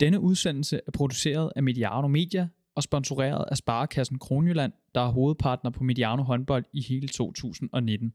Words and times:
Denne 0.00 0.20
udsendelse 0.20 0.80
er 0.86 0.90
produceret 0.90 1.52
af 1.56 1.62
Mediano 1.62 2.08
Media 2.08 2.48
og 2.74 2.82
sponsoreret 2.82 3.44
af 3.50 3.56
Sparekassen 3.56 4.18
Kronjylland, 4.18 4.72
der 4.94 5.00
er 5.00 5.08
hovedpartner 5.08 5.70
på 5.70 5.84
Mediano 5.84 6.22
håndbold 6.22 6.64
i 6.72 6.82
hele 6.82 7.08
2019. 7.08 8.12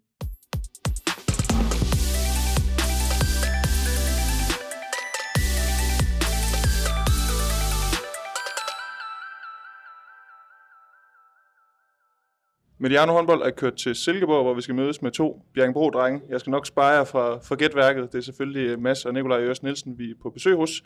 Mediano 12.78 13.12
håndbold 13.14 13.42
er 13.42 13.52
kørt 13.52 13.76
til 13.76 13.96
Silkeborg, 13.96 14.44
hvor 14.44 14.54
vi 14.54 14.62
skal 14.62 14.76
mødes 14.76 15.02
med 15.02 15.12
to 15.12 15.46
Bjergbro-drenge. 15.54 16.22
Jeg 16.30 16.40
skal 16.40 16.52
nok 16.52 16.66
spare 16.66 16.98
jer 16.98 17.04
fra, 17.04 17.38
fra 17.38 17.56
gætværket. 17.56 18.12
Det 18.12 18.18
er 18.18 18.22
selvfølgelig 18.22 18.80
Mads 18.80 19.06
og 19.06 19.14
Nikolaj 19.14 19.42
Øres 19.42 19.64
Nielsen, 19.64 20.00
vi 20.00 20.10
er 20.10 20.16
på 20.22 20.30
besøg 20.30 20.56
hos. 20.56 20.84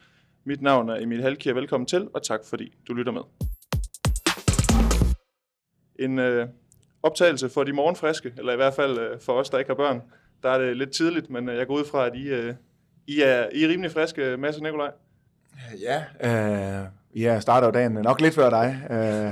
Mit 0.48 0.62
navn 0.62 0.90
er 0.90 0.96
Emil 0.96 1.22
Halkier. 1.22 1.54
Velkommen 1.54 1.88
til, 1.88 2.08
og 2.14 2.24
tak 2.24 2.40
fordi 2.50 2.74
du 2.88 2.94
lytter 2.94 3.12
med. 3.12 3.22
En 6.00 6.20
øh, 6.20 6.48
optagelse 7.04 7.50
for 7.50 7.64
de 7.64 7.74
morgenfriske, 7.74 8.34
eller 8.38 8.54
i 8.54 8.56
hvert 8.56 8.74
fald 8.74 9.00
øh, 9.00 9.20
for 9.20 9.34
os, 9.34 9.50
der 9.50 9.58
ikke 9.58 9.70
har 9.70 9.76
børn. 9.76 10.02
Der 10.44 10.50
er 10.50 10.58
det 10.58 10.78
lidt 10.78 10.92
tidligt, 10.92 11.30
men 11.30 11.50
øh, 11.50 11.58
jeg 11.58 11.68
går 11.68 11.74
ud 11.74 11.86
fra, 11.92 12.06
at 12.06 12.16
I, 12.16 12.28
øh, 12.28 12.54
I, 13.08 13.22
er, 13.22 13.48
I 13.54 13.64
er 13.64 13.70
rimelig 13.70 13.92
friske, 13.92 14.22
øh, 14.22 14.40
Mads 14.40 14.56
og 14.58 14.64
Nikolaj. 14.64 14.92
Ja, 15.82 16.04
øh, 16.24 16.86
jeg 17.16 17.42
starter 17.42 17.68
jo 17.68 17.72
dagen 17.72 17.92
nok 17.92 18.22
lidt 18.22 18.36
før 18.36 18.50
dig. 18.50 18.82
Øh, 18.90 19.32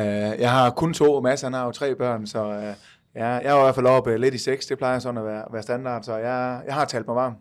øh, 0.00 0.40
jeg 0.40 0.52
har 0.52 0.70
kun 0.70 0.94
to, 0.94 1.12
og 1.12 1.22
Mads 1.22 1.40
han 1.40 1.52
har 1.52 1.64
jo 1.64 1.72
tre 1.72 1.94
børn, 1.94 2.26
så 2.26 2.44
øh, 2.44 2.62
jeg, 2.62 2.74
jeg 3.14 3.54
er 3.54 3.60
i 3.60 3.62
hvert 3.62 3.74
fald 3.74 3.86
oppe 3.86 4.18
lidt 4.18 4.34
i 4.34 4.38
seks. 4.38 4.66
Det 4.66 4.78
plejer 4.78 4.98
sådan 4.98 5.18
at 5.18 5.24
være, 5.24 5.44
være 5.52 5.62
standard, 5.62 6.02
så 6.02 6.16
jeg, 6.16 6.62
jeg 6.66 6.74
har 6.74 6.84
talt 6.84 7.06
mig 7.06 7.16
varm. 7.16 7.34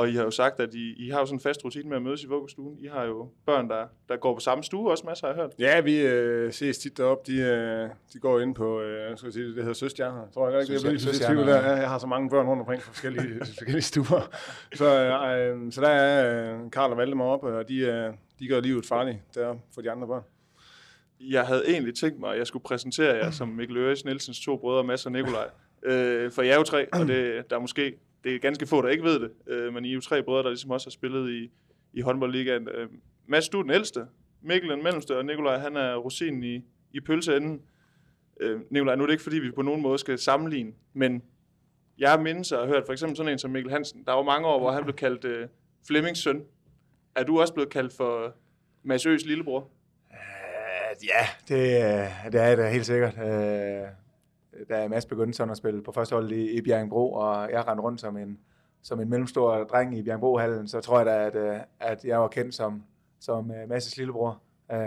Og 0.00 0.10
I 0.10 0.14
har 0.14 0.22
jo 0.22 0.30
sagt, 0.30 0.60
at 0.60 0.74
I, 0.74 1.06
I 1.06 1.10
har 1.10 1.18
jo 1.18 1.26
sådan 1.26 1.36
en 1.36 1.40
fast 1.40 1.64
rutine 1.64 1.88
med 1.88 1.96
at 1.96 2.02
mødes 2.02 2.22
i 2.22 2.26
vuggestuen. 2.26 2.78
I 2.78 2.86
har 2.86 3.04
jo 3.04 3.28
børn, 3.46 3.68
der, 3.68 3.86
der 4.08 4.16
går 4.16 4.34
på 4.34 4.40
samme 4.40 4.64
stue 4.64 4.90
også, 4.90 5.04
masser 5.06 5.26
har 5.26 5.34
jeg 5.34 5.42
hørt. 5.42 5.52
Ja, 5.58 5.80
vi 5.80 6.00
øh, 6.00 6.52
ses 6.52 6.78
tit 6.78 6.96
deroppe. 6.96 7.32
De, 7.32 7.38
øh, 7.38 7.88
de 8.12 8.18
går 8.18 8.40
ind 8.40 8.54
på, 8.54 8.80
øh, 8.80 9.16
skal 9.16 9.26
jeg 9.26 9.32
sige, 9.32 9.46
det 9.46 9.54
hedder 9.54 9.72
Søstjerner. 9.72 10.26
Tror 10.34 10.48
jeg 10.50 10.60
ikke, 10.60 10.72
jeg 10.72 10.80
bliver 10.80 11.12
lidt 11.12 11.22
tvivl 11.26 11.46
der. 11.46 11.76
Jeg 11.76 11.88
har 11.88 11.98
så 11.98 12.06
mange 12.06 12.30
børn 12.30 12.46
rundt 12.46 12.60
omkring 12.60 12.82
på 12.82 12.92
forskellige, 12.92 13.38
forskellige 13.54 13.82
stuer. 13.82 14.36
Så, 14.74 14.84
øh, 14.84 15.72
så 15.72 15.80
der 15.80 15.88
er 15.88 16.54
øh, 16.54 16.70
Karl 16.70 16.90
og 16.90 16.96
Valdemar 16.96 17.24
oppe, 17.24 17.46
og 17.46 17.68
de, 17.68 17.78
øh, 17.78 18.12
de 18.38 18.48
gør 18.48 18.60
livet 18.60 18.86
farligt 18.86 19.18
der 19.34 19.54
for 19.74 19.80
de 19.80 19.90
andre 19.90 20.06
børn. 20.06 20.22
Jeg 21.20 21.46
havde 21.46 21.62
egentlig 21.68 21.94
tænkt 21.94 22.20
mig, 22.20 22.32
at 22.32 22.38
jeg 22.38 22.46
skulle 22.46 22.62
præsentere 22.62 23.16
jer 23.16 23.30
som 23.30 23.48
Mikkel 23.48 23.76
Øres 23.76 24.04
Nielsens 24.04 24.40
to 24.40 24.56
brødre, 24.56 24.84
Mads 24.84 25.06
og 25.06 25.12
Nikolaj. 25.12 25.48
Øh, 25.82 26.30
for 26.32 26.42
jeg 26.42 26.52
er 26.52 26.56
jo 26.56 26.62
tre, 26.62 26.92
og 26.92 27.08
det, 27.08 27.50
der 27.50 27.56
er 27.56 27.60
måske 27.60 27.94
det 28.24 28.34
er 28.34 28.38
ganske 28.38 28.66
få, 28.66 28.82
der 28.82 28.88
ikke 28.88 29.04
ved 29.04 29.20
det, 29.20 29.30
øh, 29.46 29.74
men 29.74 29.84
I 29.84 29.90
er 29.90 29.94
jo 29.94 30.00
tre 30.00 30.22
brødre, 30.22 30.42
der 30.42 30.48
ligesom 30.48 30.70
også 30.70 30.86
har 30.86 30.90
spillet 30.90 31.30
i, 31.30 31.50
i 31.92 32.00
håndboldligaen. 32.00 32.68
Øh, 32.68 32.88
Mads, 33.26 33.48
du 33.48 33.58
er 33.58 33.62
den 33.62 33.72
ældste, 33.72 34.06
Mikkel 34.42 34.70
den 34.70 34.82
mellemste, 34.82 35.16
og 35.16 35.24
Nikolaj, 35.24 35.58
han 35.58 35.76
er 35.76 35.96
rosinen 35.96 36.42
i, 36.42 36.64
i 36.92 37.00
pølseenden. 37.00 37.62
Øh, 38.40 38.60
Nikolaj, 38.70 38.96
nu 38.96 39.02
er 39.02 39.06
det 39.06 39.14
ikke, 39.14 39.22
fordi 39.22 39.38
vi 39.38 39.50
på 39.50 39.62
nogen 39.62 39.82
måde 39.82 39.98
skal 39.98 40.18
sammenligne, 40.18 40.72
men 40.92 41.22
jeg 41.98 42.22
mindes 42.22 42.52
og 42.52 42.60
har 42.60 42.66
hørt 42.66 42.82
for 42.86 42.92
eksempel 42.92 43.16
sådan 43.16 43.32
en 43.32 43.38
som 43.38 43.50
Mikkel 43.50 43.72
Hansen. 43.72 44.04
Der 44.04 44.12
var 44.12 44.22
mange 44.22 44.48
år, 44.48 44.58
hvor 44.58 44.70
han 44.70 44.84
blev 44.84 44.96
kaldt 44.96 45.24
øh, 45.24 45.48
Flemmings 45.86 46.22
søn. 46.22 46.44
Er 47.14 47.24
du 47.24 47.40
også 47.40 47.54
blevet 47.54 47.70
kaldt 47.70 47.92
for 47.96 48.34
Mads 48.82 49.06
Øs 49.06 49.24
lillebror? 49.24 49.70
Øh, 50.12 51.06
ja, 51.06 51.26
det, 51.48 51.54
øh, 51.54 52.32
det 52.32 52.40
er 52.40 52.56
det 52.56 52.70
helt 52.70 52.86
sikkert. 52.86 53.18
Øh, 53.18 53.88
da 54.68 54.88
Mads 54.88 55.06
begyndte 55.06 55.36
sådan 55.36 55.50
at 55.50 55.56
spille 55.56 55.82
på 55.82 55.92
første 55.92 56.14
hold 56.14 56.32
i, 56.32 56.56
i 56.56 56.60
Bjergbro, 56.62 57.12
og 57.12 57.50
jeg 57.50 57.68
rendte 57.68 57.82
rundt 57.82 58.00
som 58.00 58.16
en, 58.16 58.38
som 58.82 59.00
en 59.00 59.08
mellemstor 59.08 59.64
dreng 59.64 59.98
i 59.98 60.02
Bjergbro-hallen, 60.02 60.68
så 60.68 60.80
tror 60.80 60.98
jeg 60.98 61.06
da, 61.06 61.26
at, 61.26 61.36
øh, 61.36 61.60
at 61.80 62.04
jeg 62.04 62.20
var 62.20 62.28
kendt 62.28 62.54
som, 62.54 62.82
som 63.20 63.50
uh, 63.50 63.76
Mads' 63.76 63.94
lillebror. 63.96 64.42
Uh, 64.72 64.78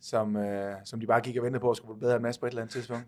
som, 0.00 0.36
uh, 0.36 0.42
som 0.84 1.00
de 1.00 1.06
bare 1.06 1.20
gik 1.20 1.36
og 1.36 1.44
ventede 1.44 1.60
på 1.60 1.70
at 1.70 1.76
skulle 1.76 1.94
blive 1.94 2.00
bedre 2.00 2.16
end 2.16 2.22
Mads 2.22 2.38
på 2.38 2.46
et 2.46 2.50
eller 2.50 2.62
andet 2.62 2.72
tidspunkt. 2.72 3.06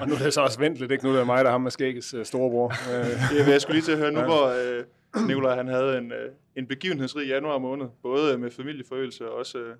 og 0.00 0.08
nu 0.08 0.14
er 0.14 0.18
det 0.18 0.34
så 0.34 0.40
også 0.40 0.58
ventet, 0.58 0.90
ikke? 0.90 1.04
Nu 1.04 1.12
er 1.12 1.16
det 1.16 1.26
mig, 1.26 1.38
der 1.38 1.44
har 1.44 1.50
ham 1.50 1.60
med 1.60 1.70
skæggets 1.70 2.14
uh, 2.14 2.22
storebror. 2.22 2.72
ja, 3.36 3.50
jeg 3.50 3.60
skulle 3.60 3.74
lige 3.74 3.84
til 3.84 3.92
at 3.92 3.98
høre 3.98 4.12
nu, 4.12 4.20
hvor 4.20 4.52
uh, 5.16 5.26
Nikolaj 5.26 5.56
han 5.56 5.68
havde 5.68 5.98
en, 5.98 6.12
uh, 6.12 6.34
en 6.56 6.66
begivenhedsrig 6.66 7.28
januar 7.28 7.58
måned, 7.58 7.86
både 8.02 8.38
med 8.38 8.50
familieforøgelse 8.50 9.30
og 9.30 9.38
også 9.38 9.58
uh, 9.58 9.76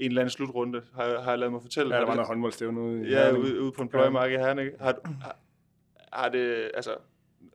en 0.00 0.10
eller 0.10 0.20
anden 0.20 0.30
slutrunde, 0.30 0.82
har, 0.94 1.20
har 1.20 1.30
jeg 1.30 1.38
lavet 1.38 1.52
mig 1.52 1.62
fortælle. 1.62 1.94
Ja, 1.94 2.00
der 2.00 2.06
var 2.06 2.14
noget 2.14 2.28
håndboldstævne 2.28 2.80
ude 2.80 3.08
i 3.08 3.10
Ja, 3.10 3.32
ude, 3.32 3.60
ude 3.62 3.72
på 3.72 3.82
en 3.82 3.88
pløjemark 3.88 4.30
i 4.30 4.34
Herning. 4.34 4.70
Har, 4.80 4.98
har, 5.22 5.36
har, 6.12 6.28
det, 6.28 6.70
altså, 6.74 6.90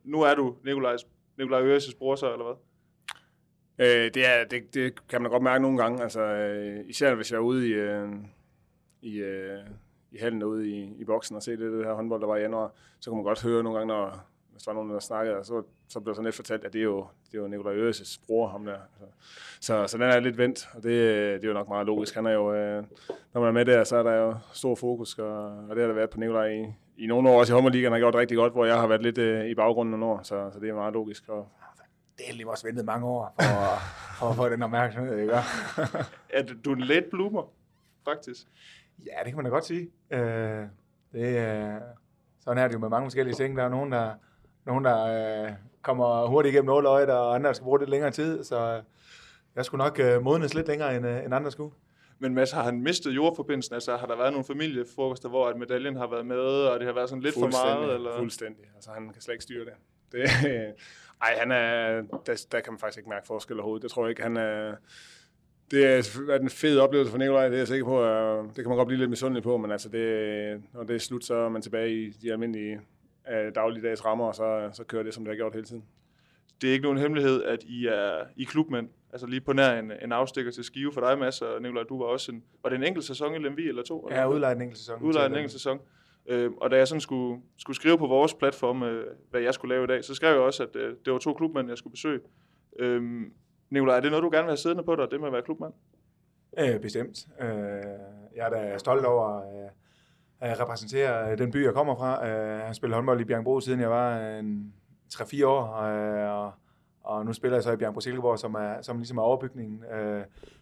nu 0.04 0.22
er 0.22 0.34
du 0.34 0.56
Nikolajs, 0.64 1.06
Nikolaj 1.38 1.76
Øres' 1.76 1.98
bror 1.98 2.14
så, 2.14 2.32
eller 2.32 2.44
hvad? 2.44 2.54
Øh, 3.78 4.10
det, 4.14 4.26
er, 4.26 4.44
det, 4.44 4.74
det 4.74 5.08
kan 5.08 5.22
man 5.22 5.30
godt 5.30 5.42
mærke 5.42 5.62
nogle 5.62 5.78
gange, 5.78 6.02
altså, 6.02 6.20
øh, 6.20 6.84
især 6.88 7.14
hvis 7.14 7.30
jeg 7.30 7.36
er 7.36 7.42
ude 7.42 7.68
i, 7.68 7.72
øh, 7.72 8.08
i, 9.02 9.16
øh, 9.16 9.58
i 10.12 10.18
hallen 10.18 10.42
ude 10.42 10.68
i, 10.68 10.94
i 10.98 11.04
boksen 11.04 11.36
og 11.36 11.42
se 11.42 11.50
det, 11.50 11.72
det 11.72 11.84
her 11.84 11.94
håndbold, 11.94 12.20
der 12.20 12.26
var 12.26 12.36
i 12.36 12.40
januar, 12.40 12.72
så 13.00 13.10
kan 13.10 13.16
man 13.16 13.24
godt 13.24 13.42
høre 13.42 13.62
nogle 13.62 13.78
gange, 13.78 13.94
når, 13.94 14.26
hvis 14.54 14.62
der 14.62 14.70
var 14.70 14.74
nogen, 14.74 14.90
der 14.90 14.98
snakkede, 14.98 15.44
så, 15.44 15.62
så 15.88 16.00
blev 16.00 16.14
sådan 16.14 16.24
lidt 16.24 16.36
fortalt, 16.36 16.64
at 16.64 16.72
det 16.72 16.78
er 16.78 16.82
jo, 16.84 17.06
det 17.26 17.38
er 17.38 17.42
jo 17.42 17.48
Nikolaj 17.48 17.74
Øres' 17.74 18.20
bror, 18.26 18.48
ham 18.48 18.64
der. 18.64 18.72
Altså, 18.72 19.06
så, 19.60 19.86
så 19.86 19.98
den 19.98 20.06
er 20.06 20.20
lidt 20.20 20.38
vendt, 20.38 20.68
og 20.74 20.82
det, 20.82 20.92
det 21.40 21.44
er 21.44 21.48
jo 21.48 21.54
nok 21.54 21.68
meget 21.68 21.86
logisk. 21.86 22.14
Han 22.14 22.26
er 22.26 22.30
jo, 22.30 22.54
øh, 22.54 22.84
når 23.32 23.40
man 23.40 23.48
er 23.48 23.52
med 23.52 23.64
der, 23.64 23.84
så 23.84 23.96
er 23.96 24.02
der 24.02 24.14
jo 24.14 24.34
stor 24.52 24.74
fokus, 24.74 25.18
og, 25.18 25.46
og 25.46 25.76
det 25.76 25.78
har 25.78 25.86
der 25.86 25.94
været 25.94 26.10
på 26.10 26.18
Nikolaj 26.18 26.48
i, 26.48 26.74
i 26.96 27.06
nogle 27.06 27.30
år, 27.30 27.38
også 27.38 27.52
i 27.52 27.54
Hummerligaen 27.54 27.92
har 27.92 27.98
gjort 27.98 28.14
rigtig 28.14 28.36
godt, 28.36 28.52
hvor 28.52 28.64
jeg 28.64 28.80
har 28.80 28.86
været 28.86 29.02
lidt 29.02 29.18
øh, 29.18 29.46
i 29.46 29.54
baggrunden 29.54 29.90
nogle 30.00 30.14
år, 30.14 30.22
så, 30.22 30.50
så 30.52 30.60
det 30.60 30.68
er 30.68 30.74
meget 30.74 30.94
logisk. 30.94 31.28
Og, 31.28 31.48
det 32.18 32.28
er 32.28 32.32
lige 32.32 32.50
også 32.50 32.66
ventet 32.66 32.84
mange 32.84 33.06
år 33.06 33.34
for, 33.40 33.78
for 34.18 34.30
at 34.30 34.36
få 34.36 34.48
den 34.48 34.62
opmærksomhed, 34.62 35.18
ikke? 35.18 35.32
er 36.36 36.42
du 36.64 36.72
en 36.72 36.80
late 36.80 37.06
bloomer, 37.10 37.52
faktisk? 38.04 38.46
Ja, 39.06 39.18
det 39.24 39.26
kan 39.26 39.36
man 39.36 39.44
da 39.44 39.50
godt 39.50 39.64
sige. 39.64 39.90
Øh, 40.10 40.66
det, 41.12 41.36
øh, 41.36 41.80
sådan 42.40 42.62
er 42.62 42.68
det 42.68 42.74
jo 42.74 42.78
med 42.78 42.88
mange 42.88 43.06
forskellige 43.06 43.34
ting. 43.34 43.56
Der 43.56 43.64
er 43.64 43.68
nogen, 43.68 43.92
der, 43.92 44.14
nogen, 44.66 44.84
der 44.84 45.04
øh, 45.44 45.52
kommer 45.82 46.26
hurtigt 46.26 46.52
igennem 46.52 46.66
nåløjet, 46.66 47.10
og 47.10 47.34
andre, 47.34 47.48
der 47.48 47.54
skal 47.54 47.64
bruge 47.64 47.78
lidt 47.78 47.90
længere 47.90 48.10
tid, 48.10 48.44
så 48.44 48.82
jeg 49.56 49.64
skulle 49.64 49.84
nok 49.84 50.00
øh, 50.00 50.22
modnes 50.22 50.54
lidt 50.54 50.68
længere, 50.68 50.96
end, 50.96 51.06
øh, 51.06 51.24
end 51.24 51.34
andre 51.34 51.50
skulle. 51.50 51.74
Men 52.18 52.34
Mads, 52.34 52.50
har 52.50 52.62
han 52.62 52.80
mistet 52.80 53.10
jordforbindelsen? 53.10 53.74
Altså 53.74 53.96
har 53.96 54.06
der 54.06 54.16
været 54.16 54.32
nogle 54.32 54.44
familiefrokoster, 54.44 55.28
hvor 55.28 55.48
at 55.48 55.56
medaljen 55.56 55.96
har 55.96 56.06
været 56.06 56.26
med, 56.26 56.36
og 56.36 56.78
det 56.78 56.86
har 56.86 56.94
været 56.94 57.08
sådan 57.08 57.22
lidt 57.22 57.34
for 57.34 57.64
meget? 57.64 57.94
Eller? 57.94 58.18
Fuldstændig. 58.18 58.64
Altså 58.74 58.90
han 58.90 59.10
kan 59.12 59.22
slet 59.22 59.34
ikke 59.34 59.42
styre 59.42 59.64
det. 59.64 59.72
det 60.12 60.20
ej, 61.26 61.36
han 61.38 61.52
er, 61.52 62.02
der, 62.26 62.46
der 62.52 62.60
kan 62.60 62.72
man 62.72 62.78
faktisk 62.78 62.98
ikke 62.98 63.10
mærke 63.10 63.26
forskel 63.26 63.56
overhovedet. 63.56 63.82
Det 63.82 63.90
tror 63.90 64.04
jeg 64.04 64.10
ikke. 64.10 64.22
Han 64.22 64.36
er, 64.36 64.74
det 65.70 65.86
er 65.86 66.38
en 66.40 66.50
fed 66.50 66.78
oplevelse 66.78 67.10
for 67.10 67.18
Nikolaj, 67.18 67.48
det 67.48 67.54
er 67.54 67.58
jeg 67.58 67.68
sikker 67.68 67.84
på. 67.84 68.04
Det 68.48 68.64
kan 68.64 68.68
man 68.68 68.76
godt 68.76 68.88
blive 68.88 68.98
lidt 68.98 69.10
misundelig 69.10 69.42
på, 69.42 69.56
men 69.56 69.70
altså 69.70 69.88
det, 69.88 70.62
når 70.72 70.84
det 70.84 70.96
er 70.96 71.00
slut, 71.00 71.24
så 71.24 71.34
er 71.34 71.48
man 71.48 71.62
tilbage 71.62 71.90
i 71.90 72.10
de 72.10 72.32
almindelige 72.32 72.80
øh, 73.32 73.54
dagligdags 73.54 74.04
rammer, 74.04 74.26
og 74.26 74.34
så, 74.34 74.70
så 74.72 74.84
kører 74.84 75.02
det, 75.02 75.14
som 75.14 75.24
det 75.24 75.30
har 75.30 75.36
gjort 75.36 75.54
hele 75.54 75.66
tiden. 75.66 75.84
Det 76.60 76.68
er 76.68 76.72
ikke 76.72 76.82
nogen 76.82 76.98
hemmelighed, 76.98 77.42
at 77.42 77.62
I 77.62 77.86
er 77.86 78.24
i 78.36 78.44
klubmænd, 78.44 78.88
altså 79.12 79.26
lige 79.26 79.40
på 79.40 79.52
nær 79.52 79.78
en, 79.78 79.92
en 80.02 80.12
afstikker 80.12 80.52
til 80.52 80.64
Skive 80.64 80.92
for 80.92 81.00
dig, 81.00 81.18
Mads, 81.18 81.42
og 81.42 81.62
Nikolaj, 81.62 81.82
du 81.82 81.98
var 81.98 82.04
også 82.04 82.32
en, 82.32 82.44
var 82.62 82.70
det 82.70 82.76
en 82.76 82.84
enkelt 82.84 83.04
sæson 83.04 83.34
i 83.34 83.38
Lemvi 83.38 83.68
eller 83.68 83.82
to? 83.82 84.08
Ja, 84.10 84.28
udlejet 84.28 84.56
en 84.56 84.62
enkelt 84.62 84.78
sæson. 84.78 85.02
Udlejet 85.02 85.30
en 85.30 85.36
enkelt 85.36 85.52
sæson. 85.52 85.80
Øh, 86.26 86.50
og 86.56 86.70
da 86.70 86.76
jeg 86.76 86.88
sådan 86.88 87.00
skulle, 87.00 87.42
skulle 87.58 87.76
skrive 87.76 87.98
på 87.98 88.06
vores 88.06 88.34
platform, 88.34 88.82
øh, 88.82 89.06
hvad 89.30 89.40
jeg 89.40 89.54
skulle 89.54 89.74
lave 89.74 89.84
i 89.84 89.86
dag, 89.86 90.04
så 90.04 90.14
skrev 90.14 90.32
jeg 90.32 90.40
også, 90.40 90.62
at 90.62 90.76
øh, 90.76 90.96
det 91.04 91.12
var 91.12 91.18
to 91.18 91.34
klubmænd, 91.34 91.68
jeg 91.68 91.78
skulle 91.78 91.92
besøge. 91.92 92.20
Øh, 92.78 93.02
Nikolaj, 93.70 93.96
er 93.96 94.00
det 94.00 94.10
noget, 94.10 94.22
du 94.22 94.30
gerne 94.32 94.44
vil 94.44 94.50
have 94.50 94.56
siddende 94.56 94.82
på 94.82 94.96
dig, 94.96 95.10
det 95.10 95.20
med 95.20 95.26
at 95.26 95.32
være 95.32 95.42
klubmand? 95.42 95.72
Øh, 96.58 96.80
bestemt. 96.80 97.26
Øh, 97.40 97.46
jeg 98.36 98.46
er 98.46 98.50
da 98.50 98.78
stolt 98.78 99.04
over 99.04 99.36
øh, 99.36 99.70
jeg 100.44 100.60
repræsenterer 100.60 101.30
øh, 101.30 101.38
den 101.38 101.50
by, 101.50 101.64
jeg 101.64 101.74
kommer 101.74 101.94
fra. 101.94 102.28
Øh, 102.28 102.58
jeg 102.58 102.66
har 102.66 102.72
spillet 102.72 102.94
håndbold 102.94 103.20
i 103.20 103.24
Bjergbro, 103.24 103.60
siden 103.60 103.80
jeg 103.80 103.90
var 103.90 104.18
øh, 104.18 104.38
en 104.38 104.74
3-4 105.14 105.46
år, 105.46 105.62
og, 105.62 106.52
og 107.04 107.26
nu 107.26 107.32
spiller 107.32 107.56
jeg 107.56 107.62
så 107.62 107.72
i 107.72 107.76
Bjergbro 107.76 108.00
Silkeborg, 108.00 108.38
som 108.38 108.54
er, 108.54 108.82
som 108.82 108.96
ligesom 108.96 109.18
er 109.18 109.22
overbygningen. 109.22 109.84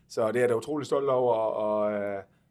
Så 0.09 0.28
det 0.28 0.37
er 0.37 0.41
jeg 0.41 0.48
da 0.48 0.54
utrolig 0.54 0.87
stolt 0.87 1.08
over, 1.08 1.34
og 1.34 1.93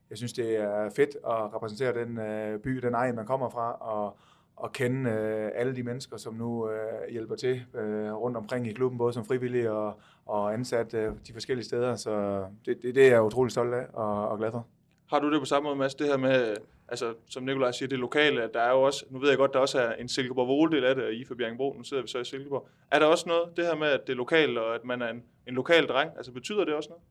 jeg 0.09 0.17
synes, 0.17 0.33
det 0.33 0.57
er 0.57 0.89
fedt 0.95 1.09
at 1.15 1.53
repræsentere 1.53 1.93
den 1.93 2.19
by, 2.61 2.77
den 2.77 2.93
egen, 2.93 3.15
man 3.15 3.25
kommer 3.25 3.49
fra, 3.49 3.71
og, 3.71 4.17
og 4.55 4.71
kende 4.71 5.11
alle 5.55 5.75
de 5.75 5.83
mennesker, 5.83 6.17
som 6.17 6.33
nu 6.33 6.69
hjælper 7.11 7.35
til 7.35 7.65
rundt 8.11 8.37
omkring 8.37 8.67
i 8.67 8.73
klubben, 8.73 8.97
både 8.97 9.13
som 9.13 9.25
frivillige 9.25 9.71
og, 9.71 9.99
og 10.25 10.53
ansat 10.53 10.91
de 10.91 11.33
forskellige 11.33 11.65
steder. 11.65 11.95
Så 11.95 12.45
det, 12.65 12.77
det, 12.81 12.95
det 12.95 13.07
er 13.07 13.11
jeg 13.11 13.23
utrolig 13.23 13.51
stolt 13.51 13.73
af 13.73 13.85
og, 13.93 14.29
og 14.29 14.37
glad 14.37 14.51
for. 14.51 14.67
Har 15.11 15.19
du 15.19 15.31
det 15.31 15.39
på 15.39 15.45
samme 15.45 15.67
måde, 15.67 15.75
Mads, 15.75 15.95
det 15.95 16.07
her 16.07 16.17
med, 16.17 16.55
altså, 16.87 17.13
som 17.29 17.43
Nikolaj 17.43 17.71
siger, 17.71 17.89
det 17.89 17.99
lokale, 17.99 18.43
at 18.43 18.53
der 18.53 18.59
er 18.59 18.71
jo 18.71 18.81
også, 18.81 19.05
nu 19.09 19.19
ved 19.19 19.29
jeg 19.29 19.37
godt, 19.37 19.53
der 19.53 19.59
også 19.59 19.79
er 19.79 19.93
en 19.93 20.09
Silkeborg 20.09 20.47
voledel 20.47 20.83
af 20.83 20.95
det, 20.95 21.13
i 21.13 21.25
for 21.25 21.35
Bjergenbro, 21.35 21.73
nu 21.77 21.83
sidder 21.83 22.03
vi 22.03 22.09
så 22.09 22.19
i 22.19 22.25
Silkeborg. 22.25 22.67
Er 22.91 22.99
der 22.99 23.05
også 23.05 23.29
noget, 23.29 23.57
det 23.57 23.65
her 23.65 23.75
med, 23.75 23.87
at 23.87 24.07
det 24.07 24.13
er 24.13 24.17
lokalt, 24.17 24.57
og 24.57 24.75
at 24.75 24.85
man 24.85 25.01
er 25.01 25.09
en, 25.09 25.23
en 25.47 25.53
lokal 25.53 25.85
dreng, 25.85 26.11
altså 26.17 26.31
betyder 26.31 26.65
det 26.65 26.73
også 26.73 26.89
noget? 26.89 27.03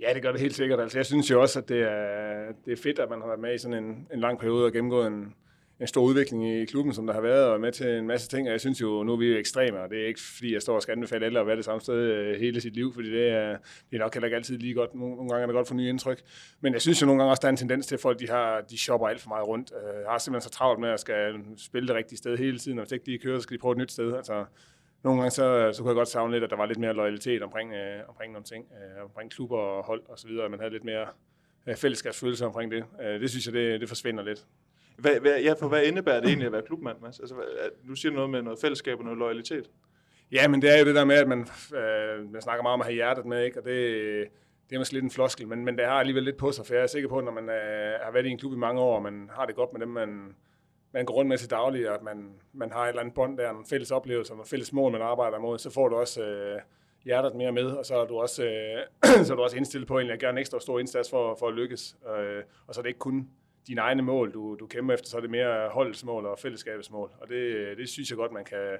Ja, 0.00 0.14
det 0.14 0.22
gør 0.22 0.32
det 0.32 0.40
helt 0.40 0.54
sikkert. 0.54 0.80
Altså, 0.80 0.98
jeg 0.98 1.06
synes 1.06 1.30
jo 1.30 1.40
også, 1.40 1.58
at 1.58 1.68
det 1.68 1.82
er, 1.82 2.52
det 2.64 2.72
er 2.72 2.82
fedt, 2.82 2.98
at 2.98 3.10
man 3.10 3.20
har 3.20 3.26
været 3.26 3.40
med 3.40 3.54
i 3.54 3.58
sådan 3.58 3.84
en, 3.84 4.08
en 4.14 4.20
lang 4.20 4.38
periode 4.38 4.64
og 4.64 4.72
gennemgået 4.72 5.06
en, 5.06 5.34
en 5.80 5.86
stor 5.86 6.02
udvikling 6.02 6.48
i 6.48 6.64
klubben, 6.64 6.94
som 6.94 7.06
der 7.06 7.14
har 7.14 7.20
været, 7.20 7.44
og 7.44 7.60
med 7.60 7.72
til 7.72 7.86
en 7.86 8.06
masse 8.06 8.28
ting, 8.28 8.48
og 8.48 8.52
jeg 8.52 8.60
synes 8.60 8.80
jo, 8.80 9.02
nu 9.02 9.12
er 9.12 9.16
vi 9.16 9.26
jo 9.26 9.38
ekstreme, 9.38 9.80
og 9.80 9.90
det 9.90 10.02
er 10.02 10.06
ikke 10.06 10.20
fordi, 10.36 10.52
jeg 10.52 10.62
står 10.62 10.74
og 10.74 10.82
skal 10.82 10.92
anbefale 10.92 11.26
alle 11.26 11.40
at 11.40 11.46
være 11.46 11.56
det 11.56 11.64
samme 11.64 11.80
sted 11.80 11.94
øh, 11.94 12.40
hele 12.40 12.60
sit 12.60 12.74
liv, 12.74 12.94
fordi 12.94 13.10
det 13.10 13.28
er, 13.28 13.56
det 13.90 13.96
er 13.96 13.98
nok 13.98 14.14
heller 14.14 14.26
ikke 14.26 14.36
altid 14.36 14.58
lige 14.58 14.74
godt. 14.74 14.94
Nogle, 14.94 15.16
nogle 15.16 15.30
gange 15.30 15.42
er 15.42 15.46
det 15.46 15.54
godt 15.54 15.68
for 15.68 15.74
nye 15.74 15.88
indtryk. 15.88 16.22
Men 16.60 16.72
jeg 16.72 16.82
synes 16.82 17.02
jo 17.02 17.06
nogle 17.06 17.20
gange 17.20 17.32
også, 17.32 17.40
der 17.40 17.48
er 17.48 17.50
en 17.50 17.56
tendens 17.56 17.86
til, 17.86 17.94
at 17.94 18.00
folk 18.00 18.20
de 18.20 18.28
har, 18.28 18.60
de 18.60 18.78
shopper 18.78 19.08
alt 19.08 19.20
for 19.20 19.28
meget 19.28 19.48
rundt. 19.48 19.72
Øh, 19.82 19.94
Jeg 20.02 20.10
har 20.10 20.18
simpelthen 20.18 20.50
så 20.52 20.58
travlt 20.58 20.80
med 20.80 20.88
at 20.88 21.00
skal 21.00 21.34
spille 21.56 21.88
det 21.88 21.96
rigtige 21.96 22.18
sted 22.18 22.36
hele 22.36 22.58
tiden, 22.58 22.78
og 22.78 22.84
hvis 22.84 22.92
ikke 22.92 23.12
de 23.12 23.18
kører, 23.18 23.38
så 23.38 23.42
skal 23.42 23.56
de 23.56 23.60
prøve 23.60 23.72
et 23.72 23.78
nyt 23.78 23.92
sted. 23.92 24.14
Altså, 24.16 24.44
nogle 25.04 25.20
gange 25.20 25.30
så, 25.30 25.72
så 25.72 25.82
kunne 25.82 25.90
jeg 25.90 25.96
godt 25.96 26.08
savne 26.08 26.32
lidt, 26.32 26.44
at 26.44 26.50
der 26.50 26.56
var 26.56 26.66
lidt 26.66 26.78
mere 26.78 26.92
loyalitet 26.94 27.42
omkring, 27.42 27.72
øh, 27.72 28.08
omkring 28.08 28.32
nogle 28.32 28.44
ting, 28.44 28.66
øh, 28.72 29.04
omkring 29.04 29.30
klubber 29.30 29.56
og 29.58 29.84
hold 29.84 30.02
og 30.08 30.18
så 30.18 30.28
videre, 30.28 30.44
at 30.44 30.50
man 30.50 30.60
havde 30.60 30.72
lidt 30.72 30.84
mere 30.84 31.06
øh, 31.66 31.76
fællesskabsfølelse 31.76 32.46
omkring 32.46 32.70
det. 32.72 32.84
Øh, 33.02 33.20
det 33.20 33.30
synes 33.30 33.46
jeg, 33.46 33.54
det, 33.54 33.80
det 33.80 33.88
forsvinder 33.88 34.24
lidt. 34.24 34.46
Hvad, 34.98 35.20
hvad, 35.20 35.40
ja, 35.40 35.52
for 35.52 35.68
hvad 35.68 35.84
indebærer 35.84 36.20
det 36.20 36.28
egentlig 36.28 36.46
at 36.46 36.52
være 36.52 36.62
klubmand, 36.62 36.96
Mads? 37.02 37.20
Altså, 37.20 37.34
hvad, 37.34 37.44
nu 37.84 37.94
siger 37.94 38.10
du 38.10 38.16
noget 38.16 38.30
med 38.30 38.42
noget 38.42 38.58
fællesskab 38.60 38.98
og 38.98 39.04
noget 39.04 39.18
loyalitet. 39.18 39.70
Ja, 40.32 40.48
men 40.48 40.62
det 40.62 40.74
er 40.74 40.78
jo 40.78 40.84
det 40.84 40.94
der 40.94 41.04
med, 41.04 41.16
at 41.16 41.28
man, 41.28 41.40
øh, 41.74 42.32
man 42.32 42.42
snakker 42.42 42.62
meget 42.62 42.74
om 42.74 42.80
at 42.80 42.86
have 42.86 42.94
hjertet 42.94 43.26
med, 43.26 43.44
ikke? 43.44 43.60
og 43.60 43.64
det, 43.64 44.28
det 44.68 44.74
er 44.74 44.80
måske 44.80 44.94
lidt 44.94 45.04
en 45.04 45.10
floskel, 45.10 45.48
men, 45.48 45.64
men 45.64 45.78
det 45.78 45.84
har 45.84 45.92
alligevel 45.92 46.22
lidt 46.22 46.36
på 46.36 46.52
sig, 46.52 46.66
for 46.66 46.74
jeg 46.74 46.82
er 46.82 46.86
sikker 46.86 47.08
på, 47.08 47.18
at 47.18 47.24
når 47.24 47.32
man 47.32 47.48
øh, 47.48 48.00
har 48.02 48.12
været 48.12 48.26
i 48.26 48.30
en 48.30 48.38
klub 48.38 48.52
i 48.52 48.56
mange 48.56 48.80
år, 48.80 48.96
og 48.96 49.02
man 49.02 49.30
har 49.32 49.46
det 49.46 49.54
godt 49.54 49.72
med 49.72 49.80
dem, 49.80 49.88
man, 49.88 50.34
man 50.92 51.04
går 51.04 51.14
rundt 51.14 51.28
med 51.28 51.38
til 51.38 51.50
daglig, 51.50 51.88
og 51.88 51.94
at 51.94 52.02
man, 52.02 52.32
man 52.52 52.72
har 52.72 52.84
et 52.84 52.88
eller 52.88 53.00
andet 53.00 53.14
bånd 53.14 53.38
der, 53.38 53.52
nogle 53.52 53.66
fælles 53.70 53.90
oplevelser, 53.90 54.34
nogle 54.34 54.48
fælles 54.48 54.72
mål, 54.72 54.92
man 54.92 55.02
arbejder 55.02 55.38
mod, 55.38 55.58
så 55.58 55.70
får 55.70 55.88
du 55.88 55.96
også 55.96 56.24
øh, 56.24 56.60
hjertet 57.04 57.34
mere 57.34 57.52
med, 57.52 57.66
og 57.66 57.86
så 57.86 57.96
er 57.96 58.06
du 58.06 58.18
også, 58.18 58.44
øh, 58.44 59.24
så 59.26 59.32
er 59.32 59.36
du 59.36 59.42
også 59.42 59.56
indstillet 59.56 59.88
på 59.88 59.98
egentlig 59.98 60.14
at 60.14 60.20
gøre 60.20 60.30
en 60.30 60.38
ekstra 60.38 60.60
stor 60.60 60.78
indsats 60.78 61.10
for, 61.10 61.36
for 61.38 61.48
at 61.48 61.54
lykkes. 61.54 61.96
Øh, 62.18 62.42
og 62.66 62.74
så 62.74 62.80
er 62.80 62.82
det 62.82 62.88
ikke 62.88 62.98
kun 62.98 63.28
dine 63.66 63.80
egne 63.80 64.02
mål, 64.02 64.32
du, 64.32 64.56
du 64.60 64.66
kæmper 64.66 64.94
efter, 64.94 65.08
så 65.08 65.16
er 65.16 65.20
det 65.20 65.30
mere 65.30 65.68
holdets 65.68 66.04
mål 66.04 66.26
og 66.26 66.38
fællesskabets 66.38 66.90
mål. 66.90 67.10
Og 67.20 67.28
det, 67.28 67.76
det 67.78 67.88
synes 67.88 68.10
jeg 68.10 68.16
godt, 68.16 68.32
man 68.32 68.44
kan 68.44 68.78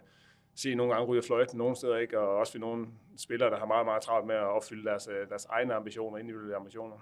se 0.56 0.74
nogle 0.74 0.92
gange 0.92 1.06
ryge 1.06 1.22
fløjten 1.22 1.58
nogle 1.58 1.76
steder, 1.76 1.96
ikke? 1.96 2.18
og 2.18 2.36
også 2.36 2.52
ved 2.52 2.60
nogle 2.60 2.86
spillere, 3.16 3.50
der 3.50 3.58
har 3.58 3.66
meget, 3.66 3.86
meget 3.86 4.02
travlt 4.02 4.26
med 4.26 4.34
at 4.34 4.44
opfylde 4.44 4.84
deres, 4.84 5.08
øh, 5.08 5.28
deres 5.28 5.44
egne 5.44 5.74
ambitioner, 5.74 6.18
individuelle 6.18 6.56
ambitioner. 6.56 6.96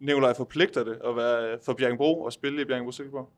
Nikolaj 0.00 0.34
forpligter 0.34 0.84
det 0.84 0.98
at 1.04 1.16
være 1.16 1.58
for 1.64 1.72
Bjergbro 1.72 2.22
og 2.22 2.32
spille 2.32 2.62
i 2.62 2.64
Bjergbro 2.64 2.92
Silkeborg. 2.92 3.28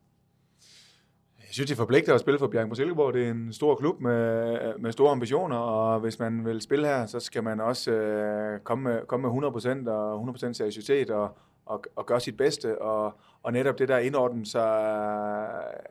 Jeg 1.38 1.55
synes, 1.55 1.69
det 1.69 1.76
forpligter 1.76 2.14
at 2.14 2.21
spille 2.21 2.38
for 2.38 2.47
Bjergbro 2.47 2.75
Silkeborg. 2.75 3.14
Det 3.14 3.26
er 3.26 3.31
en 3.31 3.53
stor 3.53 3.75
klub 3.75 4.00
med, 4.00 4.79
med 4.79 4.93
store 4.93 5.11
ambitioner, 5.11 5.56
og 5.56 6.00
hvis 6.00 6.19
man 6.19 6.44
vil 6.44 6.61
spille 6.61 6.87
her, 6.87 7.06
så 7.06 7.21
skal 7.21 7.44
man 7.44 7.61
også 7.61 7.93
øh, 7.93 8.61
komme, 8.61 8.85
med, 8.85 9.06
komme 9.06 9.29
med 9.29 9.50
100% 9.87 9.91
og 9.91 10.29
100% 10.29 10.53
seriøsitet 10.53 11.11
og, 11.11 11.38
og, 11.69 11.85
og 11.97 12.06
gøre 12.06 12.20
sit 12.20 12.37
bedste, 12.37 12.82
og, 12.82 13.12
og 13.43 13.53
netop 13.53 13.79
det 13.79 13.88
der 13.88 13.99
indordne 13.99 14.47
sig, 14.47 14.81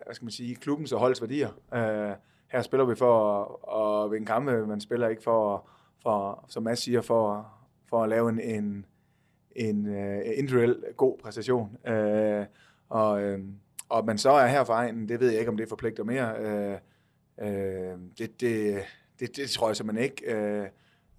hvad 0.06 0.15
skal 0.15 0.25
man 0.25 0.31
sige, 0.31 0.56
klubbens 0.56 0.91
og 0.91 1.00
holdets 1.00 1.21
værdier. 1.21 1.50
Øh, 1.74 2.15
her 2.47 2.62
spiller 2.62 2.85
vi 2.85 2.95
for 2.95 3.41
at, 3.41 4.06
at 4.06 4.12
vinde 4.12 4.25
kampe, 4.25 4.68
man 4.68 4.81
spiller 4.81 5.07
ikke 5.07 5.24
for, 5.24 5.69
for 6.03 6.45
som 6.47 6.63
Mads 6.63 6.79
siger, 6.79 7.01
for, 7.01 7.47
for 7.89 8.03
at 8.03 8.09
lave 8.09 8.29
en, 8.29 8.39
en, 8.39 8.85
en 9.56 9.85
uh, 9.85 10.38
individuel 10.38 10.83
god 10.97 11.18
præstation. 11.18 11.77
Øh, 11.88 12.45
og, 12.89 13.21
øh, 13.21 13.39
og 13.89 14.06
man 14.06 14.18
så 14.18 14.31
er 14.31 14.47
her 14.47 14.63
for 14.63 14.73
egen, 14.73 15.09
det 15.09 15.19
ved 15.19 15.30
jeg 15.30 15.39
ikke, 15.39 15.51
om 15.51 15.57
det 15.57 15.69
forpligter 15.69 16.03
mere. 16.03 16.35
Øh, 16.39 16.77
øh, 17.41 17.97
det, 18.18 18.41
det, 18.41 18.83
det, 19.19 19.35
det 19.35 19.50
tror 19.50 19.69
jeg 19.69 19.75
simpelthen 19.75 20.03
ikke. 20.03 20.35
Øh, 20.35 20.68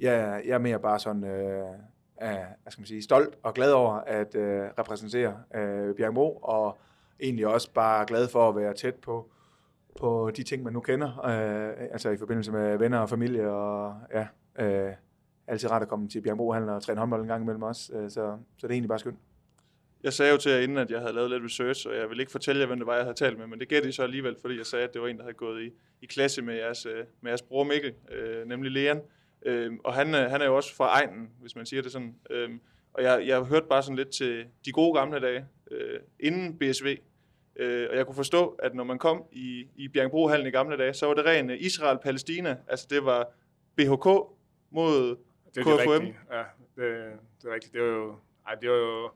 jeg, 0.00 0.42
jeg 0.46 0.54
er 0.54 0.58
mere 0.58 0.78
bare 0.78 0.98
sådan 0.98 1.24
Øh, 1.24 1.64
uh, 2.22 2.28
hvad 2.62 2.70
skal 2.70 2.80
man 2.80 2.86
sige, 2.86 3.02
stolt 3.02 3.38
og 3.42 3.54
glad 3.54 3.72
over 3.72 3.92
at 3.94 4.34
øh, 4.34 4.62
repræsentere 4.78 5.42
øh, 5.54 5.94
Bjergmo, 5.94 6.30
og 6.30 6.78
egentlig 7.20 7.46
også 7.46 7.72
bare 7.72 8.06
glad 8.06 8.28
for 8.28 8.48
at 8.48 8.56
være 8.56 8.74
tæt 8.74 8.94
på, 8.94 9.30
på 10.00 10.30
de 10.36 10.42
ting, 10.42 10.62
man 10.62 10.72
nu 10.72 10.80
kender, 10.80 11.24
øh, 11.24 11.88
altså 11.92 12.10
i 12.10 12.16
forbindelse 12.16 12.52
med 12.52 12.76
venner 12.78 12.98
og 12.98 13.08
familie, 13.08 13.50
og 13.50 13.94
ja, 14.14 14.26
øh, 14.64 14.92
altid 15.46 15.70
rart 15.70 15.82
at 15.82 15.88
komme 15.88 16.08
til 16.08 16.20
Bjergmo 16.20 16.52
Hallen 16.52 16.70
og 16.70 16.82
træne 16.82 17.00
håndbold 17.00 17.22
en 17.22 17.28
gang 17.28 17.42
imellem 17.42 17.62
os, 17.62 17.90
øh, 17.94 18.10
så, 18.10 18.38
så 18.56 18.66
det 18.66 18.70
er 18.70 18.70
egentlig 18.70 18.88
bare 18.88 18.98
skønt. 18.98 19.18
Jeg 20.02 20.12
sagde 20.12 20.32
jo 20.32 20.38
til 20.38 20.52
jer 20.52 20.58
inden, 20.58 20.78
at 20.78 20.90
jeg 20.90 21.00
havde 21.00 21.12
lavet 21.12 21.30
lidt 21.30 21.44
research, 21.44 21.88
og 21.88 21.96
jeg 21.96 22.10
vil 22.10 22.20
ikke 22.20 22.32
fortælle 22.32 22.60
jer, 22.60 22.66
hvem 22.66 22.78
det 22.78 22.86
var, 22.86 22.94
jeg 22.94 23.04
havde 23.04 23.16
talt 23.16 23.38
med, 23.38 23.46
men 23.46 23.60
det 23.60 23.68
gættede 23.68 23.88
I 23.88 23.92
så 23.92 24.02
alligevel, 24.02 24.36
fordi 24.40 24.58
jeg 24.58 24.66
sagde, 24.66 24.84
at 24.84 24.94
det 24.94 25.02
var 25.02 25.08
en, 25.08 25.16
der 25.16 25.22
havde 25.22 25.34
gået 25.34 25.62
i, 25.62 25.70
i 26.02 26.06
klasse 26.06 26.42
med 26.42 26.54
jeres, 26.54 26.86
øh, 26.86 27.04
med 27.20 27.30
jeres 27.30 27.42
bror 27.42 27.64
Mikkel, 27.64 27.94
øh, 28.12 28.48
nemlig 28.48 28.72
Leon. 28.72 29.00
Øh, 29.42 29.72
og 29.84 29.94
han, 29.94 30.14
øh, 30.14 30.30
han 30.30 30.40
er 30.42 30.46
jo 30.46 30.56
også 30.56 30.76
fra 30.76 30.86
egnen, 30.88 31.30
hvis 31.40 31.56
man 31.56 31.66
siger 31.66 31.82
det 31.82 31.92
sådan. 31.92 32.14
Øh, 32.30 32.50
og 32.92 33.02
jeg, 33.02 33.26
jeg 33.26 33.42
hørte 33.42 33.66
bare 33.66 33.82
sådan 33.82 33.96
lidt 33.96 34.08
til 34.10 34.46
de 34.64 34.72
gode 34.72 34.98
gamle 34.98 35.20
dage, 35.20 35.46
øh, 35.70 36.00
inden 36.20 36.58
BSV. 36.58 36.96
Øh, 37.56 37.88
og 37.90 37.96
jeg 37.96 38.06
kunne 38.06 38.14
forstå, 38.16 38.48
at 38.48 38.74
når 38.74 38.84
man 38.84 38.98
kom 38.98 39.24
i, 39.32 39.66
i 39.76 39.88
Bjergbrohallen 39.88 40.46
i 40.46 40.50
gamle 40.50 40.76
dage, 40.76 40.92
så 40.94 41.06
var 41.06 41.14
det 41.14 41.24
ren 41.24 41.50
Israel-Palæstina. 41.50 42.56
Altså 42.68 42.86
det 42.90 43.04
var 43.04 43.28
BHK 43.76 44.06
mod 44.70 45.16
Det 45.54 45.66
er 45.66 45.76
det 45.76 45.80
KFUM. 45.80 45.92
rigtige. 45.92 46.16
Ja, 46.32 46.38
det, 46.76 47.12
det 47.42 47.48
er 47.50 47.54
rigtigt. 47.54 47.72
Det 47.72 47.82
var 47.82 47.88
jo, 47.88 48.16
ej, 48.46 48.54
det 48.54 48.70
var 48.70 48.76
jo 48.76 49.10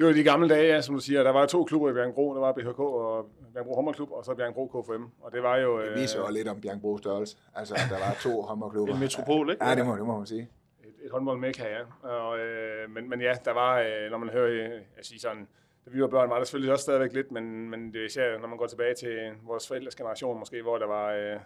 det 0.00 0.08
var 0.08 0.12
de 0.12 0.22
gamle 0.22 0.48
dage, 0.48 0.74
ja, 0.74 0.80
som 0.80 0.94
du 0.94 1.00
siger. 1.00 1.22
Der 1.22 1.30
var 1.30 1.46
to 1.46 1.64
klubber 1.64 1.90
i 1.90 1.92
Bjergbro. 1.92 2.34
Der 2.34 2.40
var 2.40 2.52
BHK 2.52 2.78
og 2.80 3.30
Bjergbro 3.52 3.74
Håndboldklub, 3.74 4.10
og 4.10 4.24
så 4.24 4.34
Bjergbro 4.34 4.66
KFM. 4.66 5.02
Og 5.20 5.32
det 5.32 5.42
var 5.42 5.56
jo... 5.56 5.80
Det 5.80 5.94
viser 5.94 6.18
jo 6.18 6.26
lidt 6.30 6.48
om 6.48 6.60
Bjergbros 6.60 7.00
størrelse. 7.00 7.36
Altså, 7.54 7.74
der 7.74 7.98
var 7.98 8.16
to 8.22 8.42
håndboldklubber. 8.42 8.94
en 8.94 9.00
metropol, 9.00 9.50
ikke? 9.50 9.64
Ja, 9.64 9.74
det 9.74 9.86
må, 9.86 9.96
det 9.96 10.06
må 10.06 10.16
man 10.18 10.26
sige. 10.26 10.50
et, 10.84 10.94
et 11.04 11.10
håndbold 11.10 11.38
mekka, 11.38 11.64
ja. 11.68 12.08
Og, 12.08 12.38
øh, 12.38 12.90
men, 12.90 13.08
men 13.08 13.20
ja, 13.20 13.34
der 13.44 13.52
var, 13.52 13.80
øh, 13.80 14.10
når 14.10 14.18
man 14.18 14.28
hører, 14.28 14.50
øh, 14.50 14.70
jeg 14.96 15.02
siger 15.02 15.20
sådan, 15.20 15.48
da 15.84 15.90
vi 15.90 16.02
var 16.02 16.08
børn, 16.08 16.30
var 16.30 16.36
der 16.36 16.44
selvfølgelig 16.44 16.72
også 16.72 16.82
stadigvæk 16.82 17.12
lidt, 17.12 17.32
men, 17.32 17.70
men 17.70 17.92
det 17.92 18.00
er 18.00 18.06
især, 18.06 18.38
når 18.38 18.48
man 18.48 18.58
går 18.58 18.66
tilbage 18.66 18.94
til 18.94 19.32
vores 19.42 19.68
forældres 19.68 19.94
generation 19.94 20.38
måske, 20.38 20.62
hvor 20.62 20.78
der 20.78 20.86
var 20.86 21.12
øh, 21.12 21.40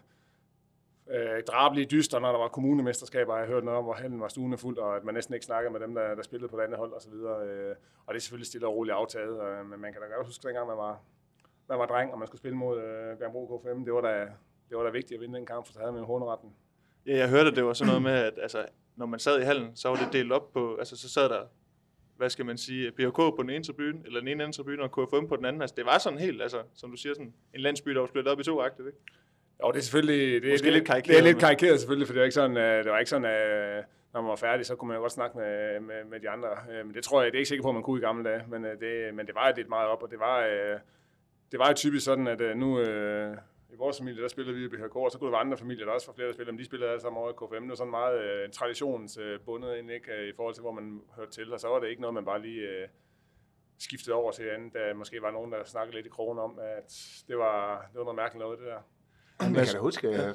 øh, 1.11 1.43
drabelige 1.43 1.87
dyster, 1.87 2.19
når 2.19 2.33
der 2.33 2.39
var 2.39 2.49
kommunemesterskaber, 2.49 3.37
jeg 3.37 3.47
hørt 3.47 3.65
noget 3.65 3.79
om, 3.79 3.85
hvor 3.85 3.93
hallen 3.93 4.21
var 4.21 4.29
stuende 4.29 4.59
fuld, 4.59 4.79
og 4.79 4.97
at 4.97 5.05
man 5.05 5.15
næsten 5.15 5.35
ikke 5.35 5.47
snakkede 5.47 5.73
med 5.73 5.81
dem, 5.81 5.95
der, 5.95 6.15
der 6.15 6.23
spillede 6.23 6.49
på 6.49 6.57
det 6.57 6.63
andet 6.63 6.79
hold 6.79 6.93
og 6.93 7.03
så 7.03 7.11
videre. 7.11 7.47
Øh, 7.47 7.75
og 8.07 8.15
det 8.15 8.19
er 8.19 8.23
selvfølgelig 8.23 8.47
stille 8.47 8.67
og 8.67 8.75
roligt 8.75 8.95
aftaget, 8.95 9.43
øh, 9.43 9.67
men 9.71 9.81
man 9.81 9.93
kan 9.93 10.03
da 10.03 10.07
godt 10.17 10.27
huske, 10.27 10.47
dengang 10.47 10.67
man 10.67 10.77
var, 10.77 11.01
man 11.69 11.79
var 11.79 11.87
dreng, 11.87 12.13
og 12.13 12.19
man 12.19 12.27
skulle 12.27 12.39
spille 12.39 12.57
mod 12.57 12.83
øh, 12.83 13.19
Bjergbro 13.19 13.47
KFM, 13.47 13.85
det 13.85 13.95
var 13.95 14.01
da, 14.01 14.29
det 14.69 14.77
var 14.77 14.83
da 14.83 14.91
vigtigt 14.91 15.19
at 15.19 15.21
vinde 15.21 15.39
den 15.39 15.47
kamp, 15.47 15.67
for 15.67 15.73
så 15.73 15.79
havde 15.79 15.93
man 15.93 16.05
jo. 16.45 16.51
Ja, 17.07 17.17
jeg 17.17 17.29
hørte, 17.29 17.51
at 17.51 17.57
det 17.57 17.65
var 17.65 17.73
sådan 17.73 17.89
noget 17.89 18.03
med, 18.03 18.13
at 18.13 18.35
altså, 18.43 18.67
når 18.97 19.07
man 19.07 19.21
sad 19.21 19.41
i 19.41 19.45
hallen, 19.45 19.77
så 19.77 19.89
var 19.89 19.97
det 19.97 20.13
delt 20.13 20.33
op 20.33 20.53
på, 20.53 20.77
altså 20.77 20.97
så 20.97 21.09
sad 21.09 21.29
der, 21.29 21.47
hvad 22.17 22.31
skal 22.31 22.47
man 22.47 22.59
sige, 22.59 22.93
BHK 22.93 23.17
på 23.17 23.39
den 23.39 23.51
ene 23.51 23.65
tribune, 23.65 24.03
eller 24.05 24.21
den 24.21 24.29
ene 24.29 24.43
anden 24.43 24.53
tribune, 24.53 24.83
og 24.83 24.91
KFM 24.93 25.27
på 25.27 25.37
den 25.37 25.45
anden. 25.45 25.63
Altså 25.63 25.75
det 25.77 25.87
var 25.87 25.99
sådan 25.99 26.19
helt, 26.19 26.43
altså, 26.43 26.63
som 26.75 26.91
du 26.91 26.97
siger, 26.97 27.15
sådan 27.15 27.35
en 27.55 27.61
landsby, 27.61 27.91
der 27.91 28.01
var 28.01 28.07
splittet 28.07 28.33
op 28.33 28.41
i 28.41 28.45
to 28.45 28.61
agtigt, 28.61 28.87
ikke? 28.87 28.99
Jo, 29.63 29.71
det 29.71 29.79
er 29.79 29.83
selvfølgelig... 29.83 30.43
Det, 30.43 30.53
Måske 30.53 30.65
det, 30.65 30.73
lidt 30.73 30.87
karikeret, 30.87 31.09
Det 31.09 31.19
er 31.19 31.33
lidt 31.33 31.39
karikeret 31.39 31.81
selvfølgelig, 31.81 32.07
for 32.07 32.13
det 32.13 32.21
var 32.21 32.25
ikke 32.25 32.35
sådan, 32.35 32.57
øh, 32.57 32.85
det 32.85 32.93
var 32.93 32.99
ikke 32.99 33.11
sådan 33.11 33.25
øh, 33.25 33.85
når 34.13 34.21
man 34.21 34.29
var 34.29 34.37
færdig, 34.37 34.67
så 34.67 34.77
kunne 34.77 34.89
man 34.89 34.95
jo 34.97 35.01
godt 35.01 35.13
snakke 35.13 35.39
med, 35.39 35.81
med, 35.81 36.05
med 36.05 36.21
de 36.21 36.31
andre. 36.31 36.49
Øh, 36.71 36.87
Men 36.87 36.95
det 36.95 37.05
tror 37.05 37.23
jeg, 37.23 37.33
det 37.33 37.39
er 37.39 37.41
ikke 37.41 37.49
sikker 37.49 37.63
på, 37.63 37.69
at 37.69 37.75
man 37.75 37.83
kunne 37.83 37.99
i 37.99 38.05
gamle 38.05 38.25
dage. 38.31 38.43
Men 38.49 38.65
det, 38.65 39.15
men 39.15 39.27
det 39.27 39.35
var 39.35 39.53
lidt 39.57 39.69
meget 39.69 39.89
op, 39.89 40.03
og 40.03 40.11
det 40.11 40.19
var, 40.19 40.41
det 41.53 41.59
var 41.59 41.69
jo 41.69 41.75
typisk 41.75 42.05
sådan, 42.05 42.27
at 42.27 42.57
nu... 42.57 42.81
I 43.75 43.77
vores 43.77 43.99
familie, 43.99 44.23
der 44.23 44.29
spillede 44.29 44.57
vi 44.57 44.65
i 44.65 44.69
BHK, 44.69 44.97
og 44.97 45.11
så 45.11 45.19
kunne 45.19 45.27
der 45.27 45.37
være 45.37 45.41
andre 45.41 45.57
familier, 45.57 45.85
der 45.85 45.93
også 45.93 46.07
var 46.07 46.15
flere, 46.15 46.27
der 46.27 46.35
spillede, 46.35 46.53
men 46.53 46.59
de 46.59 46.65
spillede 46.65 46.91
alle 46.91 47.01
sammen 47.01 47.23
over 47.23 47.31
i 47.31 47.35
KFM. 47.39 47.63
Det 47.63 47.69
var 47.69 47.75
sådan 47.75 47.91
meget 47.91 48.21
øh, 48.25 48.51
traditionsbundet 48.51 49.77
ind, 49.77 49.91
ikke, 49.91 50.29
i 50.29 50.33
forhold 50.37 50.55
til, 50.55 50.61
hvor 50.61 50.73
man 50.73 51.03
hørte 51.17 51.31
til. 51.31 51.53
Og 51.53 51.61
så 51.61 51.69
var 51.69 51.81
det 51.81 51.89
ikke 51.89 52.01
noget, 52.01 52.15
man 52.15 52.25
bare 52.25 52.43
lige 52.43 52.63
øh, 52.69 52.89
skiftede 53.79 54.15
over 54.17 54.33
til 54.33 54.49
andet. 54.49 54.73
Der 54.73 54.95
måske 54.95 55.23
var 55.23 55.31
nogen, 55.31 55.53
der 55.53 55.65
snakkede 55.65 55.97
lidt 55.97 56.07
i 56.07 56.09
krogen 56.09 56.39
om, 56.39 56.59
at 56.59 56.93
det 57.29 57.39
var, 57.39 57.81
det 57.91 57.99
var 57.99 58.05
noget 58.05 58.17
mærkeligt 58.17 58.43
noget, 58.45 58.59
det 58.59 58.67
der. 58.67 58.81
Men 59.41 59.55
jeg 59.57 59.65
kan 59.67 59.75
da 59.75 59.81
huske, 59.81 60.09
øh, 60.09 60.35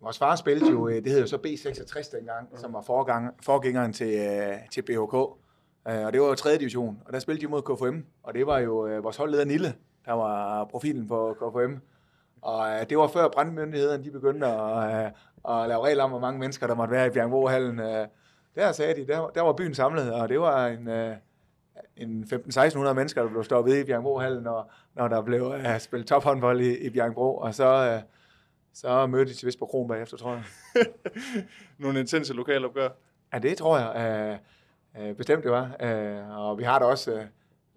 vores 0.00 0.18
far 0.18 0.36
spillede 0.36 0.70
jo, 0.70 0.88
øh, 0.88 0.94
det 0.94 1.06
hed 1.12 1.20
jo 1.20 1.26
så 1.26 1.36
B66 1.36 2.16
dengang, 2.16 2.48
som 2.58 2.72
var 2.72 2.80
forgang, 2.82 3.34
forgængeren 3.42 3.92
til, 3.92 4.14
øh, 4.14 4.54
til 4.72 4.82
BHK. 4.82 5.14
Og 5.14 6.12
det 6.12 6.20
var 6.20 6.26
jo 6.26 6.34
3. 6.34 6.56
division, 6.58 7.02
og 7.06 7.12
der 7.12 7.18
spillede 7.18 7.46
de 7.46 7.50
mod 7.50 7.62
KFM, 7.62 8.00
og 8.22 8.34
det 8.34 8.46
var 8.46 8.58
jo 8.58 8.74
vores 9.02 9.16
holdleder 9.16 9.44
Nille, 9.44 9.74
der 10.06 10.12
var 10.12 10.64
profilen 10.64 11.08
på 11.08 11.36
KFM. 11.40 11.74
Og 12.42 12.90
det 12.90 12.98
var 12.98 13.06
før 13.06 13.28
brandmyndighederne 13.28 14.04
de 14.04 14.10
begyndte 14.10 14.46
at, 14.46 15.12
at 15.48 15.68
lave 15.68 15.84
regler 15.84 16.04
om, 16.04 16.10
hvor 16.10 16.18
mange 16.20 16.40
mennesker 16.40 16.66
der 16.66 16.74
måtte 16.74 16.92
være 16.92 17.06
i 17.06 17.10
Bjergbrohallen. 17.10 17.80
Øh, 17.80 18.06
Der 18.56 18.72
sagde 18.72 18.94
de, 19.02 19.06
der, 19.12 19.28
der 19.34 19.40
var 19.42 19.52
byen 19.52 19.74
samlet, 19.74 20.12
og 20.14 20.28
det 20.28 20.40
var 20.40 20.66
en, 20.66 20.88
en 21.96 22.24
15-1600 22.32 22.92
mennesker, 22.92 23.22
der 23.22 23.28
blev 23.30 23.44
stoppet 23.44 23.76
i 23.76 23.84
Bjergbrohallen, 23.84 24.42
når, 24.42 24.72
når 24.94 25.08
der 25.08 25.22
blev 25.22 25.54
øh, 25.58 25.80
spillet 25.80 26.08
tophåndbold 26.08 26.60
i, 26.60 26.86
i 26.86 26.90
Bjergbro, 26.90 27.36
og 27.36 27.54
så, 27.54 27.64
øh, 27.94 28.02
så 28.74 29.06
mødte 29.06 29.34
de 29.34 29.46
vist 29.46 29.58
på 29.58 29.66
Kron 29.66 29.88
bagefter, 29.88 30.16
tror 30.16 30.32
jeg. 30.32 30.44
Nogle 31.78 32.00
intense 32.00 32.34
lokalopgør. 32.34 32.88
Ja, 33.32 33.38
det 33.38 33.58
tror 33.58 33.78
jeg 33.78 34.40
øh, 34.96 35.08
øh, 35.08 35.16
bestemt 35.16 35.44
det 35.44 35.50
var. 35.50 35.76
Øh, 35.80 36.38
og 36.38 36.58
vi 36.58 36.62
har 36.62 36.78
da 36.78 36.84
også, 36.84 37.12
øh, 37.12 37.24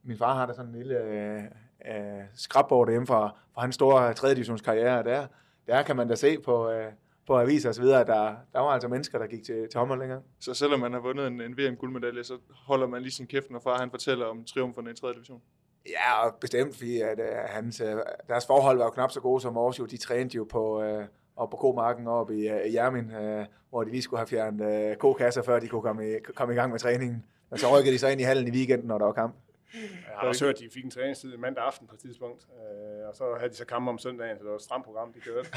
min 0.03 0.17
far 0.17 0.33
har 0.33 0.45
da 0.45 0.53
sådan 0.53 0.71
en 0.71 0.77
lille 0.77 1.03
øh, 1.03 1.43
øh, 1.87 2.23
skrabbord 2.35 2.89
hjemme 2.89 3.07
fra, 3.07 3.35
fra 3.53 3.61
hans 3.61 3.75
store 3.75 4.13
3. 4.13 4.29
divisions 4.29 4.61
karriere. 4.61 5.03
Der, 5.03 5.27
der 5.67 5.83
kan 5.83 5.95
man 5.95 6.07
da 6.07 6.15
se 6.15 6.39
på, 6.39 6.69
øh, 6.69 6.91
på 7.27 7.39
aviser 7.39 7.69
og 7.69 7.75
så 7.75 7.81
videre, 7.81 8.01
at 8.01 8.07
der, 8.07 8.35
der 8.53 8.59
var 8.59 8.69
altså 8.69 8.87
mennesker, 8.87 9.19
der 9.19 9.27
gik 9.27 9.43
til, 9.43 9.69
til 9.71 9.77
håndbold 9.77 9.99
længere. 9.99 10.21
Så 10.39 10.53
selvom 10.53 10.79
man 10.79 10.93
har 10.93 10.99
vundet 10.99 11.27
en, 11.27 11.41
en 11.41 11.57
VM-guldmedalje, 11.57 12.23
så 12.23 12.37
holder 12.49 12.87
man 12.87 13.01
lige 13.01 13.11
sin 13.11 13.27
kæft, 13.27 13.51
når 13.51 13.59
far 13.59 13.79
han 13.79 13.89
fortæller 13.89 14.25
om 14.25 14.43
triumferne 14.43 14.91
i 14.91 14.93
3. 14.93 15.13
division. 15.13 15.41
Ja, 15.89 16.25
og 16.25 16.35
bestemt, 16.41 16.75
fordi 16.75 17.01
at, 17.01 17.19
uh, 17.19 17.25
hans, 17.45 17.81
uh, 17.81 17.87
deres 18.27 18.45
forhold 18.45 18.77
var 18.77 18.85
jo 18.85 18.89
knap 18.89 19.11
så 19.11 19.19
gode 19.19 19.41
som 19.41 19.55
vores. 19.55 19.79
Jo. 19.79 19.85
De 19.85 19.97
trænede 19.97 20.37
jo 20.37 20.43
på, 20.43 20.83
uh, 20.83 21.03
op 21.35 21.49
på 21.49 21.57
Komarken 21.57 22.07
oppe 22.07 22.37
i, 22.37 22.51
uh, 22.51 22.57
i 22.65 22.75
Jermin, 22.75 23.05
uh, 23.05 23.45
hvor 23.69 23.83
de 23.83 23.91
lige 23.91 24.01
skulle 24.01 24.19
have 24.19 24.27
fjernet 24.27 24.91
uh, 24.91 24.95
kokasser, 24.95 25.41
før 25.41 25.59
de 25.59 25.67
kunne 25.67 25.81
komme 25.81 26.11
i, 26.11 26.19
komme 26.35 26.53
i 26.53 26.57
gang 26.57 26.71
med 26.71 26.79
træningen. 26.79 27.23
Men 27.49 27.59
så 27.59 27.77
rykkede 27.77 27.93
de 27.93 27.99
så 27.99 28.07
ind 28.07 28.21
i 28.21 28.23
hallen 28.23 28.47
i 28.47 28.51
weekenden, 28.51 28.87
når 28.87 28.97
der 28.97 29.05
var 29.05 29.13
kamp. 29.13 29.35
Jeg 29.73 29.81
har 30.15 30.27
også 30.27 30.45
hørt, 30.45 30.55
at 30.55 30.59
de 30.61 30.69
fik 30.73 30.83
en 30.83 30.91
træningstid 30.91 31.37
mandag 31.37 31.63
aften 31.63 31.87
på 31.87 31.95
et 31.95 31.99
tidspunkt, 31.99 32.47
øh, 32.53 33.07
og 33.09 33.15
så 33.15 33.23
havde 33.37 33.51
de 33.51 33.55
så 33.55 33.65
kamp 33.65 33.87
om 33.87 33.97
søndagen, 33.97 34.37
så 34.37 34.43
det 34.43 34.49
var 34.49 34.55
et 34.55 34.61
stramt 34.61 34.85
program, 34.85 35.13
de 35.13 35.19
kørte. 35.19 35.49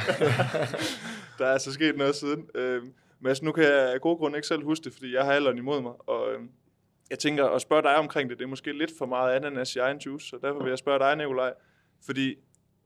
der 1.38 1.46
er 1.46 1.52
altså 1.52 1.72
sket 1.72 1.96
noget 1.96 2.16
siden. 2.16 2.48
Øh, 2.54 2.82
altså, 3.26 3.44
nu 3.44 3.52
kan 3.52 3.64
jeg 3.64 3.92
af 3.92 4.00
gode 4.00 4.16
grunde 4.16 4.38
ikke 4.38 4.48
selv 4.48 4.64
huske 4.64 4.84
det, 4.84 4.92
fordi 4.92 5.14
jeg 5.14 5.24
har 5.24 5.32
alderen 5.32 5.58
imod 5.58 5.80
mig, 5.80 5.92
og 6.06 6.32
øh, 6.32 6.40
jeg 7.10 7.18
tænker 7.18 7.46
at 7.46 7.60
spørge 7.60 7.82
dig 7.82 7.96
omkring 7.96 8.30
det, 8.30 8.38
det 8.38 8.44
er 8.44 8.48
måske 8.48 8.78
lidt 8.78 8.90
for 8.98 9.06
meget 9.06 9.36
ananas 9.36 9.76
i 9.76 9.78
egen 9.78 9.98
juice, 9.98 10.28
så 10.28 10.38
derfor 10.42 10.62
vil 10.62 10.68
jeg 10.68 10.78
spørge 10.78 10.98
dig, 10.98 11.16
Nikolaj, 11.16 11.52
fordi 12.06 12.36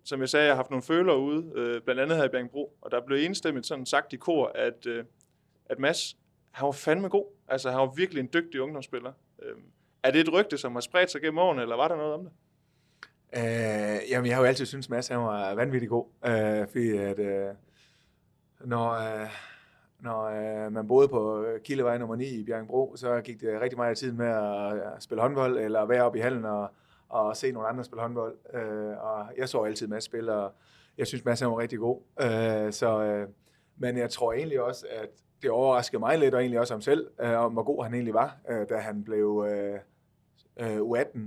som 0.04 0.20
jeg 0.20 0.28
sagde, 0.28 0.46
jeg 0.46 0.52
har 0.52 0.56
haft 0.56 0.70
nogle 0.70 0.82
følere 0.82 1.18
ude, 1.18 1.52
øh, 1.54 1.82
blandt 1.82 2.00
andet 2.00 2.16
her 2.16 2.24
i 2.24 2.28
Bjergbro, 2.28 2.76
og 2.80 2.90
der 2.90 3.00
blev 3.06 3.18
enstemmigt 3.18 3.66
sådan 3.66 3.86
sagt 3.86 4.12
i 4.12 4.16
kor, 4.16 4.52
at, 4.54 4.86
øh, 4.86 5.04
at 5.66 5.78
Mads, 5.78 6.16
han 6.50 6.66
var 6.66 6.72
fandme 6.72 7.08
god. 7.08 7.26
Altså, 7.48 7.70
han 7.70 7.78
var 7.78 7.92
virkelig 7.96 8.20
en 8.20 8.30
dygtig 8.32 8.60
ungdomsspiller. 8.60 9.12
Øh, 9.42 9.56
er 10.02 10.10
det 10.10 10.20
et 10.20 10.32
rygte, 10.32 10.58
som 10.58 10.72
har 10.72 10.80
spredt 10.80 11.10
sig 11.10 11.20
gennem 11.20 11.38
årene, 11.38 11.62
eller 11.62 11.76
var 11.76 11.88
der 11.88 11.96
noget 11.96 12.14
om 12.14 12.20
det? 12.24 12.32
Øh, 13.36 14.10
jamen, 14.10 14.26
jeg 14.26 14.36
har 14.36 14.42
jo 14.42 14.48
altid 14.48 14.66
syntes, 14.66 14.88
Mads 14.88 15.08
han 15.08 15.18
var 15.18 15.54
vanvittig 15.54 15.88
god. 15.88 16.06
Øh, 16.26 16.68
fordi 16.68 16.96
at, 16.96 17.18
øh, 17.18 17.54
når, 18.60 18.90
øh, 18.90 19.28
når 20.04 20.24
øh, 20.24 20.72
man 20.72 20.86
boede 20.86 21.08
på 21.08 21.42
øh, 21.42 21.60
Kildevej 21.60 21.98
nummer 21.98 22.16
9 22.16 22.24
i 22.24 22.44
Bjergbro, 22.44 22.96
så 22.96 23.20
gik 23.20 23.40
det 23.40 23.60
rigtig 23.60 23.78
meget 23.78 23.90
af 23.90 23.96
tiden 23.96 24.16
med 24.16 24.26
at 24.26 24.74
øh, 24.74 24.80
spille 25.00 25.22
håndbold, 25.22 25.58
eller 25.58 25.84
være 25.84 26.02
oppe 26.02 26.18
i 26.18 26.22
hallen 26.22 26.44
og, 26.44 26.68
og 27.08 27.36
se 27.36 27.52
nogle 27.52 27.68
andre 27.68 27.84
spille 27.84 28.02
håndbold. 28.02 28.36
Øh, 28.54 29.04
og 29.04 29.26
jeg 29.36 29.48
så 29.48 29.62
altid 29.62 29.86
Mads 29.86 30.04
spille, 30.04 30.32
og 30.32 30.52
jeg 30.98 31.06
synes, 31.06 31.24
Mads 31.24 31.44
var 31.44 31.58
rigtig 31.58 31.78
god. 31.78 32.00
Øh, 32.20 32.72
så, 32.72 33.02
øh, 33.02 33.28
men 33.76 33.96
jeg 33.96 34.10
tror 34.10 34.32
egentlig 34.32 34.60
også, 34.60 34.86
at 34.90 35.08
det 35.42 35.50
overraskede 35.50 36.00
mig 36.00 36.18
lidt, 36.18 36.34
og 36.34 36.40
egentlig 36.40 36.60
også 36.60 36.74
ham 36.74 36.80
selv, 36.80 37.10
øh, 37.20 37.38
om 37.38 37.52
hvor 37.52 37.62
god 37.62 37.84
han 37.84 37.94
egentlig 37.94 38.14
var, 38.14 38.36
øh, 38.50 38.68
da 38.68 38.76
han 38.76 39.04
blev 39.04 39.46
øh, 39.48 39.78
øh, 40.56 40.78
U18. 40.78 41.18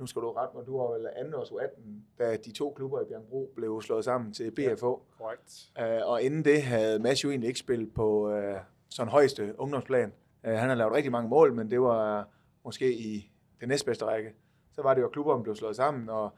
Nu 0.00 0.06
skal 0.06 0.22
du 0.22 0.32
rette 0.32 0.56
mig, 0.56 0.66
du 0.66 0.78
var 0.78 0.92
vel 0.92 1.08
anden 1.16 1.34
års 1.34 1.48
U18, 1.48 1.80
da 2.18 2.36
de 2.36 2.52
to 2.52 2.72
klubber 2.76 3.00
i 3.00 3.04
Bjergbro 3.04 3.52
blev 3.56 3.82
slået 3.82 4.04
sammen 4.04 4.32
til 4.32 4.50
BFH. 4.50 4.62
Ja, 4.62 4.74
korrekt. 5.18 5.70
Øh, 5.80 6.00
og 6.04 6.22
inden 6.22 6.44
det 6.44 6.62
havde 6.62 6.98
Mads 6.98 7.24
jo 7.24 7.30
egentlig 7.30 7.48
ikke 7.48 7.60
spillet 7.60 7.94
på 7.94 8.30
øh, 8.30 8.56
sådan 8.88 9.10
højeste 9.10 9.54
ungdomsplan. 9.58 10.12
Øh, 10.44 10.54
han 10.54 10.68
har 10.68 10.76
lavet 10.76 10.92
rigtig 10.92 11.12
mange 11.12 11.28
mål, 11.28 11.54
men 11.54 11.70
det 11.70 11.80
var 11.80 12.28
måske 12.64 12.98
i 12.98 13.32
det 13.60 13.68
næstbedste 13.68 14.04
række. 14.04 14.34
Så 14.72 14.82
var 14.82 14.94
det 14.94 15.00
jo, 15.00 15.06
at 15.06 15.12
klubberne 15.12 15.42
blev 15.42 15.54
slået 15.56 15.76
sammen, 15.76 16.08
og 16.08 16.30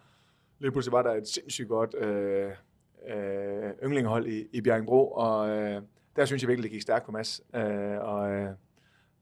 lige 0.59 0.73
pludselig 0.73 0.93
var 0.93 1.03
der 1.03 1.13
et 1.13 1.29
sindssygt 1.29 1.69
godt 1.69 1.95
øh, 1.95 2.51
øh, 3.09 3.71
yndlingehold 3.83 4.27
i, 4.27 4.47
i 4.53 4.61
Bjergbro, 4.61 5.13
og 5.13 5.49
øh, 5.49 5.83
der 6.17 6.25
synes 6.25 6.43
jeg 6.43 6.49
virkelig, 6.49 6.63
det 6.63 6.73
gik 6.73 6.83
stærkt 6.83 7.05
på 7.05 7.13
Mads. 7.13 7.43
Øh, 7.55 7.99
og 7.99 8.31
øh, 8.31 8.51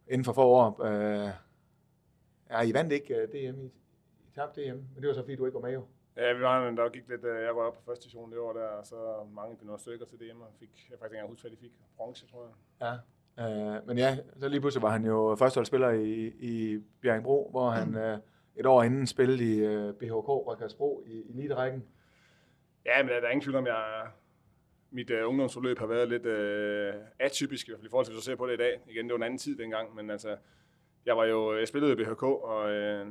inden 0.08 0.24
for 0.24 0.32
få 0.32 0.42
år, 0.42 0.84
øh, 0.84 1.30
ja, 2.50 2.62
I 2.62 2.74
vandt 2.74 2.92
ikke 2.92 3.14
uh, 3.14 3.22
øh, 3.22 3.28
DM, 3.28 3.60
I, 3.60 3.70
I 4.30 4.34
tabte 4.34 4.60
DM, 4.60 4.76
men 4.94 5.02
det 5.02 5.08
var 5.08 5.14
så 5.14 5.22
fordi, 5.22 5.36
du 5.36 5.46
ikke 5.46 5.54
var 5.54 5.60
med 5.60 5.72
jo. 5.72 5.84
Ja, 6.16 6.32
vi 6.32 6.40
var, 6.40 6.70
der 6.70 6.88
gik 6.88 7.08
lidt, 7.08 7.24
øh, 7.24 7.42
jeg 7.42 7.56
var 7.56 7.70
på 7.70 7.82
første 7.86 8.02
station 8.02 8.30
det 8.30 8.38
år 8.38 8.52
der, 8.52 8.66
og 8.66 8.86
så 8.86 8.96
mange 9.34 9.56
blev 9.56 9.66
nogle 9.66 9.80
stykker 9.80 10.06
til 10.06 10.18
DM, 10.18 10.40
og 10.40 10.52
fik, 10.58 10.70
jeg 10.90 10.98
faktisk 10.98 11.04
ikke 11.04 11.16
engang 11.16 11.28
huske, 11.28 11.42
hvad 11.42 11.50
de 11.50 11.56
fik, 11.56 11.72
bronze, 11.96 12.26
tror 12.26 12.42
jeg. 12.46 12.98
Ja, 13.38 13.74
øh, 13.76 13.86
men 13.86 13.98
ja, 13.98 14.18
så 14.40 14.48
lige 14.48 14.60
pludselig 14.60 14.82
var 14.82 14.90
han 14.90 15.04
jo 15.04 15.36
førsteholdsspiller 15.38 15.90
i, 15.90 16.26
i 16.26 16.82
Bjerringbro, 17.00 17.50
hvor 17.50 17.70
han 17.70 17.96
øh, 17.96 18.18
et 18.56 18.66
år 18.66 18.82
inden 18.82 19.06
spillede 19.06 19.54
i 19.54 19.58
øh, 19.58 19.94
BHK 19.94 20.28
Rødkærsbro 20.28 21.02
i, 21.06 21.10
i 21.10 21.38
elite-rækken. 21.38 21.84
Ja, 22.86 23.02
men 23.02 23.08
der, 23.08 23.20
er 23.20 23.30
ingen 23.30 23.42
tvivl 23.42 23.56
om, 23.56 23.66
jeg, 23.66 24.06
mit 24.90 25.10
uh, 25.10 25.28
ungdomsforløb 25.28 25.78
har 25.78 25.86
været 25.86 26.08
lidt 26.08 26.26
uh, 26.26 27.02
atypisk, 27.18 27.68
i 27.68 27.70
hvert 27.70 27.78
fald 27.78 27.86
i 27.86 27.90
forhold 27.90 28.06
til, 28.06 28.14
hvis 28.14 28.24
du 28.24 28.30
ser 28.30 28.36
på 28.36 28.46
det 28.46 28.54
i 28.54 28.56
dag. 28.56 28.80
Igen, 28.86 29.04
det 29.04 29.12
var 29.12 29.16
en 29.16 29.22
anden 29.22 29.38
tid 29.38 29.58
dengang, 29.58 29.94
men 29.94 30.10
altså, 30.10 30.36
jeg 31.06 31.16
var 31.16 31.24
jo, 31.24 31.58
jeg 31.58 31.68
spillede 31.68 31.92
i 31.92 31.96
BHK, 31.96 32.22
og 32.22 32.70
øh, 32.70 33.06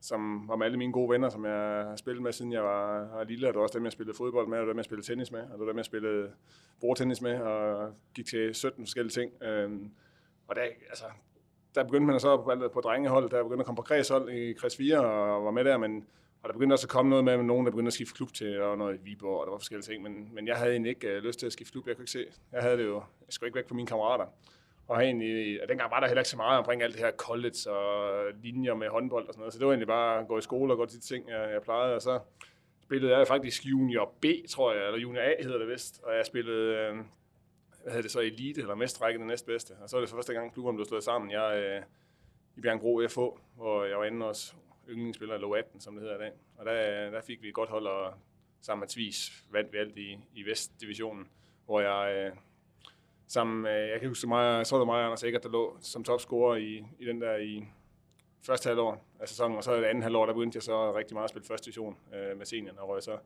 som 0.00 0.48
var 0.48 0.56
med 0.56 0.66
alle 0.66 0.78
mine 0.78 0.92
gode 0.92 1.10
venner, 1.10 1.28
som 1.28 1.44
jeg 1.44 1.84
har 1.88 1.96
spillet 1.96 2.22
med, 2.22 2.32
siden 2.32 2.52
jeg 2.52 2.62
var, 2.62 3.08
var 3.16 3.24
lille, 3.24 3.48
og 3.48 3.54
det 3.54 3.58
var 3.58 3.62
også 3.62 3.78
dem, 3.78 3.84
jeg 3.84 3.92
spillede 3.92 4.16
fodbold 4.16 4.48
med, 4.48 4.58
og 4.58 4.60
det 4.60 4.66
var 4.66 4.72
dem, 4.72 4.78
jeg 4.78 4.84
spillede 4.84 5.06
tennis 5.06 5.32
med, 5.32 5.40
og 5.40 5.50
det 5.50 5.60
var 5.60 5.66
dem, 5.66 5.76
jeg 5.76 5.84
spillede 5.84 6.30
bordtennis 6.80 7.22
med, 7.22 7.40
og 7.40 7.92
gik 8.14 8.26
til 8.26 8.54
17 8.54 8.86
forskellige 8.86 9.12
ting. 9.12 9.42
Øhm, 9.42 9.90
og 10.48 10.56
der, 10.56 10.62
altså, 10.62 11.04
der 11.74 11.84
begyndte 11.84 12.06
man 12.06 12.20
så 12.20 12.36
på, 12.36 12.68
på 12.72 12.80
drengehold, 12.80 13.30
der 13.30 13.42
begyndte 13.42 13.62
at 13.62 13.66
komme 13.66 13.76
på 13.76 13.82
kredshold 13.82 14.30
i 14.30 14.52
kreds 14.52 14.76
4, 14.76 14.98
og 14.98 15.44
var 15.44 15.50
med 15.50 15.64
der, 15.64 15.78
men 15.78 16.06
og 16.42 16.48
der 16.48 16.52
begyndte 16.52 16.74
også 16.74 16.86
at 16.86 16.90
komme 16.90 17.10
noget 17.10 17.24
med, 17.24 17.36
med 17.36 17.44
nogen, 17.44 17.66
der 17.66 17.72
begyndte 17.72 17.88
at 17.88 17.92
skifte 17.92 18.14
klub 18.14 18.32
til, 18.32 18.62
og 18.62 18.78
noget 18.78 18.94
i 18.94 19.02
Viborg, 19.04 19.40
og 19.40 19.46
der 19.46 19.50
var 19.50 19.58
forskellige 19.58 19.86
ting, 19.86 20.02
men, 20.02 20.34
men 20.34 20.46
jeg 20.46 20.56
havde 20.56 20.72
egentlig 20.72 20.90
ikke 20.90 21.16
uh, 21.16 21.24
lyst 21.24 21.38
til 21.38 21.46
at 21.46 21.52
skifte 21.52 21.72
klub, 21.72 21.86
jeg 21.86 21.96
kunne 21.96 22.02
ikke 22.02 22.10
se. 22.10 22.26
Jeg 22.52 22.62
havde 22.62 22.76
det 22.76 22.84
jo, 22.84 22.94
jeg 22.94 23.26
skulle 23.28 23.48
ikke 23.48 23.56
væk 23.56 23.68
fra 23.68 23.74
mine 23.74 23.86
kammerater. 23.86 24.26
Og 24.90 25.04
egentlig, 25.04 25.30
øh, 25.30 25.58
og 25.62 25.68
dengang 25.68 25.90
var 25.90 26.00
der 26.00 26.06
heller 26.06 26.20
ikke 26.20 26.28
så 26.28 26.36
meget 26.36 26.58
omkring 26.58 26.82
alt 26.82 26.94
det 26.94 27.02
her 27.02 27.10
college 27.10 27.70
og 27.70 28.24
linjer 28.42 28.74
med 28.74 28.88
håndbold 28.88 29.28
og 29.28 29.34
sådan 29.34 29.40
noget. 29.40 29.52
Så 29.52 29.58
det 29.58 29.66
var 29.66 29.72
egentlig 29.72 29.86
bare 29.86 30.20
at 30.20 30.28
gå 30.28 30.38
i 30.38 30.40
skole 30.40 30.72
og 30.72 30.76
gå 30.76 30.86
til 30.86 31.00
de 31.00 31.04
ting, 31.04 31.28
jeg, 31.28 31.50
jeg 31.52 31.62
plejede. 31.62 31.94
Og 31.94 32.02
så 32.02 32.20
spillede 32.82 33.18
jeg 33.18 33.26
faktisk 33.26 33.64
junior 33.64 34.14
B, 34.20 34.24
tror 34.48 34.72
jeg, 34.72 34.86
eller 34.86 34.98
junior 34.98 35.22
A 35.22 35.42
hedder 35.42 35.58
det 35.58 35.68
vist. 35.68 36.00
Og 36.02 36.16
jeg 36.16 36.26
spillede, 36.26 36.76
øh, 36.76 36.94
hvad 37.82 37.92
hedder 37.92 38.02
det 38.02 38.10
så, 38.10 38.20
elite 38.20 38.60
eller 38.60 38.74
mestrække 38.74 39.18
det 39.18 39.26
næstbedste. 39.26 39.72
Og 39.82 39.88
så 39.88 39.96
var 39.96 40.00
det 40.00 40.10
for 40.10 40.16
første 40.16 40.32
gang, 40.32 40.52
klubben 40.52 40.76
blev 40.76 40.86
slået 40.86 41.04
sammen. 41.04 41.30
Jeg 41.30 41.58
øh, 41.58 41.82
i 42.56 42.60
Bjergbro 42.60 43.00
FH, 43.08 43.18
hvor 43.56 43.84
jeg 43.84 43.98
var 43.98 44.04
inde 44.04 44.26
også 44.26 44.54
yndlingsspiller 44.88 45.56
i 45.56 45.58
18, 45.58 45.80
som 45.80 45.94
det 45.94 46.02
hedder 46.02 46.16
i 46.16 46.20
dag. 46.20 46.32
Og 46.58 46.66
der, 46.66 47.10
der 47.10 47.20
fik 47.20 47.42
vi 47.42 47.48
et 47.48 47.54
godt 47.54 47.70
hold, 47.70 47.86
og 47.86 48.14
sammen 48.62 48.80
med 48.80 48.88
Tvis 48.88 49.44
vandt 49.50 49.72
vi 49.72 49.78
alt 49.78 49.98
i, 49.98 50.18
i 50.34 50.42
Vestdivisionen, 50.42 51.28
hvor 51.64 51.80
jeg... 51.80 52.14
Øh, 52.16 52.36
sammen 53.30 53.62
med, 53.62 53.72
jeg 53.72 54.00
kan 54.00 54.08
huske 54.08 54.28
mig, 54.28 54.66
så 54.66 54.74
var 54.74 54.80
det 54.80 54.86
mig 54.86 54.98
og 54.98 55.04
Anders 55.04 55.22
Eggert, 55.22 55.42
der 55.42 55.48
lå 55.48 55.76
som 55.80 56.04
topscorer 56.04 56.56
i, 56.56 56.84
i 56.98 57.06
den 57.06 57.20
der 57.20 57.36
i 57.36 57.64
første 58.46 58.68
halvår 58.68 59.04
af 59.20 59.28
sæsonen, 59.28 59.56
og 59.56 59.64
så 59.64 59.74
i 59.74 59.78
det 59.78 59.84
andet 59.84 60.02
halvår, 60.02 60.26
der 60.26 60.32
begyndte 60.32 60.56
jeg 60.56 60.62
så 60.62 60.96
rigtig 60.96 61.14
meget 61.14 61.24
at 61.24 61.30
spille 61.30 61.46
første 61.46 61.64
division 61.64 61.96
øh, 62.14 62.38
med 62.38 62.46
senior, 62.46 62.72
og 62.78 62.88
røg 62.88 63.02
så 63.02 63.18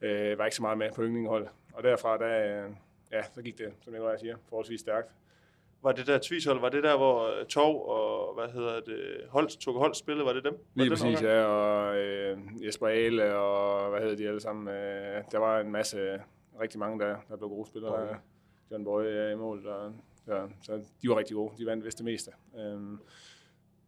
øh, 0.00 0.38
var 0.38 0.44
ikke 0.44 0.56
så 0.56 0.62
meget 0.62 0.78
med 0.78 0.92
på 0.92 1.02
yndlingehold. 1.02 1.48
Og 1.72 1.82
derfra, 1.82 2.18
der, 2.18 2.64
øh, 2.64 2.70
ja, 3.12 3.22
så 3.34 3.42
gik 3.42 3.58
det, 3.58 3.72
som 3.80 3.94
jeg 3.94 4.16
siger, 4.20 4.36
forholdsvis 4.48 4.80
stærkt. 4.80 5.08
Var 5.82 5.92
det 5.92 6.06
der 6.06 6.18
tvishold, 6.22 6.60
var 6.60 6.68
det 6.68 6.82
der, 6.82 6.96
hvor 6.96 7.40
øh, 7.40 7.46
Tov 7.46 7.88
og, 7.88 8.34
hvad 8.34 8.48
hedder 8.48 8.80
det, 8.80 9.20
Holst, 9.28 9.60
tog 9.60 9.74
Holst 9.74 10.00
spillet, 10.00 10.26
var 10.26 10.32
det 10.32 10.44
dem? 10.44 10.52
Var 10.52 10.60
Lige 10.74 10.90
det 10.90 10.98
præcis, 10.98 11.22
ja, 11.22 11.44
og 11.44 11.96
øh, 11.96 12.38
Jesper 12.64 12.86
Ale, 12.86 13.36
og 13.36 13.90
hvad 13.90 14.00
hedder 14.00 14.16
de 14.16 14.28
alle 14.28 14.40
sammen. 14.40 14.68
Øh, 14.68 15.22
der 15.32 15.38
var 15.38 15.60
en 15.60 15.72
masse, 15.72 16.22
rigtig 16.60 16.78
mange, 16.78 17.04
der, 17.04 17.16
der 17.28 17.36
blev 17.36 17.48
gode 17.48 17.68
spillere. 17.68 18.02
Okay. 18.02 18.14
John 18.70 18.84
Boye 18.84 19.08
er 19.08 19.30
i 19.30 19.34
mål, 19.34 19.66
og, 19.66 19.92
ja, 20.26 20.42
så 20.62 20.84
de 21.02 21.08
var 21.08 21.18
rigtig 21.18 21.34
gode. 21.34 21.52
De 21.58 21.66
vandt 21.66 21.84
vist 21.84 21.98
det 21.98 22.04
meste. 22.04 22.30
Øhm, 22.58 22.98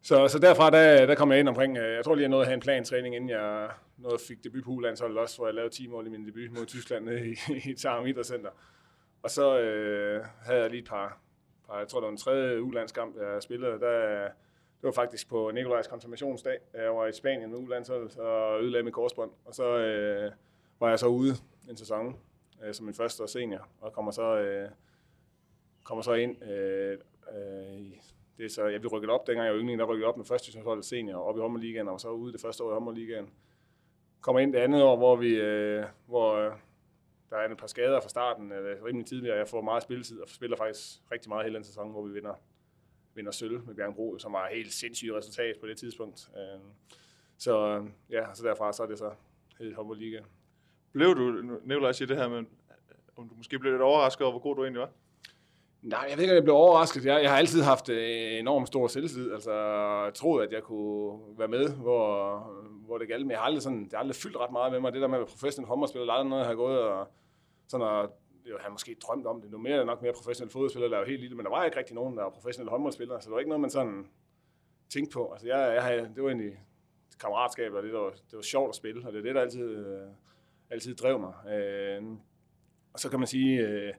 så, 0.03 0.29
så 0.29 0.39
derfra, 0.39 0.71
der, 0.71 1.07
der 1.07 1.15
kom 1.15 1.31
jeg 1.31 1.41
ind 1.41 1.49
omkring, 1.49 1.79
øh, 1.79 1.95
jeg 1.95 2.05
tror 2.05 2.15
lige, 2.15 2.23
jeg 2.23 2.29
nåede 2.29 2.43
at 2.43 2.47
have 2.47 2.55
en 2.55 2.61
plantræning, 2.61 3.15
inden 3.15 3.31
jeg 3.31 3.71
nåede 3.97 4.19
fik 4.29 4.45
debut 4.45 4.65
på 4.65 4.71
Ulandsholdet 4.71 5.19
også, 5.19 5.37
hvor 5.37 5.47
jeg 5.47 5.55
lavede 5.55 5.75
10 5.75 5.87
mål 5.87 6.07
i 6.07 6.11
min 6.11 6.27
debut 6.27 6.59
mod 6.59 6.67
Tyskland 6.67 7.11
i, 7.11 7.35
i 7.71 7.75
Tarum 7.75 8.07
Idrætscenter. 8.07 8.51
Og 9.23 9.31
så 9.31 9.61
øh, 9.61 10.25
havde 10.43 10.61
jeg 10.61 10.71
lige 10.71 10.83
et 10.83 10.89
par, 10.89 11.21
par, 11.67 11.79
jeg 11.79 11.89
tror 11.89 12.01
det 12.01 12.05
var 12.05 12.11
en 12.11 12.17
tredje 12.17 12.63
ulandskamp, 12.63 13.17
jeg 13.17 13.43
spillede, 13.43 13.81
der, 13.81 14.23
det 14.81 14.87
var 14.87 14.93
faktisk 14.93 15.29
på 15.29 15.51
Nikolajs 15.55 15.87
konfirmationsdag. 15.87 16.59
Jeg 16.75 16.95
var 16.95 17.07
i 17.07 17.13
Spanien 17.13 17.51
med 17.51 17.59
ulandsholdet 17.59 18.17
og 18.17 18.63
ødelagde 18.63 18.85
mit 18.85 18.95
korsbånd. 18.95 19.31
Og 19.45 19.55
så 19.55 19.79
øh, 19.79 20.33
var 20.81 20.89
jeg 20.89 20.99
så 20.99 21.07
ude 21.07 21.33
en 21.71 21.77
sæson 21.77 22.17
øh, 22.65 22.75
som 22.75 22.87
min 22.87 22.95
første 22.95 23.23
år 23.23 23.27
senior, 23.27 23.69
og 23.81 23.93
kommer 23.93 24.11
så, 24.11 24.39
øh, 24.39 24.71
kommer 25.85 26.03
så 26.03 26.13
ind. 26.13 26.43
Øh, 26.43 26.99
øh, 27.33 27.93
det 28.39 28.45
er 28.45 28.49
så, 28.49 28.67
jeg 28.67 28.81
blev 28.81 28.93
rykket 28.93 29.11
op, 29.11 29.27
dengang 29.27 29.47
jeg 29.47 29.55
var 29.55 29.61
yndling, 29.61 29.79
der 29.79 29.85
rykkede 29.85 30.09
op 30.09 30.17
med 30.17 30.25
første 30.25 30.47
divisionsholdet 30.47 30.85
senior, 30.85 31.19
op 31.19 31.37
i 31.37 31.41
Hommerligaen, 31.41 31.89
og 31.89 32.01
så 32.01 32.11
ude 32.11 32.33
det 32.33 32.41
første 32.41 32.65
år 32.65 32.71
i 32.71 32.75
Hommerligaen. 32.75 33.31
Kommer 34.21 34.41
ind 34.41 34.53
det 34.53 34.59
andet 34.59 34.83
år, 34.83 34.97
hvor 34.97 35.17
vi, 35.17 35.35
øh, 35.35 35.85
hvor 36.07 36.35
øh, 36.35 36.53
der 37.31 37.37
er 37.37 37.51
et 37.51 37.59
par 37.59 37.67
skader 37.67 38.01
fra 38.01 38.09
starten, 38.09 38.53
eller 38.53 38.85
rimelig 38.85 39.07
tidligere, 39.07 39.37
jeg 39.37 39.49
får 39.49 39.61
meget 39.61 39.83
spilletid, 39.83 40.21
og 40.21 40.29
spiller 40.29 40.57
faktisk 40.57 41.01
rigtig 41.13 41.29
meget 41.29 41.45
hele 41.45 41.57
den 41.57 41.65
sæson, 41.65 41.91
hvor 41.91 42.07
vi 42.07 42.13
vinder, 42.13 42.35
vinder 43.15 43.31
sølv 43.31 43.67
med 43.67 43.75
Bjergbro, 43.75 44.19
som 44.19 44.33
var 44.33 44.49
et 44.49 44.57
helt 44.57 44.73
sindssygt 44.73 45.15
resultat 45.15 45.57
på 45.61 45.67
det 45.67 45.79
tidspunkt. 45.79 46.31
Øh, 46.37 46.61
så 47.39 47.87
ja, 48.11 48.35
så 48.35 48.43
derfra 48.43 48.73
så 48.73 48.83
er 48.83 48.87
det 48.87 48.99
så 48.99 49.11
helt 49.59 49.77
Hommerligaen. 49.77 50.25
Blev 50.99 51.17
du, 51.17 51.43
Nikolaj 51.65 51.93
siger 51.93 52.07
det 52.07 52.17
her, 52.17 52.29
men 52.29 52.39
øh, 52.39 52.97
om 53.17 53.29
du 53.29 53.35
måske 53.35 53.59
blev 53.59 53.73
lidt 53.73 53.83
overrasket 53.83 54.23
over, 54.23 54.33
hvor 54.33 54.41
god 54.41 54.57
du 54.57 54.63
egentlig 54.63 54.81
var? 54.81 54.91
Nej, 55.83 56.07
jeg 56.09 56.17
ved 56.17 56.23
ikke, 56.23 56.33
om 56.33 56.35
jeg 56.35 56.43
blev 56.43 56.55
overrasket. 56.55 57.05
Jeg, 57.05 57.23
jeg 57.23 57.31
har 57.31 57.39
altid 57.39 57.63
haft 57.63 57.89
øh, 57.89 58.39
enormt 58.39 58.69
stor 58.69 58.87
selvtid, 58.87 59.33
Altså, 59.33 59.53
jeg 60.05 60.15
troede, 60.15 60.47
at 60.47 60.53
jeg 60.53 60.63
kunne 60.63 61.21
være 61.39 61.49
med, 61.49 61.69
hvor, 61.69 62.39
hvor 62.87 62.99
det 62.99 63.09
galt. 63.09 63.27
Men 63.27 63.31
jeg 63.31 63.39
har 63.39 63.47
aldrig, 63.47 63.63
sådan, 63.63 63.85
det 63.85 63.93
har 63.93 63.99
aldrig 63.99 64.17
fyldt 64.17 64.37
ret 64.37 64.53
meget 64.53 64.73
med 64.73 64.81
mig. 64.81 64.93
Det 64.93 65.03
der 65.03 65.09
med 65.09 65.19
at 65.19 65.21
være 65.21 65.29
professionel 65.29 65.69
håndboldspiller, 65.69 66.15
eller 66.15 66.29
noget, 66.29 66.43
jeg 66.43 66.49
har 66.49 66.55
gået 66.55 66.81
og 66.81 67.09
sådan 67.69 67.87
og, 67.87 68.13
jo, 68.51 68.57
han 68.61 68.73
måske 68.73 68.97
drømt 69.07 69.27
om 69.27 69.41
det. 69.41 69.51
Nu 69.51 69.59
mere 69.59 69.85
nok 69.85 70.03
mere 70.03 70.13
professionel 70.13 70.53
fodboldspiller, 70.53 70.89
der 70.89 70.97
er 70.97 71.01
jo 71.01 71.07
helt 71.07 71.21
lille, 71.21 71.37
men 71.37 71.45
der 71.45 71.51
var 71.51 71.65
ikke 71.65 71.79
rigtig 71.79 71.95
nogen, 71.95 72.17
der 72.17 72.23
var 72.23 72.31
professionelle 72.31 72.71
håndboldspillere, 72.71 73.21
så 73.21 73.27
det 73.27 73.33
var 73.33 73.39
ikke 73.39 73.49
noget, 73.49 73.61
man 73.61 73.71
sådan 73.71 74.07
tænkte 74.89 75.15
på. 75.15 75.33
Altså, 75.33 75.47
jeg, 75.47 75.75
jeg, 75.75 76.11
det 76.15 76.23
var 76.23 76.29
egentlig 76.29 76.53
kammeratskab, 77.21 77.73
og 77.73 77.83
det, 77.83 77.93
der 77.93 77.99
var, 77.99 78.11
det 78.11 78.37
var 78.37 78.43
sjovt 78.43 78.69
at 78.69 78.75
spille, 78.75 79.07
og 79.07 79.13
det 79.13 79.19
er 79.19 79.23
det, 79.23 79.35
der 79.35 79.41
altid, 79.41 79.77
øh, 79.77 80.09
altid 80.71 80.95
drev 80.95 81.21
mig. 81.21 81.53
Øh, 81.53 82.03
og 82.93 83.01
så 83.01 83.11
kan 83.11 83.19
man 83.19 83.27
sige, 83.27 83.61
øh, 83.61 83.93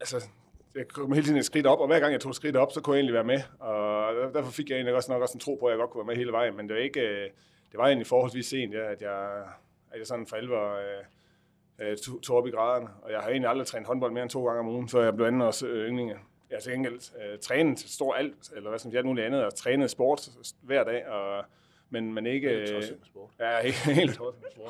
altså, 0.00 0.28
jeg 0.74 0.88
kom 0.88 1.12
hele 1.12 1.26
tiden 1.26 1.38
et 1.38 1.44
skridt 1.44 1.66
op, 1.66 1.80
og 1.80 1.86
hver 1.86 2.00
gang 2.00 2.12
jeg 2.12 2.20
tog 2.20 2.30
et 2.30 2.36
skridt 2.36 2.56
op, 2.56 2.72
så 2.72 2.80
kunne 2.80 2.94
jeg 2.94 2.98
egentlig 2.98 3.14
være 3.14 3.24
med, 3.24 3.40
og 3.58 4.34
derfor 4.34 4.50
fik 4.50 4.70
jeg 4.70 4.76
egentlig 4.76 4.94
også 4.94 5.12
nok 5.12 5.22
også 5.22 5.34
en 5.34 5.40
tro 5.40 5.54
på, 5.54 5.66
at 5.66 5.70
jeg 5.70 5.78
godt 5.78 5.90
kunne 5.90 6.00
være 6.00 6.06
med 6.06 6.16
hele 6.16 6.32
vejen, 6.32 6.56
men 6.56 6.68
det 6.68 6.76
var 6.76 6.82
ikke, 6.82 7.00
øh, 7.00 7.30
det 7.70 7.78
var 7.78 7.86
egentlig 7.86 8.06
forholdsvis 8.06 8.46
sent, 8.46 8.74
ja, 8.74 8.92
at 8.92 9.02
jeg, 9.02 9.42
at 9.90 9.98
jeg 9.98 10.06
sådan 10.06 10.26
for 10.26 10.36
alvor 10.36 10.74
øh, 10.74 11.04
øh, 11.90 11.96
tog, 12.22 12.36
op 12.36 12.46
i 12.46 12.50
graderne, 12.50 12.88
og 13.02 13.12
jeg 13.12 13.20
har 13.20 13.28
egentlig 13.28 13.50
aldrig 13.50 13.66
trænet 13.66 13.86
håndbold 13.86 14.12
mere 14.12 14.22
end 14.22 14.30
to 14.30 14.46
gange 14.46 14.60
om 14.60 14.68
ugen, 14.68 14.88
før 14.88 15.04
jeg 15.04 15.14
blev 15.14 15.26
anden 15.26 15.42
års 15.42 15.62
øh, 15.62 15.88
yndlinge. 15.88 16.14
Jeg 16.50 16.56
har 16.56 16.60
til 16.60 16.72
gengæld 16.72 17.00
øh, 17.22 17.38
trænet 17.38 17.78
stort 17.78 18.18
alt, 18.18 18.52
eller 18.56 18.68
hvad 18.68 18.78
som 18.78 18.96
alt 18.96 19.06
muligt 19.06 19.26
andet, 19.26 19.44
og 19.44 19.54
trænet 19.54 19.90
sport 19.90 20.28
hver 20.62 20.84
dag, 20.84 21.06
og, 21.06 21.44
men, 21.90 22.14
men 22.14 22.26
ikke... 22.26 22.48
Det 22.48 22.70
er 22.70 22.74
tosset 22.74 22.98
med 22.98 23.06
sport. 23.06 23.30
Ja, 23.38 23.62
helt, 23.62 23.76
helt 23.76 24.14
sport. 24.14 24.34
Ja. 24.58 24.62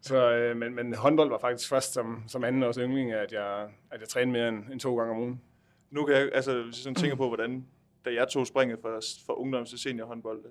Så, 0.00 0.32
øh, 0.32 0.56
men, 0.56 0.74
men 0.74 0.94
håndbold 0.94 1.28
var 1.28 1.38
faktisk 1.38 1.68
først 1.68 1.92
som, 1.92 2.24
som 2.26 2.44
anden 2.44 2.62
års 2.62 2.76
yndling, 2.76 3.12
at 3.12 3.32
jeg, 3.32 3.68
at 3.90 4.00
jeg 4.00 4.08
trænede 4.08 4.32
mere 4.32 4.48
end, 4.48 4.72
end 4.72 4.80
to 4.80 4.98
gange 4.98 5.14
om 5.14 5.20
ugen. 5.20 5.42
Nu 5.90 6.04
kan 6.04 6.16
jeg, 6.16 6.30
altså, 6.34 6.54
hvis 6.54 6.66
jeg 6.66 6.82
sådan 6.82 6.94
tænker 6.94 7.16
på, 7.16 7.28
hvordan, 7.28 7.66
da 8.04 8.14
jeg 8.14 8.28
tog 8.28 8.46
springet 8.46 8.78
fra, 8.82 8.96
fra 9.26 9.40
ungdoms 9.40 9.70
til 9.70 9.78
seniorhåndbold, 9.78 10.44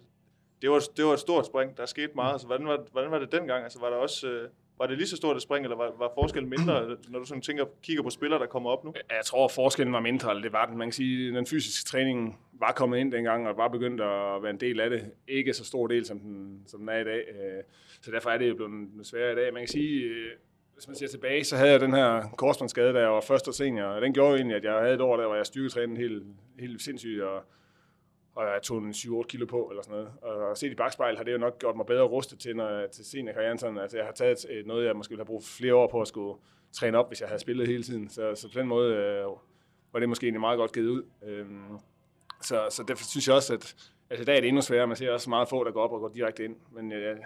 det 0.62 0.69
var, 0.69 0.84
det 0.98 1.05
var 1.05 1.13
et 1.13 1.19
stort 1.19 1.46
spring, 1.46 1.77
der 1.77 1.86
skete 1.86 2.12
meget. 2.15 2.41
Så 2.41 2.48
hvordan 2.48 2.67
var, 2.67 2.86
hvordan 2.91 3.12
var 3.12 3.19
det 3.19 3.31
dengang? 3.31 3.63
Altså, 3.63 3.79
var 3.79 3.89
der 3.89 3.98
også, 3.98 4.27
øh, 4.27 4.50
var 4.79 4.88
det 4.88 4.98
lige 4.98 5.07
så 5.07 5.15
stort 5.15 5.36
et 5.36 5.41
spring, 5.41 5.65
eller 5.65 5.77
var, 5.77 5.93
var 5.98 6.12
forskellen 6.13 6.50
mindre, 6.50 6.88
når 7.12 7.19
du 7.19 7.25
sådan 7.25 7.41
tænker, 7.41 7.65
kigger 7.84 8.03
på 8.03 8.10
spillere, 8.10 8.39
der 8.39 8.46
kommer 8.46 8.69
op 8.69 8.84
nu? 8.84 8.93
Jeg 9.10 9.25
tror, 9.25 9.48
forskellen 9.48 9.93
var 9.93 10.00
mindre, 10.00 10.29
eller 10.29 10.41
det 10.41 10.53
var 10.53 10.65
den. 10.65 10.77
Man 10.77 10.88
kan 10.88 10.93
sige, 10.93 11.36
den 11.36 11.46
fysiske 11.46 11.89
træning 11.89 12.39
var 12.53 12.72
kommet 12.72 12.98
ind 12.98 13.12
dengang, 13.12 13.48
og 13.48 13.57
var 13.57 13.67
begyndt 13.67 14.01
at 14.01 14.43
være 14.43 14.50
en 14.50 14.60
del 14.60 14.79
af 14.79 14.89
det. 14.89 15.12
Ikke 15.27 15.53
så 15.53 15.65
stor 15.65 15.88
del, 15.88 16.05
som 16.05 16.19
den, 16.19 16.63
som 16.67 16.79
den 16.79 16.89
er 16.89 16.98
i 16.98 17.03
dag. 17.03 17.24
Øh, 17.29 17.63
så 18.01 18.12
derfor 18.12 18.29
er 18.29 18.38
det 18.38 18.50
jo 18.50 18.55
blevet 18.55 19.07
sværere 19.07 19.31
i 19.31 19.36
dag. 19.36 19.53
Man 19.53 19.62
kan 19.62 19.67
sige, 19.67 20.03
øh, 20.03 20.31
hvis 20.74 20.88
man 20.88 20.96
ser 20.96 21.07
tilbage, 21.07 21.43
så 21.43 21.55
havde 21.55 21.72
jeg 21.72 21.79
den 21.79 21.93
her 21.93 22.24
korsbåndsskade, 22.38 22.93
da 22.93 23.00
jeg 23.00 23.10
var 23.10 23.22
første 23.22 23.53
senior. 23.53 23.86
Og 23.86 24.01
den 24.01 24.13
gjorde 24.13 24.36
egentlig, 24.36 24.57
at 24.57 24.63
jeg 24.63 24.74
havde 24.74 24.93
et 24.93 25.01
år, 25.01 25.17
der 25.17 25.25
hvor 25.25 25.36
jeg 25.36 25.46
styrketrænede 25.46 26.00
helt, 26.00 26.24
helt 26.60 26.81
sindssygt, 26.81 27.22
og, 27.22 27.43
og 28.38 28.44
jeg 28.53 28.62
tog 28.62 28.77
en 28.77 28.91
7-8 28.91 29.24
kilo 29.24 29.46
på, 29.46 29.67
eller 29.70 29.84
sådan 29.84 29.98
noget. 29.98 30.12
Og 30.22 30.58
set 30.58 30.72
i 30.72 30.75
bagspejl 30.75 31.17
har 31.17 31.24
det 31.24 31.34
jo 31.34 31.38
nok 31.38 31.60
gjort 31.60 31.75
mig 31.75 31.86
bedre 31.86 32.03
rustet 32.03 32.39
til, 32.39 32.56
når, 32.56 32.88
til 32.88 33.06
seniorkarrieren. 33.06 33.58
Sådan, 33.58 33.77
altså, 33.77 33.98
jeg 33.98 34.06
har 34.06 34.13
taget 34.13 34.46
øh, 34.50 34.65
noget, 34.65 34.86
jeg 34.86 34.96
måske 34.96 35.12
ville 35.12 35.20
have 35.20 35.25
brugt 35.25 35.46
flere 35.46 35.75
år 35.75 35.88
på 35.88 36.01
at 36.01 36.08
skulle 36.08 36.39
træne 36.72 36.98
op, 36.98 37.08
hvis 37.08 37.22
jeg 37.22 37.29
havde 37.29 37.39
spillet 37.39 37.67
hele 37.67 37.84
tiden. 37.84 38.10
Så, 38.10 38.36
så 38.36 38.51
på 38.53 38.60
den 38.60 38.67
måde 38.67 38.96
øh, 38.96 39.25
var 39.94 40.00
det 40.00 40.10
måske 40.10 40.25
egentlig 40.25 40.41
meget 40.41 40.58
godt 40.58 40.74
givet 40.74 40.89
ud. 40.89 41.03
Øhm, 41.24 41.77
så, 42.41 42.67
så 42.70 42.84
derfor 42.88 43.03
synes 43.03 43.27
jeg 43.27 43.36
også, 43.36 43.53
at 43.53 43.75
altså, 44.10 44.22
i 44.22 44.25
dag 44.25 44.36
er 44.38 44.41
det 44.41 44.48
endnu 44.48 44.62
sværere. 44.62 44.88
Man 44.88 44.96
ser 44.96 45.12
også 45.12 45.29
meget 45.29 45.50
få, 45.50 45.63
der 45.63 45.72
går 45.72 45.84
op 45.84 45.91
og 45.91 46.00
går 46.00 46.10
direkte 46.10 46.46
ind. 46.46 46.56
Men 46.72 46.91
øh, 46.91 47.01
jeg, 47.01 47.17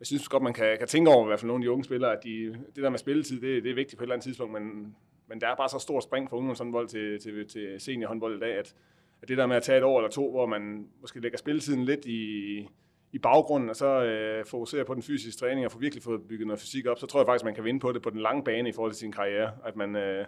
jeg 0.00 0.06
synes 0.06 0.28
godt, 0.28 0.42
man 0.42 0.52
kan, 0.52 0.78
kan 0.78 0.88
tænke 0.88 1.10
over, 1.10 1.24
i 1.24 1.26
hvert 1.26 1.40
fald 1.40 1.48
nogle 1.48 1.62
af 1.62 1.66
de 1.66 1.70
unge 1.70 1.84
spillere, 1.84 2.12
at 2.12 2.24
de, 2.24 2.46
det 2.74 2.82
der 2.82 2.90
med 2.90 2.98
spilletid, 2.98 3.40
det, 3.40 3.64
det 3.64 3.70
er 3.70 3.74
vigtigt 3.74 3.98
på 3.98 4.02
et 4.02 4.06
eller 4.06 4.14
andet 4.14 4.24
tidspunkt, 4.24 4.52
men, 4.52 4.96
men 5.26 5.40
der 5.40 5.48
er 5.48 5.56
bare 5.56 5.68
så 5.68 5.78
stor 5.78 6.00
spring 6.00 6.30
fra 6.30 6.36
ungdomshåndbold 6.36 6.88
til, 6.88 7.20
til, 7.20 7.48
til 7.48 7.80
seniorhåndbold 7.80 8.36
i 8.36 8.40
dag, 8.40 8.54
at, 8.54 8.74
at 9.22 9.28
det 9.28 9.38
der 9.38 9.46
med 9.46 9.56
at 9.56 9.62
tage 9.62 9.78
et 9.78 9.84
år 9.84 9.98
eller 9.98 10.10
to, 10.10 10.30
hvor 10.30 10.46
man 10.46 10.88
måske 11.00 11.20
lægger 11.20 11.38
spilletiden 11.38 11.84
lidt 11.84 12.04
i, 12.04 12.58
i 13.12 13.18
baggrunden, 13.18 13.70
og 13.70 13.76
så 13.76 14.04
øh, 14.04 14.44
fokuserer 14.44 14.84
på 14.84 14.94
den 14.94 15.02
fysiske 15.02 15.40
træning 15.40 15.66
og 15.66 15.72
får 15.72 15.78
virkelig 15.78 16.02
fået 16.02 16.28
bygget 16.28 16.46
noget 16.46 16.60
fysik 16.60 16.86
op, 16.86 16.98
så 16.98 17.06
tror 17.06 17.20
jeg 17.20 17.26
faktisk, 17.26 17.44
man 17.44 17.54
kan 17.54 17.64
vinde 17.64 17.80
på 17.80 17.92
det 17.92 18.02
på 18.02 18.10
den 18.10 18.20
lange 18.20 18.44
bane 18.44 18.68
i 18.68 18.72
forhold 18.72 18.92
til 18.92 18.98
sin 18.98 19.12
karriere. 19.12 19.52
At 19.64 19.76
man, 19.76 19.96
øh, 19.96 20.26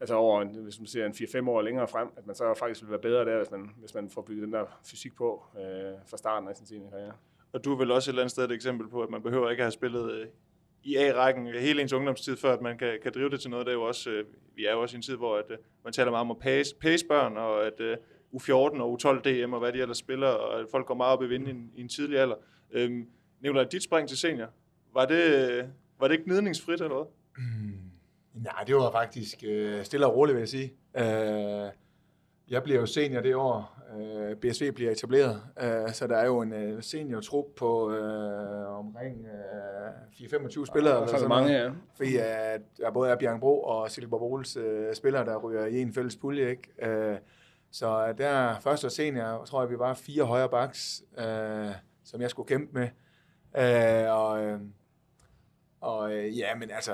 altså 0.00 0.14
over, 0.14 0.42
en, 0.42 0.48
hvis 0.48 0.78
man 0.78 0.86
ser 0.86 1.06
en 1.06 1.12
4-5 1.12 1.50
år 1.50 1.62
længere 1.62 1.88
frem, 1.88 2.08
at 2.16 2.26
man 2.26 2.36
så 2.36 2.54
faktisk 2.58 2.82
vil 2.82 2.90
være 2.90 3.00
bedre 3.00 3.24
der, 3.24 3.36
hvis 3.36 3.50
man, 3.50 3.70
hvis 3.80 3.94
man 3.94 4.10
får 4.10 4.22
bygget 4.22 4.42
den 4.42 4.52
der 4.52 4.64
fysik 4.90 5.16
på 5.16 5.44
øh, 5.56 5.62
fra 6.10 6.16
starten 6.16 6.48
af 6.48 6.56
sin 6.56 6.90
karriere. 6.90 7.12
Og 7.52 7.64
du 7.64 7.72
er 7.72 7.76
vel 7.78 7.90
også 7.90 8.10
et 8.10 8.12
eller 8.12 8.22
andet 8.22 8.30
sted 8.30 8.44
et 8.44 8.52
eksempel 8.52 8.88
på, 8.88 9.02
at 9.02 9.10
man 9.10 9.22
behøver 9.22 9.50
ikke 9.50 9.60
at 9.60 9.64
have 9.64 9.72
spillet 9.72 10.12
øh, 10.12 10.26
i 10.86 10.96
A-rækken 10.96 11.46
hele 11.46 11.82
ens 11.82 11.92
ungdomstid, 11.92 12.36
før 12.36 12.52
at 12.52 12.60
man 12.60 12.78
kan, 12.78 12.98
kan 13.02 13.12
drive 13.14 13.30
det 13.30 13.40
til 13.40 13.50
noget. 13.50 13.66
Det 13.66 13.72
er 13.72 13.76
jo 13.76 13.82
også, 13.82 14.10
øh, 14.10 14.24
vi 14.54 14.66
er 14.66 14.72
jo 14.72 14.80
også 14.80 14.96
i 14.96 14.98
en 14.98 15.02
tid, 15.02 15.16
hvor 15.16 15.36
at, 15.36 15.50
øh, 15.50 15.58
man 15.84 15.92
taler 15.92 16.10
meget 16.10 16.20
om 16.20 16.30
at 16.30 16.38
pace, 16.38 16.76
pace 16.80 17.06
børn, 17.06 17.36
og 17.36 17.66
at 17.66 17.80
øh, 17.80 17.96
U14 18.34 18.52
og 18.80 18.98
U12 19.02 19.20
DM 19.20 19.52
og 19.52 19.60
hvad 19.60 19.72
de 19.72 19.80
ellers 19.80 19.98
spiller, 19.98 20.28
og 20.28 20.60
at 20.60 20.66
folk 20.70 20.86
går 20.86 20.94
meget 20.94 21.12
op 21.12 21.22
i 21.22 21.26
vinde 21.26 21.46
i, 21.46 21.50
en, 21.50 21.70
i 21.74 21.80
en 21.80 21.88
tidlig 21.88 22.18
alder. 22.18 22.36
Øhm, 22.72 23.06
Nicolaj, 23.40 23.64
dit 23.64 23.82
spring 23.82 24.08
til 24.08 24.18
senior, 24.18 24.46
var 24.94 25.04
det, 25.04 25.50
øh, 25.50 25.64
var 26.00 26.08
det 26.08 26.24
gnidningsfrit 26.24 26.80
eller 26.80 26.94
hvad? 26.96 27.06
Mm, 27.38 27.78
nej, 28.34 28.64
det 28.66 28.74
var 28.74 28.90
faktisk 28.90 29.44
øh, 29.46 29.84
stille 29.84 30.06
og 30.06 30.16
roligt, 30.16 30.34
vil 30.34 30.40
jeg 30.40 30.48
sige. 30.48 30.72
Øh, 30.96 31.70
jeg 32.50 32.62
bliver 32.62 32.80
jo 32.80 32.86
senior 32.86 33.20
det 33.20 33.34
år, 33.34 33.76
øh, 33.98 34.36
BSV 34.36 34.72
bliver 34.72 34.90
etableret, 34.90 35.42
øh, 35.62 35.92
så 35.92 36.06
der 36.06 36.16
er 36.16 36.26
jo 36.26 36.40
en 36.40 36.52
øh, 36.52 36.82
senior-trup 36.82 37.44
på 37.56 37.92
øh, 37.92 38.78
omkring 38.78 39.26
øh, 39.26 40.26
4-25 40.26 40.66
spillere. 40.66 41.00
Ja, 41.00 41.06
så 41.06 41.16
er 41.16 41.20
der 41.20 41.28
mange, 41.28 41.52
ja. 41.52 41.70
Fordi 41.96 42.16
at 42.16 42.60
der 42.78 42.90
både 42.90 43.10
er 43.10 43.16
Bjørn 43.16 43.40
Bro 43.40 43.62
og 43.62 43.90
Silkeborg 43.90 44.20
Boles 44.20 44.56
øh, 44.56 44.94
spillere, 44.94 45.24
der 45.24 45.36
ryger 45.36 45.66
i 45.66 45.80
en 45.80 45.94
fælles 45.94 46.16
pulje. 46.16 46.50
Ikke? 46.50 46.88
Øh, 46.90 47.16
så 47.70 48.08
øh, 48.08 48.18
der 48.18 48.60
først 48.60 48.84
og 48.84 48.92
senior, 48.92 49.44
tror 49.44 49.62
jeg, 49.62 49.70
vi 49.70 49.78
var 49.78 49.94
fire 49.94 50.24
højre 50.24 50.48
backs, 50.48 51.02
øh, 51.18 51.70
som 52.04 52.20
jeg 52.20 52.30
skulle 52.30 52.48
kæmpe 52.48 52.72
med. 52.72 52.88
Øh, 53.56 54.14
og, 54.14 54.44
øh, 54.44 54.60
og 55.80 56.12
øh, 56.12 56.38
ja, 56.38 56.54
men 56.54 56.70
altså, 56.70 56.92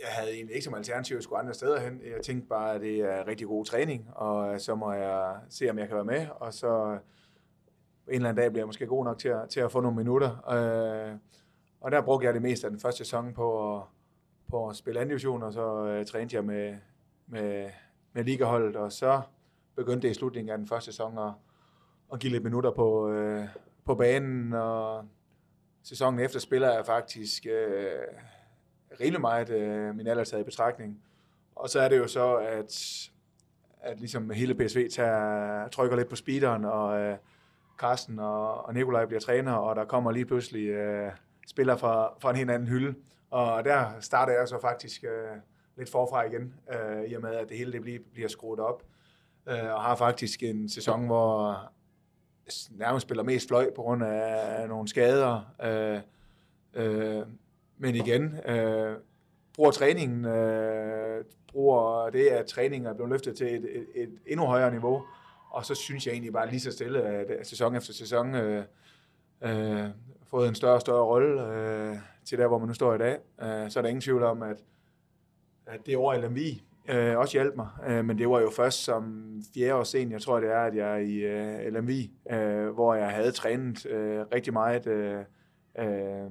jeg 0.00 0.08
havde 0.10 0.34
egentlig 0.34 0.54
ikke 0.54 0.64
som 0.64 0.74
alternativ 0.74 1.16
at 1.16 1.22
skulle 1.22 1.38
andre 1.38 1.54
steder 1.54 1.80
hen. 1.80 2.00
Jeg 2.04 2.22
tænkte 2.24 2.48
bare, 2.48 2.74
at 2.74 2.80
det 2.80 3.00
er 3.00 3.26
rigtig 3.26 3.46
god 3.46 3.64
træning, 3.64 4.08
og 4.14 4.60
så 4.60 4.74
må 4.74 4.92
jeg 4.92 5.36
se, 5.50 5.70
om 5.70 5.78
jeg 5.78 5.88
kan 5.88 5.96
være 5.96 6.04
med, 6.04 6.26
og 6.30 6.54
så 6.54 6.98
en 8.08 8.14
eller 8.14 8.28
anden 8.28 8.42
dag 8.42 8.50
bliver 8.50 8.60
jeg 8.60 8.66
måske 8.66 8.86
god 8.86 9.04
nok 9.04 9.18
til 9.18 9.28
at, 9.28 9.48
til 9.48 9.60
at 9.60 9.72
få 9.72 9.80
nogle 9.80 9.96
minutter. 9.96 10.50
Øh, 10.50 11.16
og 11.80 11.90
der 11.90 12.02
brugte 12.02 12.26
jeg 12.26 12.34
det 12.34 12.42
meste 12.42 12.66
af 12.66 12.70
den 12.70 12.80
første 12.80 12.98
sæson 12.98 13.34
på 13.34 13.76
at, 13.76 13.82
på 14.50 14.68
at 14.68 14.76
spille 14.76 15.00
anden 15.00 15.08
division, 15.08 15.42
og 15.42 15.52
så 15.52 15.86
øh, 15.86 16.06
trænede 16.06 16.36
jeg 16.36 16.44
med, 16.44 16.76
med, 17.26 17.70
med 18.12 18.24
ligaholdet, 18.24 18.76
og 18.76 18.92
så 18.92 19.20
begyndte 19.76 20.10
i 20.10 20.14
slutningen 20.14 20.50
af 20.50 20.58
den 20.58 20.66
første 20.66 20.92
sæson 20.92 21.18
at, 21.18 21.32
at 22.12 22.20
give 22.20 22.32
lidt 22.32 22.44
minutter 22.44 22.70
på, 22.70 23.10
øh, 23.10 23.44
på 23.84 23.94
banen, 23.94 24.52
og 24.52 25.04
sæsonen 25.82 26.20
efter 26.20 26.38
spiller 26.40 26.72
jeg 26.74 26.86
faktisk 26.86 27.46
øh, 27.46 28.02
rimelig 29.00 29.20
meget 29.20 29.50
øh, 29.50 29.94
min 29.94 30.06
alder 30.06 30.24
taget 30.24 30.40
i 30.40 30.44
betragtning. 30.44 31.02
Og 31.54 31.68
så 31.68 31.80
er 31.80 31.88
det 31.88 31.98
jo 31.98 32.06
så, 32.06 32.36
at, 32.36 33.10
at 33.80 33.98
ligesom 33.98 34.30
hele 34.30 34.54
PSV 34.54 34.88
tager, 34.88 35.68
trykker 35.68 35.96
lidt 35.96 36.08
på 36.08 36.16
speederen, 36.16 36.64
og 36.64 37.00
øh, 37.00 37.16
Carsten 37.78 38.18
og, 38.18 38.66
og 38.66 38.74
Nikolaj 38.74 39.06
bliver 39.06 39.20
træner, 39.20 39.52
og 39.52 39.76
der 39.76 39.84
kommer 39.84 40.12
lige 40.12 40.26
pludselig 40.26 40.68
øh, 40.68 41.12
spillere 41.48 41.78
fra, 41.78 42.14
fra 42.20 42.30
en 42.30 42.36
helt 42.36 42.50
anden 42.50 42.68
hylde. 42.68 42.94
Og 43.30 43.64
der 43.64 44.00
starter 44.00 44.32
jeg 44.32 44.48
så 44.48 44.60
faktisk 44.60 45.04
øh, 45.04 45.36
lidt 45.76 45.90
forfra 45.90 46.22
igen, 46.22 46.54
øh, 46.72 47.04
i 47.10 47.14
og 47.14 47.22
med, 47.22 47.34
at 47.34 47.48
det 47.48 47.56
hele 47.56 47.72
det 47.72 47.82
bliver, 47.82 47.98
bliver 48.12 48.28
skruet 48.28 48.60
op. 48.60 48.82
Øh, 49.48 49.74
og 49.74 49.82
har 49.82 49.96
faktisk 49.96 50.42
en 50.42 50.68
sæson, 50.68 51.06
hvor 51.06 51.58
nærmest 52.70 53.06
spiller 53.06 53.22
mest 53.22 53.48
fløj 53.48 53.70
på 53.74 53.82
grund 53.82 54.04
af 54.04 54.68
nogle 54.68 54.88
skader. 54.88 55.54
Øh, 55.62 56.00
øh, 56.74 57.22
men 57.78 57.94
igen, 57.94 58.34
øh, 58.46 58.96
bruger 59.54 59.70
træningen, 59.70 60.24
øh, 60.24 61.24
bruger 61.52 62.10
det, 62.10 62.26
at 62.26 62.46
træningen 62.46 62.86
er 62.86 62.94
blevet 62.94 63.10
løftet 63.10 63.36
til 63.36 63.46
et, 63.46 63.76
et, 63.76 63.86
et 63.94 64.18
endnu 64.26 64.46
højere 64.46 64.70
niveau, 64.70 65.02
og 65.50 65.66
så 65.66 65.74
synes 65.74 66.06
jeg 66.06 66.12
egentlig 66.12 66.32
bare 66.32 66.50
lige 66.50 66.60
så 66.60 66.72
stille, 66.72 67.02
at 67.02 67.46
sæson 67.46 67.76
efter 67.76 67.92
sæson 67.92 68.34
øh, 68.34 68.64
øh, 69.42 69.86
fået 70.30 70.48
en 70.48 70.54
større 70.54 70.74
og 70.74 70.80
større 70.80 71.04
rolle 71.04 71.46
øh, 71.46 71.96
til 72.24 72.38
der, 72.38 72.46
hvor 72.46 72.58
man 72.58 72.68
nu 72.68 72.74
står 72.74 72.94
i 72.94 72.98
dag. 72.98 73.18
Øh, 73.42 73.70
så 73.70 73.78
er 73.78 73.82
der 73.82 73.88
ingen 73.88 74.00
tvivl 74.00 74.22
om, 74.22 74.42
at, 74.42 74.56
at 75.66 75.86
det 75.86 75.96
år 75.96 76.12
i 76.12 76.20
Lemvi 76.20 76.62
øh, 76.88 77.18
også 77.18 77.32
hjalp 77.32 77.56
mig, 77.56 77.68
øh, 77.86 78.04
men 78.04 78.18
det 78.18 78.28
var 78.28 78.40
jo 78.40 78.50
først 78.50 78.84
som 78.84 79.24
fjerde 79.54 79.74
år 79.74 79.82
sen, 79.82 80.12
jeg 80.12 80.22
tror 80.22 80.40
det 80.40 80.50
er, 80.50 80.60
at 80.60 80.76
jeg 80.76 80.92
er 80.92 80.96
i 80.96 81.14
øh, 81.14 81.74
LMV, 81.74 81.90
øh, 82.30 82.68
hvor 82.68 82.94
jeg 82.94 83.10
havde 83.10 83.32
trænet 83.32 83.86
øh, 83.86 84.20
rigtig 84.34 84.52
meget 84.52 84.86
øh, 84.86 85.24
øh, 85.78 86.24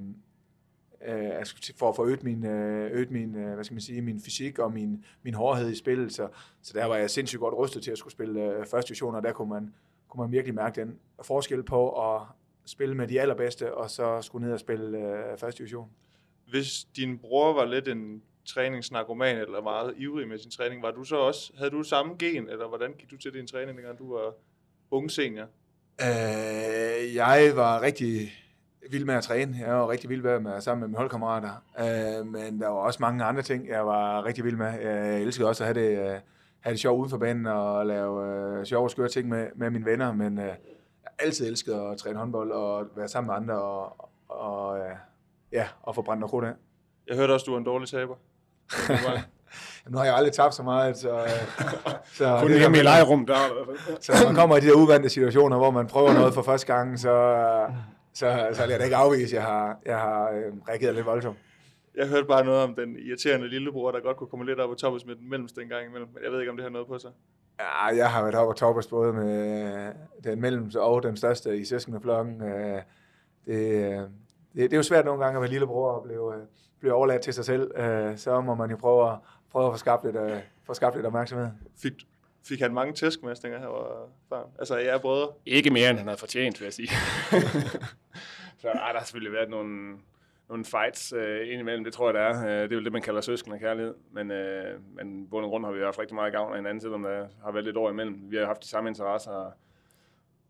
øh 1.06 1.44
for 1.76 1.88
at 1.88 1.96
få 1.96 2.06
øget 2.06 2.22
min, 2.22 2.46
øh, 2.46 2.90
øget 2.92 3.10
min, 3.10 3.34
øh, 3.34 3.54
hvad 3.54 3.64
skal 3.64 3.74
man 3.74 3.80
sige, 3.80 4.02
min 4.02 4.20
fysik 4.20 4.58
og 4.58 4.72
min, 4.72 5.04
min 5.22 5.34
hårdhed 5.34 5.70
i 5.70 5.76
spillet. 5.76 6.12
Så, 6.12 6.28
så 6.62 6.72
der 6.74 6.84
var 6.84 6.96
jeg 6.96 7.10
sindssygt 7.10 7.40
godt 7.40 7.54
rustet 7.54 7.82
til 7.82 7.90
at 7.90 7.98
skulle 7.98 8.12
spille 8.12 8.42
øh, 8.42 8.66
første 8.66 8.88
division, 8.88 9.14
og 9.14 9.22
der 9.22 9.32
kunne 9.32 9.48
man, 9.48 9.74
kunne 10.08 10.20
man 10.20 10.32
virkelig 10.32 10.54
mærke 10.54 10.80
den 10.80 10.98
forskel 11.22 11.62
på 11.62 12.14
at 12.14 12.22
spille 12.64 12.94
med 12.94 13.08
de 13.08 13.20
allerbedste, 13.20 13.74
og 13.74 13.90
så 13.90 14.22
skulle 14.22 14.46
ned 14.46 14.54
og 14.54 14.60
spille 14.60 14.98
øh, 14.98 15.38
første 15.38 15.58
division. 15.58 15.90
Hvis 16.50 16.84
din 16.84 17.18
bror 17.18 17.52
var 17.52 17.64
lidt 17.64 17.88
en 17.88 18.22
træningsnarkoman, 18.46 19.36
eller 19.36 19.62
meget 19.62 19.94
ivrig 19.96 20.28
med 20.28 20.38
sin 20.38 20.50
træning, 20.50 20.82
var 20.82 20.90
du 20.90 21.04
så 21.04 21.16
også, 21.16 21.52
havde 21.58 21.70
du 21.70 21.82
samme 21.82 22.14
gen, 22.18 22.48
eller 22.48 22.68
hvordan 22.68 22.92
gik 22.98 23.10
du 23.10 23.16
til 23.16 23.34
din 23.34 23.46
træning, 23.46 23.76
dengang 23.76 23.98
du 23.98 24.14
var 24.14 24.32
ung 24.90 25.10
senior? 25.10 25.46
Øh, 26.00 27.14
jeg 27.14 27.52
var 27.54 27.82
rigtig 27.82 28.32
vild 28.90 29.04
med 29.04 29.14
at 29.14 29.22
træne. 29.22 29.56
Jeg 29.60 29.74
var 29.74 29.88
rigtig 29.88 30.10
vild 30.10 30.22
med 30.22 30.30
at 30.30 30.44
være 30.44 30.60
sammen 30.60 30.80
med 30.80 30.88
mine 30.88 30.98
holdkammerater. 30.98 31.50
Øh, 31.78 32.26
men 32.26 32.60
der 32.60 32.68
var 32.68 32.76
også 32.76 32.98
mange 33.00 33.24
andre 33.24 33.42
ting, 33.42 33.68
jeg 33.68 33.86
var 33.86 34.24
rigtig 34.24 34.44
vild 34.44 34.56
med. 34.56 34.80
Jeg 34.80 35.22
elskede 35.22 35.48
også 35.48 35.64
at 35.64 35.74
have 35.74 35.86
det, 35.86 35.98
uh, 35.98 36.20
have 36.60 36.72
det 36.72 36.80
sjovt 36.80 36.98
uden 36.98 37.10
for 37.10 37.18
banen 37.18 37.46
og 37.46 37.86
lave 37.86 38.58
uh, 38.58 38.64
sjove 38.64 38.86
og 38.86 38.90
skøre 38.90 39.08
ting 39.08 39.28
med, 39.28 39.48
med 39.54 39.70
mine 39.70 39.84
venner. 39.84 40.12
Men 40.12 40.38
uh, 40.38 40.44
jeg 40.44 40.56
altid 41.18 41.46
elsket 41.46 41.72
at 41.72 41.98
træne 41.98 42.18
håndbold 42.18 42.50
og 42.50 42.86
være 42.96 43.08
sammen 43.08 43.26
med 43.26 43.34
andre 43.34 43.62
og, 43.62 44.10
og 44.28 44.78
øh, 44.78 44.96
ja, 45.52 45.68
og 45.82 45.94
få 45.94 46.02
brændt 46.02 46.20
noget 46.20 46.30
krudt 46.30 46.44
af. 46.44 46.52
Jeg 47.08 47.16
hørte 47.16 47.32
også, 47.32 47.44
du 47.44 47.54
er 47.54 47.58
en 47.58 47.64
dårlig 47.64 47.88
taber. 47.88 48.14
nu 49.90 49.98
har 49.98 50.04
jeg 50.04 50.14
aldrig 50.14 50.32
tabt 50.32 50.54
så 50.54 50.62
meget, 50.62 50.96
så... 50.96 51.10
øh, 51.18 51.28
så 52.18 52.38
Kun 52.40 52.48
det 52.48 52.56
er 52.56 52.60
hjemme 52.60 52.76
i 52.76 52.78
der- 52.78 52.84
lejerum, 52.84 53.26
der 53.26 53.34
er. 53.34 53.48
Så 54.00 54.12
når 54.20 54.26
man 54.28 54.34
kommer 54.34 54.56
i 54.56 54.60
de 54.60 54.66
der 54.66 54.74
uvante 54.74 55.08
situationer, 55.08 55.56
hvor 55.56 55.70
man 55.70 55.86
prøver 55.86 56.12
noget 56.12 56.34
for 56.34 56.42
første 56.42 56.74
gang, 56.74 56.98
så, 56.98 57.14
så, 58.14 58.48
så 58.52 58.62
vil 58.62 58.70
jeg 58.70 58.78
da 58.80 58.84
ikke 58.84 58.96
afvise, 58.96 59.22
at 59.24 59.32
jeg 59.32 59.42
har, 59.42 59.78
jeg 59.86 59.98
har 59.98 60.30
øh, 60.30 60.52
reageret 60.68 60.94
lidt 60.94 61.06
voldsomt. 61.06 61.36
Jeg 61.96 62.06
hørte 62.08 62.24
bare 62.26 62.44
noget 62.44 62.62
om 62.62 62.74
den 62.74 62.96
irriterende 62.98 63.48
lillebror, 63.48 63.90
der 63.90 64.00
godt 64.00 64.16
kunne 64.16 64.28
komme 64.28 64.44
lidt 64.46 64.60
op 64.60 64.70
og 64.70 64.78
toppes 64.78 65.06
med 65.06 65.14
den 65.16 65.30
mellemste 65.30 65.62
en 65.62 65.68
gang 65.68 65.86
imellem. 65.88 66.08
Men 66.14 66.22
jeg 66.24 66.32
ved 66.32 66.40
ikke, 66.40 66.50
om 66.50 66.56
det 66.56 66.64
har 66.64 66.70
noget 66.70 66.88
på 66.88 66.98
sig. 66.98 67.10
Ja, 67.60 67.96
jeg 67.96 68.10
har 68.10 68.22
været 68.22 68.34
oppe 68.34 68.50
og 68.52 68.56
toppes 68.56 68.86
både 68.86 69.12
med 69.12 69.92
den 70.24 70.40
mellemste 70.40 70.80
og 70.80 71.02
den 71.02 71.16
største 71.16 71.56
i 71.58 71.64
søskendeflokken. 71.64 72.42
Øh, 72.42 72.78
Det, 73.46 73.54
øh, 73.56 73.98
det, 73.98 74.08
det 74.54 74.72
er 74.72 74.76
jo 74.76 74.82
svært 74.82 75.04
nogle 75.04 75.24
gange 75.24 75.36
at 75.36 75.42
være 75.42 75.50
lillebror 75.50 75.90
og 75.92 76.02
blive, 76.04 76.32
øh, 76.82 76.88
blive 76.88 76.94
overladt 76.94 77.22
til 77.22 77.34
sig 77.34 77.44
selv. 77.44 77.70
Øh, 77.76 78.18
Så 78.18 78.40
må 78.40 78.54
man 78.54 78.70
jo 78.70 78.76
prøve 78.76 79.12
at, 79.12 79.18
prøve 79.50 79.66
at 79.66 79.72
få 79.72 79.78
skabt 79.78 80.04
lidt, 80.04 80.16
øh, 80.16 80.38
få 80.66 80.74
skabt 80.74 80.96
lidt 80.96 81.06
opmærksomhed. 81.06 81.48
Fik, 81.82 81.92
fik 82.48 82.60
han 82.60 82.74
mange 82.74 82.92
tæskmæstinger 82.92 83.58
her 83.58 83.66
var 83.66 84.08
barn? 84.30 84.46
Altså, 84.58 84.76
jeg 84.76 84.94
er 84.94 84.98
brødre. 84.98 85.28
Ikke 85.46 85.70
mere, 85.70 85.90
end 85.90 85.98
han 85.98 86.06
havde 86.06 86.18
fortjent, 86.18 86.60
vil 86.60 86.66
jeg 86.66 86.72
sige. 86.72 86.88
så 88.60 88.68
ej, 88.68 88.92
der 88.92 88.98
har 88.98 89.04
selvfølgelig 89.04 89.32
været 89.32 89.50
nogle, 89.50 89.96
nogle 90.48 90.64
fights 90.64 91.12
øh, 91.12 91.52
indimellem, 91.52 91.84
det 91.84 91.92
tror 91.92 92.06
jeg, 92.08 92.14
der 92.14 92.20
er. 92.20 92.46
Øh, 92.46 92.62
det 92.62 92.72
er 92.72 92.76
vel 92.76 92.84
det, 92.84 92.92
man 92.92 93.02
kalder 93.02 93.20
søskende 93.20 93.58
kærlighed. 93.58 93.94
Men, 94.12 94.30
øh, 94.30 94.80
men 94.94 95.26
bund 95.30 95.44
og 95.44 95.50
grund 95.50 95.64
har 95.64 95.72
vi 95.72 95.80
haft 95.80 95.98
rigtig 95.98 96.14
meget 96.14 96.32
gavn 96.32 96.52
af 96.52 96.58
hinanden, 96.58 96.80
selvom 96.80 97.02
der 97.02 97.26
har 97.44 97.52
været 97.52 97.64
lidt 97.64 97.76
år 97.76 97.90
imellem. 97.90 98.30
Vi 98.30 98.36
har 98.36 98.46
haft 98.46 98.62
de 98.62 98.68
samme 98.68 98.90
interesser 98.90 99.30
og, 99.30 99.52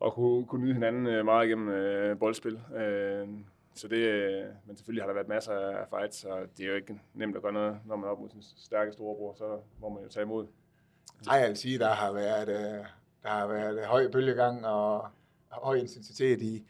og 0.00 0.12
kunne, 0.12 0.46
kunne 0.46 0.62
nyde 0.64 0.74
hinanden 0.74 1.06
øh, 1.06 1.24
meget 1.24 1.46
igennem 1.46 1.68
øh, 1.68 2.18
boldspil. 2.18 2.60
Øh, 2.76 3.28
så 3.74 3.88
det, 3.88 3.96
øh, 3.96 4.44
men 4.66 4.76
selvfølgelig 4.76 5.02
har 5.02 5.06
der 5.06 5.14
været 5.14 5.28
masser 5.28 5.52
af 5.52 5.86
fights, 5.90 6.24
og 6.24 6.38
det 6.56 6.64
er 6.64 6.68
jo 6.68 6.74
ikke 6.74 7.00
nemt 7.14 7.36
at 7.36 7.42
gøre 7.42 7.52
noget, 7.52 7.78
når 7.84 7.96
man 7.96 8.06
er 8.06 8.12
op 8.12 8.20
mod 8.20 8.28
sin 8.28 8.42
stærke 8.42 8.92
storebror, 8.92 9.34
så 9.34 9.58
må 9.80 9.88
man 9.88 10.02
jo 10.02 10.08
tage 10.08 10.24
imod. 10.24 10.46
Nej, 11.26 11.36
jeg 11.36 11.48
vil 11.48 11.56
sige, 11.56 11.78
der 11.78 11.90
har 11.90 12.12
været, 12.12 12.48
øh, 12.48 12.84
der 13.22 13.28
har 13.28 13.46
været 13.46 13.86
høj 13.86 14.10
bølgegang 14.10 14.66
og 14.66 15.06
høj 15.50 15.76
intensitet 15.76 16.42
i, 16.42 16.64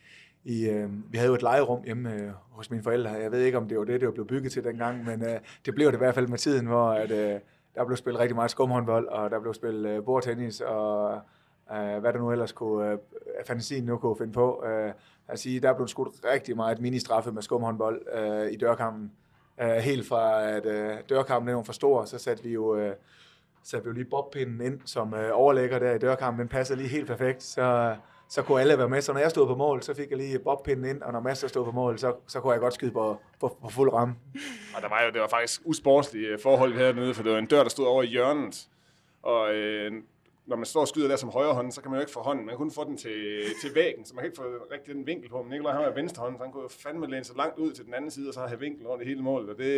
i 0.44 0.68
øh, 0.68 1.12
vi 1.12 1.18
havde 1.18 1.28
jo 1.28 1.34
et 1.34 1.42
legerum 1.42 1.84
hjemme 1.84 2.14
øh, 2.14 2.30
hos 2.50 2.70
mine 2.70 2.82
forældre. 2.82 3.10
Jeg 3.10 3.32
ved 3.32 3.40
ikke, 3.40 3.58
om 3.58 3.68
det 3.68 3.78
var 3.78 3.84
det, 3.84 4.00
det 4.00 4.06
var 4.06 4.12
blevet 4.12 4.28
bygget 4.28 4.52
til 4.52 4.64
dengang, 4.64 5.04
men 5.04 5.22
øh, 5.22 5.40
det 5.66 5.74
blev 5.74 5.86
det 5.86 5.94
i 5.94 5.98
hvert 5.98 6.14
fald 6.14 6.28
med 6.28 6.38
tiden, 6.38 6.66
hvor 6.66 6.88
at, 6.88 7.10
øh, 7.10 7.40
der 7.74 7.84
blev 7.84 7.96
spillet 7.96 8.20
rigtig 8.20 8.36
meget 8.36 8.50
skumhåndbold, 8.50 9.08
og 9.08 9.30
der 9.30 9.40
blev 9.40 9.54
spillet 9.54 9.90
øh, 9.90 10.04
bordtennis, 10.04 10.60
og 10.60 11.20
øh, 11.72 11.98
hvad 11.98 12.12
der 12.12 12.18
nu 12.18 12.30
ellers 12.30 12.52
kunne, 12.52 12.90
øh, 12.92 12.98
fantasien 13.46 13.84
nu 13.84 13.96
kunne 13.96 14.16
finde 14.16 14.32
på. 14.32 14.64
Øh, 14.66 14.92
at 15.32 15.38
sige, 15.38 15.60
der 15.60 15.72
blev 15.72 15.88
skudt 15.88 16.14
rigtig 16.24 16.56
meget 16.56 16.78
mini-straffe 16.78 17.32
med 17.32 17.42
skumhåndbold 17.42 18.02
øh, 18.14 18.52
i 18.52 18.56
dørkampen. 18.56 19.12
Øh, 19.60 19.68
helt 19.68 20.08
fra 20.08 20.50
at 20.50 20.66
øh, 20.66 20.96
dørkampen 21.08 21.54
den 21.54 21.64
for 21.64 21.72
stor, 21.72 22.04
så 22.04 22.18
satte 22.18 22.42
vi 22.42 22.52
jo... 22.52 22.76
Øh, 22.76 22.94
satte 23.64 23.84
vi 23.84 23.88
jo 23.88 23.94
lige 23.94 24.10
bobpinden 24.10 24.60
ind 24.60 24.80
som 24.84 25.14
øh, 25.14 25.30
overlægger 25.32 25.78
der 25.78 25.92
i 25.92 25.98
dørkampen. 25.98 26.40
Den 26.40 26.48
passer 26.48 26.76
lige 26.76 26.88
helt 26.88 27.06
perfekt, 27.06 27.42
så, 27.42 27.96
så 28.28 28.42
kunne 28.42 28.60
alle 28.60 28.78
være 28.78 28.88
med. 28.88 29.00
Så 29.00 29.12
når 29.12 29.20
jeg 29.20 29.30
stod 29.30 29.46
på 29.46 29.54
mål, 29.54 29.82
så 29.82 29.94
fik 29.94 30.10
jeg 30.10 30.18
lige 30.18 30.38
bobpinden 30.38 30.84
ind, 30.84 31.02
og 31.02 31.12
når 31.12 31.20
Mads 31.20 31.50
stod 31.50 31.64
på 31.64 31.70
mål, 31.70 31.98
så, 31.98 32.14
så 32.26 32.40
kunne 32.40 32.52
jeg 32.52 32.60
godt 32.60 32.74
skyde 32.74 32.90
på, 32.90 33.16
på, 33.40 33.56
på 33.62 33.68
fuld 33.68 33.92
ramme. 33.92 34.14
Og 34.76 34.82
der 34.82 34.88
var 34.88 35.02
jo, 35.02 35.10
det 35.10 35.20
var 35.20 35.28
faktisk 35.28 35.62
usportslige 35.64 36.28
øh, 36.28 36.38
forhold, 36.42 36.72
vi 36.72 36.78
havde 36.78 36.94
nede, 36.94 37.14
for 37.14 37.22
det 37.22 37.32
var 37.32 37.38
en 37.38 37.46
dør, 37.46 37.62
der 37.62 37.70
stod 37.70 37.86
over 37.86 38.02
i 38.02 38.06
hjørnet. 38.06 38.68
Og 39.22 39.54
øh, 39.54 39.92
når 40.46 40.56
man 40.56 40.64
står 40.64 40.80
og 40.80 40.88
skyder 40.88 41.08
der 41.08 41.16
som 41.16 41.28
højre 41.30 41.54
hånd, 41.54 41.72
så 41.72 41.80
kan 41.82 41.90
man 41.90 41.98
jo 41.98 42.00
ikke 42.00 42.12
få 42.12 42.20
hånden. 42.20 42.46
Man 42.46 42.52
kan 42.52 42.58
kun 42.58 42.70
få 42.70 42.84
den 42.84 42.96
til, 42.96 43.42
til 43.62 43.74
væggen, 43.74 44.04
så 44.04 44.14
man 44.14 44.22
kan 44.22 44.26
ikke 44.30 44.36
få 44.36 44.44
rigtig 44.72 44.94
den 44.94 45.06
vinkel 45.06 45.28
på. 45.30 45.42
Men 45.42 45.50
Nikolaj 45.50 45.72
han 45.74 45.82
var 45.82 45.90
venstre 45.90 46.22
hånd, 46.22 46.36
så 46.36 46.42
han 46.42 46.52
kunne 46.52 46.62
jo 46.62 46.68
fandme 46.68 47.06
læne 47.10 47.24
sig 47.24 47.36
langt 47.36 47.58
ud 47.58 47.72
til 47.72 47.84
den 47.84 47.94
anden 47.94 48.10
side, 48.10 48.28
og 48.28 48.34
så 48.34 48.40
have 48.40 48.60
vinkel 48.60 48.86
over 48.86 48.96
det 48.96 49.06
hele 49.06 49.22
målet. 49.22 49.50
Og 49.50 49.58
det, 49.58 49.72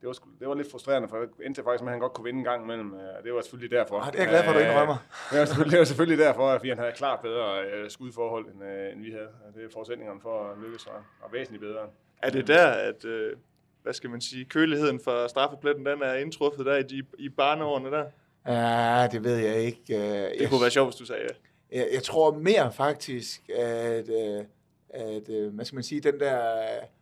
det 0.00 0.06
var, 0.06 0.12
sgu- 0.12 0.38
det 0.40 0.48
var 0.48 0.54
lidt 0.54 0.70
frustrerende, 0.70 1.08
for 1.08 1.16
det 1.16 1.28
endte 1.46 1.62
faktisk 1.64 1.82
med, 1.82 1.88
at 1.88 1.92
han 1.92 2.00
godt 2.00 2.12
kunne 2.12 2.24
vinde 2.24 2.38
en 2.38 2.44
gang 2.44 2.64
imellem. 2.64 2.94
øh, 2.94 3.00
og 3.18 3.24
Det 3.24 3.34
var 3.34 3.40
selvfølgelig 3.40 3.70
derfor. 3.70 3.98
Ah, 4.00 4.12
det 4.12 4.18
er 4.20 4.22
jeg 4.22 4.28
glad 4.30 4.44
for, 4.44 4.50
at 4.50 4.56
du 4.56 4.60
Øh, 4.60 4.66
indrømmer. 4.70 4.96
Det 5.30 5.38
var 5.38 5.44
selvfølgelig, 5.44 5.72
det 5.72 5.78
var 5.78 5.84
selvfølgelig 5.84 6.18
derfor, 6.26 6.56
fordi 6.58 6.68
han 6.68 6.78
havde 6.78 6.92
klart 6.92 7.20
bedre 7.20 7.64
øh, 7.64 7.90
skudforhold, 7.90 8.46
end, 8.46 8.64
øh, 8.64 8.92
end 8.92 9.02
vi 9.02 9.10
havde. 9.10 9.28
Og 9.46 9.54
Det 9.54 9.64
er 9.64 9.68
forudsætningerne 9.72 10.20
for 10.20 10.48
at 10.50 10.58
lykkes, 10.64 10.86
var, 10.86 11.04
var 11.22 11.28
væsentligt 11.32 11.60
bedre. 11.62 11.82
Er 12.22 12.30
det 12.30 12.46
der, 12.46 12.66
at, 12.66 13.04
øh, 13.04 13.36
hvad 13.82 13.92
skal 13.92 14.10
man 14.10 14.20
sige, 14.20 14.44
køligheden 14.44 15.00
for 15.04 15.26
straffepletten, 15.26 15.86
den 15.86 16.02
er 16.02 16.14
indtruffet 16.14 16.66
der 16.66 16.76
i, 16.76 16.82
de, 16.82 17.02
i 17.18 17.28
barneårene 17.28 17.90
der? 17.90 18.04
Ja, 18.46 19.08
det 19.12 19.24
ved 19.24 19.36
jeg 19.36 19.56
ikke. 19.56 19.96
Øh, 19.96 20.02
Det 20.02 20.40
jeg, 20.40 20.48
kunne 20.48 20.60
være 20.60 20.70
sjovt, 20.70 20.88
hvis 20.88 20.96
du 20.96 21.04
sagde 21.04 21.22
ja. 21.22 21.78
jeg, 21.78 21.88
jeg 21.94 22.02
tror 22.02 22.32
mere 22.32 22.72
faktisk, 22.72 23.50
at, 23.58 24.08
øh, 24.08 24.44
at 24.90 25.28
øh, 25.28 25.54
hvad 25.54 25.64
skal 25.64 25.74
man 25.74 25.84
sige, 25.84 26.00
den 26.00 26.20
der 26.20 26.40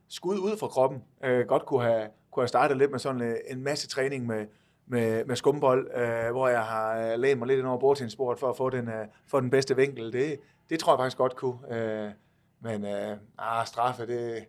skud 0.08 0.38
ud 0.38 0.56
fra 0.56 0.66
kroppen, 0.66 1.04
godt 1.48 1.66
kunne 1.66 1.82
have, 1.82 2.08
kunne 2.30 2.42
have 2.42 2.48
startet 2.48 2.76
lidt 2.76 2.90
med 2.90 2.98
sådan 2.98 3.36
en 3.48 3.62
masse 3.62 3.88
træning 3.88 4.26
med, 4.26 4.46
med, 4.86 5.24
med 5.24 5.36
skumbold, 5.36 5.90
hvor 6.30 6.48
jeg 6.48 6.62
har 6.62 7.16
lænet 7.16 7.38
mig 7.38 7.48
lidt 7.48 7.58
ind 7.58 7.66
over 7.66 7.78
bordtennisbordet 7.78 8.40
for 8.40 8.50
at 8.50 8.56
få 8.56 8.70
den, 8.70 8.88
øh, 8.88 9.06
få 9.26 9.40
den 9.40 9.50
bedste 9.50 9.76
vinkel. 9.76 10.12
Det, 10.12 10.40
det 10.70 10.80
tror 10.80 10.92
jeg 10.92 10.98
faktisk 10.98 11.16
godt 11.16 11.36
kunne. 11.36 11.58
Men 12.60 12.84
ah, 13.38 13.66
straffe, 13.66 14.06
det, 14.06 14.44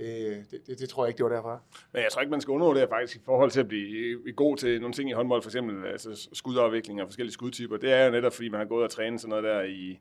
det, 0.00 0.50
det, 0.50 0.66
det, 0.66 0.78
det 0.78 0.88
tror 0.88 1.04
jeg 1.04 1.08
ikke, 1.08 1.18
det 1.18 1.24
var 1.24 1.36
derfra. 1.36 1.60
Men 1.92 2.02
jeg 2.02 2.12
tror 2.12 2.20
ikke, 2.20 2.30
man 2.30 2.40
skal 2.40 2.52
undervurdere 2.52 2.88
faktisk 2.88 3.16
i 3.16 3.24
forhold 3.24 3.50
til 3.50 3.60
at 3.60 3.68
blive 3.68 4.20
øh, 4.26 4.34
god 4.34 4.56
til 4.56 4.80
nogle 4.80 4.94
ting 4.94 5.10
i 5.10 5.12
håndbold, 5.12 5.42
for 5.42 5.48
eksempel 5.50 5.86
altså 5.86 6.28
skudafvikling 6.32 7.02
og 7.02 7.08
forskellige 7.08 7.32
skudtyper. 7.32 7.76
Det 7.76 7.92
er 7.92 8.04
jo 8.04 8.10
netop, 8.10 8.32
fordi 8.32 8.48
man 8.48 8.60
har 8.60 8.66
gået 8.66 8.84
og 8.84 8.90
trænet 8.90 9.20
sådan 9.20 9.28
noget 9.30 9.44
der 9.44 9.62
i, 9.62 10.00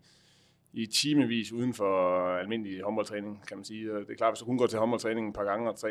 i 0.73 0.85
timevis 0.85 1.51
uden 1.51 1.73
for 1.73 2.19
almindelig 2.27 2.81
håndboldtræning, 2.81 3.43
kan 3.47 3.57
man 3.57 3.63
sige. 3.63 3.93
Og 3.93 3.99
det 3.99 4.09
er 4.09 4.15
klart, 4.15 4.33
hvis 4.33 4.39
du 4.39 4.45
kun 4.45 4.57
går 4.57 4.67
til 4.67 4.79
håndboldtræning 4.79 5.29
et 5.29 5.35
par 5.35 5.43
gange 5.43 5.69
og 5.69 5.79
tre 5.79 5.89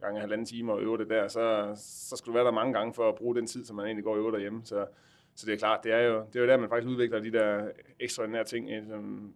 gange 0.00 0.20
halvanden 0.20 0.46
time 0.46 0.72
og 0.72 0.82
øver 0.82 0.96
det 0.96 1.10
der, 1.10 1.28
så, 1.28 1.72
så 1.76 2.16
skal 2.16 2.30
du 2.30 2.34
være 2.34 2.44
der 2.44 2.50
mange 2.52 2.72
gange 2.72 2.94
for 2.94 3.08
at 3.08 3.14
bruge 3.14 3.36
den 3.36 3.46
tid, 3.46 3.64
som 3.64 3.76
man 3.76 3.86
egentlig 3.86 4.04
går 4.04 4.12
og 4.12 4.18
øver 4.18 4.30
derhjemme. 4.30 4.60
Så, 4.64 4.86
så 5.34 5.46
det 5.46 5.54
er 5.54 5.58
klart, 5.58 5.80
det 5.84 5.92
er, 5.92 6.00
jo, 6.00 6.24
det 6.32 6.36
er 6.36 6.40
jo 6.40 6.46
der, 6.46 6.56
man 6.56 6.68
faktisk 6.68 6.90
udvikler 6.90 7.20
de 7.20 7.32
der 7.32 7.68
ekstraordinære 8.00 8.44
ting 8.44 8.70
øh, 8.70 8.86
som, 8.88 9.34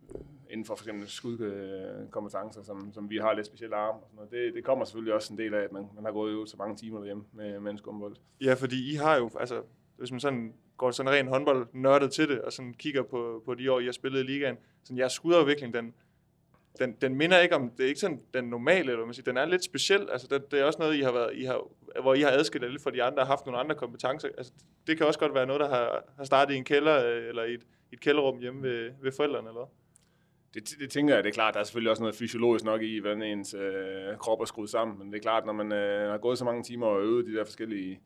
inden 0.54 0.64
for 0.64 0.74
for 0.74 0.84
eksempel 0.84 1.08
skudkompetencer, 1.08 2.62
som, 2.62 2.92
som 2.92 3.10
vi 3.10 3.16
har 3.16 3.34
lidt 3.34 3.46
specielle 3.46 3.76
arme. 3.76 3.98
Og 3.98 4.08
sådan 4.08 4.16
noget. 4.16 4.30
Det, 4.30 4.54
det 4.54 4.64
kommer 4.64 4.84
selvfølgelig 4.84 5.14
også 5.14 5.32
en 5.32 5.38
del 5.38 5.54
af, 5.54 5.60
at 5.60 5.72
man, 5.72 5.88
man 5.94 6.04
har 6.04 6.12
gået 6.12 6.34
ud 6.34 6.46
så 6.46 6.56
mange 6.56 6.76
timer 6.76 6.98
derhjemme 6.98 7.24
med, 7.32 7.60
med 7.60 7.70
en 7.70 7.78
skumbold. 7.78 8.16
Ja, 8.40 8.54
fordi 8.54 8.92
I 8.92 8.94
har 8.94 9.16
jo, 9.16 9.30
altså, 9.40 9.62
hvis 9.96 10.10
man 10.10 10.20
sådan 10.20 10.54
går 10.76 10.90
sådan 10.90 11.12
ren 11.12 11.28
håndbold 11.28 11.66
nørdet 11.72 12.12
til 12.12 12.28
det, 12.28 12.40
og 12.40 12.52
sådan 12.52 12.74
kigger 12.74 13.02
på, 13.02 13.42
på 13.44 13.54
de 13.54 13.72
år, 13.72 13.80
I 13.80 13.84
har 13.84 13.92
spillet 13.92 14.20
i 14.20 14.22
ligaen, 14.22 14.56
sådan 14.84 14.98
jeres 14.98 15.12
skudafvikling, 15.12 15.74
den, 15.74 15.94
den, 16.78 16.92
den 17.00 17.14
minder 17.14 17.38
ikke 17.38 17.54
om, 17.54 17.70
det 17.70 17.84
er 17.84 17.88
ikke 17.88 18.00
sådan 18.00 18.20
den 18.34 18.44
normale, 18.44 18.92
eller 18.92 19.04
man 19.04 19.14
siger, 19.14 19.24
den 19.24 19.36
er 19.36 19.44
lidt 19.44 19.64
speciel, 19.64 20.10
altså 20.10 20.26
det, 20.30 20.50
det 20.50 20.60
er 20.60 20.64
også 20.64 20.78
noget, 20.78 20.96
I 20.96 21.00
har 21.00 21.12
været, 21.12 21.30
I 21.34 21.44
har, 21.44 21.68
hvor 22.02 22.14
I 22.14 22.20
har 22.20 22.30
adskilt 22.30 22.70
lidt 22.70 22.82
fra 22.82 22.90
de 22.90 23.02
andre, 23.02 23.22
og 23.22 23.26
haft 23.26 23.46
nogle 23.46 23.60
andre 23.60 23.74
kompetencer, 23.74 24.28
altså 24.38 24.52
det 24.86 24.96
kan 24.96 25.06
også 25.06 25.18
godt 25.18 25.34
være 25.34 25.46
noget, 25.46 25.60
der 25.60 25.68
har, 25.68 26.04
har 26.16 26.24
startet 26.24 26.54
i 26.54 26.56
en 26.56 26.64
kælder, 26.64 27.06
øh, 27.06 27.28
eller 27.28 27.44
i 27.44 27.54
et, 27.54 27.66
et 27.92 28.00
kælderrum 28.00 28.38
hjemme 28.38 28.62
ved, 28.62 28.90
ved 29.02 29.12
forældrene, 29.12 29.48
eller 29.48 29.60
hvad? 29.60 29.83
Det, 30.54 30.74
det 30.80 30.90
tænker 30.90 31.14
jeg, 31.14 31.24
det 31.24 31.30
er 31.30 31.34
klart, 31.34 31.54
der 31.54 31.60
er 31.60 31.64
selvfølgelig 31.64 31.90
også 31.90 32.02
noget 32.02 32.16
fysiologisk 32.16 32.64
nok 32.64 32.82
i, 32.82 32.98
hvordan 33.00 33.22
ens 33.22 33.54
øh, 33.54 34.16
krop 34.18 34.40
er 34.40 34.44
skruet 34.44 34.70
sammen, 34.70 34.98
men 34.98 35.12
det 35.12 35.18
er 35.18 35.22
klart, 35.22 35.46
når 35.46 35.52
man 35.52 35.72
øh, 35.72 36.10
har 36.10 36.18
gået 36.18 36.38
så 36.38 36.44
mange 36.44 36.62
timer 36.62 36.86
og 36.86 37.02
øvet 37.02 37.26
de 37.26 37.34
der 37.34 37.44
forskellige 37.44 38.00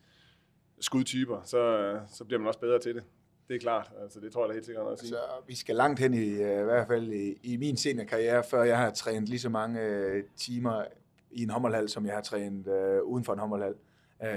skudtyper, 0.81 1.41
så, 1.45 1.59
øh, 1.59 2.01
så 2.09 2.25
bliver 2.25 2.41
man 2.41 2.49
også 2.49 2.61
bedre 2.61 2.79
til 2.79 2.95
det. 2.95 3.05
Det 3.49 3.55
er 3.55 3.61
klart, 3.61 3.93
altså 4.03 4.21
det 4.21 4.33
tror 4.33 4.43
jeg 4.45 4.49
da 4.49 4.55
helt 4.55 4.67
sikkert 4.67 4.85
noget 4.85 4.97
at 4.97 5.01
sige. 5.01 5.09
Så 5.09 5.17
altså, 5.17 5.47
vi 5.47 5.55
skal 5.55 5.77
langt 5.77 6.01
hen 6.01 6.15
i, 6.15 6.29
øh, 6.29 6.61
i 6.61 6.65
hvert 6.65 6.87
fald 6.87 7.13
i, 7.13 7.35
i 7.43 7.57
min 7.57 7.77
seniorkarriere, 7.77 8.45
før 8.45 8.63
jeg 8.63 8.79
har 8.79 8.91
trænet 8.91 9.29
lige 9.29 9.39
så 9.39 9.49
mange 9.49 9.81
øh, 9.81 10.25
timer 10.37 10.85
i 11.31 11.43
en 11.43 11.51
håndboldhal, 11.51 11.89
som 11.89 12.07
jeg 12.07 12.15
har 12.15 12.23
trænet 12.23 12.69
øh, 12.69 13.03
uden 13.03 13.25
for 13.25 13.33
en 13.33 13.39
håndboldhal. 13.39 13.75
Øh, 14.23 14.29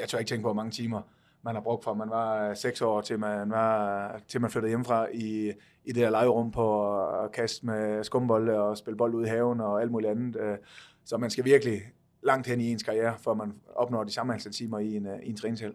jeg 0.00 0.08
tør 0.08 0.18
ikke 0.18 0.28
tænke 0.28 0.42
på, 0.42 0.48
hvor 0.48 0.54
mange 0.54 0.70
timer 0.70 1.02
man 1.44 1.54
har 1.54 1.62
brugt 1.62 1.84
fra 1.84 1.94
man 1.94 2.10
var 2.10 2.48
øh, 2.48 2.56
6 2.56 2.82
år, 2.82 3.00
til 3.00 3.18
man, 3.18 3.50
var, 3.50 4.04
øh, 4.14 4.20
til 4.28 4.40
man 4.40 4.50
flyttede 4.50 4.70
hjemmefra 4.70 5.06
i, 5.12 5.52
i 5.84 5.92
det 5.92 6.02
der 6.02 6.10
legerum 6.10 6.50
på 6.50 6.96
øh, 6.96 7.24
at 7.24 7.32
kaste 7.32 7.66
med 7.66 8.04
skumbolde 8.04 8.60
og 8.60 8.76
spille 8.76 8.96
bold 8.96 9.14
ud 9.14 9.24
i 9.26 9.28
haven 9.28 9.60
og 9.60 9.82
alt 9.82 9.90
muligt 9.90 10.10
andet. 10.10 10.58
Så 11.04 11.16
man 11.16 11.30
skal 11.30 11.44
virkelig 11.44 11.80
langt 12.22 12.46
hen 12.46 12.60
i 12.60 12.72
ens 12.72 12.82
karriere, 12.82 13.14
for 13.18 13.34
man 13.34 13.54
opnår 13.74 14.04
de 14.04 14.12
samme 14.12 14.34
antal 14.34 14.52
timer 14.52 14.78
i 14.78 14.96
en, 14.96 15.08
i 15.22 15.30
en 15.30 15.36
træningshal. 15.36 15.74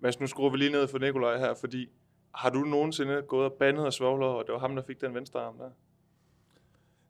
Mads, 0.00 0.20
nu 0.20 0.26
skruer 0.26 0.50
vi 0.50 0.56
lige 0.56 0.72
ned 0.72 0.88
for 0.88 0.98
Nikolaj 0.98 1.38
her, 1.38 1.54
fordi 1.54 1.88
har 2.34 2.50
du 2.50 2.58
nogensinde 2.58 3.22
gået 3.28 3.44
og 3.44 3.52
bandet 3.52 3.86
og 3.86 3.92
svogler, 3.92 4.26
og 4.26 4.44
det 4.46 4.52
var 4.52 4.58
ham, 4.58 4.76
der 4.76 4.82
fik 4.82 5.00
den 5.00 5.14
venstre 5.14 5.40
arm 5.40 5.58
der? 5.58 5.70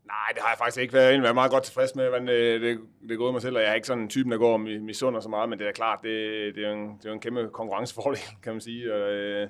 Nej, 0.05 0.33
det 0.35 0.43
har 0.43 0.51
jeg 0.51 0.59
faktisk 0.59 0.81
ikke 0.83 0.95
været. 0.95 1.11
Jeg 1.11 1.17
har 1.17 1.23
været 1.23 1.35
meget 1.35 1.51
godt 1.51 1.63
tilfreds 1.63 1.95
med, 1.95 2.09
hvordan 2.09 2.27
det, 2.27 2.61
det, 2.61 2.79
det 3.03 3.11
er 3.11 3.17
gået 3.17 3.33
mig 3.33 3.43
selv, 3.43 3.57
og 3.57 3.63
jeg 3.63 3.71
er 3.71 3.75
ikke 3.75 3.87
sådan 3.87 4.03
en 4.03 4.09
type, 4.09 4.31
der 4.31 4.39
går 4.39 4.53
og 4.53 4.61
mi- 4.61 4.81
misunder 4.81 5.21
så 5.21 5.29
meget, 5.29 5.49
men 5.49 5.59
det 5.59 5.69
er 5.69 5.73
klart, 5.73 5.99
det, 6.03 6.55
det, 6.55 6.65
er, 6.65 6.69
jo 6.69 6.75
en, 6.75 6.97
det 6.99 7.05
er 7.05 7.09
jo 7.09 7.15
en 7.15 7.21
kæmpe 7.21 7.49
konkurrencefordel, 7.53 8.19
kan 8.43 8.53
man 8.53 8.61
sige. 8.61 8.95
Og, 8.95 9.13
øh, 9.13 9.49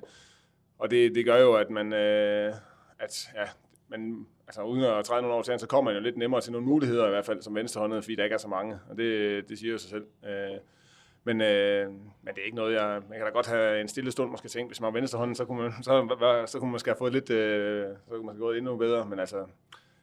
og 0.79 0.91
det, 0.91 1.15
det 1.15 1.25
gør 1.25 1.37
jo, 1.37 1.53
at 1.53 1.69
man, 1.69 1.93
øh, 1.93 2.53
at, 2.99 3.29
ja, 3.35 3.43
man 3.87 4.25
altså 4.47 4.61
uden 4.61 4.83
at 4.83 5.05
træde 5.05 5.21
nogle 5.21 5.37
år 5.37 5.41
til, 5.41 5.59
så 5.59 5.67
kommer 5.67 5.91
man 5.91 5.99
jo 5.99 6.03
lidt 6.03 6.17
nemmere 6.17 6.41
til 6.41 6.51
nogle 6.51 6.67
muligheder 6.67 7.07
i 7.07 7.09
hvert 7.09 7.25
fald 7.25 7.41
som 7.41 7.55
venstrehåndet, 7.55 8.03
fordi 8.03 8.15
der 8.15 8.23
ikke 8.23 8.33
er 8.33 8.37
så 8.37 8.47
mange, 8.47 8.79
og 8.89 8.97
det, 8.97 9.49
det 9.49 9.59
siger 9.59 9.71
jo 9.71 9.77
sig 9.77 9.89
selv. 9.89 10.05
Men, 11.23 11.41
øh, 11.41 11.89
men 11.89 12.35
det 12.35 12.41
er 12.41 12.45
ikke 12.45 12.55
noget, 12.55 12.73
jeg, 12.73 13.01
man 13.09 13.17
kan 13.17 13.25
da 13.25 13.31
godt 13.31 13.47
have 13.47 13.81
en 13.81 13.87
stille 13.87 14.11
stund 14.11 14.31
måske 14.31 14.47
tænke, 14.47 14.67
hvis 14.69 14.81
man 14.81 14.93
var 14.93 14.99
venstrehånden, 14.99 15.35
så 15.35 15.45
kunne 15.45 15.61
man, 15.61 15.71
så, 15.83 16.43
så 16.45 16.59
kunne 16.59 16.67
man 16.67 16.71
måske 16.71 16.89
have 16.89 16.97
fået 16.97 17.13
lidt, 17.13 17.29
øh, 17.29 17.85
så 18.05 18.09
kunne 18.09 18.25
man 18.25 18.35
have 18.35 18.39
gået 18.39 18.57
endnu 18.57 18.77
bedre, 18.77 19.05
men 19.05 19.19
altså, 19.19 19.45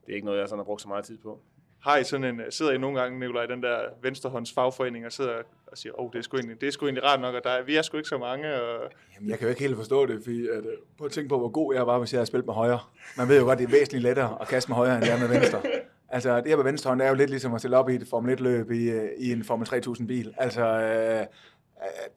det 0.07 0.13
er 0.13 0.15
ikke 0.15 0.27
noget, 0.27 0.41
jeg 0.41 0.49
sådan 0.49 0.59
har 0.59 0.65
brugt 0.65 0.83
så 0.83 0.89
meget 0.89 1.05
tid 1.05 1.19
på. 1.19 1.41
Har 1.81 1.97
I 1.97 2.05
sådan 2.05 2.25
en, 2.25 2.41
sidder 2.51 2.73
I 2.73 2.79
nogle 2.79 3.01
gange, 3.01 3.19
Nikolaj, 3.19 3.47
den 3.47 3.63
der 3.63 3.79
venstrehånds 4.03 4.53
fagforening, 4.53 5.07
og 5.07 5.13
sidder 5.13 5.35
og 5.67 5.79
siger, 5.79 6.01
åh, 6.01 6.07
oh, 6.07 6.13
det, 6.13 6.19
er 6.19 6.23
sgu 6.23 6.37
egentlig, 6.37 6.61
det 6.61 6.67
er 6.67 6.71
sgu 6.71 6.87
egentlig 6.87 7.05
rart 7.05 7.21
nok, 7.21 7.35
og 7.35 7.41
der 7.45 7.51
er, 7.51 7.63
vi 7.63 7.77
er 7.77 7.83
sgu 7.83 7.97
ikke 7.97 8.09
så 8.09 8.19
mange. 8.19 8.55
Og... 8.55 8.91
Jamen, 9.17 9.31
jeg 9.31 9.39
kan 9.39 9.47
jo 9.47 9.49
ikke 9.49 9.63
helt 9.63 9.77
forstå 9.77 10.07
det, 10.07 10.23
fordi 10.23 10.49
at, 10.49 10.59
øh, 10.59 10.73
prøv 10.99 11.07
at 11.07 11.13
tænke 11.13 11.29
på, 11.29 11.39
hvor 11.39 11.49
god 11.49 11.75
jeg 11.75 11.87
var, 11.87 11.99
hvis 11.99 12.13
jeg 12.13 12.19
havde 12.19 12.27
spillet 12.27 12.47
med 12.47 12.55
højre. 12.55 12.81
Man 13.17 13.29
ved 13.29 13.39
jo 13.39 13.45
godt, 13.45 13.59
det 13.59 13.65
er 13.65 13.71
væsentligt 13.71 14.03
lettere 14.03 14.39
at 14.41 14.49
kaste 14.49 14.71
med 14.71 14.77
højre, 14.77 14.95
end 14.95 15.05
det 15.05 15.13
er 15.13 15.19
med 15.19 15.29
venstre. 15.29 15.63
Altså, 16.09 16.37
det 16.37 16.49
her 16.49 16.57
med 16.57 16.65
venstre 16.65 16.89
hånd 16.89 17.03
er 17.03 17.09
jo 17.09 17.15
lidt 17.15 17.31
ligesom 17.31 17.55
at 17.55 17.61
stille 17.61 17.77
op 17.77 17.89
i 17.89 17.95
et 17.95 18.07
Formel 18.11 18.39
1-løb 18.39 18.71
i, 18.71 18.91
øh, 18.91 19.11
i 19.19 19.33
en 19.33 19.45
Formel 19.45 19.67
3000-bil. 19.69 20.35
Altså, 20.39 20.65
øh, 20.65 21.21
øh, 21.21 21.27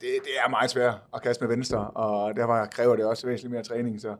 det 0.00 0.32
er 0.44 0.48
meget 0.48 0.70
svært 0.70 0.94
at 1.14 1.22
kaste 1.22 1.44
med 1.44 1.56
venstre, 1.56 1.90
og 1.90 2.36
derfor 2.36 2.64
kræver 2.64 2.96
det 2.96 3.04
også 3.04 3.26
væsentligt 3.26 3.52
mere 3.52 3.62
træning, 3.62 4.00
så, 4.00 4.16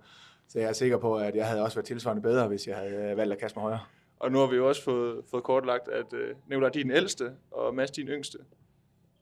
så 0.49 0.59
jeg 0.59 0.69
er 0.69 0.73
sikker 0.73 0.99
på, 0.99 1.17
at 1.17 1.35
jeg 1.35 1.47
havde 1.47 1.63
også 1.63 1.77
været 1.77 1.87
tilsvarende 1.87 2.23
bedre, 2.23 2.49
hvis 2.49 2.67
jeg 2.67 2.77
havde 2.77 3.17
valgt 3.17 3.33
at 3.33 3.39
kaste 3.39 3.57
med 3.57 3.63
højre. 3.63 3.81
Og 4.19 4.33
nu 4.33 4.39
har 4.39 4.47
vi 4.47 4.57
jo 4.57 4.69
også 4.69 4.83
fået, 4.83 5.25
fået 5.31 5.45
kortlagt, 5.45 5.89
at 5.89 6.13
uh, 6.13 6.49
Nicolaj, 6.49 6.71
din 6.71 6.91
ældste, 6.91 7.33
og 7.51 7.75
Mads, 7.75 7.91
din 7.91 8.09
yngste, 8.09 8.39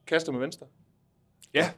kaster 0.07 0.33
med 0.33 0.41
venstre. 0.41 0.67
Ja, 1.55 1.71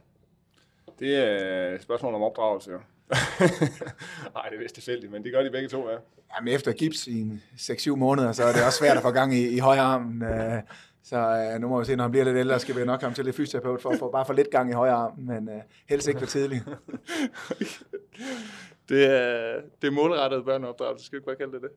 det 0.99 1.17
er 1.17 1.75
et 1.75 1.83
spørgsmål 1.83 2.15
om 2.15 2.23
opdragelse, 2.23 2.71
jo. 2.71 2.79
Nej, 4.35 4.49
det 4.49 4.57
er 4.57 4.63
vist 4.63 4.75
tilfældigt, 4.75 5.13
men 5.13 5.25
det 5.25 5.33
gør 5.33 5.43
de 5.43 5.51
begge 5.51 5.69
to, 5.69 5.91
ja. 5.91 5.97
Jamen, 6.37 6.55
efter 6.55 6.73
gips 6.73 7.07
i 7.07 7.41
6-7 7.57 7.95
måneder, 7.95 8.33
så 8.33 8.45
er 8.45 8.53
det 8.53 8.65
også 8.65 8.79
svært 8.79 8.97
at 8.97 9.03
få 9.03 9.11
gang 9.11 9.35
i, 9.35 9.49
i 9.49 9.59
højre 9.59 9.81
armen. 9.81 10.23
Øh, 10.23 10.63
så 11.03 11.51
uh, 11.55 11.61
nu 11.61 11.69
må 11.69 11.79
vi 11.79 11.85
se, 11.85 11.97
når 11.97 12.05
han 12.05 12.11
bliver 12.11 12.25
lidt 12.25 12.37
ældre, 12.37 12.61
skal 12.61 12.77
vi 12.77 12.85
nok 12.85 13.01
komme 13.01 13.15
til 13.15 13.25
lidt 13.25 13.37
fysioterapeut 13.37 13.83
for 13.83 13.91
at 13.91 13.99
få 13.99 14.11
bare 14.11 14.27
for 14.27 14.33
lidt 14.33 14.51
gang 14.51 14.71
i 14.71 14.73
højre 14.73 14.95
arm, 14.95 15.19
men 15.19 15.49
uh, 15.49 15.55
helst 15.89 16.09
ikke 16.09 16.21
for 16.21 16.27
tidligt. 16.27 16.65
det, 18.89 19.05
er, 19.05 19.61
det 19.83 19.89
er 19.89 19.93
målrettet 19.93 20.45
børneopdragelse, 20.45 21.07
skal 21.07 21.17
vi 21.17 21.19
ikke 21.19 21.27
bare 21.27 21.37
kalde 21.37 21.53
det 21.53 21.63
det? 21.63 21.71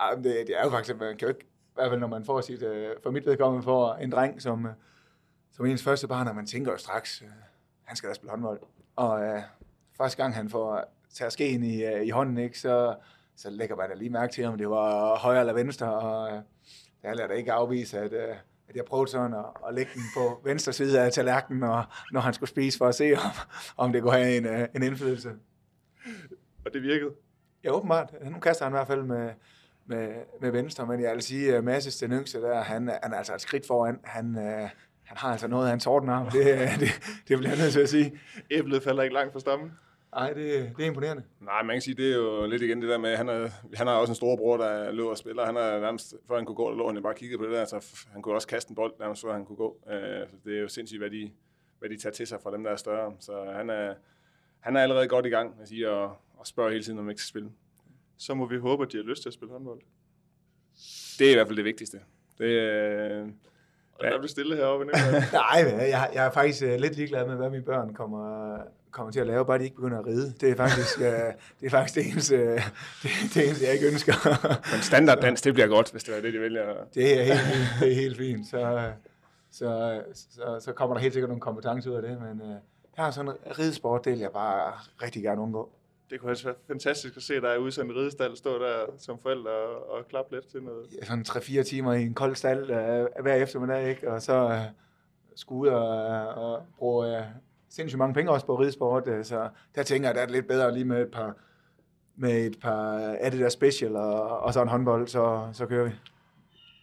Ja, 0.00 0.16
det, 0.16 0.46
det 0.46 0.58
er 0.58 0.64
jo 0.64 0.70
faktisk, 0.70 0.98
man 0.98 1.16
kan 1.16 1.28
jo 1.28 1.28
ikke, 1.28 1.44
i 1.44 1.74
hvert 1.74 1.90
fald 1.90 2.00
når 2.00 2.06
man 2.06 2.24
får 2.24 2.40
sit, 2.40 2.62
øh, 2.62 2.90
for 3.02 3.10
mit 3.10 3.26
vedkommende 3.26 3.64
får 3.64 3.94
en 3.94 4.12
dreng 4.12 4.42
som, 4.42 4.66
øh, 4.66 4.72
som 5.52 5.66
ens 5.66 5.82
første 5.82 6.08
barn, 6.08 6.28
og 6.28 6.34
man 6.34 6.46
tænker 6.46 6.72
jo 6.72 6.78
straks, 6.78 7.22
øh, 7.22 7.28
han 7.82 7.96
skal 7.96 8.08
da 8.08 8.14
spille 8.14 8.30
håndbold. 8.30 8.60
Og 8.96 9.22
øh, 9.22 9.42
første 9.96 10.22
gang 10.22 10.34
han 10.34 10.50
får 10.50 10.84
tager 11.14 11.30
skeen 11.30 11.62
i, 11.62 12.02
i 12.02 12.10
hånden, 12.10 12.38
ikke, 12.38 12.58
så, 12.58 12.94
så 13.36 13.50
lægger 13.50 13.76
man 13.76 13.88
da 13.88 13.94
lige 13.94 14.10
mærke 14.10 14.32
til, 14.32 14.44
om 14.44 14.58
det 14.58 14.70
var 14.70 15.16
højre 15.18 15.40
eller 15.40 15.52
venstre, 15.52 15.94
og 15.94 16.32
øh, 16.32 16.42
jeg 17.02 17.16
lader 17.16 17.28
da 17.28 17.34
ikke 17.34 17.52
afvise, 17.52 17.98
at, 17.98 18.12
øh, 18.12 18.36
at 18.68 18.76
jeg 18.76 18.84
prøvede 18.84 19.10
sådan 19.10 19.34
at, 19.34 19.44
at 19.68 19.74
lægge 19.74 19.90
den 19.94 20.02
på 20.16 20.40
venstre 20.44 20.72
side 20.72 21.00
af 21.00 21.12
tallerkenen, 21.12 21.62
og, 21.62 21.84
når 22.12 22.20
han 22.20 22.34
skulle 22.34 22.50
spise, 22.50 22.78
for 22.78 22.86
at 22.86 22.94
se, 22.94 23.12
om, 23.24 23.30
om 23.76 23.92
det 23.92 24.02
kunne 24.02 24.12
have 24.12 24.36
en, 24.36 24.46
øh, 24.46 24.68
en 24.74 24.82
indflydelse. 24.82 25.32
Og 26.64 26.74
det 26.74 26.82
virkede? 26.82 27.10
Ja, 27.64 27.70
åbenbart. 27.70 28.14
Nu 28.30 28.38
kaster 28.38 28.64
han 28.64 28.72
i 28.72 28.76
hvert 28.76 28.86
fald 28.86 29.02
med, 29.02 29.30
med, 29.86 30.14
med 30.40 30.50
venstre, 30.50 30.86
men 30.86 31.00
jeg 31.00 31.14
vil 31.14 31.22
sige, 31.22 31.56
at 31.56 31.64
Masses, 31.64 31.96
den 31.96 32.12
yngste 32.12 32.40
der, 32.40 32.60
han, 32.60 32.88
han 33.02 33.12
er 33.12 33.16
altså 33.16 33.34
et 33.34 33.40
skridt 33.40 33.66
foran. 33.66 34.00
Han, 34.04 34.38
øh, 34.38 34.68
han 35.04 35.16
har 35.16 35.32
altså 35.32 35.48
noget 35.48 35.68
af 35.68 35.72
en 35.72 35.80
tordenarm. 35.80 36.30
Det, 36.30 36.44
det, 36.80 36.88
det 37.28 37.38
bliver 37.38 37.50
jeg 37.50 37.58
nødt 37.58 37.72
til 37.72 37.80
at 37.80 37.88
sige. 37.88 38.20
Æblet 38.50 38.82
falder 38.82 39.02
ikke 39.02 39.14
langt 39.14 39.32
fra 39.32 39.40
stammen. 39.40 39.72
Nej, 40.14 40.32
det, 40.32 40.72
det 40.76 40.82
er 40.82 40.86
imponerende. 40.86 41.22
Nej, 41.40 41.62
man 41.62 41.74
kan 41.74 41.80
sige, 41.80 41.94
det 41.94 42.12
er 42.12 42.16
jo 42.16 42.46
lidt 42.46 42.62
igen 42.62 42.82
det 42.82 42.88
der 42.88 42.98
med, 42.98 43.16
han, 43.16 43.28
er, 43.28 43.48
han 43.74 43.86
har 43.86 43.94
også 43.94 44.10
en 44.10 44.14
stor 44.16 44.36
bror, 44.36 44.56
der 44.56 44.92
løber 44.92 45.10
og 45.10 45.18
spiller. 45.18 45.46
Han 45.46 45.56
har 45.56 45.80
nærmest, 45.80 46.14
før 46.28 46.36
han 46.36 46.44
kunne 46.44 46.54
gå, 46.54 46.70
der 46.70 46.76
lå 46.76 46.92
han 46.92 47.02
bare 47.02 47.14
kigget 47.14 47.38
på 47.38 47.44
det 47.44 47.52
der, 47.52 47.64
så 47.64 48.06
han 48.12 48.22
kunne 48.22 48.34
også 48.34 48.48
kaste 48.48 48.70
en 48.70 48.74
bold, 48.74 48.92
nærmest 49.00 49.22
før 49.22 49.32
han 49.32 49.44
kunne 49.44 49.56
gå. 49.56 49.76
Øh, 49.90 50.28
så 50.28 50.36
det 50.44 50.56
er 50.56 50.60
jo 50.60 50.68
sindssygt, 50.68 51.00
hvad 51.00 51.10
de, 51.10 51.30
hvad 51.78 51.88
de 51.88 51.98
tager 51.98 52.12
til 52.12 52.26
sig 52.26 52.38
fra 52.42 52.52
dem, 52.52 52.64
der 52.64 52.70
er 52.70 52.76
større. 52.76 53.12
Så 53.20 53.52
han 53.56 53.70
er, 53.70 53.94
han 54.60 54.76
er 54.76 54.82
allerede 54.82 55.08
godt 55.08 55.26
i 55.26 55.28
gang 55.28 55.54
med 55.56 55.62
at 55.62 55.68
sige, 55.68 55.90
og, 55.90 56.16
og 56.40 56.46
spørger 56.46 56.70
hele 56.70 56.84
tiden, 56.84 56.98
om 56.98 57.10
ikke 57.10 57.22
skal 57.22 57.28
spille. 57.28 57.50
Så 58.18 58.34
må 58.34 58.46
vi 58.46 58.58
håbe, 58.58 58.82
at 58.84 58.92
de 58.92 58.96
har 58.96 59.04
lyst 59.04 59.22
til 59.22 59.28
at 59.28 59.32
spille 59.32 59.52
håndbold. 59.52 59.80
Det 61.18 61.26
er 61.26 61.30
i 61.30 61.34
hvert 61.34 61.46
fald 61.46 61.56
det 61.56 61.64
vigtigste. 61.64 62.00
Det, 62.38 62.44
øh, 62.44 63.28
og 63.94 64.04
der 64.04 64.18
bliver 64.18 64.28
stille 64.28 64.56
heroppe. 64.56 64.84
Nej, 65.32 65.74
jeg, 65.78 66.10
jeg 66.14 66.26
er 66.26 66.30
faktisk 66.30 66.62
uh, 66.62 66.74
lidt 66.74 66.96
ligeglad 66.96 67.26
med, 67.26 67.36
hvad 67.36 67.50
mine 67.50 67.62
børn 67.62 67.94
kommer, 67.94 68.56
kommer 68.90 69.12
til 69.12 69.20
at 69.20 69.26
lave, 69.26 69.46
bare 69.46 69.58
de 69.58 69.64
ikke 69.64 69.76
begynder 69.76 69.98
at 69.98 70.06
ride. 70.06 70.34
Det 70.40 70.50
er 70.50 70.56
faktisk, 70.56 70.98
uh, 70.98 71.04
det, 71.04 71.66
er 71.66 71.70
faktisk 71.70 71.94
det, 71.94 72.12
eneste, 72.12 72.34
uh, 72.34 72.62
det, 73.02 73.10
det 73.34 73.46
eneste, 73.46 73.64
jeg 73.64 73.74
ikke 73.74 73.86
ønsker. 73.86 74.14
Men 74.72 74.82
standarddans, 74.82 75.42
det 75.42 75.54
bliver 75.54 75.68
godt, 75.68 75.90
hvis 75.90 76.04
det 76.04 76.16
er 76.16 76.20
det, 76.20 76.32
de 76.32 76.40
vælger. 76.40 76.74
Det 76.94 77.20
er 77.20 77.24
helt 77.24 77.40
fint. 77.40 77.80
Det 77.80 77.90
er 77.90 77.94
helt 77.94 78.16
fint. 78.16 78.46
Så, 78.46 78.92
så, 79.50 80.02
så, 80.14 80.58
så 80.60 80.72
kommer 80.72 80.96
der 80.96 81.00
helt 81.00 81.12
sikkert 81.12 81.28
nogle 81.28 81.40
kompetencer 81.40 81.90
ud 81.90 81.96
af 81.96 82.02
det, 82.02 82.20
men 82.20 82.40
uh, 82.40 82.56
jeg 82.96 83.04
har 83.04 83.10
sådan 83.10 83.30
en 83.30 83.58
ridesport, 83.58 84.04
det 84.04 84.12
vil 84.12 84.20
jeg 84.20 84.32
bare 84.32 84.72
rigtig 85.02 85.22
gerne 85.22 85.40
undgå 85.40 85.72
det 86.10 86.20
kunne 86.20 86.36
være 86.44 86.54
fantastisk 86.66 87.16
at 87.16 87.22
se 87.22 87.40
dig 87.40 87.60
ude 87.60 87.72
sådan 87.72 87.90
en 87.90 87.96
ridestald, 87.96 88.36
stå 88.36 88.58
der 88.58 88.86
som 88.98 89.18
forældre 89.18 89.50
og, 89.50 89.90
og 89.90 90.08
klappe 90.08 90.34
lidt 90.34 90.46
til 90.46 90.62
noget. 90.62 90.86
Ja, 91.00 91.04
sådan 91.04 91.24
3-4 91.28 91.62
timer 91.62 91.92
i 91.92 92.02
en 92.02 92.14
kold 92.14 92.34
stald 92.34 92.62
uh, 92.62 93.22
hver 93.22 93.34
eftermiddag, 93.34 93.88
ikke? 93.88 94.10
og 94.10 94.22
så 94.22 94.46
uh, 94.46 94.52
skulle 95.34 95.60
ud 95.60 95.68
og, 95.68 96.28
og 96.28 96.66
bruge 96.78 97.18
uh, 97.18 97.24
sindssygt 97.68 97.98
mange 97.98 98.14
penge 98.14 98.32
også 98.32 98.46
på 98.46 98.54
ridesport, 98.54 99.08
uh, 99.08 99.22
så 99.24 99.48
der 99.74 99.82
tænker 99.82 100.08
jeg, 100.08 100.14
det 100.14 100.22
er 100.22 100.26
lidt 100.26 100.48
bedre 100.48 100.74
lige 100.74 100.84
med 100.84 101.02
et 101.02 101.10
par 101.10 101.36
med 102.16 102.46
et 102.46 102.60
par 102.60 103.16
Adidas 103.20 103.52
Special 103.52 103.96
og, 103.96 104.40
og 104.40 104.54
så 104.54 104.62
en 104.62 104.68
håndbold, 104.68 105.08
så, 105.08 105.48
så 105.52 105.66
kører 105.66 105.84
vi. 105.84 105.94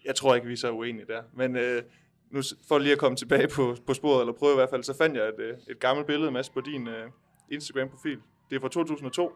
Jeg 0.06 0.16
tror 0.16 0.36
ikke, 0.36 0.48
vi 0.48 0.54
er 0.54 0.58
så 0.58 0.72
uenige 0.72 1.06
der. 1.08 1.22
Men 1.34 1.56
øh, 1.56 1.84
nu 2.30 2.42
for 2.68 2.78
lige 2.78 2.92
at 2.92 3.00
komme 3.00 3.16
tilbage 3.16 3.48
på, 3.48 3.76
på 3.88 3.94
sporet, 3.94 4.22
eller 4.22 4.34
prøve 4.34 4.54
i 4.54 4.56
hvert 4.56 4.70
fald, 4.70 4.84
så 4.84 4.98
fandt 4.98 5.18
jeg 5.18 5.28
et, 5.28 5.58
et 5.70 5.80
gammelt 5.80 6.08
billede, 6.08 6.32
Mads, 6.32 6.50
på 6.50 6.62
din 6.62 6.88
øh, 6.88 7.10
Instagram-profil. 7.50 8.20
Det 8.50 8.56
er 8.56 8.60
fra 8.60 8.70
2002, 8.70 9.32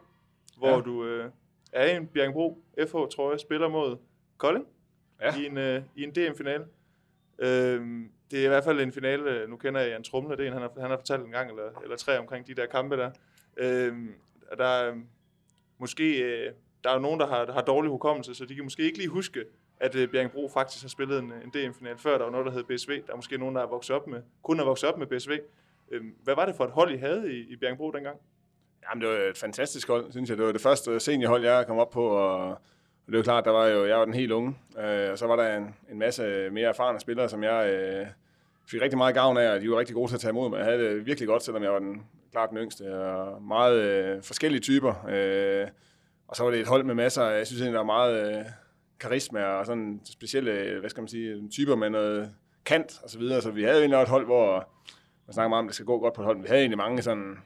hvor 0.58 0.68
ja. 0.68 0.80
du 0.80 1.04
øh, 1.04 1.30
er 1.72 1.86
i 1.86 1.96
en 1.96 2.06
Bjergbro 2.06 2.62
FH-trøje, 2.78 3.38
spiller 3.38 3.68
mod 3.68 3.96
Kolding 4.36 4.66
ja. 5.20 5.36
i 5.36 5.46
en, 5.46 5.58
øh, 5.58 5.82
i 5.96 6.02
en 6.02 6.10
DM-finale. 6.10 6.64
Øh, 7.38 8.06
det 8.30 8.40
er 8.40 8.44
i 8.44 8.48
hvert 8.48 8.64
fald 8.64 8.80
en 8.80 8.92
finale, 8.92 9.46
nu 9.48 9.56
kender 9.56 9.80
jeg 9.80 9.90
Jan 9.90 10.02
Trumle, 10.02 10.36
det 10.36 10.42
er 10.42 10.46
en, 10.46 10.52
han 10.52 10.62
har, 10.62 10.72
han 10.80 10.90
har 10.90 10.96
fortalt 10.96 11.24
en 11.24 11.30
gang 11.30 11.50
eller, 11.50 11.80
eller 11.82 11.96
tre 11.96 12.18
omkring 12.18 12.46
de 12.46 12.54
der 12.54 12.66
kampe 12.66 12.96
der. 12.96 13.10
Øh, 13.56 13.96
der 14.58 14.64
er 14.64 14.94
måske, 15.78 16.22
øh, 16.22 16.52
der 16.84 16.90
er 16.90 16.98
nogen, 16.98 17.20
der 17.20 17.26
har, 17.26 17.44
der 17.44 17.52
har 17.52 17.60
dårlig 17.62 17.90
hukommelse, 17.90 18.34
så 18.34 18.44
de 18.44 18.54
kan 18.54 18.64
måske 18.64 18.82
ikke 18.82 18.98
lige 18.98 19.08
huske, 19.08 19.44
at 19.80 19.94
øh, 19.94 20.08
Bjergbro 20.08 20.48
faktisk 20.48 20.82
har 20.82 20.88
spillet 20.88 21.18
en, 21.18 21.32
en 21.32 21.50
DM-final 21.50 21.98
før. 21.98 22.18
Der 22.18 22.24
var 22.24 22.30
noget, 22.30 22.46
der 22.46 22.52
hed 22.52 22.64
BSV. 22.64 23.02
Der 23.06 23.12
er 23.12 23.16
måske 23.16 23.38
nogen, 23.38 23.54
der 23.54 23.60
har 23.60 23.68
vokset 23.68 23.96
op 23.96 24.06
med, 24.06 24.22
kun 24.42 24.58
har 24.58 24.64
vokset 24.64 24.88
op 24.88 24.98
med 24.98 25.06
BSV. 25.06 25.30
Øh, 25.90 26.04
hvad 26.22 26.34
var 26.34 26.46
det 26.46 26.54
for 26.54 26.64
et 26.64 26.70
hold, 26.70 26.92
I 26.92 26.96
havde 26.96 27.32
i, 27.32 27.52
i 27.52 27.56
Bjergbro 27.56 27.90
dengang? 27.90 28.20
Jamen, 28.90 29.02
det 29.02 29.08
var 29.10 29.30
et 29.30 29.38
fantastisk 29.38 29.88
hold, 29.88 30.12
synes 30.12 30.30
jeg. 30.30 30.38
Det 30.38 30.46
var 30.46 30.52
det 30.52 30.60
første 30.60 31.00
seniorhold, 31.00 31.44
jeg 31.44 31.66
kom 31.66 31.78
op 31.78 31.90
på, 31.90 32.06
og 32.06 32.58
det 33.06 33.16
var 33.16 33.22
klart, 33.22 33.44
der 33.44 33.50
var 33.50 33.66
jo, 33.66 33.86
jeg 33.86 33.98
var 33.98 34.04
den 34.04 34.14
helt 34.14 34.32
unge, 34.32 34.56
øh, 34.78 35.10
og 35.10 35.18
så 35.18 35.26
var 35.26 35.36
der 35.36 35.56
en, 35.56 35.74
en 35.90 35.98
masse 35.98 36.50
mere 36.50 36.68
erfarne 36.68 37.00
spillere, 37.00 37.28
som 37.28 37.42
jeg 37.42 37.68
øh, 37.68 38.06
fik 38.70 38.82
rigtig 38.82 38.98
meget 38.98 39.14
gavn 39.14 39.36
af, 39.36 39.54
og 39.54 39.60
de 39.60 39.70
var 39.70 39.78
rigtig 39.78 39.94
gode 39.94 40.10
til 40.10 40.14
at 40.16 40.20
tage 40.20 40.30
imod 40.30 40.50
mig. 40.50 40.56
Jeg 40.56 40.64
havde 40.64 40.78
det 40.78 41.06
virkelig 41.06 41.28
godt, 41.28 41.42
selvom 41.42 41.62
jeg 41.62 41.72
var 41.72 41.78
den, 41.78 42.02
klart 42.32 42.50
den 42.50 42.58
yngste, 42.58 43.04
og 43.04 43.42
meget 43.42 43.82
øh, 43.82 44.22
forskellige 44.22 44.60
typer. 44.60 45.06
Øh, 45.08 45.68
og 46.28 46.36
så 46.36 46.44
var 46.44 46.50
det 46.50 46.60
et 46.60 46.66
hold 46.66 46.84
med 46.84 46.94
masser, 46.94 47.24
jeg 47.24 47.46
synes 47.46 47.60
egentlig, 47.60 47.74
der 47.74 47.84
var 47.84 47.86
meget 47.86 48.38
øh, 48.38 48.44
karisma 49.00 49.44
og 49.44 49.66
sådan 49.66 50.00
specielle, 50.04 50.80
hvad 50.80 50.90
skal 50.90 51.00
man 51.00 51.08
sige, 51.08 51.48
typer 51.48 51.76
med 51.76 51.90
noget 51.90 52.34
kant 52.64 53.00
og 53.02 53.10
så 53.10 53.18
videre. 53.18 53.42
Så 53.42 53.50
vi 53.50 53.62
havde 53.62 53.84
jo 53.84 54.00
et 54.00 54.08
hold, 54.08 54.24
hvor 54.24 54.68
man 55.26 55.34
snakker 55.34 55.48
meget 55.48 55.58
om, 55.58 55.66
at 55.66 55.68
det 55.68 55.74
skal 55.74 55.86
gå 55.86 55.98
godt 55.98 56.14
på 56.14 56.22
et 56.22 56.26
hold, 56.26 56.36
men 56.36 56.42
vi 56.42 56.48
havde 56.48 56.60
egentlig 56.60 56.78
mange 56.78 57.02
sådan 57.02 57.36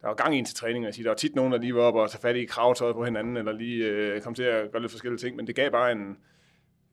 der 0.00 0.08
var 0.08 0.14
gang 0.14 0.34
i 0.34 0.38
en 0.38 0.44
til 0.44 0.54
træning, 0.54 0.86
og 0.86 0.94
sige, 0.94 1.04
der 1.04 1.10
var 1.10 1.16
tit 1.16 1.34
nogen, 1.34 1.52
der 1.52 1.58
lige 1.58 1.74
var 1.74 1.80
oppe 1.80 2.00
og 2.00 2.10
tage 2.10 2.20
fat 2.20 2.36
i 2.36 2.44
kravtøjet 2.44 2.94
på 2.94 3.04
hinanden, 3.04 3.36
eller 3.36 3.52
lige 3.52 3.84
øh, 3.84 4.20
kom 4.20 4.34
til 4.34 4.42
at 4.42 4.72
gøre 4.72 4.82
lidt 4.82 4.92
forskellige 4.92 5.18
ting, 5.18 5.36
men 5.36 5.46
det 5.46 5.54
gav 5.54 5.70
bare 5.70 5.92
en, 5.92 6.16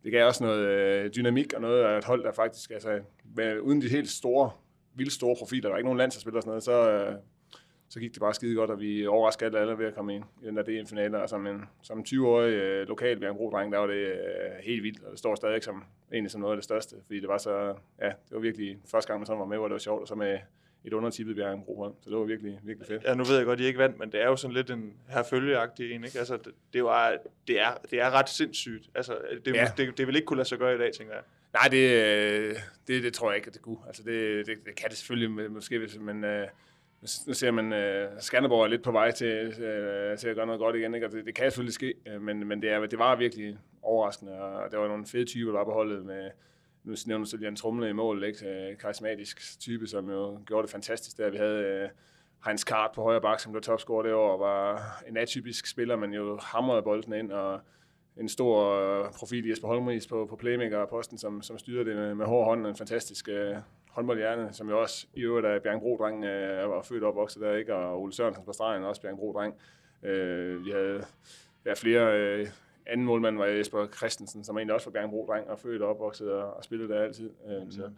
det 0.04 0.12
gav 0.12 0.28
også 0.28 0.44
noget 0.44 0.68
øh, 0.68 1.12
dynamik 1.16 1.54
og 1.54 1.62
noget 1.62 1.84
af 1.84 1.98
et 1.98 2.04
hold, 2.04 2.24
der 2.24 2.32
faktisk, 2.32 2.72
altså, 2.72 3.00
med, 3.36 3.60
uden 3.60 3.82
de 3.82 3.90
helt 3.90 4.10
store, 4.10 4.52
vildt 4.96 5.14
store 5.14 5.36
profiler, 5.40 5.62
der 5.62 5.70
var 5.70 5.78
ikke 5.78 5.88
nogen 5.88 5.98
landsholdsspillere 5.98 6.40
og 6.40 6.44
sådan 6.44 6.50
noget, 6.50 6.64
så, 6.64 6.92
øh, 6.92 7.16
så 7.90 8.00
gik 8.00 8.14
det 8.14 8.20
bare 8.20 8.34
skide 8.34 8.56
godt, 8.56 8.70
og 8.70 8.80
vi 8.80 9.08
overraskede 9.08 9.46
alle, 9.48 9.60
alle 9.60 9.78
ved 9.78 9.86
at 9.86 9.96
komme 9.96 10.16
ind 10.16 10.24
i 10.44 10.46
den 10.46 10.58
der 10.58 10.64
DM-finale. 10.64 11.22
Og 11.22 11.30
som 11.30 11.48
en, 11.48 11.62
som 11.82 11.98
en 11.98 12.06
20-årig 12.08 12.54
øh, 12.54 12.88
lokal 12.88 13.22
dreng, 13.22 13.72
der 13.72 13.78
var 13.80 13.88
det 13.88 14.06
øh, 14.06 14.18
helt 14.64 14.84
vildt, 14.84 15.04
og 15.04 15.12
det 15.12 15.20
står 15.20 15.36
stadig 15.36 15.64
som, 15.64 15.84
egentlig 16.14 16.32
som 16.32 16.42
noget 16.42 16.54
af 16.54 16.58
det 16.58 16.64
største, 16.64 16.96
fordi 17.06 17.20
det 17.20 17.30
var 17.30 17.38
så, 17.38 17.76
ja, 18.02 18.08
det 18.08 18.32
var 18.32 18.40
virkelig 18.40 18.78
første 18.92 19.08
gang, 19.08 19.20
man 19.20 19.26
sådan 19.26 19.40
var 19.40 19.46
med, 19.46 19.58
hvor 19.58 19.68
det 19.68 19.74
var 19.74 19.80
sjovt, 19.80 20.02
og 20.02 20.08
så 20.08 20.16
med 20.16 20.38
et 20.86 20.94
undertippet 20.94 21.36
Bjergenbro 21.36 21.96
Så 22.02 22.10
det 22.10 22.18
var 22.18 22.24
virkelig, 22.24 22.60
virkelig 22.64 22.88
fedt. 22.88 23.04
Ja, 23.04 23.14
nu 23.14 23.24
ved 23.24 23.38
jeg 23.38 23.46
godt, 23.46 23.60
at 23.60 23.64
I 23.64 23.68
ikke 23.68 23.80
vandt, 23.80 24.00
men 24.00 24.12
det 24.12 24.22
er 24.22 24.26
jo 24.26 24.36
sådan 24.36 24.54
lidt 24.54 24.72
en 24.72 24.94
her 25.10 25.24
følgeagtig 25.24 25.92
en, 25.92 26.04
ikke? 26.04 26.20
Altså, 26.20 26.38
det, 26.38 26.54
det, 26.74 26.84
var, 26.84 27.18
det, 27.48 27.62
er, 27.62 27.78
det 27.92 28.02
er 28.02 28.12
ret 28.12 28.30
sindssygt. 28.30 28.90
Altså, 28.96 29.18
det, 29.46 29.56
ja. 29.56 29.72
det, 29.78 29.98
det, 29.98 30.08
vil 30.08 30.16
ikke 30.16 30.26
kunne 30.26 30.38
lade 30.38 30.50
sig 30.50 30.58
gøre 30.58 30.76
i 30.76 30.78
dag, 30.78 30.94
tænker 30.94 31.14
jeg. 31.14 31.24
Nej, 31.54 31.68
det, 31.72 32.58
det, 32.88 33.04
det 33.04 33.14
tror 33.14 33.30
jeg 33.30 33.36
ikke, 33.36 33.48
at 33.48 33.54
det 33.54 33.62
kunne. 33.62 33.78
Altså, 33.88 34.04
det, 34.04 34.48
det, 34.48 34.58
det 34.66 34.76
kan 34.76 34.90
det 34.90 34.98
selvfølgelig 34.98 35.52
måske, 35.52 35.80
hvis, 35.80 35.98
men 36.00 36.24
øh, 36.24 36.48
nu 37.28 37.34
ser 37.34 37.52
man, 37.52 37.74
øh, 37.74 38.10
Skanderborg 38.20 38.64
er 38.64 38.68
lidt 38.68 38.84
på 38.84 38.92
vej 38.92 39.12
til, 39.12 39.28
øh, 39.62 40.18
til 40.18 40.28
at 40.28 40.36
gøre 40.36 40.46
noget 40.46 40.60
godt 40.60 40.76
igen, 40.76 40.96
ikke? 40.96 41.08
og 41.08 41.12
det, 41.12 41.26
det 41.26 41.36
kan 41.36 41.52
selvfølgelig 41.52 41.74
ske, 41.74 41.94
øh, 42.08 42.22
men, 42.22 42.48
men 42.48 42.62
det, 42.62 42.70
er, 42.70 42.86
det 42.86 43.00
var 43.00 43.16
virkelig 43.16 43.58
overraskende, 43.82 44.32
og 44.42 44.72
der 44.72 44.78
var 44.78 44.88
nogle 44.88 45.06
fede 45.06 45.26
typer, 45.26 45.52
der 45.52 45.58
var 45.58 45.66
på 45.66 45.72
holdet 45.72 46.06
med 46.06 46.30
nu 46.84 46.96
nævner 47.08 47.26
du 47.26 47.38
Jan 47.38 47.56
Trumle 47.56 47.90
i 47.90 47.94
mål, 47.94 48.24
ikke? 48.24 48.48
Øh, 48.48 48.78
karismatisk 48.78 49.60
type, 49.60 49.88
som 49.88 50.10
jo 50.10 50.40
gjorde 50.46 50.64
det 50.64 50.72
fantastisk 50.72 51.18
der. 51.18 51.30
Vi 51.30 51.38
havde 51.38 51.64
øh, 51.64 51.90
Heinz 52.46 52.64
Kart 52.64 52.92
på 52.96 53.02
højre 53.02 53.22
bak, 53.22 53.40
som 53.40 53.52
blev 53.52 53.62
topscorer 53.62 54.04
det 54.04 54.14
år, 54.14 54.38
var 54.38 54.82
en 55.08 55.18
atypisk 55.18 55.68
spiller, 55.68 55.96
men 55.96 56.14
jo 56.14 56.40
hamrede 56.42 56.82
bolden 56.82 57.14
ind, 57.14 57.32
og 57.32 57.60
en 58.18 58.30
stor 58.30 58.80
øh, 58.80 59.12
profil 59.12 59.46
i 59.46 59.50
Jesper 59.50 59.68
Holmris 59.68 60.08
på, 60.08 60.26
på 60.30 60.36
playmaker-posten, 60.36 61.18
som, 61.18 61.42
som 61.42 61.58
styrer 61.58 61.84
det 61.84 61.96
med, 61.96 62.16
med 62.16 62.26
hård 62.26 62.46
hånd, 62.46 62.68
en 62.68 62.76
fantastisk 62.76 63.30
øh, 63.30 63.56
håndboldhjerne, 63.90 64.54
som 64.54 64.70
jo 64.70 64.82
også 64.82 65.08
i 65.14 65.22
øvrigt 65.22 65.48
er 65.48 65.60
Bjergbro-dreng, 65.60 66.26
øh, 66.26 66.70
var 66.70 66.82
født 66.82 67.04
og 67.04 67.10
opvokset 67.10 67.42
der, 67.42 67.56
ikke? 67.56 67.76
og 67.76 68.02
Ole 68.02 68.14
Sørensen 68.14 68.46
på 68.46 68.54
stregen, 68.54 68.84
også 68.84 69.02
Bjergbro-dreng. 69.02 69.54
Øh, 70.04 70.66
vi 70.66 70.72
havde 70.72 71.06
ja, 71.66 71.74
flere 71.74 72.20
øh, 72.20 72.48
anden 72.88 73.06
målmand 73.06 73.38
var 73.38 73.46
Jesper 73.46 73.88
Christensen, 73.88 74.44
som 74.44 74.58
egentlig 74.58 74.74
også 74.74 74.90
var 74.90 74.92
Bjergbro-dreng 74.92 75.50
og 75.50 75.60
født 75.60 75.82
og 75.82 75.90
opvokset 75.90 76.32
og, 76.32 76.54
og 76.54 76.64
spillede 76.64 76.94
der 76.94 77.02
altid. 77.02 77.30
Øh, 77.50 77.72
så. 77.72 77.90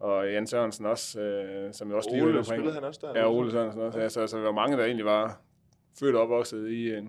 Og 0.00 0.32
Jan 0.32 0.46
Sørensen 0.46 0.86
også, 0.86 1.20
øh, 1.20 1.72
som 1.72 1.90
jo 1.90 1.96
også 1.96 2.10
lige 2.12 2.24
Ole 2.24 2.44
spillede 2.44 2.74
han 2.74 2.84
også 2.84 3.00
der? 3.02 3.20
Ja, 3.20 3.30
Ole 3.30 3.50
Sørensen 3.50 3.82
også. 3.82 4.00
Ja, 4.00 4.08
så, 4.08 4.26
så 4.26 4.36
der 4.36 4.44
var 4.44 4.52
mange, 4.52 4.76
der 4.76 4.84
egentlig 4.84 5.04
var 5.04 5.40
født 6.00 6.16
og 6.16 6.22
opvokset 6.22 6.68
i, 6.68 6.90
øh, 6.90 7.02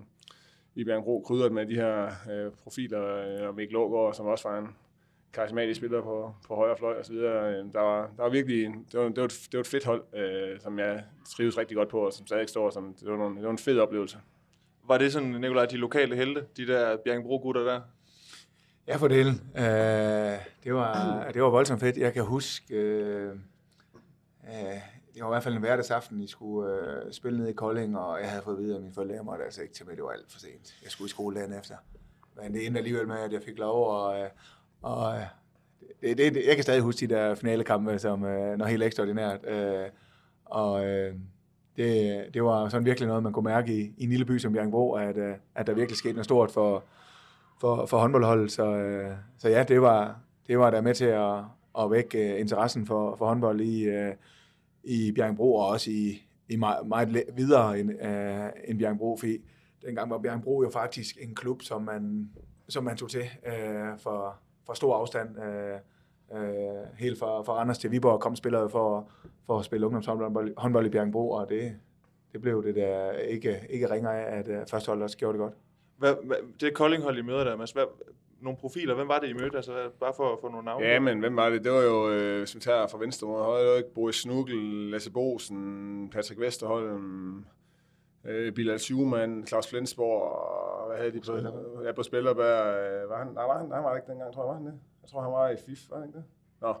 i 0.74 0.84
Bjergbro, 0.84 1.20
krydret 1.26 1.52
med 1.52 1.66
de 1.66 1.74
her 1.74 2.10
øh, 2.30 2.52
profiler, 2.52 3.04
øh, 3.04 3.48
og 3.48 3.54
Mikkel 3.54 3.72
Lågaard, 3.72 4.14
som 4.14 4.26
også 4.26 4.48
var 4.48 4.58
en 4.58 4.68
karismatisk 5.32 5.78
spiller 5.78 6.02
på, 6.02 6.34
på 6.46 6.54
højre 6.54 6.76
fløj 6.76 7.00
osv. 7.00 7.16
Der 7.16 7.80
var, 7.80 8.10
der 8.16 8.22
var 8.22 8.28
virkelig, 8.28 8.74
det 8.92 9.00
var, 9.00 9.08
det 9.08 9.16
var, 9.16 9.24
et, 9.24 9.48
det 9.52 9.54
var 9.54 9.60
et 9.60 9.66
fedt 9.66 9.84
hold, 9.84 10.04
øh, 10.14 10.60
som 10.60 10.78
jeg 10.78 11.04
trives 11.36 11.58
rigtig 11.58 11.76
godt 11.76 11.88
på, 11.88 12.00
og 12.00 12.12
som 12.12 12.26
stadig 12.26 12.48
står 12.48 12.70
som, 12.70 12.94
det 13.00 13.10
var, 13.10 13.16
nogle, 13.16 13.36
det 13.36 13.44
var 13.44 13.50
en 13.50 13.58
fed 13.58 13.78
oplevelse. 13.78 14.18
Var 14.88 14.98
det 14.98 15.12
sådan, 15.12 15.28
Nikolaj, 15.28 15.66
de 15.66 15.76
lokale 15.76 16.16
helte, 16.16 16.44
de 16.56 16.66
der 16.66 16.96
Bjergenbro-gutter 16.96 17.64
der? 17.64 17.80
Ja, 18.86 18.96
for 18.96 19.08
det. 19.08 19.26
Øh, 19.26 19.64
det, 20.64 20.74
var, 20.74 21.24
det 21.32 21.42
var 21.42 21.50
voldsomt 21.50 21.80
fedt. 21.80 21.96
Jeg 21.96 22.12
kan 22.12 22.24
huske, 22.24 22.74
øh, 22.74 23.32
øh, 24.44 24.80
det 25.14 25.22
var 25.22 25.28
i 25.28 25.32
hvert 25.32 25.42
fald 25.42 25.54
en 25.54 25.60
hverdagsaften, 25.60 26.20
I 26.20 26.26
skulle 26.26 26.72
øh, 26.72 27.12
spille 27.12 27.38
ned 27.38 27.48
i 27.48 27.52
Kolding, 27.52 27.98
og 27.98 28.20
jeg 28.20 28.30
havde 28.30 28.42
fået 28.42 28.56
at 28.56 28.62
vide, 28.62 28.76
at 28.76 28.82
mine 28.82 28.94
forældre 28.94 29.24
måtte 29.24 29.44
altså 29.44 29.62
ikke 29.62 29.74
tage 29.74 29.88
med, 29.88 29.96
det 29.96 30.04
var 30.04 30.10
alt 30.10 30.32
for 30.32 30.38
sent. 30.38 30.76
Jeg 30.82 30.90
skulle 30.90 31.06
i 31.06 31.10
skole 31.10 31.40
dagen 31.40 31.52
efter. 31.52 31.74
Men 32.36 32.54
det 32.54 32.66
endte 32.66 32.78
alligevel 32.78 33.08
med, 33.08 33.16
at 33.16 33.32
jeg 33.32 33.42
fik 33.42 33.58
lov, 33.58 33.88
og, 33.88 34.20
øh, 34.20 34.28
og 34.82 35.14
øh, 35.14 35.22
det, 36.00 36.18
det, 36.18 36.34
det, 36.34 36.46
jeg 36.46 36.54
kan 36.54 36.62
stadig 36.62 36.82
huske 36.82 37.06
de 37.06 37.14
der 37.14 37.34
finalekampe, 37.34 37.98
som 37.98 38.24
øh, 38.24 38.58
noget 38.58 38.70
helt 38.70 38.82
ekstraordinært. 38.82 39.46
Øh, 39.46 39.88
og 40.44 40.86
øh, 40.86 41.14
det, 41.76 42.24
det 42.34 42.44
var 42.44 42.68
sådan 42.68 42.84
virkelig 42.84 43.06
noget, 43.06 43.22
man 43.22 43.32
kunne 43.32 43.44
mærke 43.44 43.72
i, 43.72 43.94
i 43.96 44.04
en 44.04 44.10
lille 44.10 44.24
by 44.24 44.38
som 44.38 44.52
Bjergbro, 44.52 44.92
at, 44.92 45.16
øh, 45.16 45.34
at 45.54 45.66
der 45.66 45.74
virkelig 45.74 45.96
skete 45.96 46.12
noget 46.12 46.24
stort 46.24 46.50
for, 46.50 46.84
for, 47.60 47.86
for 47.86 47.98
håndboldholdet. 47.98 48.52
Så, 48.52 48.76
øh, 48.76 49.10
så 49.38 49.48
ja, 49.48 49.62
det 49.62 49.82
var, 49.82 50.20
det 50.46 50.58
var 50.58 50.70
der 50.70 50.80
med 50.80 50.94
til 50.94 51.04
at, 51.04 51.38
at 51.78 51.90
vække 51.90 52.34
øh, 52.34 52.40
interessen 52.40 52.86
for, 52.86 53.16
for 53.16 53.26
håndbold 53.26 53.60
i, 53.60 53.88
i 54.84 55.12
Bjergbro, 55.12 55.54
og 55.54 55.66
også 55.66 55.90
i, 55.90 56.26
i 56.48 56.56
meget, 56.56 56.86
meget 56.86 57.24
videre 57.36 57.80
end, 57.80 57.90
uh, 57.90 58.70
end 58.70 58.78
Bjergbro, 58.78 59.16
fordi 59.16 59.38
dengang 59.86 60.10
var 60.10 60.18
Bjergbro 60.18 60.62
jo 60.62 60.70
faktisk 60.70 61.16
en 61.20 61.34
klub, 61.34 61.62
som 61.62 61.82
man, 61.82 62.30
som 62.68 62.84
man 62.84 62.96
tog 62.96 63.10
til 63.10 63.22
uh, 63.46 63.98
for, 63.98 64.38
for 64.66 64.74
stor 64.74 64.96
afstand. 64.96 65.36
Uh, 65.38 65.80
Uh, 66.30 66.38
helt 66.98 67.18
fra, 67.18 67.42
fra 67.42 67.52
Randers 67.52 67.78
til 67.78 67.90
Viborg 67.90 68.20
kom 68.20 68.36
spillere 68.36 68.70
for, 68.70 69.10
for 69.46 69.58
at 69.58 69.64
spille 69.64 69.86
ungdomshåndbold 69.86 70.52
håndbold 70.56 70.86
i 70.86 70.88
Bjergbro, 70.88 71.30
og 71.30 71.48
det, 71.48 71.76
det 72.32 72.40
blev 72.40 72.64
det 72.64 72.74
der 72.74 73.12
ikke, 73.12 73.60
ikke 73.70 73.90
ringer 73.90 74.10
af, 74.10 74.38
at 74.38 74.48
uh, 74.48 74.54
første 74.70 74.88
hold 74.88 75.02
også 75.02 75.16
gjorde 75.16 75.38
det 75.38 75.40
godt. 75.40 75.54
Hvad, 75.96 76.14
hvad, 76.24 76.36
det 76.60 76.74
Kolding-hold, 76.74 77.18
I 77.18 77.22
møder 77.22 77.44
der, 77.44 77.56
Mads, 77.56 77.72
hvad, 77.72 77.84
nogle 78.40 78.58
profiler, 78.58 78.94
hvem 78.94 79.08
var 79.08 79.18
det, 79.18 79.28
I 79.28 79.32
mødte? 79.32 79.56
Altså, 79.56 79.90
bare 80.00 80.12
for 80.16 80.32
at 80.32 80.38
få 80.40 80.48
nogle 80.48 80.64
navne. 80.64 80.86
Ja, 80.86 81.00
men 81.00 81.18
hvem 81.18 81.36
var 81.36 81.50
det? 81.50 81.64
Det 81.64 81.72
var 81.72 81.82
jo, 81.82 82.10
øh, 82.10 82.38
hvis 82.38 82.54
vi 82.54 82.60
tager 82.60 82.86
fra 82.86 82.98
venstre 82.98 83.28
mod 83.28 83.42
højre, 83.42 83.76
ikke 83.76 83.94
Boris 83.94 84.16
Snugel, 84.16 84.90
Lasse 84.90 85.12
Bosen, 85.12 86.10
Patrick 86.12 86.40
Vesterholm, 86.40 87.44
øh, 88.24 88.52
Bilal 88.52 88.78
Schumann, 88.78 89.46
Claus 89.46 89.70
Flensborg, 89.70 90.22
og 90.22 90.88
hvad 90.88 90.98
havde 90.98 91.12
de 91.12 91.20
på, 91.20 91.82
ja, 91.84 91.92
på 91.92 92.02
Spillerberg? 92.02 92.76
Øh, 92.76 93.10
var 93.10 93.18
han, 93.18 93.26
nej, 93.34 93.44
var 93.44 93.58
han, 93.58 93.72
han 93.72 93.84
var 93.84 93.96
ikke 93.96 94.08
dengang, 94.08 94.34
tror 94.34 94.42
jeg, 94.42 94.48
var 94.48 94.54
han 94.54 94.66
det? 94.66 94.74
Jeg 95.06 95.10
tror, 95.10 95.22
han 95.22 95.32
var 95.32 95.48
i 95.48 95.56
FIF, 95.66 95.90
var 95.90 95.98
han 95.98 96.06
ikke 96.08 96.18
det? 96.18 96.24
Nå, 96.60 96.74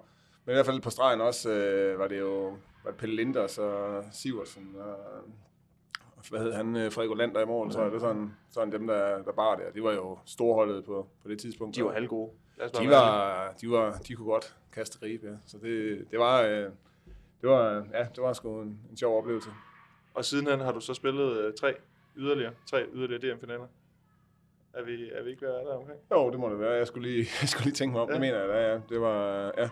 men 0.44 0.52
i 0.52 0.56
hvert 0.56 0.66
fald 0.66 0.82
på 0.82 0.90
stregen 0.90 1.20
også 1.20 1.50
øh, 1.50 1.98
var 1.98 2.08
det 2.08 2.20
jo 2.20 2.56
var 2.84 2.90
det 2.90 3.00
Pelle 3.00 3.16
Linders 3.16 3.58
og 3.58 4.04
Siversen 4.12 4.76
og 4.76 4.96
hvad 6.30 6.40
hed 6.40 6.52
han, 6.52 6.76
øh, 6.76 6.92
Frederik 6.92 7.10
Olander 7.10 7.40
i 7.40 7.44
morgen, 7.44 7.72
så 7.72 7.80
er 7.80 7.90
det 7.90 8.00
sådan, 8.00 8.34
sådan 8.50 8.72
dem, 8.72 8.86
der, 8.86 9.22
der 9.22 9.32
bar 9.32 9.56
der. 9.56 9.70
De 9.70 9.82
var 9.82 9.92
jo 9.92 10.18
storholdet 10.24 10.84
på, 10.84 11.08
på 11.22 11.28
det 11.28 11.38
tidspunkt. 11.38 11.76
De 11.76 11.84
var 11.84 11.92
halvgode. 11.92 12.30
De 12.78 12.90
var, 12.90 13.54
de 13.60 13.70
var, 13.70 13.98
de 14.08 14.14
kunne 14.14 14.26
godt 14.26 14.56
kaste 14.72 14.98
rib, 15.02 15.24
ja. 15.24 15.36
Så 15.46 15.58
det, 15.58 16.06
det 16.10 16.18
var, 16.18 16.42
øh, 16.42 16.70
det 17.40 17.50
var, 17.50 17.86
ja, 17.92 18.06
det 18.14 18.22
var 18.22 18.32
sgu 18.32 18.60
en, 18.60 18.80
en 18.90 18.96
sjov 18.96 19.18
oplevelse. 19.18 19.50
Og 20.14 20.24
sidenhen 20.24 20.60
har 20.60 20.72
du 20.72 20.80
så 20.80 20.94
spillet 20.94 21.36
øh, 21.36 21.54
tre 21.60 21.74
yderligere, 22.16 22.52
tre 22.70 22.86
yderligere 22.92 23.34
DM-finaler. 23.34 23.66
Er 24.76 24.82
vi, 24.84 25.10
er 25.12 25.22
vi 25.22 25.30
ikke 25.30 25.42
ved 25.42 25.48
at 25.48 25.54
være 25.54 25.64
der 25.64 25.78
omkring? 25.78 26.00
Jo, 26.10 26.30
det 26.30 26.40
må 26.40 26.50
det 26.50 26.60
være. 26.60 26.72
Jeg 26.72 26.86
skulle 26.86 27.08
lige, 27.08 27.18
jeg 27.40 27.48
skulle 27.48 27.64
lige 27.64 27.74
tænke 27.74 27.92
mig 27.92 28.02
om. 28.02 28.08
Ja. 28.08 28.12
Det 28.12 28.20
mener 28.20 28.38
jeg, 28.38 28.48
da, 28.48 28.72
ja. 28.72 28.80
Det 28.88 29.00
var, 29.00 29.52
ja. 29.58 29.68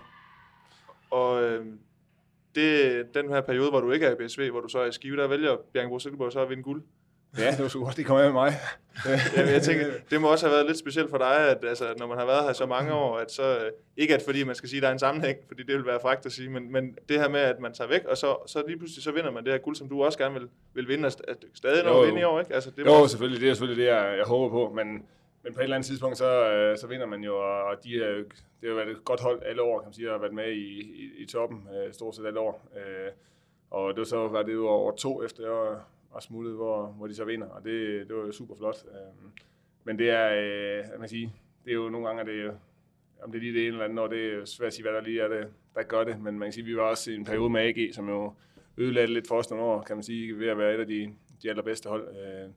Og 1.11 1.43
øh, 1.43 1.67
det, 2.55 3.15
den 3.15 3.29
her 3.29 3.41
periode, 3.41 3.71
hvor 3.71 3.81
du 3.81 3.91
ikke 3.91 4.07
er 4.07 4.13
i 4.13 4.27
BSV, 4.27 4.51
hvor 4.51 4.61
du 4.61 4.69
så 4.69 4.79
er 4.79 4.87
i 4.87 4.93
Skive, 4.93 5.17
der 5.17 5.29
vælger 5.29 5.57
Bjergbro 5.73 5.99
Silkeborg 5.99 6.33
så 6.33 6.41
at 6.41 6.51
vinde 6.51 6.63
guld. 6.63 6.83
Ja, 7.39 7.51
det 7.51 7.63
var 7.63 7.69
så 7.69 7.79
godt, 7.79 7.97
de 7.97 8.05
kom 8.05 8.17
med 8.17 8.33
mig. 8.33 8.53
ja, 9.37 9.53
jeg 9.53 9.63
tænker, 9.63 9.87
det 10.11 10.21
må 10.21 10.29
også 10.31 10.47
have 10.47 10.55
været 10.55 10.67
lidt 10.67 10.79
specielt 10.79 11.11
for 11.11 11.19
dig, 11.19 11.51
at 11.51 11.65
altså, 11.65 11.95
når 11.97 12.07
man 12.07 12.19
har 12.19 12.27
været 12.27 12.45
her 12.45 12.53
så 12.53 12.67
mange 12.67 12.93
år, 12.93 13.17
at 13.19 13.31
så, 13.31 13.59
øh, 13.59 13.71
ikke 13.97 14.15
at 14.15 14.23
fordi 14.23 14.45
man 14.45 14.55
skal 14.55 14.69
sige, 14.69 14.79
at 14.79 14.83
der 14.83 14.89
er 14.89 14.93
en 14.93 14.99
sammenhæng, 14.99 15.39
fordi 15.47 15.63
det 15.63 15.75
vil 15.75 15.87
være 15.87 16.01
frækt 16.03 16.27
at 16.27 16.33
sige, 16.33 16.51
men, 16.51 16.73
men 16.73 16.99
det 17.09 17.21
her 17.21 17.29
med, 17.29 17.41
at 17.41 17.61
man 17.61 17.75
tager 17.75 17.89
væk, 17.89 18.05
og 18.05 18.17
så, 18.17 18.37
så 18.47 18.63
lige 18.67 18.79
pludselig 18.79 19.05
så 19.05 19.13
vinder 19.13 19.31
man 19.31 19.45
det 19.45 19.53
her 19.53 19.59
guld, 19.59 19.77
som 19.77 19.89
du 19.89 20.05
også 20.05 20.19
gerne 20.19 20.35
vil, 20.35 20.49
vil 20.75 20.89
vinde, 20.89 21.07
at 21.07 21.37
stadig 21.55 21.85
nå 21.85 22.01
at 22.01 22.07
vinde 22.07 22.21
i 22.21 22.25
år, 22.25 22.41
ikke? 22.41 22.55
Altså, 22.55 22.71
det 22.71 22.87
jo, 22.87 22.93
også... 22.93 23.13
selvfølgelig, 23.13 23.41
det 23.41 23.51
er 23.51 23.55
selvfølgelig 23.55 23.85
det, 23.85 23.91
jeg, 23.91 24.15
jeg 24.17 24.25
håber 24.27 24.49
på, 24.49 24.75
men, 24.75 24.87
men 25.43 25.55
på 25.55 25.61
et 25.61 25.63
eller 25.63 25.77
andet 25.77 25.87
tidspunkt, 25.87 26.19
så, 26.19 26.51
øh, 26.51 26.79
så 26.79 26.87
vinder 26.87 27.07
man 27.07 27.25
jo, 27.25 27.37
og 27.69 27.85
de, 27.85 27.91
det 28.61 28.69
har 28.69 28.75
været 28.75 28.91
et 28.91 29.05
godt 29.05 29.21
hold 29.21 29.43
alle 29.47 29.63
år, 29.63 29.81
kan 29.81 29.87
man 29.87 29.95
sige, 29.95 30.09
og 30.09 30.15
har 30.15 30.21
været 30.21 30.35
med 30.35 30.53
i, 30.53 30.81
i, 30.81 31.11
i 31.19 31.27
toppen 31.27 31.69
øh, 31.77 31.93
stort 31.93 32.17
set 32.17 32.27
alle 32.27 32.41
år. 32.41 32.69
Og 33.71 33.91
det 33.91 33.99
var 33.99 34.05
så 34.05 34.29
var 34.29 34.43
det 34.43 34.53
jo 34.53 34.69
over 34.69 34.97
to 34.97 35.25
efter 35.25 35.43
jeg 35.43 35.77
var 36.15 36.21
smuttet, 36.21 36.55
hvor, 36.55 36.87
hvor 36.87 37.07
de 37.07 37.15
så 37.15 37.25
vinder, 37.25 37.47
og 37.47 37.65
det, 37.65 38.09
det 38.09 38.17
var 38.17 38.23
jo 38.23 38.33
super 38.33 38.55
flot. 38.57 38.77
Øhm, 38.89 39.31
men 39.85 39.99
det 39.99 40.11
er, 40.11 40.29
øh, 40.95 41.01
man 41.01 41.09
sige, 41.09 41.33
det 41.65 41.71
er 41.71 41.75
jo 41.75 41.89
nogle 41.89 42.07
gange, 42.07 42.25
det 42.25 42.47
er, 42.47 42.55
om 43.23 43.33
det 43.33 43.39
er 43.39 43.43
lige 43.43 43.55
det 43.55 43.67
ene 43.67 43.73
eller 43.73 43.85
andet, 43.85 43.99
og 43.99 44.11
det 44.11 44.35
er 44.35 44.45
svært 44.45 44.67
at 44.67 44.73
sige, 44.75 44.83
hvad 44.83 44.93
der 44.93 45.01
lige 45.01 45.21
er 45.21 45.29
det, 45.29 45.49
der 45.75 45.83
gør 45.83 46.05
det, 46.05 46.21
men 46.21 46.39
man 46.39 46.47
kan 46.47 46.53
sige, 46.53 46.65
vi 46.65 46.77
var 46.77 46.83
også 46.83 47.11
i 47.11 47.15
en 47.15 47.25
periode 47.25 47.51
med 47.51 47.61
AG, 47.61 47.95
som 47.95 48.09
jo 48.09 48.35
ødelagde 48.77 49.15
lidt 49.15 49.29
for 49.29 49.39
os 49.39 49.51
nogle 49.51 49.65
år, 49.65 49.83
kan 49.83 49.97
man 49.97 50.03
sige, 50.03 50.39
ved 50.39 50.49
at 50.49 50.59
være 50.59 50.75
et 50.75 50.81
af 50.81 50.87
de, 50.87 51.15
de 51.43 51.51
allerbedste 51.51 51.89
hold 51.89 52.09
øh, 52.09 52.51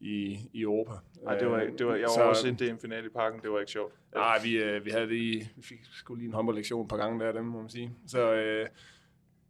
i, 0.00 0.38
i 0.52 0.62
Europa. 0.62 0.92
Nej, 1.22 1.38
det 1.38 1.50
var, 1.50 1.58
det 1.78 1.86
var, 1.86 1.94
jeg 1.94 2.02
var 2.02 2.14
så, 2.14 2.22
også 2.22 2.46
i 2.46 2.68
en 2.68 2.78
finale 2.78 3.06
i 3.06 3.10
parken, 3.10 3.40
det 3.42 3.50
var 3.50 3.60
ikke 3.60 3.72
sjovt. 3.72 3.94
Nej, 4.14 4.38
vi, 4.44 4.56
øh, 4.56 4.84
vi 4.84 4.90
havde 4.90 5.06
lige, 5.06 5.50
vi 5.56 5.62
fik 5.62 5.78
sgu 5.82 6.14
lige 6.14 6.26
en 6.26 6.32
håndboldlektion 6.32 6.82
et 6.82 6.88
par 6.88 6.96
gange 6.96 7.24
der, 7.24 7.32
dem 7.32 7.44
må 7.44 7.60
man 7.60 7.70
sige. 7.70 7.90
Så, 8.06 8.34
øh, 8.34 8.66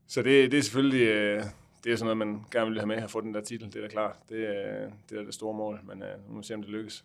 så 0.07 0.23
det, 0.23 0.53
det 0.53 0.59
er 0.59 0.63
selvfølgelig, 0.63 1.07
øh, 1.07 1.43
det 1.85 1.93
er 1.93 1.97
sådan 1.97 2.17
noget, 2.17 2.33
man 2.33 2.45
gerne 2.53 2.71
vil 2.71 2.79
have 2.79 2.87
med 2.87 2.97
at 2.97 3.11
få 3.11 3.21
den 3.21 3.35
der 3.35 3.41
titel, 3.41 3.67
det 3.67 3.77
er 3.77 3.81
da 3.81 3.89
klart. 3.89 4.17
Det, 4.29 4.49
er, 4.49 4.91
det 5.11 5.19
er 5.19 5.25
det 5.25 5.35
store 5.35 5.55
mål, 5.55 5.81
men 5.85 6.03
uh, 6.03 6.29
nu 6.29 6.35
må 6.35 6.41
vi 6.41 6.47
se, 6.47 6.55
om 6.55 6.63
det 6.63 6.71
lykkes. 6.71 7.05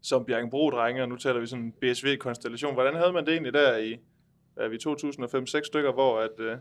Som 0.00 0.24
Bjergenbro-drenge, 0.24 1.02
og 1.02 1.08
nu 1.08 1.16
taler 1.16 1.40
vi 1.40 1.46
sådan 1.46 1.64
en 1.64 1.72
BSV-konstellation. 1.72 2.74
Hvordan 2.74 2.94
havde 2.94 3.12
man 3.12 3.26
det 3.26 3.32
egentlig 3.32 3.52
der 3.52 3.76
i 3.76 3.98
er 4.56 4.68
vi 4.68 4.76
2005-6 5.60 5.66
stykker, 5.66 5.92
hvor 5.92 6.20
at, 6.20 6.40
uh, 6.40 6.58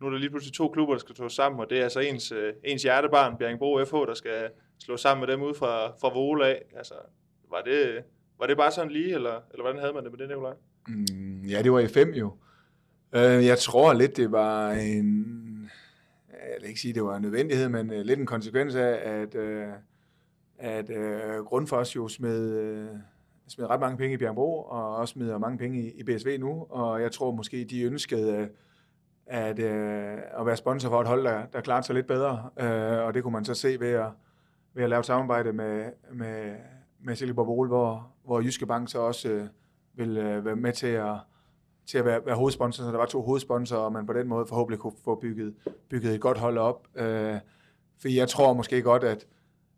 nu 0.00 0.06
er 0.06 0.10
der 0.10 0.18
lige 0.18 0.30
pludselig 0.30 0.54
to 0.54 0.68
klubber, 0.68 0.94
der 0.94 1.00
skal 1.00 1.16
slå 1.16 1.28
sammen, 1.28 1.60
og 1.60 1.70
det 1.70 1.78
er 1.78 1.82
altså 1.82 2.00
ens, 2.00 2.32
uh, 2.32 2.38
ens 2.64 2.82
hjertebarn, 2.82 3.38
Bjergenbro 3.38 3.84
FH, 3.84 3.94
der 3.94 4.14
skal 4.14 4.48
slå 4.78 4.96
sammen 4.96 5.26
med 5.26 5.34
dem 5.34 5.42
ud 5.42 5.54
fra, 5.54 5.86
fra 5.86 6.14
Vole 6.14 6.46
af. 6.46 6.62
Altså, 6.76 6.94
var 7.50 7.62
det, 7.62 8.02
var 8.38 8.46
det 8.46 8.56
bare 8.56 8.70
sådan 8.70 8.90
lige, 8.90 9.14
eller, 9.14 9.40
eller 9.50 9.62
hvordan 9.62 9.80
havde 9.80 9.92
man 9.92 10.04
det 10.04 10.12
med 10.12 10.18
det, 10.18 10.28
Nicolaj? 10.28 10.54
Mm, 10.88 11.42
ja, 11.48 11.62
det 11.62 11.72
var 11.72 11.80
i 11.80 11.88
fem 11.88 12.10
jo. 12.10 12.26
Uh, 13.16 13.46
jeg 13.46 13.58
tror 13.58 13.92
lidt, 13.92 14.16
det 14.16 14.32
var 14.32 14.72
en 14.72 15.45
jeg 16.56 16.62
vil 16.62 16.68
ikke 16.68 16.80
sige, 16.80 16.90
at 16.90 16.94
det 16.94 17.04
var 17.04 17.16
en 17.16 17.22
nødvendighed, 17.22 17.68
men 17.68 17.92
øh, 17.92 18.00
lidt 18.00 18.20
en 18.20 18.26
konsekvens 18.26 18.74
af, 18.74 19.00
at, 19.04 19.34
øh, 19.34 19.68
at 20.58 20.90
øh, 20.90 21.44
Grundfos 21.44 21.96
jo 21.96 22.08
smed, 22.08 22.58
øh, 22.58 22.88
smed 23.48 23.66
ret 23.70 23.80
mange 23.80 23.96
penge 23.96 24.14
i 24.14 24.16
Bjergbro, 24.16 24.62
og 24.62 24.96
også 24.96 25.12
smider 25.12 25.38
mange 25.38 25.58
penge 25.58 25.80
i, 25.80 25.90
i 25.90 26.02
BSV 26.02 26.36
nu, 26.40 26.66
og 26.70 27.02
jeg 27.02 27.12
tror 27.12 27.30
måske, 27.30 27.64
de 27.64 27.82
ønskede 27.82 28.36
øh, 28.36 28.46
at, 29.26 29.58
øh, 29.58 30.18
at 30.38 30.46
være 30.46 30.56
sponsor 30.56 30.88
for 30.88 31.00
et 31.00 31.06
hold, 31.06 31.24
der, 31.24 31.46
der 31.46 31.60
klarede 31.60 31.86
sig 31.86 31.94
lidt 31.94 32.06
bedre, 32.06 32.50
øh, 32.60 33.06
og 33.06 33.14
det 33.14 33.22
kunne 33.22 33.32
man 33.32 33.44
så 33.44 33.54
se 33.54 33.80
ved 33.80 33.92
at, 33.92 34.08
ved 34.74 34.84
at 34.84 34.90
lave 34.90 35.00
et 35.00 35.06
samarbejde 35.06 35.52
med, 35.52 35.84
med, 36.12 36.54
med 37.00 37.16
Silkeborg 37.16 37.46
Bol, 37.46 37.68
hvor, 37.68 38.12
hvor 38.24 38.40
Jyske 38.40 38.66
Bank 38.66 38.90
så 38.90 38.98
også 38.98 39.28
øh, 39.28 39.46
vil 39.94 40.16
øh, 40.16 40.44
være 40.44 40.56
med 40.56 40.72
til 40.72 40.86
at 40.86 41.14
til 41.86 41.98
at 41.98 42.04
være, 42.04 42.20
være 42.26 42.36
hovedsponsor, 42.36 42.84
så 42.84 42.90
der 42.90 42.98
var 42.98 43.06
to 43.06 43.22
hovedsponsorer, 43.22 43.80
og 43.80 43.92
man 43.92 44.06
på 44.06 44.12
den 44.12 44.28
måde 44.28 44.46
forhåbentlig 44.46 44.78
kunne 44.78 44.92
få 45.04 45.14
bygget, 45.14 45.54
bygget 45.90 46.14
et 46.14 46.20
godt 46.20 46.38
hold 46.38 46.58
op. 46.58 46.86
Øh, 46.94 47.36
for 47.98 48.08
jeg 48.08 48.28
tror 48.28 48.52
måske 48.52 48.82
godt, 48.82 49.04
at, 49.04 49.26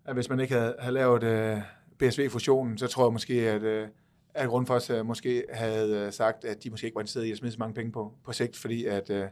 at 0.04 0.14
hvis 0.14 0.28
man 0.28 0.40
ikke 0.40 0.54
havde, 0.54 0.76
havde 0.78 0.94
lavet 0.94 1.22
øh, 1.22 1.58
BSV-fusionen, 1.98 2.78
så 2.78 2.86
tror 2.86 3.06
jeg 3.06 3.12
måske, 3.12 3.34
at, 3.34 3.62
øh, 3.62 3.88
at 4.34 4.48
Grundfos 4.48 4.90
øh, 4.90 5.06
måske 5.06 5.44
havde 5.52 5.96
øh, 5.96 6.12
sagt, 6.12 6.44
at 6.44 6.64
de 6.64 6.70
måske 6.70 6.84
ikke 6.84 6.94
var 6.94 7.00
interesseret 7.00 7.24
i 7.24 7.32
at 7.32 7.38
smide 7.38 7.52
så 7.52 7.58
mange 7.58 7.74
penge 7.74 7.92
på, 7.92 8.12
på 8.24 8.32
sigt, 8.32 8.56
fordi 8.56 8.84
at, 8.84 9.10
øh, 9.10 9.26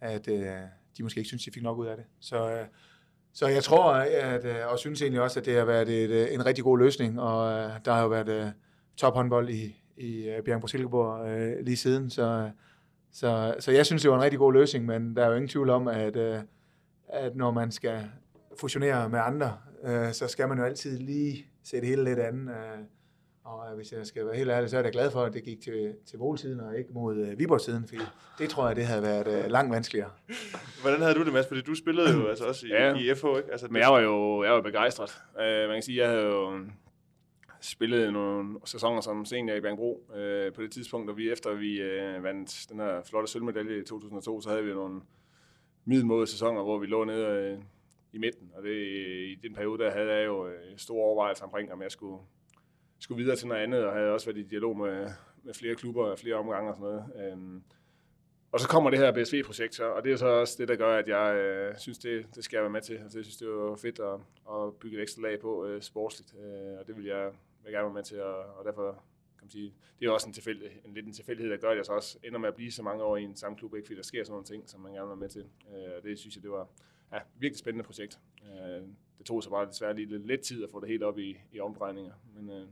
at 0.00 0.28
øh, 0.28 0.46
de 0.96 1.02
måske 1.02 1.18
ikke 1.18 1.28
synes, 1.28 1.44
de 1.44 1.50
fik 1.54 1.62
nok 1.62 1.78
ud 1.78 1.86
af 1.86 1.96
det. 1.96 2.04
Så, 2.20 2.50
øh, 2.50 2.66
så 3.32 3.46
jeg 3.46 3.62
tror, 3.62 3.92
at, 3.92 4.44
øh, 4.44 4.72
og 4.72 4.78
synes 4.78 5.02
egentlig 5.02 5.20
også, 5.20 5.40
at 5.40 5.46
det 5.46 5.56
har 5.56 5.64
været 5.64 5.88
et, 5.88 6.10
øh, 6.10 6.34
en 6.34 6.46
rigtig 6.46 6.64
god 6.64 6.78
løsning, 6.78 7.20
og 7.20 7.52
øh, 7.52 7.70
der 7.84 7.92
har 7.92 8.02
jo 8.02 8.08
været 8.08 8.28
øh, 8.28 8.46
tophåndbold 8.96 9.48
i, 9.48 9.82
i 9.96 10.28
øh, 10.28 10.42
Bjergbro 10.42 10.66
Silkeborg 10.66 11.28
øh, 11.28 11.64
lige 11.64 11.76
siden, 11.76 12.10
så, 12.10 12.50
så, 13.12 13.54
så 13.58 13.72
jeg 13.72 13.86
synes, 13.86 14.02
det 14.02 14.10
var 14.10 14.16
en 14.16 14.22
rigtig 14.22 14.38
god 14.38 14.52
løsning, 14.52 14.86
men 14.86 15.16
der 15.16 15.24
er 15.24 15.28
jo 15.28 15.34
ingen 15.34 15.48
tvivl 15.48 15.70
om, 15.70 15.88
at, 15.88 16.16
øh, 16.16 16.38
at 17.08 17.36
når 17.36 17.50
man 17.50 17.70
skal 17.72 18.00
fusionere 18.60 19.08
med 19.08 19.18
andre, 19.22 19.56
øh, 19.84 20.12
så 20.12 20.28
skal 20.28 20.48
man 20.48 20.58
jo 20.58 20.64
altid 20.64 20.98
lige 20.98 21.46
se 21.64 21.76
det 21.80 21.88
hele 21.88 22.04
lidt 22.04 22.18
andet. 22.18 22.48
Øh, 22.54 22.78
og 23.44 23.76
hvis 23.76 23.92
jeg 23.92 24.06
skal 24.06 24.26
være 24.26 24.36
helt 24.36 24.50
ærlig, 24.50 24.70
så 24.70 24.78
er 24.78 24.82
jeg 24.82 24.92
glad 24.92 25.10
for, 25.10 25.22
at 25.22 25.32
det 25.32 25.42
gik 25.44 25.60
til, 25.60 25.94
til 26.06 26.18
Vol-siden 26.18 26.60
og 26.60 26.78
ikke 26.78 26.90
mod 26.92 27.16
øh, 27.16 27.38
Viborg-siden, 27.38 27.84
fordi 27.88 28.00
det 28.38 28.48
tror 28.50 28.66
jeg, 28.66 28.76
det 28.76 28.84
havde 28.86 29.02
været 29.02 29.44
øh, 29.44 29.50
langt 29.50 29.72
vanskeligere. 29.72 30.10
Hvordan 30.82 31.00
havde 31.02 31.14
du 31.14 31.24
det, 31.24 31.32
Mads? 31.32 31.46
Fordi 31.46 31.60
du 31.62 31.74
spillede 31.74 32.12
jo 32.12 32.26
altså 32.26 32.44
også 32.44 32.66
i, 32.66 32.68
Ja. 32.70 32.94
i 32.94 33.14
FH, 33.14 33.26
ikke? 33.36 33.52
Altså, 33.52 33.66
Men 33.70 33.82
jeg 33.82 33.88
var 33.92 34.00
jo 34.00 34.44
jeg 34.44 34.52
var 34.52 34.60
begejstret. 34.62 35.22
Uh, 35.34 35.68
man 35.68 35.76
kan 35.76 35.82
sige, 35.82 35.98
jeg 36.02 36.08
havde 36.10 36.22
jo 36.22 36.60
spillede 37.66 38.12
nogle 38.12 38.58
sæsoner 38.64 39.00
som 39.00 39.24
senior 39.24 39.56
i 39.56 39.60
Bjergbro 39.60 40.10
øh, 40.16 40.52
på 40.52 40.62
det 40.62 40.72
tidspunkt, 40.72 41.10
og 41.10 41.16
vi 41.16 41.30
efter 41.30 41.54
vi 41.54 41.80
øh, 41.80 42.22
vandt 42.22 42.66
den 42.68 42.78
her 42.78 43.02
flotte 43.02 43.32
sølvmedalje 43.32 43.78
i 43.78 43.84
2002, 43.84 44.40
så 44.40 44.50
havde 44.50 44.64
vi 44.64 44.72
nogle 44.72 45.00
middelmåde 45.84 46.26
sæsoner, 46.26 46.62
hvor 46.62 46.78
vi 46.78 46.86
lå 46.86 47.04
nede 47.04 47.26
øh, 47.26 47.58
i 48.12 48.18
midten. 48.18 48.50
Og 48.54 48.62
det, 48.62 48.76
i 49.26 49.34
den 49.42 49.54
periode, 49.54 49.84
der 49.84 49.90
havde 49.90 50.12
jeg 50.12 50.26
jo 50.26 50.48
øh, 50.48 50.76
store 50.76 51.04
overvejelser 51.04 51.44
omkring, 51.44 51.72
om 51.72 51.82
jeg 51.82 51.90
skulle, 51.90 52.22
skulle 52.98 53.22
videre 53.22 53.36
til 53.36 53.48
noget 53.48 53.62
andet, 53.62 53.84
og 53.84 53.92
havde 53.92 54.12
også 54.12 54.26
været 54.26 54.38
i 54.38 54.48
dialog 54.48 54.78
med, 54.78 55.08
med 55.42 55.54
flere 55.54 55.74
klubber 55.74 56.04
og 56.04 56.18
flere 56.18 56.34
omgange 56.34 56.70
og 56.70 56.76
sådan 56.76 56.90
noget. 56.90 57.32
Um, 57.32 57.64
og 58.52 58.60
så 58.60 58.68
kommer 58.68 58.90
det 58.90 58.98
her 58.98 59.12
BSV-projekt, 59.12 59.74
så, 59.74 59.84
og 59.84 60.04
det 60.04 60.12
er 60.12 60.16
så 60.16 60.26
også 60.26 60.56
det, 60.58 60.68
der 60.68 60.76
gør, 60.76 60.98
at 60.98 61.08
jeg 61.08 61.36
øh, 61.36 61.78
synes, 61.78 61.98
det, 61.98 62.26
det 62.34 62.44
skal 62.44 62.56
jeg 62.56 62.62
være 62.62 62.72
med 62.72 62.80
til. 62.80 62.94
Altså, 62.94 63.18
jeg 63.18 63.24
synes, 63.24 63.36
det 63.36 63.48
var 63.48 63.76
fedt 63.76 63.98
at, 63.98 64.20
at 64.54 64.74
bygge 64.80 64.96
et 64.96 65.02
ekstra 65.02 65.22
lag 65.22 65.40
på 65.40 65.66
øh, 65.66 65.82
sportsligt, 65.82 66.34
øh, 66.44 66.78
og 66.80 66.86
det 66.86 66.96
vil 66.96 67.04
jeg, 67.04 67.30
vil 67.66 67.72
jeg 67.72 67.78
gerne 67.78 67.84
være 67.84 67.94
med 67.94 68.02
til, 68.02 68.22
og, 68.22 68.36
og 68.36 68.64
derfor 68.64 68.92
kan 69.38 69.44
man 69.44 69.50
sige, 69.50 69.74
det 70.00 70.06
er 70.06 70.10
også 70.10 70.28
en, 70.28 70.32
tilfælde, 70.32 70.70
en 70.84 70.94
lidt 70.94 71.06
en 71.06 71.12
tilfældighed, 71.12 71.52
der 71.52 71.58
gør, 71.58 71.70
at 71.70 71.76
jeg 71.76 71.86
så 71.86 71.92
også 71.92 72.18
ender 72.24 72.38
med 72.38 72.48
at 72.48 72.54
blive 72.54 72.72
så 72.72 72.82
mange 72.82 73.04
år 73.04 73.16
i 73.16 73.22
en 73.22 73.36
samme 73.36 73.58
klub, 73.58 73.74
ikke 73.74 73.86
fordi 73.86 73.96
der 73.96 74.02
sker 74.02 74.24
sådan 74.24 74.32
nogle 74.32 74.44
ting, 74.44 74.68
som 74.68 74.80
man 74.80 74.92
gerne 74.92 75.02
vil 75.02 75.08
være 75.08 75.16
med 75.16 75.28
til. 75.28 75.44
Øh, 75.70 75.96
og 75.96 76.02
det 76.02 76.18
synes 76.18 76.36
jeg, 76.36 76.42
det 76.42 76.50
var 76.50 76.68
ja, 77.12 77.18
virkelig 77.38 77.58
spændende 77.58 77.84
projekt. 77.84 78.18
Øh, 78.42 78.82
det 79.18 79.26
tog 79.26 79.42
så 79.42 79.50
bare 79.50 79.66
desværre 79.66 79.94
lige 79.94 80.06
lidt, 80.06 80.26
lidt 80.26 80.40
tid 80.40 80.64
at 80.64 80.70
få 80.70 80.80
det 80.80 80.88
helt 80.88 81.02
op 81.02 81.18
i, 81.18 81.36
i 81.52 81.60
omdrejninger, 81.60 82.12
men, 82.34 82.50
øh, 82.50 82.66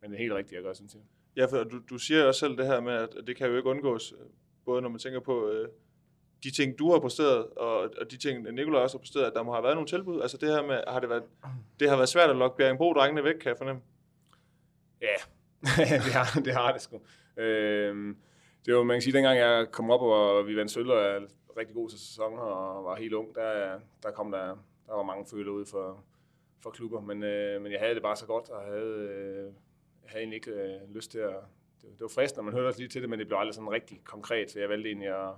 men 0.00 0.10
det 0.10 0.12
er 0.12 0.18
helt 0.18 0.32
rigtigt, 0.32 0.56
jeg 0.56 0.62
gør, 0.62 0.72
synes 0.72 0.94
jeg. 0.94 1.02
Ja, 1.36 1.44
for 1.46 1.64
du, 1.64 1.80
du 1.90 1.98
siger 1.98 2.24
også 2.24 2.40
selv 2.40 2.56
det 2.56 2.66
her 2.66 2.80
med, 2.80 2.92
at 2.92 3.08
det 3.26 3.36
kan 3.36 3.50
jo 3.50 3.56
ikke 3.56 3.68
undgås, 3.68 4.14
både 4.64 4.82
når 4.82 4.88
man 4.88 4.98
tænker 4.98 5.20
på 5.20 5.48
øh, 5.48 5.68
de 6.44 6.50
ting, 6.50 6.78
du 6.78 6.92
har 6.92 6.98
præsteret, 6.98 7.46
og, 7.46 7.78
og 7.78 8.10
de 8.10 8.16
ting, 8.16 8.52
Nikolaj 8.52 8.82
også 8.82 8.96
har 8.96 9.00
præsteret, 9.00 9.24
at 9.24 9.32
der 9.34 9.42
må 9.42 9.52
have 9.52 9.62
været 9.62 9.76
nogle 9.76 9.88
tilbud. 9.88 10.20
Altså 10.20 10.36
det 10.36 10.48
her 10.48 10.66
med, 10.66 10.80
har 10.88 11.00
det 11.00 11.08
været, 11.08 11.22
det 11.80 11.88
har 11.88 11.96
været 11.96 12.08
svært 12.08 12.30
at 12.30 12.36
lokke 12.36 12.56
Bjerringbro-drengene 12.56 13.24
væk, 13.24 13.34
kan 13.34 13.48
jeg 13.48 13.58
fornemme. 13.58 13.82
Ja, 15.00 15.16
det, 16.06 16.12
har, 16.12 16.40
det 16.40 16.52
har 16.54 16.72
det 16.72 16.82
sgu. 16.82 17.00
Øhm, 17.36 18.16
det 18.66 18.74
var, 18.74 18.82
man 18.82 18.94
kan 18.94 19.02
sige, 19.02 19.12
dengang 19.12 19.38
jeg 19.38 19.66
kom 19.72 19.90
op, 19.90 20.00
og 20.00 20.46
vi 20.46 20.56
vandt 20.56 20.70
sølv 20.70 20.90
og 20.90 21.22
rigtig 21.56 21.74
god 21.74 21.90
sæson 21.90 22.38
og 22.38 22.84
var 22.84 22.96
helt 22.96 23.14
ung, 23.14 23.34
der, 23.34 23.80
der 24.02 24.10
kom 24.10 24.30
der, 24.30 24.46
der 24.86 24.94
var 24.94 25.02
mange 25.02 25.26
føler 25.30 25.52
ud 25.52 25.66
for, 25.66 26.04
for 26.62 26.70
klubber, 26.70 27.00
men, 27.00 27.22
øh, 27.22 27.62
men 27.62 27.72
jeg 27.72 27.80
havde 27.80 27.94
det 27.94 28.02
bare 28.02 28.16
så 28.16 28.26
godt, 28.26 28.50
og 28.50 28.62
havde, 28.62 29.08
øh, 29.10 29.44
jeg 30.02 30.10
havde 30.10 30.22
egentlig 30.22 30.36
ikke 30.36 30.50
øh, 30.50 30.94
lyst 30.94 31.10
til 31.10 31.18
at, 31.18 31.34
det, 31.82 31.90
det 31.90 32.00
var 32.00 32.08
fristende, 32.08 32.44
man 32.44 32.54
hørte 32.54 32.66
også 32.66 32.80
lige 32.80 32.88
til 32.88 33.02
det, 33.02 33.10
men 33.10 33.18
det 33.18 33.26
blev 33.26 33.38
aldrig 33.38 33.54
sådan 33.54 33.70
rigtig 33.70 34.00
konkret, 34.04 34.50
så 34.50 34.60
jeg 34.60 34.68
valgte 34.68 34.88
egentlig 34.88 35.08
at, 35.08 35.34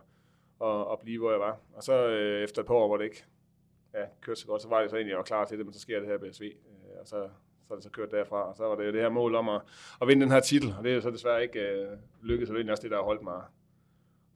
at, 0.63 0.93
at 0.93 0.99
blive, 0.99 1.19
hvor 1.19 1.31
jeg 1.31 1.41
var. 1.41 1.59
Og 1.73 1.83
så 1.83 2.07
øh, 2.07 2.45
efter 2.45 2.61
et 2.63 2.67
par 2.67 2.75
år, 2.75 2.87
hvor 2.87 2.97
det 2.97 3.05
ikke 3.05 3.25
ja, 3.95 4.05
kørte 4.21 4.41
så 4.41 4.47
godt, 4.47 4.63
så 4.63 4.69
var 4.69 4.81
det 4.81 4.91
så 4.91 4.97
egentlig, 4.97 5.11
at 5.11 5.15
jeg 5.15 5.19
var 5.19 5.25
klar 5.25 5.45
til 5.45 5.59
det, 5.59 5.67
men 5.67 5.73
så 5.73 5.81
sker 5.81 6.01
det 6.01 6.09
her 6.09 6.19
BSV, 6.19 6.43
øh, 6.43 7.01
og 7.01 7.07
så, 7.07 7.29
så 7.71 7.75
er 7.75 7.77
det 7.77 7.85
så 7.85 7.91
kørt 7.91 8.11
derfra, 8.11 8.49
og 8.49 8.57
så 8.57 8.65
var 8.65 8.77
det 8.77 8.87
jo 8.87 8.93
det 8.93 9.01
her 9.01 9.09
mål 9.09 9.35
om 9.35 9.49
at, 9.49 9.61
at 10.03 10.09
vinde 10.09 10.23
den 10.23 10.33
her 10.33 10.41
titel, 10.41 10.75
og 10.79 10.85
det 10.85 10.95
er 10.95 11.01
så 11.01 11.11
desværre 11.11 11.43
ikke 11.43 11.61
øh, 11.61 11.99
lykkedes, 12.23 12.51
og 12.51 12.57
det 12.57 12.67
er 12.67 12.71
også 12.71 12.83
det, 12.83 12.91
der 12.91 12.97
har 12.97 13.05
holdt 13.05 13.23
mig 13.23 13.43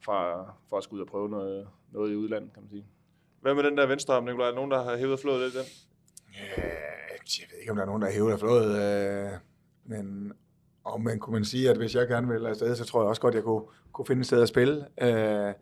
fra, 0.05 0.45
for 0.68 0.76
at 0.78 0.85
skulle 0.85 1.01
ud 1.01 1.07
og 1.07 1.11
prøve 1.11 1.28
noget, 1.28 1.68
noget 1.93 2.12
i 2.12 2.16
udlandet, 2.16 2.53
kan 2.53 2.62
man 2.62 2.70
sige. 2.70 2.87
Hvad 3.41 3.55
med 3.55 3.62
den 3.62 3.76
der 3.76 3.87
venstre 3.87 4.14
arm, 4.14 4.24
Nikolaj? 4.24 4.47
Er 4.47 4.51
der 4.51 4.57
nogen, 4.57 4.70
der 4.70 4.82
har 4.82 4.97
hævet 4.97 5.20
flået 5.20 5.41
lidt 5.41 5.55
den? 5.55 5.62
Ja, 6.35 6.62
jeg 7.41 7.47
ved 7.51 7.59
ikke, 7.61 7.70
om 7.70 7.76
der 7.76 7.82
er 7.82 7.87
nogen, 7.87 8.03
der 8.03 8.09
er 8.09 8.12
hævet 8.12 8.41
flået, 8.41 8.68
øh, 8.82 9.30
men 9.85 10.32
om 10.85 11.01
man 11.01 11.18
kunne 11.18 11.35
man 11.35 11.45
sige, 11.45 11.70
at 11.70 11.76
hvis 11.76 11.95
jeg 11.95 12.09
gerne 12.09 12.28
vil 12.28 12.47
afsted, 12.47 12.76
så 12.76 12.85
tror 12.85 13.01
jeg 13.01 13.09
også 13.09 13.22
godt, 13.22 13.35
jeg 13.35 13.43
kunne, 13.43 13.62
kunne 13.93 14.07
finde 14.07 14.20
et 14.20 14.26
sted 14.26 14.43
at 14.43 14.49
spille. 14.49 14.87
Øh, 15.03 15.55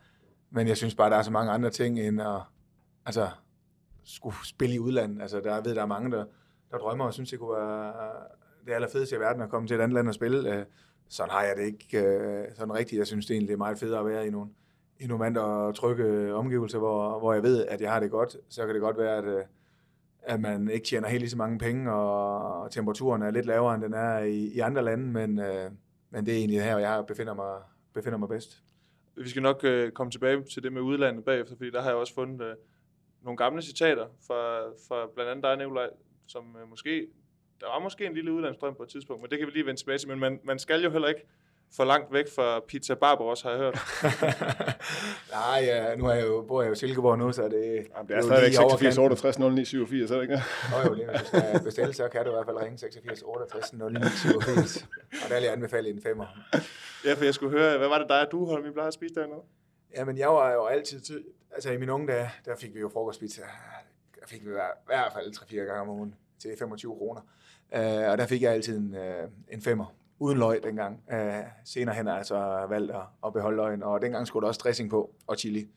men 0.50 0.68
jeg 0.68 0.76
synes 0.76 0.94
bare, 0.94 1.10
der 1.10 1.16
er 1.16 1.22
så 1.22 1.30
mange 1.30 1.52
andre 1.52 1.70
ting, 1.70 2.00
end 2.00 2.22
at 2.22 2.40
altså, 3.06 3.28
skulle 4.04 4.36
spille 4.44 4.74
i 4.74 4.78
udlandet. 4.78 5.22
Altså, 5.22 5.40
der, 5.40 5.54
jeg 5.54 5.64
ved, 5.64 5.74
der 5.74 5.82
er 5.82 5.86
mange, 5.86 6.10
der, 6.10 6.24
der 6.72 6.78
drømmer 6.78 7.04
og 7.04 7.14
synes, 7.14 7.30
det 7.30 7.38
kunne 7.38 7.56
være 7.56 7.88
øh, 7.88 8.66
det 8.66 8.72
allerfedeste 8.72 9.16
i 9.16 9.20
verden 9.20 9.42
at 9.42 9.50
komme 9.50 9.68
til 9.68 9.76
et 9.76 9.80
andet 9.80 9.94
land 9.94 10.08
og 10.08 10.14
spille. 10.14 10.54
Øh, 10.54 10.64
sådan 11.08 11.30
har 11.30 11.42
jeg 11.42 11.56
det 11.56 11.64
ikke 11.64 12.06
øh, 12.06 12.44
sådan 12.54 12.74
rigtigt. 12.74 12.98
Jeg 12.98 13.06
synes 13.06 13.26
det 13.26 13.34
egentlig, 13.34 13.48
det 13.48 13.54
er 13.54 13.58
meget 13.58 13.78
federe 13.78 14.00
at 14.00 14.06
være 14.06 14.26
i 14.26 14.30
nogle, 14.30 14.50
i 15.00 15.06
nogle 15.06 15.26
andre 15.26 15.42
og 15.42 15.74
trygge 15.74 16.34
omgivelser, 16.34 16.78
hvor, 16.78 17.18
hvor 17.18 17.32
jeg 17.32 17.42
ved, 17.42 17.66
at 17.66 17.80
jeg 17.80 17.92
har 17.92 18.00
det 18.00 18.10
godt. 18.10 18.36
Så 18.48 18.66
kan 18.66 18.74
det 18.74 18.82
godt 18.82 18.98
være, 18.98 19.16
at, 19.16 19.46
at 20.22 20.40
man 20.40 20.70
ikke 20.70 20.86
tjener 20.86 21.08
helt 21.08 21.20
lige 21.20 21.30
så 21.30 21.36
mange 21.36 21.58
penge, 21.58 21.92
og 21.92 22.70
temperaturen 22.70 23.22
er 23.22 23.30
lidt 23.30 23.46
lavere, 23.46 23.74
end 23.74 23.82
den 23.82 23.94
er 23.94 24.18
i, 24.18 24.38
i 24.54 24.58
andre 24.58 24.84
lande, 24.84 25.04
men, 25.04 25.34
men 26.10 26.26
det 26.26 26.34
er 26.34 26.38
egentlig 26.38 26.62
her, 26.62 26.78
jeg 26.78 27.04
befinder 27.06 27.34
mig, 27.34 27.60
befinder 27.94 28.18
mig 28.18 28.28
bedst. 28.28 28.62
Vi 29.16 29.28
skal 29.28 29.42
nok 29.42 29.64
øh, 29.64 29.92
komme 29.92 30.10
tilbage 30.10 30.44
til 30.44 30.62
det 30.62 30.72
med 30.72 30.82
udlandet 30.82 31.24
bagefter, 31.24 31.56
fordi 31.56 31.70
der 31.70 31.82
har 31.82 31.88
jeg 31.88 31.96
også 31.96 32.14
fundet 32.14 32.40
øh, 32.46 32.54
nogle 33.22 33.36
gamle 33.36 33.62
citater 33.62 34.06
fra, 34.26 34.68
fra 34.88 35.08
blandt 35.14 35.30
andet 35.30 35.44
dig, 35.44 35.56
Nikolaj, 35.56 35.88
som 36.32 36.56
øh, 36.62 36.68
måske, 36.70 37.06
der 37.60 37.66
var 37.66 37.78
måske 37.78 38.06
en 38.06 38.14
lille 38.14 38.32
udlandsdrøm 38.32 38.74
på 38.74 38.82
et 38.82 38.88
tidspunkt, 38.88 39.22
men 39.22 39.30
det 39.30 39.38
kan 39.38 39.46
vi 39.46 39.52
lige 39.52 39.66
vende 39.66 39.80
tilbage 39.80 39.98
til, 39.98 40.08
men 40.08 40.18
man, 40.18 40.40
man 40.44 40.58
skal 40.58 40.82
jo 40.82 40.90
heller 40.90 41.08
ikke 41.08 41.20
for 41.76 41.84
langt 41.84 42.12
væk 42.12 42.24
fra 42.36 42.60
Pizza 42.68 42.94
Barbaros, 42.94 43.42
har 43.42 43.50
jeg 43.50 43.58
hørt. 43.58 43.74
Nej, 45.38 45.60
ja, 45.66 45.96
nu 45.96 46.04
er 46.06 46.12
jeg 46.14 46.26
jo, 46.26 46.44
bor 46.48 46.62
jeg 46.62 46.68
jo 46.68 46.72
i 46.72 46.76
Silkeborg 46.76 47.18
nu, 47.18 47.32
så 47.32 47.42
det, 47.42 47.52
Jamen, 47.52 48.08
det 48.08 48.14
er 48.14 48.16
jo 48.16 48.22
stadigvæk 48.22 48.50
lige 48.50 48.50
i 48.50 48.54
86, 48.54 48.98
overkanten. 48.98 49.02
68, 49.02 49.38
09, 49.38 49.64
87, 49.64 50.10
er 50.10 50.14
det 50.14 50.22
ikke? 50.22 50.38
Nå 50.70 50.88
jo, 50.88 50.94
lige, 50.94 51.08
hvis 51.10 51.30
du 51.30 51.64
bestille, 51.64 51.92
så 51.94 52.08
kan 52.08 52.24
du 52.24 52.30
i 52.30 52.34
hvert 52.34 52.46
fald 52.46 52.56
ringe 52.56 52.78
86 52.78 53.22
68 53.22 53.72
09 53.72 54.00
87. 54.16 54.82
Og 55.24 55.28
der 55.28 55.34
vil 55.34 55.42
jeg 55.44 55.52
anbefale 55.52 55.88
en 55.90 56.02
femmer. 56.02 56.26
ja, 57.04 57.12
for 57.14 57.24
jeg 57.24 57.34
skulle 57.34 57.58
høre, 57.58 57.78
hvad 57.78 57.88
var 57.88 57.98
det 57.98 58.08
dig, 58.08 58.26
du 58.32 58.44
holdt, 58.44 58.66
vi 58.66 58.70
plejede 58.70 58.88
at 58.88 58.94
spise 58.94 59.14
dernede? 59.14 59.40
Jamen, 59.96 60.18
jeg 60.18 60.28
var 60.28 60.52
jo 60.52 60.64
altid, 60.66 61.24
altså 61.54 61.70
i 61.72 61.76
mine 61.76 61.92
unge 61.92 62.06
dage, 62.12 62.30
der 62.44 62.56
fik 62.56 62.74
vi 62.74 62.80
jo 62.80 62.88
frokostpizza. 62.92 63.42
Der 64.20 64.26
fik 64.26 64.44
vi 64.44 64.48
i 64.48 64.52
hvert- 64.52 64.76
i 64.82 64.86
hvert 64.86 65.12
fald 65.12 65.32
3-4 65.36 65.56
gange 65.56 65.80
om 65.80 65.88
ugen 65.88 66.14
til 66.42 66.50
25 66.58 66.96
kroner. 66.96 67.20
Uh, 67.72 68.10
og 68.10 68.18
der 68.18 68.26
fik 68.26 68.42
jeg 68.42 68.52
altid 68.52 68.78
en, 68.78 68.94
uh, 68.94 69.54
en 69.54 69.62
femmer, 69.62 69.94
uden 70.18 70.38
løg 70.38 70.62
dengang. 70.62 71.02
Uh, 71.12 71.46
senere 71.64 71.94
hen 71.94 72.06
har 72.06 72.16
jeg 72.16 72.26
så 72.26 72.66
valgt 72.68 72.92
at, 72.92 73.02
at 73.26 73.32
beholde 73.32 73.56
løgn, 73.56 73.82
og 73.82 74.02
dengang 74.02 74.26
skulle 74.26 74.42
der 74.42 74.48
også 74.48 74.60
dressing 74.64 74.90
på, 74.90 75.14
og 75.26 75.36
chili. 75.36 75.68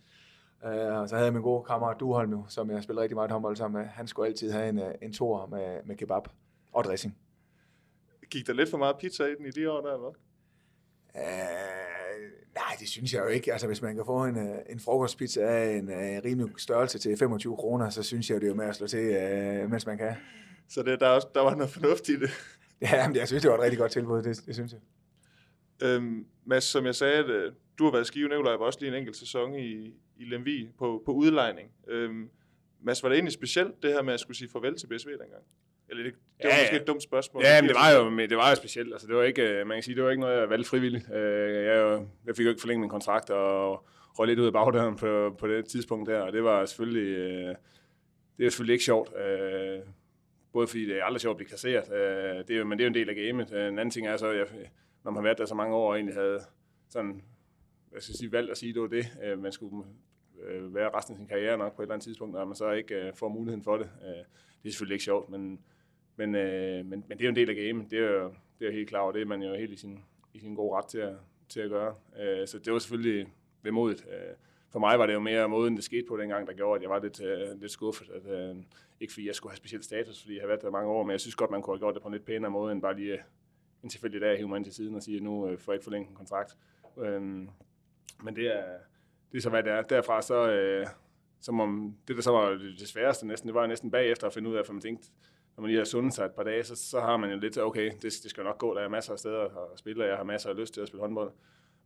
Uh, 0.63 0.71
og 0.71 1.09
så 1.09 1.15
havde 1.15 1.25
jeg 1.25 1.33
min 1.33 1.41
gode 1.41 1.63
kammerat 1.63 1.99
Duholm 1.99 2.31
jo, 2.31 2.43
som 2.47 2.71
jeg 2.71 2.83
spillede 2.83 3.03
rigtig 3.03 3.15
meget 3.15 3.31
håndbold 3.31 3.55
sammen 3.55 3.81
med. 3.81 3.89
Han 3.89 4.07
skulle 4.07 4.27
altid 4.27 4.51
have 4.51 4.69
en, 4.69 4.79
uh, 4.79 4.87
en 5.01 5.13
tor 5.13 5.45
med, 5.45 5.79
med 5.85 5.95
kebab 5.95 6.27
og 6.73 6.83
dressing. 6.83 7.17
Gik 8.29 8.47
der 8.47 8.53
lidt 8.53 8.69
for 8.69 8.77
meget 8.77 8.97
pizza 8.97 9.23
i 9.23 9.35
den 9.35 9.45
i 9.45 9.51
de 9.51 9.71
år 9.71 9.81
der, 9.81 9.93
eller? 9.93 10.13
Uh, 11.15 11.21
nej, 12.55 12.75
det 12.79 12.87
synes 12.87 13.13
jeg 13.13 13.21
jo 13.23 13.27
ikke. 13.27 13.51
Altså, 13.51 13.67
hvis 13.67 13.81
man 13.81 13.95
kan 13.95 14.05
få 14.05 14.25
en, 14.25 14.37
øh, 14.37 14.57
en 14.69 14.79
frokostpizza 14.79 15.41
af 15.41 15.77
en 15.77 15.87
uh, 15.89 16.25
rimelig 16.25 16.49
størrelse 16.57 16.99
til 16.99 17.17
25 17.17 17.57
kroner, 17.57 17.89
så 17.89 18.03
synes 18.03 18.29
jeg, 18.29 18.41
det 18.41 18.47
er 18.47 18.49
jo 18.49 18.55
med 18.55 18.65
at 18.65 18.75
slå 18.75 18.87
til, 18.87 19.09
uh, 19.63 19.71
mens 19.71 19.85
man 19.85 19.97
kan. 19.97 20.15
Så 20.69 20.83
det, 20.83 20.99
der, 20.99 21.05
er 21.07 21.11
også, 21.11 21.27
der 21.35 21.41
var 21.41 21.55
noget 21.55 21.69
fornuft 21.71 22.09
i 22.09 22.19
det. 22.19 22.29
Ja, 22.81 23.07
men 23.07 23.15
jeg 23.15 23.27
synes, 23.27 23.41
det 23.43 23.51
var 23.51 23.57
et 23.57 23.63
rigtig 23.63 23.79
godt 23.79 23.91
tilbud, 23.91 24.17
det, 24.23 24.41
det 24.45 24.55
synes 24.55 24.71
jeg. 24.73 24.79
Øhm, 25.89 26.25
Mads, 26.45 26.63
som 26.63 26.85
jeg 26.85 26.95
sagde, 26.95 27.13
at, 27.13 27.29
øh, 27.29 27.51
du 27.79 27.83
har 27.83 27.91
været 27.91 28.03
i 28.03 28.07
Skive, 28.07 28.27
Nikolaj 28.29 28.51
var 28.55 28.65
også 28.65 28.79
lige 28.79 28.89
en 28.91 28.95
enkelt 28.97 29.17
sæson 29.17 29.55
i, 29.55 29.85
i 30.17 30.23
Lemvig 30.25 30.69
på, 30.79 31.03
på 31.05 31.11
udlejning. 31.11 31.71
Øhm, 31.87 32.29
Mads, 32.83 33.03
var 33.03 33.09
det 33.09 33.15
egentlig 33.15 33.33
specielt, 33.33 33.83
det 33.83 33.91
her 33.93 34.01
med 34.01 34.13
at 34.13 34.19
skulle 34.19 34.37
sige 34.37 34.49
farvel 34.51 34.77
til 34.77 34.87
BSV 34.87 35.09
dengang? 35.09 35.43
Eller 35.89 36.03
det, 36.03 36.13
det 36.13 36.43
var 36.43 36.49
Ja, 36.49 36.61
måske 36.63 36.75
et 36.81 36.87
dumt 36.87 37.03
spørgsmål. 37.03 37.43
Ja, 37.43 37.61
men 37.61 37.67
det 37.69 37.75
var 37.75 37.91
jo, 38.03 38.09
men 38.09 38.29
det 38.29 38.37
var 38.37 38.49
jo 38.49 38.55
specielt. 38.55 38.93
Altså, 38.93 39.07
det 39.07 39.15
var 39.15 39.23
ikke, 39.23 39.41
øh, 39.41 39.67
man 39.67 39.75
kan 39.77 39.83
sige, 39.83 39.95
det 39.95 40.03
var 40.03 40.09
ikke 40.09 40.21
noget, 40.21 40.39
jeg 40.39 40.49
valgte 40.49 40.69
frivilligt. 40.69 41.13
Øh, 41.13 41.53
Jeg, 41.65 42.05
jeg 42.25 42.35
fik 42.35 42.45
jo 42.45 42.49
ikke 42.49 42.61
forlænget 42.61 42.81
min 42.81 42.89
kontrakt 42.89 43.29
og 43.29 43.85
røg 44.19 44.27
lidt 44.27 44.39
ud 44.39 44.45
af 44.45 44.53
bagdøren 44.53 44.95
på, 44.95 45.35
på 45.39 45.47
det 45.47 45.65
tidspunkt 45.65 46.09
der, 46.09 46.21
og 46.21 46.33
det 46.33 46.43
var 46.43 46.65
selvfølgelig, 46.65 47.17
det 48.37 48.45
er 48.45 48.49
selvfølgelig 48.49 48.73
ikke 48.73 48.85
sjovt. 48.85 49.09
Både 50.55 50.67
fordi 50.67 50.85
det 50.85 50.99
er 50.99 51.03
aldrig 51.03 51.21
sjovt 51.21 51.33
at 51.33 51.37
blive 51.37 51.49
kasseret, 51.49 51.91
øh, 51.93 52.37
det 52.47 52.49
er, 52.49 52.57
jo- 52.57 52.65
men 52.65 52.77
det 52.77 52.83
er 52.83 52.87
jo 52.87 52.89
en 52.89 52.93
del 52.95 53.09
af 53.09 53.15
gamet. 53.15 53.51
Øh, 53.53 53.67
en 53.67 53.79
anden 53.79 53.91
ting 53.91 54.07
er 54.07 54.17
så, 54.17 54.27
at 54.29 54.37
jeg, 54.37 54.47
når 55.03 55.11
man 55.11 55.15
har 55.15 55.23
været 55.23 55.37
der 55.37 55.45
så 55.45 55.55
mange 55.55 55.75
år 55.75 55.89
og 55.89 55.95
egentlig 55.95 56.15
havde 56.15 56.39
sådan, 56.89 57.21
hvad 57.91 58.01
skal 58.01 58.11
jeg 58.11 58.17
sige, 58.17 58.31
valgt 58.31 58.51
at 58.51 58.57
sige, 58.57 58.73
det 58.73 58.81
var 58.81 58.87
det, 58.87 59.05
øh, 59.23 59.39
man 59.39 59.51
skulle 59.51 59.87
øh, 60.47 60.75
være 60.75 60.89
resten 60.89 61.13
af 61.13 61.17
sin 61.17 61.27
karriere 61.27 61.57
nok 61.57 61.75
på 61.75 61.81
et 61.81 61.85
eller 61.85 61.93
andet 61.93 62.05
tidspunkt, 62.05 62.35
og 62.37 62.47
man 62.47 62.55
så 62.55 62.71
ikke 62.71 62.95
øh, 62.95 63.13
får 63.13 63.29
muligheden 63.29 63.63
for 63.63 63.77
det. 63.77 63.89
Øh, 64.03 64.09
det 64.63 64.69
er 64.69 64.71
selvfølgelig 64.71 64.95
ikke 64.95 65.03
sjovt, 65.05 65.29
men 65.29 65.59
men, 66.17 66.35
øh, 66.35 66.85
men, 66.85 67.03
men 67.07 67.17
det 67.17 67.21
er 67.21 67.25
jo 67.25 67.29
en 67.29 67.35
del 67.35 67.49
af 67.49 67.55
gamet. 67.55 67.91
Det 67.91 67.99
er 67.99 68.11
jo, 68.11 68.33
det 68.59 68.67
er 68.67 68.71
helt 68.71 68.89
klart, 68.89 69.03
og 69.07 69.13
det 69.13 69.21
er 69.21 69.25
man 69.25 69.41
jo 69.43 69.55
helt 69.55 69.71
i 69.73 69.75
sin, 69.77 69.99
i 70.33 70.39
sin 70.39 70.55
gode 70.55 70.75
ret 70.77 70.85
til 70.87 70.97
at, 70.97 71.15
til 71.49 71.59
at 71.59 71.69
gøre. 71.69 71.95
Øh, 72.19 72.47
så 72.47 72.59
det 72.59 72.73
var 72.73 72.79
selvfølgelig 72.79 73.27
vemodigt. 73.61 74.05
Øh, 74.11 74.35
for 74.75 74.79
mig 74.79 74.99
var 74.99 75.05
det 75.05 75.13
jo 75.13 75.19
mere 75.19 75.49
måden, 75.49 75.75
det 75.75 75.83
skete 75.83 76.05
på 76.07 76.17
dengang, 76.17 76.47
der 76.47 76.53
gjorde, 76.53 76.75
at 76.75 76.81
jeg 76.81 76.89
var 76.89 76.99
lidt, 76.99 77.21
øh, 77.21 77.61
lidt 77.61 77.71
skuffet. 77.71 78.09
At, 78.09 78.25
øh, 78.31 78.55
ikke 78.99 79.13
fordi 79.13 79.27
jeg 79.27 79.35
skulle 79.35 79.51
have 79.51 79.57
speciel 79.57 79.83
status, 79.83 80.21
fordi 80.21 80.35
jeg 80.35 80.41
har 80.41 80.47
været 80.47 80.61
der 80.61 80.71
mange 80.71 80.89
år, 80.89 81.03
men 81.03 81.11
jeg 81.11 81.19
synes 81.19 81.35
godt, 81.35 81.51
man 81.51 81.61
kunne 81.61 81.73
have 81.73 81.79
gjort 81.79 81.93
det 81.93 82.01
på 82.01 82.07
en 82.07 82.13
lidt 82.13 82.25
pænere 82.25 82.51
måde, 82.51 82.71
end 82.71 82.81
bare 82.81 82.95
lige 82.95 83.13
øh, 83.13 83.19
en 83.83 83.89
tilfældig 83.89 84.21
dag 84.21 84.31
at 84.31 84.37
hive 84.37 84.47
mig 84.47 84.57
ind 84.57 84.65
til 84.65 84.73
siden 84.73 84.95
og 84.95 85.03
sige, 85.03 85.17
at 85.17 85.23
nu 85.23 85.47
øh, 85.47 85.59
får 85.59 85.71
jeg 85.71 85.75
ikke 85.75 85.83
forlænget 85.83 86.09
en 86.09 86.15
kontrakt. 86.15 86.57
Øh, 86.97 87.21
men 87.21 88.35
det 88.35 88.55
er, 88.57 88.63
det 89.31 89.37
er 89.37 89.41
så, 89.41 89.49
hvad 89.49 89.63
det 89.63 89.71
er. 89.71 89.81
Derfra 89.81 90.21
så, 90.21 90.49
øh, 90.51 90.87
som 91.41 91.59
om, 91.59 91.97
det 92.07 92.15
der 92.15 92.21
så 92.21 92.31
var 92.31 92.49
det 92.49 92.87
sværeste 92.87 93.27
næsten, 93.27 93.47
det 93.47 93.55
var 93.55 93.67
næsten 93.67 93.91
bagefter 93.91 94.27
at 94.27 94.33
finde 94.33 94.49
ud 94.49 94.55
af, 94.55 94.65
for 94.65 94.73
man 94.73 94.81
tænkte, 94.81 95.07
når 95.57 95.61
man 95.61 95.69
lige 95.69 95.77
har 95.77 95.85
sundet 95.85 96.13
sig 96.13 96.25
et 96.25 96.31
par 96.31 96.43
dage, 96.43 96.63
så, 96.63 96.75
så 96.75 96.99
har 96.99 97.17
man 97.17 97.31
jo 97.31 97.37
lidt, 97.37 97.57
okay, 97.57 97.91
det, 97.91 98.13
det 98.23 98.29
skal 98.29 98.43
nok 98.43 98.57
gå, 98.57 98.73
der 98.73 98.81
er 98.81 98.89
masser 98.89 99.13
af 99.13 99.19
steder 99.19 99.71
at 99.73 99.79
spille, 99.79 100.03
og 100.03 100.09
jeg 100.09 100.17
har 100.17 100.23
masser 100.23 100.49
af 100.49 100.57
lyst 100.57 100.73
til 100.73 100.81
at 100.81 100.87
spille 100.87 101.01
håndbold. 101.01 101.31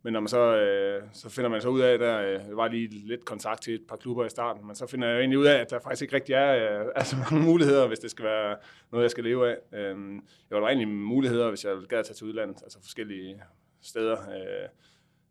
Men 0.02 0.12
når 0.12 0.20
man 0.20 0.28
så, 0.28 0.56
øh, 0.56 1.02
så 1.12 1.28
finder 1.28 1.50
man 1.50 1.60
så 1.60 1.68
ud 1.68 1.80
af, 1.80 1.92
at 1.92 2.00
der 2.00 2.18
øh, 2.18 2.56
var 2.56 2.68
lige 2.68 2.88
lidt 2.88 3.24
kontakt 3.24 3.62
til 3.62 3.74
et 3.74 3.86
par 3.88 3.96
klubber 3.96 4.24
i 4.24 4.28
starten, 4.28 4.66
men 4.66 4.76
så 4.76 4.86
finder 4.86 5.08
jeg 5.08 5.18
egentlig 5.18 5.38
ud 5.38 5.46
af, 5.46 5.58
at 5.58 5.70
der 5.70 5.78
faktisk 5.80 6.02
ikke 6.02 6.14
rigtig 6.14 6.32
er, 6.32 6.80
øh, 6.80 6.86
er 6.96 7.04
så 7.04 7.16
mange 7.16 7.46
muligheder, 7.50 7.88
hvis 7.88 7.98
det 7.98 8.10
skal 8.10 8.24
være 8.24 8.56
noget, 8.92 9.02
jeg 9.02 9.10
skal 9.10 9.24
leve 9.24 9.50
af. 9.50 9.56
Øh, 9.72 10.20
jeg 10.50 10.62
var 10.62 10.68
egentlig 10.68 10.88
muligheder, 10.88 11.48
hvis 11.48 11.64
jeg 11.64 11.76
gad 11.88 11.98
at 11.98 12.04
tage 12.04 12.14
til 12.14 12.26
udlandet, 12.26 12.62
altså 12.62 12.78
forskellige 12.80 13.42
steder. 13.80 14.16
Øh, 14.20 14.68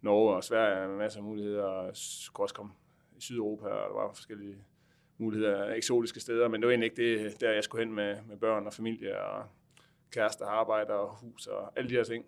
Norge 0.01 0.35
og 0.35 0.43
Sverige 0.43 0.87
med 0.87 0.97
masser 0.97 1.19
af 1.19 1.23
muligheder, 1.23 1.63
og 1.63 1.91
skulle 1.93 2.45
også 2.45 2.55
komme 2.55 2.71
i 3.17 3.21
Sydeuropa, 3.21 3.65
og 3.65 3.89
der 3.89 3.95
var 3.95 4.13
forskellige 4.13 4.55
muligheder, 5.17 5.73
eksotiske 5.73 6.19
steder, 6.19 6.47
men 6.47 6.61
det 6.61 6.67
var 6.67 6.71
egentlig 6.71 6.91
ikke 6.91 7.23
det, 7.23 7.41
der 7.41 7.51
jeg 7.51 7.63
skulle 7.63 7.85
hen 7.85 7.95
med, 7.95 8.17
med 8.27 8.37
børn 8.37 8.67
og 8.67 8.73
familie 8.73 9.21
og 9.21 9.45
kærester, 10.11 10.45
arbejde 10.45 10.93
og 10.93 11.15
hus 11.15 11.47
og 11.47 11.71
alle 11.75 11.89
de 11.89 11.95
her 11.95 12.03
ting. 12.03 12.25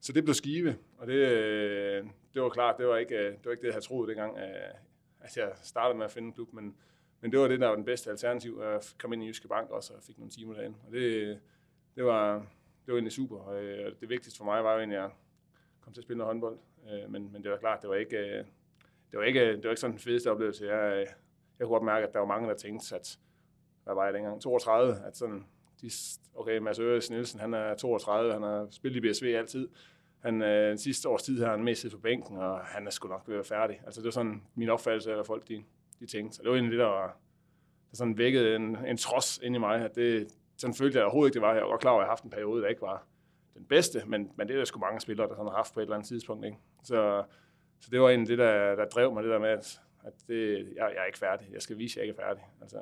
Så 0.00 0.12
det 0.12 0.24
blev 0.24 0.34
skive, 0.34 0.76
og 0.98 1.06
det, 1.06 1.14
øh, 1.14 2.06
det 2.34 2.42
var 2.42 2.48
klart, 2.48 2.78
det 2.78 2.86
var 2.86 2.96
ikke 2.96 3.14
øh, 3.14 3.32
det, 3.32 3.44
var 3.44 3.50
ikke 3.50 3.60
det 3.60 3.66
jeg 3.66 3.74
havde 3.74 3.84
troet 3.84 4.08
dengang, 4.08 4.38
øh, 4.38 4.74
at 5.20 5.36
jeg 5.36 5.52
startede 5.62 5.98
med 5.98 6.04
at 6.04 6.12
finde 6.12 6.26
en 6.26 6.32
klub, 6.32 6.52
men, 6.52 6.76
men 7.20 7.32
det 7.32 7.40
var 7.40 7.48
det, 7.48 7.60
der 7.60 7.68
var 7.68 7.74
den 7.74 7.84
bedste 7.84 8.10
alternativ, 8.10 8.60
at 8.62 8.94
komme 8.98 9.16
ind 9.16 9.24
i 9.24 9.26
Jyske 9.26 9.48
Bank 9.48 9.70
også 9.70 9.94
og 9.94 10.02
fik 10.02 10.18
nogle 10.18 10.30
timer 10.30 10.54
derinde. 10.54 10.78
Og 10.86 10.92
det, 10.92 11.40
det, 11.96 12.04
var, 12.04 12.34
det 12.86 12.92
var 12.92 12.94
egentlig 12.94 13.12
super, 13.12 13.38
og 13.38 13.62
det 14.00 14.08
vigtigste 14.08 14.38
for 14.38 14.44
mig 14.44 14.64
var 14.64 14.72
jo 14.72 14.78
egentlig, 14.78 14.98
at 14.98 15.10
komme 15.80 15.94
til 15.94 16.00
at 16.00 16.04
spille 16.04 16.18
noget 16.18 16.28
håndbold. 16.28 16.58
Men, 17.08 17.32
men 17.32 17.42
det 17.42 17.50
var 17.50 17.56
klart, 17.56 17.82
det 17.82 17.90
var 17.90 17.96
ikke, 17.96 18.36
det 19.10 19.18
var 19.18 19.22
ikke, 19.22 19.52
det 19.52 19.64
var 19.64 19.70
ikke 19.70 19.80
sådan 19.80 19.92
den 19.92 20.00
fedeste 20.00 20.30
oplevelse. 20.30 20.66
Jeg, 20.66 21.06
jeg 21.58 21.66
kunne 21.66 21.74
godt 21.74 21.82
mærke, 21.82 22.06
at 22.06 22.12
der 22.12 22.18
var 22.18 22.26
mange, 22.26 22.48
der 22.48 22.56
tænkte, 22.56 22.94
at 22.94 23.18
hvad 23.84 23.94
var 23.94 24.04
jeg 24.04 24.14
dengang? 24.14 24.40
32, 24.40 24.96
at 25.06 25.16
sådan, 25.16 25.46
de, 25.82 25.90
okay, 26.34 26.58
Mads 26.58 26.78
Øres 26.78 27.10
Nielsen, 27.10 27.40
han 27.40 27.54
er 27.54 27.74
32, 27.74 28.32
han 28.32 28.42
har 28.42 28.66
spillet 28.70 29.04
i 29.04 29.10
BSV 29.10 29.24
altid. 29.24 29.68
Han, 30.18 30.42
øh, 30.42 30.78
sidste 30.78 31.08
års 31.08 31.22
tid 31.22 31.42
har 31.42 31.50
han 31.50 31.64
mest 31.64 31.80
siddet 31.80 31.98
på 31.98 32.02
bænken, 32.02 32.36
og 32.36 32.60
han 32.60 32.86
er 32.86 32.90
sgu 32.90 33.08
nok 33.08 33.22
ved 33.26 33.34
at 33.34 33.38
være 33.38 33.60
færdig. 33.60 33.80
Altså 33.84 34.00
det 34.00 34.04
var 34.04 34.10
sådan 34.10 34.42
min 34.54 34.68
opfattelse 34.68 35.10
af, 35.10 35.16
hvad 35.16 35.24
folk 35.24 35.48
de, 35.48 35.64
de 36.00 36.06
tænkte. 36.06 36.36
Så 36.36 36.42
det 36.42 36.50
var 36.50 36.56
egentlig 36.56 36.72
det, 36.72 36.78
der 36.78 36.86
var 36.86 37.20
der 37.90 37.96
sådan 37.96 38.18
vækkede 38.18 38.56
en, 38.56 38.76
en 38.86 38.96
trods 38.96 39.38
ind 39.42 39.54
i 39.54 39.58
mig. 39.58 39.84
At 39.84 39.94
det, 39.94 40.28
sådan 40.56 40.74
følte 40.74 40.98
jeg 40.98 41.04
overhovedet 41.04 41.28
ikke, 41.28 41.34
det 41.34 41.42
var. 41.42 41.54
Jeg 41.54 41.62
var 41.62 41.68
godt 41.68 41.80
klar 41.80 41.90
over, 41.90 42.00
at 42.00 42.04
jeg 42.04 42.06
har 42.06 42.12
haft 42.12 42.24
en 42.24 42.30
periode, 42.30 42.62
der 42.62 42.68
ikke 42.68 42.82
var 42.82 43.06
den 43.54 43.64
bedste, 43.64 44.02
men, 44.06 44.30
men 44.36 44.48
det 44.48 44.54
er 44.54 44.58
der 44.58 44.64
sgu 44.64 44.80
mange 44.80 45.00
spillere, 45.00 45.28
der 45.28 45.34
sådan 45.34 45.48
har 45.48 45.56
haft 45.56 45.74
på 45.74 45.80
et 45.80 45.84
eller 45.84 45.94
andet 45.94 46.08
tidspunkt. 46.08 46.44
Ikke? 46.46 46.58
Så, 46.84 47.24
så 47.80 47.90
det 47.90 48.00
var 48.00 48.08
egentlig 48.08 48.28
det, 48.28 48.38
der, 48.38 48.74
der 48.74 48.84
drev 48.84 49.12
mig, 49.12 49.22
det 49.22 49.30
der 49.30 49.38
med, 49.38 49.48
at, 49.48 49.80
at 50.04 50.12
det, 50.28 50.58
jeg, 50.76 50.92
jeg 50.94 51.02
er 51.02 51.04
ikke 51.04 51.18
færdig. 51.18 51.48
Jeg 51.52 51.62
skal 51.62 51.78
vise, 51.78 51.92
at 51.92 51.96
jeg 51.96 52.10
ikke 52.10 52.20
er 52.20 52.26
færdig. 52.26 52.42
Altså, 52.60 52.78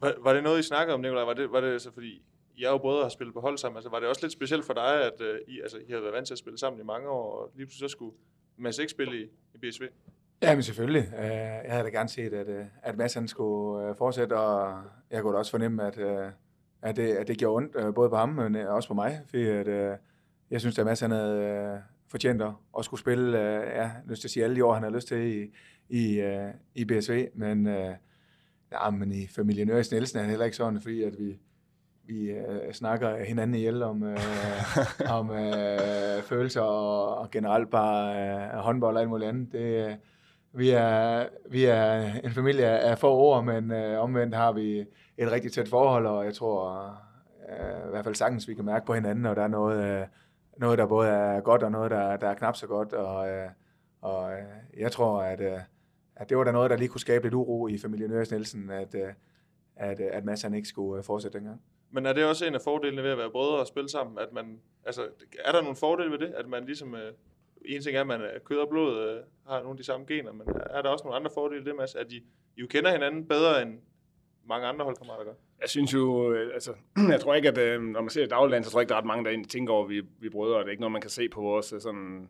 var, 0.00 0.14
var 0.20 0.32
det 0.32 0.42
noget, 0.42 0.58
I 0.58 0.62
snakkede 0.62 0.94
om, 0.94 1.00
Nicolaj? 1.00 1.24
Var 1.24 1.34
det, 1.34 1.52
var 1.52 1.60
det 1.60 1.72
altså, 1.72 1.92
fordi 1.92 2.22
I 2.56 2.64
er 2.64 2.70
jo 2.70 2.78
både 2.78 3.02
har 3.02 3.08
spillet 3.08 3.34
på 3.34 3.40
hold 3.40 3.58
sammen. 3.58 3.76
Altså, 3.76 3.90
var 3.90 4.00
det 4.00 4.08
også 4.08 4.22
lidt 4.22 4.32
specielt 4.32 4.64
for 4.64 4.72
dig, 4.72 5.04
at 5.04 5.20
uh, 5.20 5.54
I, 5.54 5.60
altså, 5.60 5.78
I 5.88 5.92
har 5.92 6.00
været 6.00 6.12
vant 6.12 6.26
til 6.26 6.34
at 6.34 6.38
spille 6.38 6.58
sammen 6.58 6.80
i 6.80 6.84
mange 6.84 7.08
år, 7.08 7.32
og 7.32 7.50
lige 7.54 7.66
pludselig 7.66 7.90
så 7.90 7.92
skulle 7.92 8.16
Mads 8.56 8.78
ikke 8.78 8.90
spille 8.90 9.20
i, 9.20 9.22
i 9.54 9.58
BSV? 9.58 9.82
Ja, 10.42 10.54
men 10.54 10.62
selvfølgelig. 10.62 11.08
Uh, 11.18 11.24
jeg 11.24 11.64
havde 11.68 11.84
da 11.84 11.88
gerne 11.88 12.08
set, 12.08 12.32
at, 12.32 12.48
uh, 12.48 12.66
at 12.82 12.96
Mads 12.96 13.14
han 13.14 13.28
skulle 13.28 13.90
uh, 13.90 13.96
fortsætte, 13.96 14.36
og 14.36 14.82
jeg 15.10 15.22
kunne 15.22 15.32
da 15.32 15.38
også 15.38 15.50
fornemme, 15.50 15.86
at, 15.86 15.98
uh, 15.98 16.32
at, 16.82 16.96
det, 16.96 17.16
at 17.16 17.28
det 17.28 17.38
gjorde 17.38 17.56
ondt, 17.56 17.76
uh, 17.76 17.94
både 17.94 18.10
på 18.10 18.16
ham, 18.16 18.28
men 18.28 18.56
uh, 18.56 18.74
også 18.74 18.88
på 18.88 18.94
mig. 18.94 19.20
Fordi 19.28 19.46
at, 19.46 19.68
uh, 19.68 19.96
jeg 20.50 20.60
synes, 20.60 20.78
at 20.78 20.86
Mads 20.86 21.00
han 21.00 21.10
havde 21.10 21.72
uh, 21.74 21.80
fortjent 22.10 22.42
at, 22.78 22.84
skulle 22.84 23.00
spille, 23.00 23.28
uh, 23.28 23.66
ja, 23.66 23.90
lyst 24.08 24.20
til 24.20 24.28
at 24.28 24.32
sige 24.32 24.44
alle 24.44 24.56
de 24.56 24.64
år, 24.64 24.74
han 24.74 24.82
har 24.82 24.90
lyst 24.90 25.08
til 25.08 25.18
i, 25.18 25.52
i, 25.88 26.22
uh, 26.22 26.50
i 26.74 26.84
BSV, 26.84 27.28
men... 27.34 27.68
Ja, 28.72 28.90
men 28.90 29.12
i 29.12 29.26
familien 29.26 29.70
Øres 29.70 29.90
Nielsen 29.90 30.18
er 30.18 30.22
det 30.22 30.30
heller 30.30 30.44
ikke 30.44 30.56
sådan, 30.56 30.80
fordi 30.80 31.02
at 31.02 31.18
vi, 31.18 31.38
vi 32.04 32.30
øh, 32.30 32.72
snakker 32.72 33.24
hinanden 33.24 33.54
ihjel 33.54 33.82
om, 33.82 34.02
øh, 34.02 34.18
om 35.18 35.30
øh, 35.30 36.22
følelser 36.22 36.60
og, 36.60 37.18
og 37.18 37.30
generelt 37.30 37.70
bare 37.70 38.16
øh, 38.16 38.58
håndbold 38.58 38.96
og 38.96 39.00
alt 39.00 39.10
muligt 39.10 39.28
andet. 39.28 39.52
Det, 39.52 39.86
øh, 39.86 39.94
vi, 40.52 40.70
er, 40.70 41.26
vi 41.50 41.64
er 41.64 42.12
en 42.24 42.30
familie 42.30 42.66
af 42.66 42.98
få 42.98 43.10
ord, 43.10 43.44
men 43.44 43.70
øh, 43.70 44.02
omvendt 44.02 44.34
har 44.34 44.52
vi 44.52 44.78
et 45.16 45.32
rigtig 45.32 45.52
tæt 45.52 45.68
forhold, 45.68 46.06
og 46.06 46.24
jeg 46.24 46.34
tror 46.34 46.84
øh, 47.48 47.86
i 47.86 47.90
hvert 47.90 48.04
fald 48.04 48.14
sagtens, 48.14 48.48
vi 48.48 48.54
kan 48.54 48.64
mærke 48.64 48.86
på 48.86 48.94
hinanden, 48.94 49.26
og 49.26 49.36
der 49.36 49.42
er 49.42 49.48
noget, 49.48 49.84
øh, 49.84 50.06
noget 50.58 50.78
der 50.78 50.86
både 50.86 51.08
er 51.08 51.40
godt 51.40 51.62
og 51.62 51.72
noget, 51.72 51.90
der, 51.90 52.16
der 52.16 52.28
er 52.28 52.34
knap 52.34 52.56
så 52.56 52.66
godt. 52.66 52.92
Og, 52.92 53.28
øh, 53.28 53.48
og 54.00 54.32
øh, 54.32 54.80
jeg 54.80 54.92
tror, 54.92 55.22
at... 55.22 55.40
Øh, 55.40 55.58
at 56.18 56.28
det 56.28 56.36
var 56.38 56.44
da 56.44 56.52
noget, 56.52 56.70
der 56.70 56.76
lige 56.76 56.88
kunne 56.88 57.00
skabe 57.00 57.24
lidt 57.24 57.34
uro 57.34 57.68
i 57.68 57.78
familien 57.78 58.12
Øres 58.12 58.30
Nielsen, 58.30 58.70
at, 58.70 58.94
øh, 58.94 59.12
at, 59.76 60.00
at 60.00 60.24
Mads 60.24 60.42
han 60.42 60.54
ikke 60.54 60.68
skulle 60.68 60.98
øh, 60.98 61.04
fortsætte 61.04 61.38
dengang. 61.38 61.62
Men 61.90 62.06
er 62.06 62.12
det 62.12 62.24
også 62.24 62.46
en 62.46 62.54
af 62.54 62.60
fordelene 62.60 63.02
ved 63.02 63.10
at 63.10 63.18
være 63.18 63.30
brødre 63.30 63.58
og 63.58 63.66
spille 63.66 63.88
sammen? 63.88 64.18
At 64.18 64.32
man, 64.32 64.60
altså, 64.84 65.02
er 65.44 65.52
der 65.52 65.60
nogle 65.60 65.76
fordele 65.76 66.10
ved 66.10 66.18
det? 66.18 66.34
At 66.36 66.48
man 66.48 66.64
ligesom, 66.64 66.94
øh, 66.94 67.12
en 67.64 67.82
ting 67.82 67.96
er, 67.96 68.00
at 68.00 68.06
man 68.06 68.20
er 68.20 68.38
kød 68.44 68.56
og 68.56 68.68
blod, 68.68 69.08
øh, 69.08 69.20
har 69.46 69.58
nogle 69.58 69.70
af 69.70 69.76
de 69.76 69.84
samme 69.84 70.06
gener, 70.06 70.32
men 70.32 70.46
er 70.70 70.82
der 70.82 70.88
også 70.88 71.04
nogle 71.04 71.16
andre 71.16 71.30
fordele 71.34 71.64
det, 71.64 71.76
Mads? 71.76 71.94
At 71.94 72.12
I, 72.12 72.16
I 72.56 72.60
jo 72.60 72.66
kender 72.66 72.92
hinanden 72.92 73.28
bedre 73.28 73.62
end 73.62 73.78
mange 74.48 74.66
andre 74.66 74.84
holdkammerater 74.84 75.24
gør? 75.24 75.32
Jeg 75.60 75.68
synes 75.68 75.94
jo, 75.94 76.32
altså, 76.34 76.74
jeg 77.12 77.20
tror 77.20 77.34
ikke, 77.34 77.48
at 77.48 77.80
når 77.82 78.00
man 78.00 78.10
ser 78.10 78.24
i 78.24 78.26
dagligdagen, 78.26 78.64
så 78.64 78.70
tror 78.70 78.80
jeg 78.80 78.82
ikke, 78.82 78.88
der 78.88 78.94
er 78.94 79.00
ret 79.00 79.06
mange, 79.06 79.24
der 79.24 79.30
egentlig 79.30 79.50
tænker 79.50 79.72
over, 79.72 79.84
at 79.84 79.90
vi, 79.90 80.00
vi 80.20 80.26
er 80.26 80.30
brødre. 80.30 80.58
Det 80.58 80.66
er 80.66 80.70
ikke 80.70 80.80
noget, 80.80 80.92
man 80.92 81.00
kan 81.00 81.10
se 81.10 81.28
på 81.28 81.40
vores 81.40 81.66
sådan, 81.66 82.28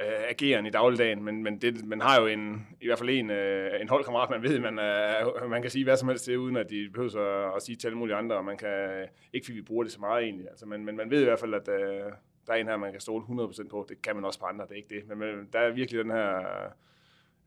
øh, 0.00 0.30
ageren 0.30 0.66
i 0.66 0.70
dagligdagen, 0.70 1.24
men, 1.24 1.42
men 1.42 1.58
det, 1.58 1.84
man 1.84 2.00
har 2.00 2.20
jo 2.20 2.26
en, 2.26 2.66
i 2.80 2.86
hvert 2.86 2.98
fald 2.98 3.10
en, 3.10 3.30
øh, 3.30 3.80
en 3.80 3.88
holdkammerat, 3.88 4.30
man 4.30 4.42
ved, 4.42 4.58
man, 4.58 4.78
øh, 4.78 5.50
man 5.50 5.62
kan 5.62 5.70
sige 5.70 5.84
hvad 5.84 5.96
som 5.96 6.08
helst 6.08 6.24
til, 6.24 6.38
uden 6.38 6.56
at 6.56 6.70
de 6.70 6.90
behøver 6.92 7.48
at, 7.48 7.56
at 7.56 7.62
sige 7.62 7.76
til 7.76 7.86
alle 7.86 7.98
mulige 7.98 8.16
andre, 8.16 8.36
og 8.36 8.44
man 8.44 8.56
kan, 8.56 8.68
øh, 8.68 9.08
ikke 9.32 9.44
fordi 9.44 9.58
vi 9.58 9.62
bruger 9.62 9.82
det 9.82 9.92
så 9.92 10.00
meget 10.00 10.24
egentlig, 10.24 10.48
altså, 10.48 10.66
men, 10.66 10.84
men 10.84 10.96
man 10.96 11.10
ved 11.10 11.20
i 11.20 11.24
hvert 11.24 11.40
fald, 11.40 11.54
at 11.54 11.68
øh, 11.68 12.12
der 12.46 12.52
er 12.52 12.54
en 12.54 12.66
her, 12.66 12.76
man 12.76 12.92
kan 12.92 13.00
stole 13.00 13.24
100% 13.24 13.68
på, 13.68 13.86
det 13.88 14.02
kan 14.02 14.16
man 14.16 14.24
også 14.24 14.40
på 14.40 14.46
andre, 14.46 14.64
det 14.64 14.72
er 14.72 14.76
ikke 14.76 14.94
det, 14.94 15.08
men, 15.08 15.18
men 15.18 15.48
der 15.52 15.58
er 15.58 15.72
virkelig 15.72 16.04
den 16.04 16.10
her 16.10 16.44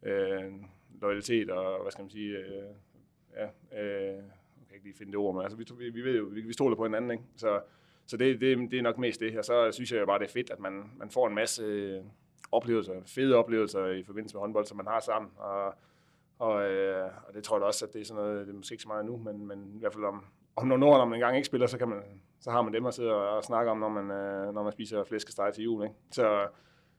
øh, 0.03 0.51
loyalitet 1.01 1.49
og, 1.49 1.81
hvad 1.81 1.91
skal 1.91 2.03
man 2.03 2.09
sige, 2.09 2.37
øh, 2.37 2.73
ja, 3.35 3.45
øh, 3.81 4.15
jeg 4.15 4.67
kan 4.67 4.75
ikke 4.75 4.85
lige 4.85 4.97
finde 4.97 5.11
det 5.11 5.19
ord, 5.19 5.35
men 5.35 5.43
altså, 5.43 5.75
vi, 5.77 5.89
vi 5.89 6.01
ved 6.01 6.17
jo, 6.17 6.23
vi, 6.23 6.41
vi 6.41 6.53
stoler 6.53 6.75
på 6.75 6.85
hinanden, 6.85 7.11
ikke? 7.11 7.23
Så, 7.35 7.61
så 8.05 8.17
det, 8.17 8.41
det, 8.41 8.71
det 8.71 8.79
er 8.79 8.83
nok 8.83 8.97
mest 8.97 9.19
det, 9.19 9.37
og 9.37 9.45
så 9.45 9.71
synes 9.71 9.91
jeg 9.91 10.07
bare, 10.07 10.19
det 10.19 10.25
er 10.25 10.31
fedt, 10.31 10.49
at 10.49 10.59
man, 10.59 10.91
man 10.97 11.09
får 11.09 11.27
en 11.27 11.35
masse 11.35 11.63
øh, 11.63 12.03
oplevelser, 12.51 12.93
fede 13.05 13.35
oplevelser 13.35 13.87
i 13.87 14.03
forbindelse 14.03 14.35
med 14.35 14.41
håndbold, 14.41 14.65
som 14.65 14.77
man 14.77 14.87
har 14.87 14.99
sammen. 14.99 15.31
Og, 15.37 15.73
og, 16.39 16.71
øh, 16.71 17.09
og 17.27 17.33
det 17.33 17.43
tror 17.43 17.57
jeg 17.57 17.65
også, 17.65 17.85
at 17.85 17.93
det 17.93 18.01
er 18.01 18.05
sådan 18.05 18.23
noget, 18.23 18.47
det 18.47 18.53
er 18.53 18.57
måske 18.57 18.73
ikke 18.73 18.83
så 18.83 18.87
meget 18.87 19.05
nu, 19.05 19.17
men, 19.17 19.47
men 19.47 19.71
i 19.75 19.79
hvert 19.79 19.93
fald 19.93 20.03
om, 20.03 20.25
om 20.55 20.67
nogle 20.67 20.85
år, 20.85 20.97
når 20.97 21.05
man 21.05 21.13
engang 21.13 21.35
ikke 21.35 21.45
spiller, 21.45 21.67
så, 21.67 21.77
kan 21.77 21.89
man, 21.89 21.99
så 22.39 22.51
har 22.51 22.61
man 22.61 22.73
dem 22.73 22.85
at 22.85 22.93
sidde 22.93 23.13
og, 23.13 23.37
og 23.37 23.43
snakke 23.43 23.71
om, 23.71 23.77
når 23.77 23.89
man, 23.89 24.11
øh, 24.11 24.53
når 24.53 24.63
man 24.63 24.71
spiser 24.71 25.03
flæskesteg 25.03 25.53
til 25.53 25.63
jul. 25.63 25.83
Ikke? 25.83 25.95
Så, 26.11 26.47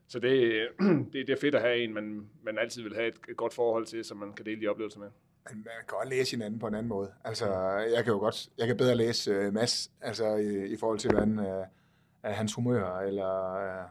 så 0.07 0.19
det, 0.19 0.67
det, 1.13 1.27
det 1.27 1.29
er 1.29 1.39
fedt 1.41 1.55
at 1.55 1.61
have 1.61 1.83
en, 1.83 1.93
man, 1.93 2.29
man 2.43 2.57
altid 2.57 2.83
vil 2.83 2.95
have 2.95 3.07
et, 3.07 3.19
et 3.29 3.37
godt 3.37 3.53
forhold 3.53 3.85
til, 3.85 4.05
som 4.05 4.17
man 4.17 4.33
kan 4.33 4.45
dele 4.45 4.61
de 4.61 4.67
oplevelser 4.67 4.99
med. 4.99 5.09
Man 5.51 5.63
kan 5.63 5.97
godt 5.97 6.09
læse 6.09 6.31
hinanden 6.31 6.59
på 6.59 6.67
en 6.67 6.73
anden 6.73 6.89
måde. 6.89 7.11
Altså, 7.23 7.45
jeg 7.95 8.03
kan 8.03 8.13
jo 8.13 8.19
godt, 8.19 8.49
jeg 8.57 8.67
kan 8.67 8.77
bedre 8.77 8.95
læse 8.95 9.47
uh, 9.47 9.53
Mads, 9.53 9.91
altså 10.01 10.35
i, 10.35 10.65
i 10.65 10.77
forhold 10.77 10.99
til, 10.99 11.11
hvordan 11.11 11.39
uh, 11.39 11.65
hans 12.23 12.53
humør, 12.53 12.99
eller 12.99 13.53
uh, 13.53 13.89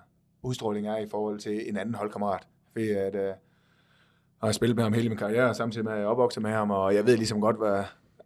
udstråling 0.49 0.87
er 0.87 0.97
i 0.97 1.07
forhold 1.07 1.39
til 1.39 1.69
en 1.69 1.77
anden 1.77 1.95
holdkammerat. 1.95 2.49
Fordi 2.73 2.91
at, 2.91 3.15
øh, 3.15 3.23
jeg 3.23 3.35
har 4.43 4.53
spillet 4.53 4.77
med 4.77 4.85
ham 4.85 4.93
hele 4.93 5.09
min 5.09 5.19
karriere, 5.19 5.55
samtidig 5.55 5.85
med 5.85 5.93
at 5.93 5.99
jeg 5.99 6.05
er 6.05 6.09
opvokset 6.09 6.43
med 6.43 6.51
ham, 6.51 6.71
og 6.71 6.95
jeg 6.95 7.07
ved 7.07 7.17
ligesom 7.17 7.41
godt, 7.41 7.57
hvad, 7.57 7.85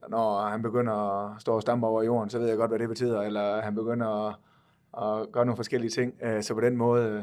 når 0.08 0.40
han 0.40 0.62
begynder 0.62 0.92
at 0.92 1.40
stå 1.40 1.54
og 1.54 1.62
stampe 1.62 1.86
over 1.86 2.02
jorden, 2.02 2.30
så 2.30 2.38
ved 2.38 2.48
jeg 2.48 2.56
godt, 2.56 2.70
hvad 2.70 2.78
det 2.78 2.88
betyder, 2.88 3.20
eller 3.20 3.60
han 3.60 3.74
begynder 3.74 4.28
at, 4.28 4.34
at 5.02 5.32
gøre 5.32 5.46
nogle 5.46 5.56
forskellige 5.56 5.90
ting. 5.90 6.14
Øh, 6.22 6.42
så 6.42 6.54
på 6.54 6.60
den 6.60 6.76
måde, 6.76 7.08
øh, 7.08 7.22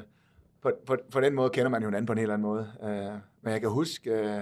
på, 0.61 0.71
på, 0.85 0.95
på 1.11 1.21
den 1.21 1.35
måde 1.35 1.49
kender 1.49 1.69
man 1.69 1.81
jo 1.81 1.87
hinanden 1.87 2.05
på 2.05 2.13
en 2.13 2.19
helt 2.19 2.31
anden 2.31 2.47
måde. 2.47 2.71
Øh, 2.83 3.13
men 3.41 3.53
jeg 3.53 3.61
kan 3.61 3.69
huske, 3.69 4.11
øh, 4.11 4.41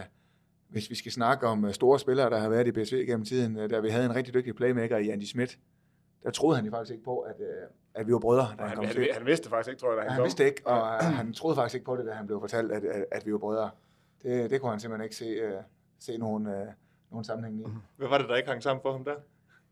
hvis 0.70 0.90
vi 0.90 0.96
skal 0.96 1.12
snakke 1.12 1.48
om 1.48 1.66
øh, 1.66 1.74
store 1.74 2.00
spillere, 2.00 2.30
der 2.30 2.40
har 2.40 2.50
været 2.50 2.68
i 2.68 2.72
BSV 2.72 3.06
gennem 3.06 3.26
tiden, 3.26 3.70
da 3.70 3.80
vi 3.80 3.90
havde 3.90 4.06
en 4.06 4.16
rigtig 4.16 4.34
dygtig 4.34 4.56
playmaker 4.56 4.98
i 4.98 5.10
Andy 5.10 5.24
Schmidt, 5.24 5.60
der 6.24 6.32
troede 6.32 6.56
han 6.56 6.66
jo 6.66 6.72
faktisk 6.72 6.92
ikke 6.92 7.04
på, 7.04 7.20
at, 7.20 7.36
at 7.98 8.08
vi 8.08 8.14
var 8.14 8.20
brødre, 8.20 8.48
da 8.58 8.62
han, 8.62 8.68
han 8.68 8.76
kom 8.76 8.86
han, 8.86 8.96
til. 8.96 9.10
Han 9.14 9.26
vidste 9.26 9.50
faktisk 9.50 9.70
ikke, 9.70 9.80
tror 9.80 9.90
jeg, 9.90 9.98
da 9.98 10.02
han, 10.02 10.12
han 10.12 10.18
kom. 10.18 10.24
vidste 10.24 10.46
ikke, 10.46 10.62
og 10.66 10.78
ja. 11.02 11.08
han 11.10 11.34
troede 11.34 11.56
faktisk 11.56 11.76
ikke 11.76 11.86
på 11.86 11.96
det, 11.96 12.06
da 12.06 12.12
han 12.12 12.28
blev 12.28 12.40
fortalt, 12.40 12.72
at, 12.72 12.84
at, 12.84 13.06
at 13.12 13.26
vi 13.26 13.32
var 13.32 13.38
brødre. 13.38 13.70
Det, 14.24 14.50
det 14.50 14.62
kunne 14.62 14.72
han 14.72 14.80
simpelthen 14.80 15.04
ikke 15.04 15.16
se, 15.16 15.48
uh, 15.48 15.64
se 16.00 16.18
nogen, 16.18 16.48
uh, 16.48 16.68
nogen 17.12 17.24
sammenhæng 17.24 17.60
i. 17.60 17.66
Hvad 17.98 18.08
var 18.08 18.18
det, 18.18 18.30
der 18.30 18.36
ikke 18.36 18.50
hang 18.50 18.64
sammen 18.64 18.82
for 18.82 18.92
ham 18.92 19.04
der? 19.04 19.16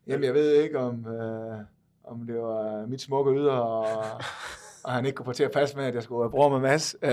Jamen, 0.07 0.23
jeg 0.23 0.33
ved 0.33 0.51
ikke, 0.51 0.79
om, 0.79 1.05
uh, 1.05 1.59
om 2.03 2.27
det 2.27 2.35
var 2.35 2.85
mit 2.85 3.01
smukke 3.01 3.31
yder, 3.31 3.53
og, 3.53 4.07
og 4.83 4.91
han 4.91 5.05
ikke 5.05 5.15
kunne 5.15 5.25
få 5.25 5.33
til 5.33 5.43
at 5.43 5.51
passe 5.51 5.77
med, 5.77 5.85
at 5.85 5.95
jeg 5.95 6.03
skulle 6.03 6.23
have 6.23 6.31
bror 6.31 6.49
med 6.49 6.59
Mads. 6.59 6.95
Øh, 7.01 7.11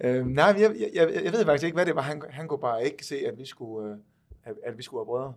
øh, 0.00 0.26
nej, 0.26 0.44
jeg, 0.46 0.56
jeg, 0.58 0.90
jeg, 0.94 1.24
jeg 1.24 1.32
ved 1.32 1.44
faktisk 1.44 1.64
ikke, 1.64 1.74
hvad 1.74 1.86
det 1.86 1.96
var. 1.96 2.02
Han, 2.02 2.22
han 2.30 2.48
kunne 2.48 2.58
bare 2.58 2.84
ikke 2.84 3.06
se, 3.06 3.16
at 3.26 3.38
vi 3.38 3.46
skulle, 3.46 3.90
øh, 3.90 3.96
at, 4.44 4.54
at 4.64 4.78
vi 4.78 4.82
skulle 4.82 5.00
have 5.00 5.06
brødre. 5.06 5.34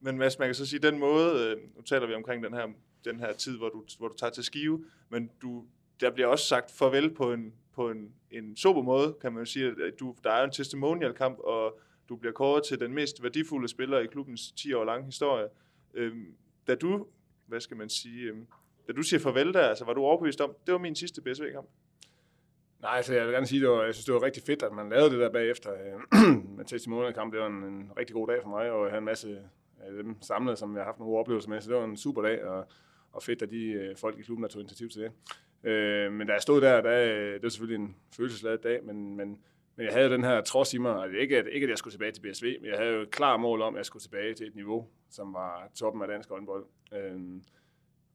Men 0.00 0.18
Mads, 0.18 0.38
man 0.38 0.48
kan 0.48 0.54
så 0.54 0.66
sige, 0.66 0.80
den 0.80 0.98
måde, 0.98 1.46
øh, 1.46 1.56
nu 1.76 1.82
taler 1.82 2.06
vi 2.06 2.14
omkring 2.14 2.44
den 2.44 2.54
her, 2.54 2.66
den 3.04 3.20
her 3.20 3.32
tid, 3.32 3.58
hvor 3.58 3.68
du, 3.68 3.84
hvor 3.98 4.08
du 4.08 4.14
tager 4.14 4.30
til 4.30 4.44
skive, 4.44 4.84
men 5.08 5.30
du, 5.42 5.64
der 6.00 6.10
bliver 6.10 6.26
også 6.26 6.46
sagt 6.46 6.70
farvel 6.70 7.14
på 7.14 7.32
en, 7.32 7.54
på 7.74 7.90
en, 7.90 8.12
en 8.30 8.56
sober 8.56 8.82
måde, 8.82 9.16
kan 9.20 9.32
man 9.32 9.40
jo 9.40 9.44
sige. 9.44 9.66
At 9.66 10.00
du, 10.00 10.16
der 10.24 10.30
er 10.30 10.44
en 10.44 10.50
testimonial-kamp, 10.50 11.38
og 11.38 11.80
du 12.08 12.16
bliver 12.16 12.32
kåret 12.32 12.64
til 12.64 12.80
den 12.80 12.94
mest 12.94 13.22
værdifulde 13.22 13.68
spiller 13.68 13.98
i 13.98 14.06
klubbens 14.06 14.52
10 14.52 14.72
år 14.72 14.84
lange 14.84 15.04
historie. 15.04 15.48
Øhm, 15.94 16.34
da 16.66 16.74
du, 16.74 17.06
hvad 17.46 17.60
skal 17.60 17.76
man 17.76 17.88
sige, 17.88 18.22
øhm, 18.22 18.46
da 18.86 18.92
du 18.92 19.02
siger 19.02 19.20
farvel 19.20 19.54
der, 19.54 19.60
altså 19.60 19.84
var 19.84 19.92
du 19.92 20.00
overbevist 20.00 20.40
om, 20.40 20.54
det 20.66 20.72
var 20.72 20.78
min 20.78 20.94
sidste 20.94 21.22
BSV-kamp? 21.22 21.68
Nej, 22.80 22.96
altså 22.96 23.14
jeg 23.14 23.26
vil 23.26 23.32
gerne 23.32 23.46
sige, 23.46 23.60
det 23.60 23.68
var, 23.68 23.84
jeg 23.84 23.94
synes, 23.94 24.04
det 24.04 24.14
var 24.14 24.22
rigtig 24.22 24.42
fedt, 24.42 24.62
at 24.62 24.72
man 24.72 24.88
lavede 24.88 25.10
det 25.10 25.18
der 25.18 25.32
bagefter. 25.32 25.70
med 26.56 26.64
testimonial-kamp, 26.64 27.32
det 27.32 27.40
var 27.40 27.46
en, 27.46 27.64
en 27.64 27.90
rigtig 27.98 28.14
god 28.14 28.28
dag 28.28 28.42
for 28.42 28.48
mig, 28.48 28.70
og 28.70 28.82
jeg 28.82 28.90
havde 28.90 28.98
en 28.98 29.04
masse 29.04 29.38
af 29.80 29.92
dem 29.92 30.22
samlet, 30.22 30.58
som 30.58 30.74
jeg 30.74 30.80
har 30.80 30.84
haft 30.84 30.98
nogle 30.98 31.18
oplevelser 31.18 31.50
med, 31.50 31.60
så 31.60 31.70
det 31.70 31.76
var 31.76 31.84
en 31.84 31.96
super 31.96 32.22
dag, 32.22 32.44
og, 32.44 32.66
og 33.12 33.22
fedt, 33.22 33.42
at 33.42 33.50
de 33.50 33.64
øh, 33.64 33.96
folk 33.96 34.18
i 34.18 34.22
klubben, 34.22 34.42
der 34.42 34.48
tog 34.48 34.60
initiativ 34.60 34.88
til 34.88 35.02
det. 35.02 35.12
Øh, 35.70 36.12
men 36.12 36.26
da 36.26 36.32
jeg 36.32 36.42
stod 36.42 36.60
der, 36.60 36.80
der, 36.80 36.98
øh, 36.98 37.34
det 37.34 37.42
var 37.42 37.48
selvfølgelig 37.48 37.84
en 37.84 37.96
følelsesladet 38.16 38.62
dag, 38.62 38.84
men, 38.84 39.16
men, 39.16 39.38
men 39.76 39.86
jeg 39.86 39.92
havde 39.92 40.10
den 40.10 40.24
her 40.24 40.40
trods 40.40 40.74
i 40.74 40.78
mig, 40.78 41.02
altså 41.02 41.18
ikke, 41.18 41.38
at, 41.38 41.46
ikke 41.52 41.64
at 41.64 41.70
jeg 41.70 41.78
skulle 41.78 41.94
tilbage 41.94 42.12
til 42.12 42.20
BSV, 42.20 42.56
men 42.60 42.70
jeg 42.70 42.78
havde 42.78 42.92
jo 42.92 43.00
et 43.00 43.10
klart 43.10 43.40
mål 43.40 43.62
om, 43.62 43.74
at 43.74 43.78
jeg 43.78 43.86
skulle 43.86 44.02
tilbage 44.02 44.34
til 44.34 44.46
et 44.46 44.54
niveau, 44.54 44.88
som 45.10 45.34
var 45.34 45.70
toppen 45.74 46.02
af 46.02 46.08
dansk 46.08 46.28
håndbold. 46.28 46.64
Øh, 46.94 47.20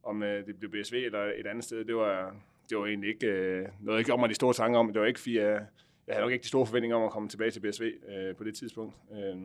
om 0.04 0.24
øh, 0.24 0.46
det 0.46 0.60
blev 0.60 0.72
BSV 0.72 0.94
eller 0.94 1.20
et 1.20 1.48
andet 1.48 1.64
sted, 1.64 1.86
det 1.86 1.96
var, 1.96 2.36
det 2.70 2.78
var 2.78 2.86
egentlig 2.86 3.10
ikke 3.10 3.28
øh, 3.28 3.68
noget, 3.80 3.98
jeg 3.98 4.06
gjorde 4.06 4.20
mig 4.20 4.30
de 4.30 4.36
store 4.36 4.54
tanker 4.54 4.80
om. 4.80 4.94
Det 4.94 5.02
var 5.02 5.08
ikke, 5.08 5.20
fordi 5.20 5.38
jeg, 5.38 5.66
jeg 6.08 6.16
havde 6.16 6.22
nok 6.22 6.32
ikke 6.32 6.44
de 6.44 6.48
store 6.48 6.66
forventninger 6.66 6.98
om 6.98 7.04
at 7.04 7.12
komme 7.12 7.30
tilbage 7.30 7.52
til 7.52 7.60
BSV 7.60 7.84
øh, 7.84 8.36
på 8.36 8.44
det 8.44 8.56
tidspunkt. 8.56 8.96
Øh, 9.12 9.38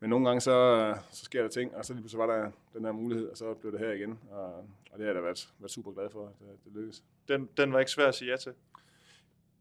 men 0.00 0.10
nogle 0.10 0.26
gange, 0.26 0.40
så, 0.40 0.94
så 1.10 1.24
sker 1.24 1.42
der 1.42 1.48
ting, 1.48 1.76
og 1.76 1.84
så 1.84 1.94
lige 1.94 2.08
så 2.08 2.16
var 2.16 2.26
der 2.26 2.50
den 2.74 2.84
her 2.84 2.92
mulighed, 2.92 3.28
og 3.28 3.36
så 3.36 3.54
blev 3.54 3.72
det 3.72 3.80
her 3.80 3.92
igen. 3.92 4.18
Og, 4.30 4.54
og 4.92 4.98
det 4.98 5.00
har 5.00 5.06
jeg 5.06 5.14
da 5.14 5.20
været, 5.20 5.48
været 5.58 5.70
super 5.70 5.92
glad 5.92 6.10
for, 6.10 6.26
at 6.26 6.32
det, 6.38 6.46
det 6.64 6.72
lykkedes. 6.74 7.02
Den, 7.28 7.48
den 7.56 7.72
var 7.72 7.78
ikke 7.78 7.90
svær 7.90 8.06
at 8.06 8.14
sige 8.14 8.30
ja 8.30 8.36
til? 8.36 8.52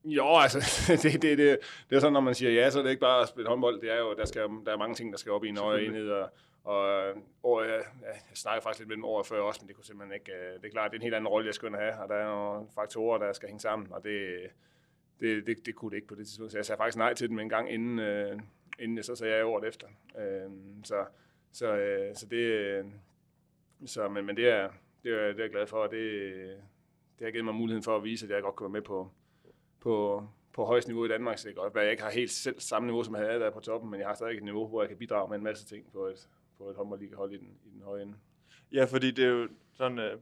Jo, 0.05 0.37
altså, 0.37 0.59
det, 1.03 1.21
det, 1.21 1.37
det, 1.37 1.59
det 1.89 1.95
er 1.95 1.99
sådan, 1.99 2.13
når 2.13 2.19
man 2.19 2.35
siger 2.35 2.51
ja, 2.51 2.69
så 2.69 2.79
er 2.79 2.83
det 2.83 2.89
ikke 2.89 2.99
bare 2.99 3.21
at 3.21 3.27
spille 3.29 3.49
håndbold. 3.49 3.81
Det 3.81 3.91
er 3.91 3.99
jo, 3.99 4.13
der, 4.13 4.25
skal, 4.25 4.41
der 4.65 4.71
er 4.73 4.77
mange 4.77 4.95
ting, 4.95 5.11
der 5.11 5.17
skal 5.17 5.31
op 5.31 5.43
i 5.43 5.49
en 5.49 5.57
højere 5.57 5.83
enhed, 5.83 6.09
og, 6.09 6.29
og 6.63 7.03
år, 7.43 7.61
jeg, 7.61 7.83
jeg 8.03 8.15
snakker 8.33 8.61
faktisk 8.61 8.79
lidt 8.79 8.87
med 8.87 8.95
dem 8.95 9.05
over 9.05 9.23
før 9.23 9.41
også, 9.41 9.59
men 9.61 9.67
det 9.67 9.75
kunne 9.75 9.85
simpelthen 9.85 10.13
ikke, 10.13 10.31
øh, 10.31 10.53
det 10.61 10.65
er 10.65 10.71
klart, 10.71 10.91
det 10.91 10.97
er 10.97 10.99
en 10.99 11.03
helt 11.03 11.15
anden 11.15 11.27
rolle, 11.27 11.47
jeg 11.47 11.53
skal 11.53 11.71
have, 11.71 11.93
og 11.93 12.09
der 12.09 12.15
er 12.15 12.27
nogle 12.27 12.67
faktorer, 12.75 13.17
der 13.17 13.33
skal 13.33 13.47
hænge 13.49 13.59
sammen, 13.59 13.93
og 13.93 14.03
det, 14.03 14.39
det, 15.19 15.47
det, 15.47 15.65
det 15.65 15.75
kunne 15.75 15.91
det 15.91 15.95
ikke 15.95 16.07
på 16.07 16.15
det 16.15 16.27
tidspunkt. 16.27 16.51
Så 16.51 16.57
jeg 16.57 16.65
sagde 16.65 16.77
faktisk 16.77 16.97
nej 16.97 17.13
til 17.13 17.29
dem 17.29 17.39
en 17.39 17.49
gang 17.49 17.73
inden, 17.73 17.99
øh, 17.99 18.39
inden 18.79 18.97
jeg 18.97 19.05
så 19.05 19.15
sagde 19.15 19.35
jeg 19.35 19.45
året 19.45 19.67
efter. 19.67 19.87
Øh, 20.19 20.51
så, 20.83 21.05
så, 21.51 21.77
øh, 21.77 22.15
så 22.15 22.25
det, 22.25 22.37
øh, 22.37 22.85
så, 23.85 24.09
men, 24.09 24.25
men 24.25 24.37
det 24.37 24.47
er, 24.49 24.69
det 25.03 25.11
er, 25.11 25.27
det 25.27 25.39
er 25.39 25.43
jeg 25.43 25.51
glad 25.51 25.67
for, 25.67 25.77
og 25.77 25.91
det, 25.91 26.33
det 27.19 27.25
har 27.25 27.31
givet 27.31 27.45
mig 27.45 27.55
muligheden 27.55 27.83
for 27.83 27.95
at 27.95 28.03
vise, 28.03 28.25
at 28.25 28.31
jeg 28.31 28.41
godt 28.41 28.55
kan 28.55 28.63
være 28.63 28.71
med 28.71 28.81
på, 28.81 29.11
på, 29.79 30.23
på 30.53 30.65
højst 30.65 30.87
niveau 30.87 31.05
i 31.05 31.07
Danmark. 31.07 31.37
Så 31.37 31.47
det 31.47 31.55
godt 31.55 31.75
jeg 31.75 31.91
ikke 31.91 32.03
har 32.03 32.11
helt 32.11 32.31
selv 32.31 32.59
samme 32.59 32.85
niveau, 32.85 33.03
som 33.03 33.15
jeg 33.15 33.23
havde 33.25 33.39
der 33.39 33.49
på 33.49 33.59
toppen, 33.59 33.91
men 33.91 33.99
jeg 33.99 34.07
har 34.07 34.15
stadig 34.15 34.37
et 34.37 34.43
niveau, 34.43 34.67
hvor 34.67 34.81
jeg 34.81 34.89
kan 34.89 34.97
bidrage 34.97 35.29
med 35.29 35.37
en 35.37 35.43
masse 35.43 35.65
ting 35.65 35.91
på 35.91 36.05
et, 36.05 36.27
på 36.57 36.69
et 36.69 36.75
håndboldligahold 36.75 37.31
i 37.31 37.37
den, 37.37 37.57
i 37.65 37.69
den 37.69 37.81
høje 37.81 38.01
ende. 38.01 38.13
Ja, 38.71 38.85
fordi 38.85 39.11
det 39.11 39.25
er 39.25 39.29
jo 39.29 39.47
sådan, 39.73 39.99
øh, 39.99 40.19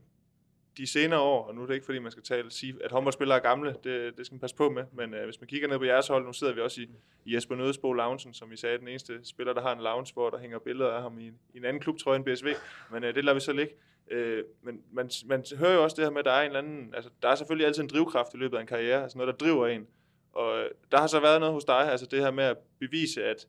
de 0.78 0.88
senere 0.88 1.20
år, 1.20 1.48
og 1.48 1.56
nu 1.56 1.62
er 1.62 1.66
det 1.66 1.74
ikke 1.74 1.86
fordi, 1.86 2.00
man 2.00 2.12
skal 2.12 2.24
tale, 2.24 2.52
sige, 2.52 2.76
at 2.84 2.92
håndboldspillere 2.92 3.38
er 3.38 3.42
gamle, 3.42 3.76
det, 3.84 4.18
det 4.18 4.26
skal 4.26 4.34
man 4.34 4.40
passe 4.40 4.56
på 4.56 4.70
med, 4.70 4.84
men 4.94 5.14
øh, 5.14 5.26
hvis 5.26 5.42
man 5.42 5.48
kigger 5.48 5.68
ned 5.68 5.78
på 5.78 5.84
jeres 5.84 6.08
hold, 6.08 6.26
nu 6.26 6.34
sidder 6.34 6.54
vi 6.54 6.62
også 6.62 6.82
i, 6.82 6.90
i 7.26 7.36
Jesper 7.36 7.56
Nødesbo 7.56 7.94
Loungen, 7.94 8.34
som 8.34 8.52
vi 8.52 8.58
sagde, 8.58 8.78
den 8.78 8.88
eneste 8.88 9.20
spiller, 9.24 9.54
der 9.54 9.62
har 9.62 9.74
en 9.74 9.82
lounge, 9.82 10.14
hvor 10.14 10.30
der 10.30 10.38
hænger 10.38 10.60
billeder 10.60 10.90
af 10.90 11.02
ham 11.02 11.20
i, 11.20 11.28
i 11.28 11.58
en 11.58 11.66
anden 11.66 11.82
klubtrøje 11.82 12.18
end 12.18 12.26
BSV, 12.26 12.48
men 12.92 13.04
øh, 13.04 13.16
det 13.16 13.24
lader 13.24 13.36
vi 13.36 13.40
så 13.40 13.54
ligge. 13.54 13.74
Øh, 14.12 14.44
men 14.62 14.82
man, 14.92 15.10
man 15.26 15.44
hører 15.58 15.74
jo 15.74 15.84
også 15.84 15.96
det 15.96 16.06
her 16.06 16.12
med, 16.12 16.20
at 16.20 16.26
der 16.26 16.32
er 16.32 16.42
en 16.42 16.48
eller 16.48 16.60
anden, 16.60 16.94
altså 16.94 17.10
der 17.22 17.30
er 17.30 17.36
selvfølgelig 17.36 17.68
altid 17.68 17.84
en 17.84 17.90
drivkraft 17.90 18.34
i 18.34 18.38
løbet 18.38 18.58
af 18.58 18.62
en 18.62 18.68
karriere, 18.68 19.04
altså 19.04 19.18
noget, 19.18 19.34
der 19.34 19.46
driver 19.46 19.68
en. 19.68 19.88
Og 20.34 20.60
øh, 20.60 20.70
der 20.92 20.98
har 20.98 21.08
så 21.08 21.20
været 21.20 21.40
noget 21.40 21.54
hos 21.54 21.66
dig, 21.66 21.92
altså 21.92 22.06
det 22.06 22.20
her 22.20 22.32
med 22.32 22.44
at 22.44 22.58
bevise, 22.80 23.24
at 23.24 23.48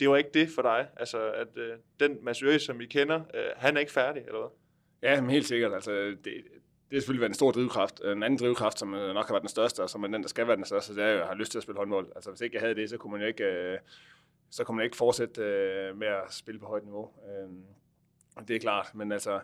det 0.00 0.10
var 0.10 0.16
ikke 0.16 0.30
det 0.34 0.48
for 0.54 0.62
dig, 0.62 0.88
altså 0.96 1.30
at 1.30 1.48
øh, 1.56 1.76
den 2.00 2.18
Massø, 2.22 2.58
som 2.58 2.78
vi 2.78 2.86
kender, 2.86 3.20
øh, 3.34 3.44
han 3.56 3.76
er 3.76 3.80
ikke 3.80 3.92
færdig, 3.92 4.22
eller 4.26 4.38
hvad? 4.38 4.50
Ja, 5.10 5.20
men 5.20 5.30
helt 5.30 5.46
sikkert. 5.46 5.74
Altså, 5.74 5.92
det, 6.24 6.34
det 6.94 6.98
har 6.98 7.02
selvfølgelig 7.02 7.20
været 7.20 7.30
en 7.30 7.34
stor 7.34 7.50
drivkraft. 7.50 8.00
Øh, 8.04 8.12
en 8.12 8.22
anden 8.22 8.38
drivkraft, 8.38 8.78
som 8.78 8.94
øh, 8.94 9.14
nok 9.14 9.26
har 9.26 9.34
været 9.34 9.42
den 9.42 9.48
største, 9.48 9.82
og 9.82 9.90
som 9.90 10.04
er 10.04 10.08
den, 10.08 10.22
der 10.22 10.28
skal 10.28 10.46
være 10.46 10.56
den 10.56 10.64
største, 10.64 10.94
det 10.94 11.02
er 11.02 11.08
jo, 11.08 11.12
at 11.12 11.18
jeg 11.18 11.26
har 11.26 11.34
lyst 11.34 11.50
til 11.50 11.58
at 11.58 11.62
spille 11.62 11.78
håndbold. 11.78 12.12
Altså, 12.14 12.30
hvis 12.30 12.40
ikke 12.40 12.54
jeg 12.54 12.62
havde 12.62 12.74
det, 12.74 12.90
så 12.90 12.96
kunne 12.96 13.10
man 13.10 13.20
jo 13.20 13.26
ikke, 13.26 13.44
øh, 13.44 13.78
så 14.50 14.64
kunne 14.64 14.76
man 14.76 14.84
ikke 14.84 14.96
fortsætte 14.96 15.40
med 15.94 16.06
at 16.06 16.22
spille 16.30 16.60
på 16.60 16.66
højt 16.66 16.84
niveau. 16.84 17.10
Det 18.48 18.56
er 18.56 18.60
klart, 18.60 18.94
men 18.94 19.12
altså, 19.12 19.40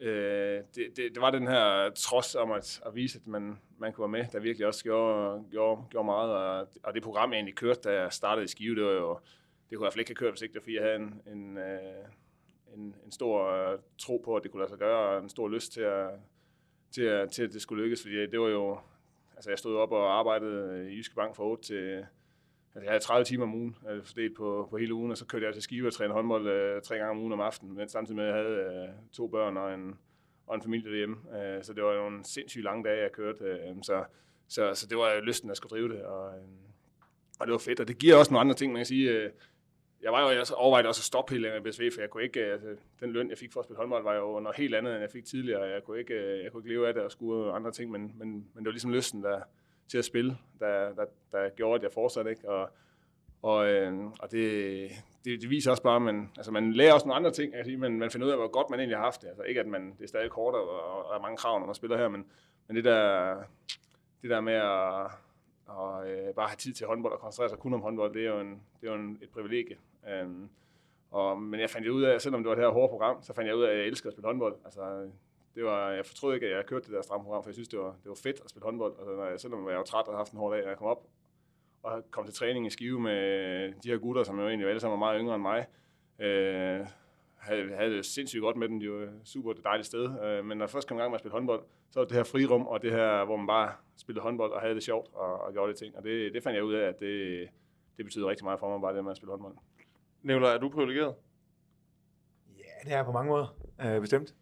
det, 0.00 0.64
det, 0.76 0.96
det 0.96 1.20
var 1.20 1.30
den 1.30 1.46
her 1.46 1.90
trods 1.90 2.34
om 2.34 2.50
at, 2.50 2.80
at 2.86 2.94
vise, 2.94 3.18
at 3.18 3.26
man, 3.26 3.58
man 3.78 3.92
kunne 3.92 4.12
være 4.12 4.22
med, 4.22 4.32
der 4.32 4.40
virkelig 4.40 4.66
også 4.66 4.84
gjorde, 4.84 5.44
gjorde, 5.50 5.82
gjorde 5.90 6.06
meget. 6.06 6.30
Og, 6.30 6.68
og 6.82 6.94
det 6.94 7.02
program, 7.02 7.32
jeg 7.32 7.36
egentlig 7.36 7.54
kørte, 7.54 7.80
da 7.80 8.00
jeg 8.00 8.12
startede 8.12 8.44
i 8.44 8.48
Skive, 8.48 8.74
det 8.74 8.84
var 8.84 8.92
jo, 8.92 9.18
det 9.18 9.18
kunne 9.18 9.20
jeg 9.70 9.76
i 9.76 9.84
hvert 9.84 9.92
fald 9.92 10.00
ikke 10.00 10.10
have 10.10 10.26
kørt, 10.26 10.32
hvis 10.32 10.42
ikke 10.42 10.54
det 10.54 10.62
fordi 10.62 10.76
jeg 10.76 10.82
havde 10.82 10.96
en, 10.96 11.22
en, 11.26 11.58
en, 12.74 12.94
en 13.04 13.12
stor 13.12 13.80
tro 13.98 14.22
på, 14.24 14.36
at 14.36 14.42
det 14.42 14.50
kunne 14.50 14.60
lade 14.60 14.70
sig 14.70 14.78
gøre, 14.78 15.08
og 15.08 15.22
en 15.22 15.28
stor 15.28 15.48
lyst 15.48 15.72
til 15.72 15.80
at, 15.80 16.10
til, 16.90 17.02
at, 17.02 17.30
til 17.30 17.42
at 17.42 17.52
det 17.52 17.62
skulle 17.62 17.82
lykkes, 17.82 18.02
fordi 18.02 18.26
det 18.26 18.40
var 18.40 18.48
jo, 18.48 18.78
altså 19.36 19.50
jeg 19.50 19.58
stod 19.58 19.76
op 19.76 19.92
og 19.92 20.18
arbejdede 20.18 20.92
i 20.92 20.96
Jyske 20.96 21.14
Bank 21.14 21.36
fra 21.36 21.44
8 21.44 21.62
til, 21.62 22.06
altså 22.74 22.84
jeg 22.84 22.90
havde 22.90 23.04
30 23.04 23.24
timer 23.24 23.44
om 23.44 23.54
ugen, 23.54 23.76
altså 23.88 24.12
fordelt 24.12 24.36
på, 24.36 24.66
på 24.70 24.76
hele 24.76 24.94
ugen, 24.94 25.10
og 25.10 25.16
så 25.16 25.26
kørte 25.26 25.46
jeg 25.46 25.54
til 25.54 25.62
Skive 25.62 25.86
og 25.86 25.92
trænede 25.92 26.14
håndbold 26.14 26.48
øh, 26.48 26.82
tre 26.82 26.96
gange 26.96 27.10
om 27.10 27.18
ugen 27.18 27.32
om 27.32 27.40
aftenen, 27.40 27.76
men 27.76 27.88
samtidig 27.88 28.16
med, 28.16 28.24
at 28.24 28.34
jeg 28.34 28.44
havde 28.44 28.88
øh, 28.88 28.88
to 29.12 29.28
børn 29.28 29.56
og 29.56 29.74
en, 29.74 29.98
og 30.46 30.54
en 30.54 30.62
familie 30.62 30.90
derhjemme, 30.90 31.16
øh, 31.16 31.64
så 31.64 31.72
det 31.72 31.84
var 31.84 31.92
jo 31.92 32.06
en 32.06 32.24
sindssygt 32.24 32.64
lang 32.64 32.84
dag, 32.84 33.02
jeg 33.02 33.12
kørte, 33.12 33.44
øh, 33.44 33.76
så, 33.82 34.04
så, 34.48 34.74
så 34.74 34.86
det 34.86 34.98
var 34.98 35.12
jo 35.12 35.20
lysten, 35.20 35.50
at 35.50 35.56
skulle 35.56 35.70
drive 35.70 35.88
det, 35.88 36.02
og, 36.02 36.34
øh, 36.34 36.42
og 37.40 37.46
det 37.46 37.52
var 37.52 37.58
fedt, 37.58 37.80
og 37.80 37.88
det 37.88 37.98
giver 37.98 38.16
også 38.16 38.32
nogle 38.32 38.40
andre 38.40 38.54
ting, 38.54 38.72
man 38.72 38.80
kan 38.80 38.86
sige, 38.86 39.10
øh, 39.10 39.30
jeg 40.02 40.12
var 40.12 40.22
jo 40.22 40.38
jeg 40.38 40.44
overvejede 40.56 40.88
også 40.88 41.00
at 41.00 41.04
stoppe 41.04 41.32
helt 41.32 41.42
længe 41.42 41.58
i 41.58 41.60
BSV, 41.60 41.90
for 41.94 42.00
jeg 42.00 42.10
kunne 42.10 42.22
ikke, 42.22 42.40
altså, 42.40 42.68
den 43.00 43.12
løn, 43.12 43.30
jeg 43.30 43.38
fik 43.38 43.52
for 43.52 43.60
at 43.60 43.64
spille 43.64 43.78
håndbold, 43.78 44.02
var 44.04 44.14
jo 44.14 44.40
noget 44.40 44.56
helt 44.56 44.74
andet, 44.74 44.92
end 44.92 45.00
jeg 45.00 45.10
fik 45.10 45.24
tidligere. 45.24 45.62
Jeg 45.62 45.82
kunne 45.84 45.98
ikke, 45.98 46.14
øh, 46.14 46.44
jeg 46.44 46.52
kunne 46.52 46.60
ikke 46.60 46.74
leve 46.74 46.88
af 46.88 46.94
det 46.94 47.02
og 47.02 47.12
skulle 47.12 47.52
andre 47.52 47.72
ting, 47.72 47.90
men, 47.90 48.14
men, 48.16 48.28
men 48.28 48.56
det 48.56 48.64
var 48.64 48.70
ligesom 48.70 48.92
lysten 48.92 49.22
der, 49.22 49.40
til 49.88 49.98
at 49.98 50.04
spille, 50.04 50.36
der, 50.58 50.92
der, 50.94 51.04
der 51.32 51.48
gjorde, 51.48 51.74
at 51.74 51.82
jeg 51.82 51.92
fortsatte. 51.92 52.30
Ikke? 52.30 52.48
Og, 52.48 52.70
og, 53.42 53.68
øh, 53.68 54.04
og 54.04 54.30
det, 54.30 54.90
det, 55.24 55.42
det, 55.42 55.50
viser 55.50 55.70
også 55.70 55.82
bare, 55.82 55.96
at 55.96 56.02
man, 56.02 56.30
altså 56.36 56.52
man 56.52 56.72
lærer 56.72 56.92
også 56.92 57.06
nogle 57.06 57.16
andre 57.16 57.30
ting, 57.30 57.54
jeg 57.54 57.64
sige, 57.64 57.76
men 57.76 57.98
man 57.98 58.10
finder 58.10 58.26
ud 58.26 58.32
af, 58.32 58.38
hvor 58.38 58.48
godt 58.48 58.70
man 58.70 58.80
egentlig 58.80 58.96
har 58.96 59.04
haft 59.04 59.20
det. 59.20 59.28
Altså 59.28 59.42
ikke, 59.42 59.60
at 59.60 59.66
man, 59.66 59.94
det 59.98 60.04
er 60.04 60.08
stadig 60.08 60.30
kortere, 60.30 60.62
og, 60.62 60.98
og 60.98 61.04
der 61.10 61.18
er 61.18 61.22
mange 61.22 61.36
krav, 61.36 61.58
når 61.58 61.66
man 61.66 61.74
spiller 61.74 61.96
her, 61.96 62.08
men, 62.08 62.24
men 62.66 62.76
det, 62.76 62.84
der, 62.84 63.34
det 64.22 64.30
der 64.30 64.40
med 64.40 64.54
at 64.54 65.10
og, 65.70 66.10
øh, 66.10 66.34
bare 66.34 66.48
have 66.48 66.56
tid 66.56 66.72
til 66.72 66.86
håndbold 66.86 67.12
og 67.12 67.20
koncentrere 67.20 67.48
sig 67.48 67.58
kun 67.58 67.74
om 67.74 67.80
håndbold, 67.80 68.14
det 68.14 68.26
er 68.26 68.30
jo, 68.30 68.40
en, 68.40 68.62
det 68.80 68.88
er 68.88 68.92
jo 68.92 68.98
en, 68.98 69.18
et 69.22 69.30
privilegie. 69.30 69.76
Øhm, 70.08 70.48
og, 71.10 71.42
men 71.42 71.60
jeg 71.60 71.70
fandt 71.70 71.88
ud 71.88 72.02
af, 72.02 72.20
selvom 72.20 72.42
det 72.42 72.48
var 72.48 72.54
det 72.54 72.64
her 72.64 72.70
hårde 72.70 72.88
program, 72.88 73.22
så 73.22 73.34
fandt 73.34 73.48
jeg 73.48 73.56
ud 73.56 73.62
af, 73.62 73.70
at 73.70 73.78
jeg 73.78 73.86
elsker 73.86 74.08
at 74.08 74.12
spille 74.12 74.26
håndbold. 74.26 74.56
Altså, 74.64 75.10
det 75.54 75.64
var, 75.64 75.90
jeg 75.90 76.06
fortrød 76.06 76.34
ikke, 76.34 76.46
at 76.46 76.56
jeg 76.56 76.66
kørte 76.66 76.86
det 76.86 76.94
der 76.94 77.02
stramme 77.02 77.24
program, 77.24 77.42
for 77.42 77.50
jeg 77.50 77.54
synes, 77.54 77.68
det 77.68 77.78
var, 77.78 77.96
det 78.02 78.08
var 78.08 78.18
fedt 78.22 78.40
at 78.44 78.50
spille 78.50 78.64
håndbold. 78.64 78.94
Altså, 78.98 79.14
når 79.16 79.24
jeg, 79.24 79.40
selvom 79.40 79.68
jeg 79.68 79.76
var 79.76 79.84
træt 79.84 80.06
og 80.06 80.12
havde 80.12 80.16
haft 80.18 80.32
en 80.32 80.38
hård 80.38 80.52
dag, 80.54 80.64
og 80.64 80.68
jeg 80.68 80.78
kom 80.78 80.86
op 80.86 81.06
og 81.82 82.10
kom 82.10 82.24
til 82.24 82.34
træning 82.34 82.66
i 82.66 82.70
Skive 82.70 83.00
med 83.00 83.72
de 83.82 83.90
her 83.90 83.96
gutter, 83.96 84.22
som 84.22 84.40
jo 84.40 84.46
egentlig 84.48 84.68
alle 84.68 84.80
sammen 84.80 85.00
var 85.00 85.06
meget 85.06 85.20
yngre 85.20 85.34
end 85.34 85.42
mig, 85.42 85.66
øh, 86.18 86.86
havde, 87.36 87.74
havde 87.74 87.96
det 87.96 88.06
sindssygt 88.06 88.42
godt 88.42 88.56
med 88.56 88.68
dem. 88.68 88.80
De 88.80 88.90
var 88.90 89.08
super 89.24 89.52
det 89.52 89.64
dejligt 89.64 89.86
sted. 89.86 90.24
Øh, 90.24 90.44
men 90.44 90.58
når 90.58 90.64
jeg 90.64 90.70
først 90.70 90.88
kom 90.88 90.96
i 90.96 91.00
gang 91.00 91.10
med 91.10 91.16
at 91.16 91.20
spille 91.20 91.32
håndbold, 91.32 91.62
så 91.90 92.00
var 92.00 92.06
det 92.06 92.16
her 92.16 92.24
frirum, 92.24 92.66
og 92.66 92.82
det 92.82 92.92
her, 92.92 93.24
hvor 93.24 93.36
man 93.36 93.46
bare 93.46 93.72
spillede 93.96 94.22
håndbold 94.22 94.52
og 94.52 94.60
havde 94.60 94.74
det 94.74 94.82
sjovt 94.82 95.14
og, 95.14 95.40
og 95.40 95.52
gjorde 95.52 95.72
det 95.72 95.78
ting. 95.78 95.96
Og 95.96 96.02
det, 96.04 96.34
det 96.34 96.42
fandt 96.42 96.56
jeg 96.56 96.64
ud 96.64 96.74
af, 96.74 96.88
at 96.88 97.00
det, 97.00 97.48
det 97.96 98.04
betyder 98.04 98.28
rigtig 98.28 98.44
meget 98.44 98.60
for 98.60 98.68
mig, 98.68 98.80
bare 98.80 98.96
det 98.96 99.04
med 99.04 99.10
at 99.10 99.16
spille 99.16 99.30
håndbold. 99.30 99.54
Nicolaj, 100.22 100.54
er 100.54 100.58
du 100.58 100.68
privilegeret? 100.68 101.14
Ja, 102.58 102.88
det 102.90 102.92
er 102.92 103.04
på 103.04 103.12
mange 103.12 103.28
måder, 103.28 103.56
øh, 103.82 104.00
bestemt. 104.00 104.34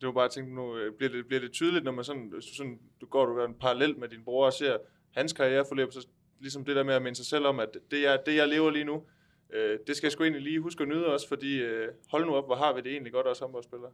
Det 0.00 0.06
var 0.06 0.12
bare 0.12 0.24
at 0.24 0.30
tænke, 0.30 0.54
nu 0.54 0.76
øh, 0.76 0.94
bliver 0.96 1.12
det, 1.12 1.26
bliver 1.26 1.40
det 1.40 1.52
tydeligt, 1.52 1.84
når 1.84 1.92
man 1.92 2.04
sådan, 2.04 2.32
sådan, 2.56 2.78
du 3.00 3.06
går 3.06 3.26
du 3.26 3.44
en 3.44 3.54
parallel 3.54 3.98
med 3.98 4.08
din 4.08 4.24
bror 4.24 4.46
og 4.46 4.52
ser 4.52 4.78
hans 5.14 5.32
karriereforløb, 5.32 5.92
så 5.92 6.06
ligesom 6.40 6.64
det 6.64 6.76
der 6.76 6.82
med 6.82 6.94
at 6.94 7.02
minde 7.02 7.16
sig 7.16 7.26
selv 7.26 7.46
om, 7.46 7.60
at 7.60 7.68
det 7.90 8.02
jeg, 8.02 8.20
det, 8.26 8.36
jeg 8.36 8.48
lever 8.48 8.70
lige 8.70 8.84
nu, 8.84 9.02
øh, 9.50 9.78
det 9.86 9.96
skal 9.96 10.06
jeg 10.06 10.12
sgu 10.12 10.22
egentlig 10.22 10.42
lige 10.42 10.60
huske 10.60 10.82
at 10.82 10.88
nyde 10.88 11.06
også, 11.06 11.28
fordi 11.28 11.62
øh, 11.62 11.88
hold 12.10 12.26
nu 12.26 12.34
op, 12.34 12.46
hvor 12.46 12.54
har 12.54 12.72
vi 12.72 12.80
det 12.80 12.92
egentlig 12.92 13.12
godt 13.12 13.26
også 13.26 13.44
håndboldspillere. 13.44 13.90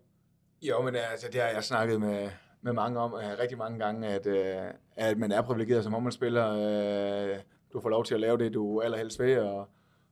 Jo, 0.62 0.82
men 0.82 0.94
altså, 0.94 1.28
det 1.32 1.40
har 1.40 1.48
jeg 1.48 1.64
snakket 1.64 2.00
med, 2.00 2.30
med 2.60 2.72
mange 2.72 3.00
om, 3.00 3.14
øh, 3.14 3.38
rigtig 3.38 3.58
mange 3.58 3.78
gange, 3.78 4.08
at, 4.08 4.26
øh, 4.26 4.72
at 4.96 5.18
man 5.18 5.32
er 5.32 5.42
privilegeret 5.42 5.84
som 5.84 5.92
håndboldspiller. 5.92 6.50
Øh, 6.52 7.38
du 7.72 7.80
får 7.80 7.88
lov 7.88 8.04
til 8.04 8.14
at 8.14 8.20
lave 8.20 8.38
det, 8.38 8.54
du 8.54 8.80
allerhelst 8.80 9.20
vil, 9.20 9.38
og, 9.38 9.68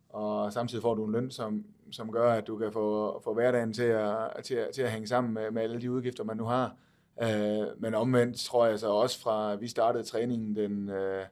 og 0.09 0.52
samtidig 0.52 0.82
får 0.82 0.94
du 0.94 1.04
en 1.04 1.12
løn, 1.12 1.30
som, 1.30 1.64
som 1.90 2.12
gør, 2.12 2.32
at 2.32 2.46
du 2.46 2.59
kan 2.59 2.72
få, 2.72 3.20
få 3.24 3.34
hverdagen 3.34 3.72
til 3.72 3.82
at, 3.82 4.30
til, 4.44 4.54
at, 4.54 4.68
til 4.74 4.82
at 4.82 4.90
hænge 4.90 5.07
sammen 5.07 5.34
med, 5.34 5.50
med 5.50 5.62
alle 5.62 5.80
de 5.80 5.92
udgifter, 5.92 6.24
man 6.24 6.36
nu 6.36 6.44
har. 6.44 6.76
Øh, 7.22 7.82
men 7.82 7.94
omvendt 7.94 8.38
tror 8.38 8.66
jeg 8.66 8.78
så 8.78 8.88
også 8.88 9.20
fra, 9.20 9.54
vi 9.54 9.68
startede 9.68 10.04
træningen 10.04 10.57
den, 10.57 10.88
øh, 10.88 11.24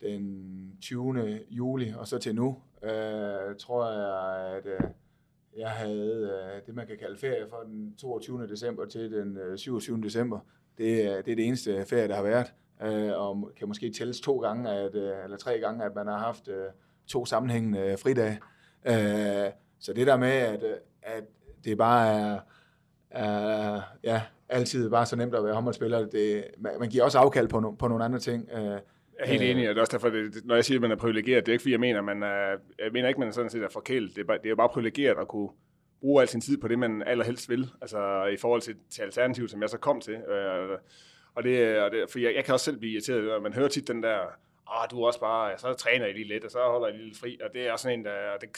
den 0.00 0.76
20. 0.80 1.40
juli, 1.50 1.94
og 1.98 2.08
så 2.08 2.18
til 2.18 2.34
nu, 2.34 2.58
øh, 2.82 3.56
tror 3.58 3.90
jeg, 3.90 4.56
at 4.56 4.66
øh, 4.66 4.90
jeg 5.56 5.70
havde 5.70 6.52
øh, 6.56 6.66
det, 6.66 6.74
man 6.74 6.86
kan 6.86 6.98
kalde 6.98 7.18
ferie 7.18 7.48
fra 7.50 7.64
den 7.64 7.94
22. 7.96 8.46
december 8.46 8.84
til 8.84 9.12
den 9.12 9.36
øh, 9.36 9.58
27. 9.58 10.02
december. 10.02 10.40
Det, 10.78 11.04
er, 11.04 11.22
det 11.22 11.32
er 11.32 11.36
det 11.36 11.46
eneste 11.46 11.84
ferie, 11.86 12.08
der 12.08 12.14
har 12.14 12.22
været, 12.22 12.52
øh, 12.82 13.20
og 13.20 13.52
kan 13.56 13.68
måske 13.68 13.92
tælles 13.92 14.20
to 14.20 14.38
gange, 14.38 14.70
at, 14.70 14.94
øh, 14.94 15.24
eller 15.24 15.36
tre 15.36 15.58
gange, 15.58 15.84
at 15.84 15.94
man 15.94 16.06
har 16.06 16.18
haft 16.18 16.48
øh, 16.48 16.66
to 17.08 17.26
sammenhængende 17.26 17.96
fridage. 18.02 18.40
Øh, 18.86 19.50
så 19.80 19.92
det 19.92 20.06
der 20.06 20.16
med, 20.16 20.32
at, 20.32 20.64
at 21.02 21.24
det 21.64 21.78
bare 21.78 22.20
er, 22.20 22.38
er 23.10 23.80
ja, 24.04 24.22
altid 24.48 24.90
bare 24.90 25.06
så 25.06 25.16
nemt 25.16 25.34
at 25.34 25.44
være 25.44 25.54
håndboldspiller, 25.54 26.06
det, 26.06 26.44
man, 26.58 26.72
man 26.80 26.88
giver 26.88 27.04
også 27.04 27.18
afkald 27.18 27.48
på, 27.48 27.60
no, 27.60 27.70
på 27.70 27.88
nogle 27.88 28.04
andre 28.04 28.18
ting. 28.18 28.48
Øh, 28.52 28.62
jeg 28.62 28.80
er 29.18 29.26
helt 29.26 29.42
enig, 29.42 29.68
og 29.68 29.74
det 29.74 29.76
er 29.76 29.80
også 29.80 29.92
derfor, 29.92 30.08
det, 30.08 30.44
når 30.44 30.54
jeg 30.54 30.64
siger, 30.64 30.78
at 30.78 30.82
man 30.82 30.90
er 30.90 30.96
privilegeret, 30.96 31.46
det 31.46 31.52
er 31.52 31.54
ikke 31.54 31.62
fordi, 31.62 31.72
jeg 31.72 31.80
mener, 31.80 32.02
man 32.02 32.22
er, 32.22 32.56
jeg 32.78 32.92
mener 32.92 33.08
ikke, 33.08 33.20
man 33.20 33.28
er 33.28 33.32
sådan 33.32 33.50
set 33.50 33.62
er 33.62 33.68
forkælet. 33.68 34.16
Det 34.16 34.22
er, 34.22 34.26
bare, 34.26 34.38
det 34.38 34.44
er 34.44 34.50
jo 34.50 34.56
bare 34.56 34.68
privilegeret 34.68 35.18
at 35.20 35.28
kunne 35.28 35.48
bruge 36.00 36.22
al 36.22 36.28
sin 36.28 36.40
tid 36.40 36.56
på 36.56 36.68
det, 36.68 36.78
man 36.78 37.02
allerhelst 37.06 37.48
vil. 37.48 37.70
Altså 37.80 38.24
i 38.24 38.36
forhold 38.36 38.60
til, 38.60 38.74
til 38.90 39.02
alternativet, 39.02 39.50
som 39.50 39.62
jeg 39.62 39.70
så 39.70 39.78
kom 39.78 40.00
til. 40.00 40.14
Øh, 40.14 40.78
og 41.34 41.42
det, 41.42 41.78
og 41.78 41.90
det, 41.90 42.10
for 42.10 42.18
jeg, 42.18 42.34
jeg 42.36 42.44
kan 42.44 42.54
også 42.54 42.64
selv 42.64 42.78
blive 42.78 42.92
irriteret, 42.92 43.42
man 43.42 43.52
hører 43.52 43.68
tit 43.68 43.88
den 43.88 44.02
der, 44.02 44.18
ah, 44.70 44.90
du 44.90 45.02
er 45.02 45.06
også 45.06 45.20
bare, 45.20 45.58
så 45.58 45.74
træner 45.74 46.06
jeg 46.06 46.14
lige 46.14 46.28
lidt, 46.28 46.44
og 46.44 46.50
så 46.50 46.58
holder 46.58 46.86
jeg 46.86 46.96
lige 46.96 47.08
lidt 47.08 47.18
fri. 47.18 47.38
Og 47.44 47.50
det 47.54 47.66
er 47.66 47.76
sådan 47.76 47.98
en, 47.98 48.04
der, 48.04 48.36
det 48.40 48.48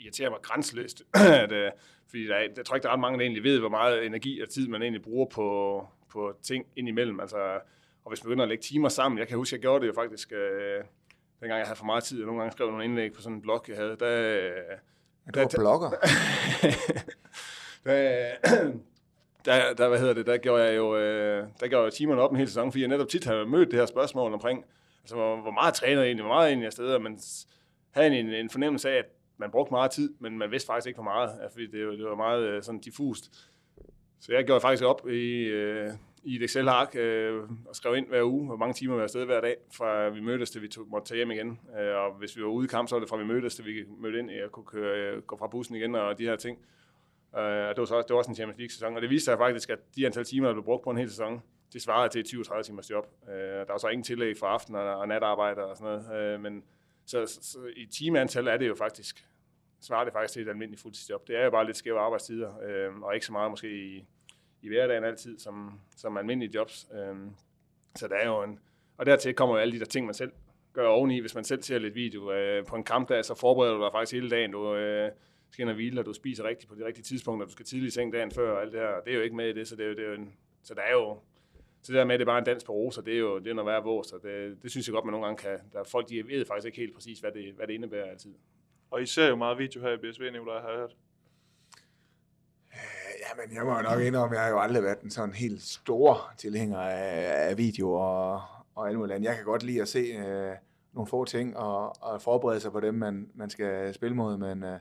irriterer 0.00 0.30
mig 0.30 0.38
grænseløst. 0.42 1.02
at, 1.42 1.52
øh, 1.52 1.70
fordi 2.08 2.26
der, 2.26 2.38
jeg 2.38 2.66
tror 2.66 2.76
ikke, 2.76 2.82
der 2.82 2.88
er 2.88 2.92
ret 2.92 3.00
mange, 3.00 3.18
der 3.18 3.24
egentlig 3.24 3.44
ved, 3.44 3.58
hvor 3.58 3.68
meget 3.68 4.06
energi 4.06 4.40
og 4.40 4.48
tid 4.48 4.68
man 4.68 4.82
egentlig 4.82 5.02
bruger 5.02 5.26
på, 5.26 5.88
på 6.12 6.36
ting 6.42 6.66
indimellem. 6.76 7.20
Altså, 7.20 7.60
og 8.04 8.10
hvis 8.10 8.24
man 8.24 8.28
begynder 8.28 8.42
at 8.42 8.48
lægge 8.48 8.62
timer 8.62 8.88
sammen, 8.88 9.18
jeg 9.18 9.28
kan 9.28 9.36
huske, 9.36 9.54
jeg 9.54 9.60
gjorde 9.60 9.80
det 9.80 9.88
jo 9.88 9.94
faktisk, 9.94 10.32
øh, 10.32 10.84
dengang 11.40 11.58
jeg 11.58 11.66
havde 11.66 11.78
for 11.78 11.84
meget 11.84 12.04
tid, 12.04 12.20
og 12.20 12.26
nogle 12.26 12.40
gange 12.40 12.52
skrev 12.52 12.70
nogle 12.70 12.84
indlæg 12.84 13.12
på 13.12 13.22
sådan 13.22 13.36
en 13.36 13.42
blog, 13.42 13.64
jeg 13.68 13.76
havde, 13.76 13.96
der... 14.00 14.36
Øh, 14.36 14.52
du 15.34 15.40
var 15.40 15.48
blogger? 15.58 15.90
der, 17.84 18.32
der, 19.44 19.74
der, 19.74 19.88
hvad 19.88 19.98
hedder 19.98 20.14
det, 20.14 20.26
der 20.26 20.36
gjorde 20.36 20.64
jeg 20.64 20.76
jo, 20.76 20.96
øh, 20.96 21.46
der 21.60 21.68
gjorde 21.68 21.84
jeg 21.84 21.92
timerne 21.92 22.22
op 22.22 22.30
en 22.30 22.36
hel 22.36 22.48
sæson, 22.48 22.72
fordi 22.72 22.80
jeg 22.80 22.88
netop 22.88 23.08
tit 23.08 23.24
har 23.24 23.44
mødt 23.44 23.70
det 23.70 23.78
her 23.78 23.86
spørgsmål 23.86 24.32
omkring, 24.32 24.64
altså 25.06 25.16
hvor, 25.16 25.40
hvor 25.40 25.50
meget 25.50 25.74
træner 25.74 26.00
jeg 26.00 26.06
egentlig, 26.06 26.24
hvor 26.24 26.34
meget 26.34 26.48
egentlig 26.48 26.66
afsted, 26.66 26.86
og 26.86 27.02
man 27.02 27.18
havde 27.90 28.18
en, 28.18 28.28
en 28.28 28.50
fornemmelse 28.50 28.90
af, 28.90 28.98
at 28.98 29.04
man 29.36 29.50
brugte 29.50 29.72
meget 29.72 29.90
tid, 29.90 30.14
men 30.18 30.38
man 30.38 30.50
vidste 30.50 30.66
faktisk 30.66 30.86
ikke, 30.86 30.96
hvor 30.96 31.12
meget, 31.12 31.30
fordi 31.52 31.66
det, 31.66 31.98
det 31.98 32.04
var 32.04 32.14
meget 32.14 32.42
øh, 32.42 32.62
sådan 32.62 32.80
diffust. 32.80 33.24
Så 34.20 34.32
jeg 34.32 34.44
gjorde 34.44 34.60
faktisk 34.60 34.84
op 34.84 35.08
i, 35.08 35.42
øh, 35.42 35.90
i 36.24 36.36
et 36.36 36.42
Excel-ark 36.42 36.96
øh, 36.96 37.42
og 37.68 37.76
skrev 37.76 37.96
ind 37.96 38.08
hver 38.08 38.22
uge, 38.22 38.46
hvor 38.46 38.56
mange 38.56 38.74
timer 38.74 38.94
vi 38.94 38.96
var 38.96 39.02
afsted 39.02 39.24
hver 39.24 39.40
dag, 39.40 39.56
fra 39.76 40.08
vi 40.08 40.20
mødtes 40.20 40.50
til 40.50 40.62
vi 40.62 40.68
tog, 40.68 40.86
måtte 40.88 41.08
tage 41.08 41.16
hjem 41.16 41.30
igen. 41.30 41.60
Øh, 41.80 41.96
og 41.96 42.12
hvis 42.18 42.36
vi 42.36 42.42
var 42.42 42.48
ude 42.48 42.64
i 42.64 42.68
kamp, 42.68 42.88
så 42.88 42.94
var 42.94 43.00
det 43.00 43.08
fra 43.08 43.16
vi 43.16 43.24
mødtes 43.24 43.54
til 43.54 43.64
vi 43.64 43.84
mødte 43.98 44.18
ind 44.18 44.30
og 44.44 44.52
kunne 44.52 44.66
køre, 44.66 44.98
øh, 44.98 45.22
gå 45.22 45.36
fra 45.36 45.46
bussen 45.46 45.76
igen 45.76 45.94
og 45.94 46.18
de 46.18 46.24
her 46.24 46.36
ting. 46.36 46.58
Øh, 47.36 47.42
det, 47.42 47.78
var 47.78 47.84
så, 47.84 47.98
det 47.98 48.10
var 48.10 48.16
også 48.16 48.30
en 48.30 48.34
Champions 48.34 48.58
League-sæson, 48.58 48.96
og 48.96 49.02
det 49.02 49.10
viste 49.10 49.24
sig 49.24 49.38
faktisk, 49.38 49.70
at 49.70 49.78
de 49.96 50.06
antal 50.06 50.24
timer, 50.24 50.46
der 50.46 50.54
blev 50.54 50.64
brugt 50.64 50.84
på 50.84 50.90
en 50.90 50.96
hel 50.96 51.10
sæson, 51.10 51.42
det 51.72 51.82
svarede 51.82 52.08
til 52.08 52.36
20-30 52.36 52.62
timers 52.62 52.90
job. 52.90 53.06
Øh, 53.28 53.34
der 53.34 53.72
var 53.72 53.78
så 53.78 53.88
ingen 53.88 54.04
tillæg 54.04 54.36
for 54.38 54.46
aften 54.46 54.74
og, 54.74 54.96
og 54.96 55.08
natarbejde 55.08 55.64
og 55.64 55.76
sådan 55.76 55.92
noget, 55.92 56.34
øh, 56.34 56.40
men 56.40 56.64
så, 57.06 57.26
så, 57.26 57.38
så 57.42 57.58
i 57.76 57.86
timeantal 57.86 58.46
er 58.46 58.56
det 58.56 58.68
jo 58.68 58.74
faktisk, 58.74 59.26
svarer 59.80 60.04
det 60.04 60.12
faktisk 60.12 60.32
til 60.32 60.42
et 60.42 60.48
almindeligt 60.48 60.82
fuldtidsjob. 60.82 61.28
Det 61.28 61.36
er 61.36 61.44
jo 61.44 61.50
bare 61.50 61.66
lidt 61.66 61.76
skæve 61.76 62.00
arbejdstider, 62.00 62.58
øh, 62.58 63.00
og 63.00 63.14
ikke 63.14 63.26
så 63.26 63.32
meget 63.32 63.50
måske 63.50 63.86
i, 63.86 64.04
i 64.62 64.68
hverdagen 64.68 65.04
altid 65.04 65.38
som, 65.38 65.80
som 65.96 66.16
almindelige 66.16 66.54
jobs. 66.54 66.88
Øh, 66.94 67.16
så 67.96 68.08
der 68.08 68.16
er 68.16 68.26
jo 68.26 68.42
en, 68.42 68.58
og 68.96 69.06
dertil 69.06 69.34
kommer 69.34 69.54
jo 69.54 69.60
alle 69.60 69.74
de 69.74 69.78
der 69.78 69.84
ting, 69.84 70.06
man 70.06 70.14
selv 70.14 70.32
gør 70.72 70.86
oveni. 70.86 71.20
Hvis 71.20 71.34
man 71.34 71.44
selv 71.44 71.62
ser 71.62 71.78
lidt 71.78 71.94
video 71.94 72.32
øh, 72.32 72.66
på 72.66 72.76
en 72.76 72.84
kampdag, 72.84 73.24
så 73.24 73.34
forbereder 73.34 73.74
du 73.74 73.82
dig 73.82 73.92
faktisk 73.92 74.12
hele 74.12 74.30
dagen. 74.30 74.52
Du 74.52 74.74
øh, 74.74 75.10
skal 75.50 75.62
ind 75.62 75.70
og 75.70 75.74
hvile, 75.74 76.00
og 76.00 76.06
du 76.06 76.12
spiser 76.12 76.44
rigtigt 76.44 76.68
på 76.68 76.74
de 76.74 76.84
rigtige 76.84 77.04
tidspunkter. 77.04 77.46
Du 77.46 77.52
skal 77.52 77.66
tidligt 77.66 77.92
i 77.92 77.94
seng 77.94 78.12
dagen 78.12 78.30
før, 78.30 78.52
og 78.52 78.62
alt 78.62 78.72
det 78.72 78.80
her. 78.80 79.00
Det 79.04 79.12
er 79.12 79.16
jo 79.16 79.22
ikke 79.22 79.36
med 79.36 79.48
i 79.48 79.52
det, 79.52 79.68
så 79.68 79.76
det 79.76 79.84
er 79.84 79.88
jo, 79.88 79.94
det 79.94 80.04
er 80.04 80.08
jo 80.08 80.14
en, 80.14 80.32
så 80.62 80.74
der 80.74 80.82
er 80.82 80.92
jo 80.92 81.18
så 81.86 81.92
det 81.92 81.98
der 81.98 82.04
med, 82.04 82.14
at 82.14 82.20
det 82.20 82.24
er 82.24 82.32
bare 82.32 82.38
en 82.38 82.44
dans 82.44 82.64
på 82.64 82.72
roser, 82.72 83.02
det 83.02 83.14
er 83.14 83.18
jo 83.18 83.38
det 83.38 83.50
er 83.50 83.54
noget 83.54 83.66
værd 83.66 83.82
vås, 83.82 84.12
og 84.12 84.22
det, 84.22 84.62
det 84.62 84.70
synes 84.70 84.86
jeg 84.86 84.92
godt, 84.92 85.04
man 85.04 85.12
nogle 85.12 85.26
gange 85.26 85.42
kan. 85.42 85.58
Der 85.72 85.78
er 85.78 85.84
folk, 85.84 86.08
de 86.08 86.28
ved 86.28 86.46
faktisk 86.46 86.66
ikke 86.66 86.78
helt 86.78 86.94
præcis, 86.94 87.20
hvad 87.20 87.32
det, 87.32 87.52
hvad 87.56 87.66
det 87.66 87.74
indebærer 87.74 88.10
altid. 88.10 88.34
Og 88.90 89.02
I 89.02 89.06
ser 89.06 89.28
jo 89.28 89.36
meget 89.36 89.58
video 89.58 89.80
her 89.80 89.92
i 89.92 89.96
BSV, 89.96 90.22
Nicolaj, 90.32 90.60
har 90.60 90.68
jeg 90.68 90.78
hørt. 90.78 90.96
Ja, 93.22 93.30
men 93.36 93.56
jeg 93.56 93.64
må 93.64 93.76
jo 93.76 93.82
nok 93.82 94.00
indrømme, 94.00 94.36
at 94.36 94.38
jeg 94.38 94.44
har 94.44 94.50
jo 94.50 94.60
aldrig 94.60 94.82
været 94.82 95.00
en 95.00 95.10
sådan 95.10 95.34
helt 95.34 95.62
stor 95.62 96.32
tilhænger 96.38 96.78
af, 96.78 97.48
af 97.50 97.58
video 97.58 97.92
og, 97.92 98.42
og 98.74 98.88
alt 98.88 98.98
muligt 98.98 99.22
Jeg 99.22 99.36
kan 99.36 99.44
godt 99.44 99.62
lide 99.62 99.82
at 99.82 99.88
se 99.88 99.98
øh, 99.98 100.52
nogle 100.92 101.06
få 101.06 101.24
ting 101.24 101.56
og, 101.56 102.02
og 102.02 102.22
forberede 102.22 102.60
sig 102.60 102.72
på 102.72 102.80
dem, 102.80 102.94
man, 102.94 103.30
man 103.34 103.50
skal 103.50 103.94
spille 103.94 104.16
mod, 104.16 104.36
men, 104.36 104.64
øh, 104.64 104.78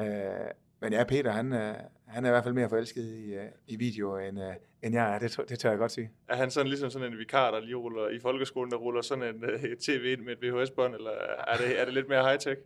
øh 0.00 0.50
men 0.80 0.92
ja, 0.92 1.04
Peter, 1.04 1.30
han, 1.30 1.52
øh, 1.52 1.74
han 2.10 2.24
er 2.24 2.28
i 2.28 2.32
hvert 2.32 2.44
fald 2.44 2.54
mere 2.54 2.68
forelsket 2.68 3.04
i, 3.04 3.34
øh, 3.34 3.46
i 3.66 3.76
video, 3.76 4.18
end, 4.18 4.40
øh, 4.40 4.54
end 4.82 4.94
jeg 4.94 5.14
er. 5.14 5.18
Det, 5.18 5.40
det 5.48 5.58
tør 5.58 5.70
jeg 5.70 5.78
godt 5.78 5.92
sige. 5.92 6.10
Er 6.28 6.36
han 6.36 6.50
sådan 6.50 6.68
ligesom 6.68 6.90
sådan 6.90 7.12
en 7.12 7.18
vikar, 7.18 7.50
der 7.50 7.60
lige 7.60 7.74
ruller 7.74 8.08
i 8.08 8.20
folkeskolen, 8.20 8.70
der 8.70 8.76
ruller 8.76 9.02
sådan 9.02 9.24
en 9.24 9.44
uh, 9.54 9.60
tv 9.80 10.16
ind 10.18 10.20
med 10.20 10.32
et 10.32 10.38
VHS-bånd, 10.42 10.94
eller 10.94 11.10
er 11.46 11.56
det, 11.56 11.80
er 11.80 11.84
det 11.84 11.94
lidt 11.94 12.08
mere 12.08 12.22
high-tech? 12.22 12.60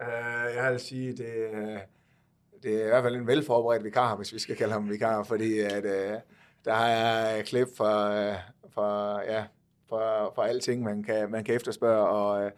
Uh, 0.00 0.54
jeg 0.56 0.68
vil 0.70 0.80
sige, 0.80 1.12
det, 1.12 1.28
det 2.62 2.82
er 2.82 2.84
i 2.84 2.88
hvert 2.88 3.02
fald 3.02 3.16
en 3.16 3.26
velforberedt 3.26 3.84
vikar, 3.84 4.16
hvis 4.16 4.34
vi 4.34 4.38
skal 4.38 4.56
kalde 4.56 4.72
ham 4.72 4.90
vikar, 4.90 5.22
fordi 5.22 5.58
at, 5.58 5.84
uh, 5.84 6.20
der 6.64 6.74
er 6.74 7.42
klip 7.42 7.68
for, 7.76 8.28
uh, 8.28 8.34
for, 8.74 9.20
ja, 9.20 9.44
for, 9.88 10.32
for 10.34 10.42
alting, 10.42 10.82
man 10.82 11.02
kan, 11.02 11.30
man 11.30 11.44
kan 11.44 11.54
efterspørge, 11.54 12.08
og 12.08 12.44
uh, 12.44 12.50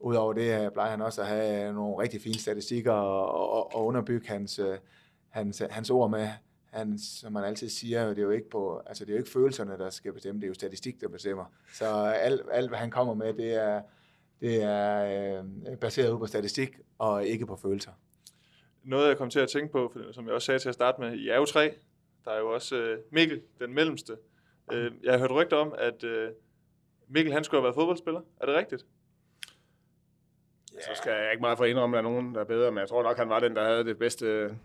Udover 0.00 0.32
det 0.32 0.72
plejer 0.72 0.90
han 0.90 1.02
også 1.02 1.20
at 1.20 1.26
have 1.26 1.72
nogle 1.72 2.02
rigtig 2.02 2.20
fine 2.20 2.38
statistikker 2.38 2.92
og, 2.92 3.50
og, 3.52 3.74
og 3.74 3.86
underbygge 3.86 4.28
hans, 4.28 4.60
hans, 5.36 5.62
hans 5.70 5.90
ord 5.90 6.10
med. 6.10 6.28
Han, 6.64 6.98
som 6.98 7.32
man 7.32 7.44
altid 7.44 7.68
siger, 7.68 8.08
det 8.08 8.18
er 8.18 8.22
jo 8.22 8.30
ikke 8.30 8.50
på, 8.50 8.82
altså 8.86 9.04
det 9.04 9.10
er 9.10 9.14
jo 9.14 9.18
ikke 9.18 9.30
følelserne, 9.30 9.78
der 9.78 9.90
skal 9.90 10.12
bestemme, 10.12 10.40
det 10.40 10.46
er 10.46 10.48
jo 10.48 10.54
statistik, 10.54 11.00
der 11.00 11.08
bestemmer. 11.08 11.44
Så 11.72 11.86
alt, 12.04 12.42
alt 12.50 12.68
hvad 12.68 12.78
han 12.78 12.90
kommer 12.90 13.14
med, 13.14 13.34
det 13.34 13.54
er, 13.54 13.82
det 14.40 14.62
er 14.62 15.40
øh, 15.70 15.76
baseret 15.76 16.10
ud 16.10 16.18
på 16.18 16.26
statistik 16.26 16.78
og 16.98 17.26
ikke 17.26 17.46
på 17.46 17.56
følelser. 17.56 17.90
Noget, 18.84 19.08
jeg 19.08 19.16
kom 19.16 19.30
til 19.30 19.40
at 19.40 19.48
tænke 19.48 19.72
på, 19.72 19.90
for, 19.92 20.12
som 20.12 20.26
jeg 20.26 20.34
også 20.34 20.46
sagde 20.46 20.58
til 20.58 20.68
at 20.68 20.74
starte 20.74 21.00
med, 21.00 21.14
i 21.14 21.28
er 21.28 21.36
jo 21.36 21.44
tre. 21.44 21.74
Der 22.24 22.30
er 22.30 22.38
jo 22.38 22.54
også 22.54 22.76
øh, 22.76 22.98
Mikkel, 23.10 23.42
den 23.60 23.74
mellemste. 23.74 24.16
Øh, 24.72 24.92
jeg 25.02 25.12
har 25.12 25.18
hørt 25.18 25.30
rygter 25.30 25.56
om, 25.56 25.74
at 25.78 26.04
øh, 26.04 26.30
Mikkel 27.08 27.32
han 27.32 27.44
skulle 27.44 27.58
have 27.58 27.64
været 27.64 27.74
fodboldspiller. 27.74 28.20
Er 28.40 28.46
det 28.46 28.54
rigtigt? 28.54 28.86
Ja. 30.74 30.80
Så 30.80 30.90
skal 30.94 31.12
jeg 31.12 31.32
ikke 31.32 31.40
meget 31.40 31.58
for 31.58 31.64
at 31.64 31.70
indrømme, 31.70 31.98
at 31.98 32.04
der 32.04 32.10
er 32.10 32.12
nogen, 32.12 32.34
der 32.34 32.40
er 32.40 32.44
bedre, 32.44 32.72
men 32.72 32.78
jeg 32.78 32.88
tror 32.88 33.02
nok, 33.02 33.16
han 33.16 33.28
var 33.28 33.40
den, 33.40 33.56
der 33.56 33.64
havde 33.64 33.84
det 33.84 33.98
bedste 33.98 34.56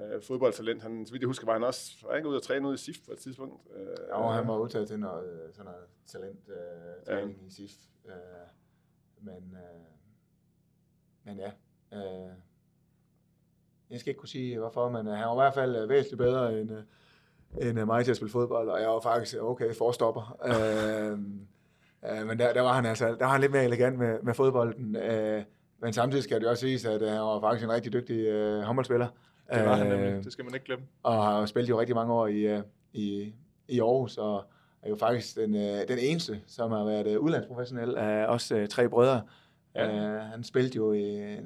øh, 0.00 0.22
fodboldtalent. 0.22 0.82
Han, 0.82 1.06
så 1.06 1.12
vidt 1.12 1.20
jeg 1.20 1.26
husker, 1.26 1.46
var 1.46 1.52
han 1.52 1.64
også 1.64 2.06
var 2.06 2.16
ikke 2.16 2.28
ude 2.28 2.36
at 2.36 2.42
træne 2.42 2.66
ude 2.66 2.74
i 2.74 2.78
SIF 2.78 2.96
på 3.06 3.12
et 3.12 3.18
tidspunkt. 3.18 3.62
Øh, 3.76 3.96
ja, 4.08 4.30
han 4.30 4.48
var 4.48 4.58
udtaget 4.58 4.88
til 4.88 4.98
noget, 4.98 5.50
sådan 5.54 5.64
noget 5.64 5.86
talent 6.06 6.48
øh, 6.48 7.04
træning 7.06 7.38
ja. 7.40 7.46
i 7.46 7.50
SIF. 7.50 7.72
Øh, 8.06 8.14
men, 9.20 9.56
øh, 9.56 9.86
men 11.24 11.38
ja, 11.38 11.50
øh, 11.92 12.32
jeg 13.90 14.00
skal 14.00 14.10
ikke 14.10 14.18
kunne 14.18 14.28
sige 14.28 14.58
hvorfor, 14.58 14.88
men 14.88 15.06
øh, 15.06 15.12
han 15.12 15.26
var 15.26 15.34
i 15.34 15.44
hvert 15.44 15.54
fald 15.54 15.76
øh, 15.76 15.88
væsentligt 15.88 16.18
bedre 16.18 16.60
end, 16.60 16.70
øh, 16.70 17.68
end 17.68 17.84
mig 17.84 18.04
til 18.04 18.10
at 18.10 18.16
spille 18.16 18.32
fodbold, 18.32 18.68
og 18.68 18.80
jeg 18.80 18.88
var 18.88 19.00
faktisk 19.00 19.36
okay 19.40 19.74
forstopper. 19.74 20.38
øh, 20.44 21.12
øh, 22.10 22.26
men 22.26 22.38
der, 22.38 22.52
der, 22.52 22.60
var 22.60 22.72
han 22.72 22.86
altså, 22.86 23.08
der 23.08 23.24
var 23.24 23.28
han 23.28 23.40
lidt 23.40 23.52
mere 23.52 23.64
elegant 23.64 23.98
med, 23.98 24.22
med 24.22 24.34
fodbolden. 24.34 24.96
Øh, 24.96 25.44
men 25.78 25.92
samtidig 25.92 26.24
skal 26.24 26.40
det 26.40 26.48
også 26.48 26.60
siges, 26.60 26.84
at 26.84 27.10
han 27.10 27.20
var 27.20 27.40
faktisk 27.40 27.64
en 27.64 27.72
rigtig 27.72 27.92
dygtig 27.92 28.26
øh, 28.26 28.62
håndboldspiller. 28.62 29.08
Det 29.54 29.64
var 29.64 29.76
han 29.76 29.86
nemlig, 29.86 30.24
det 30.24 30.32
skal 30.32 30.44
man 30.44 30.54
ikke 30.54 30.66
glemme. 30.66 30.84
Og 31.02 31.24
har 31.24 31.46
spillet 31.46 31.68
jo 31.68 31.80
rigtig 31.80 31.94
mange 31.94 32.12
år 32.12 32.26
i, 32.26 32.60
i, 32.92 33.34
i 33.68 33.80
Aarhus, 33.80 34.16
og 34.18 34.44
er 34.82 34.88
jo 34.88 34.96
faktisk 34.96 35.36
den, 35.36 35.54
den 35.88 35.98
eneste, 35.98 36.40
som 36.46 36.70
har 36.70 36.84
været 36.84 37.16
udlandsprofessionel 37.16 37.96
af 37.96 38.26
os 38.26 38.52
tre 38.70 38.88
brødre. 38.88 39.22
Ja. 39.74 40.18
Han 40.18 40.44
spillede 40.44 40.76
jo 40.76 40.92
i, 40.92 41.36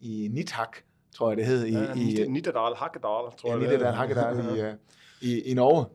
i 0.00 0.28
Nithak, 0.32 0.76
tror 1.14 1.30
jeg 1.30 1.36
det 1.36 1.46
hed. 1.46 1.64
I, 1.64 1.72
ja, 1.72 1.92
i, 1.94 2.28
Nittedal 2.28 2.74
Hakkedal, 2.76 3.08
tror 3.08 3.32
ja, 3.46 3.50
jeg 3.50 3.58
Nittedal 3.58 3.92
Hakkedal 3.92 4.76
i, 5.20 5.28
i, 5.28 5.40
i 5.50 5.54
Norge, 5.54 5.86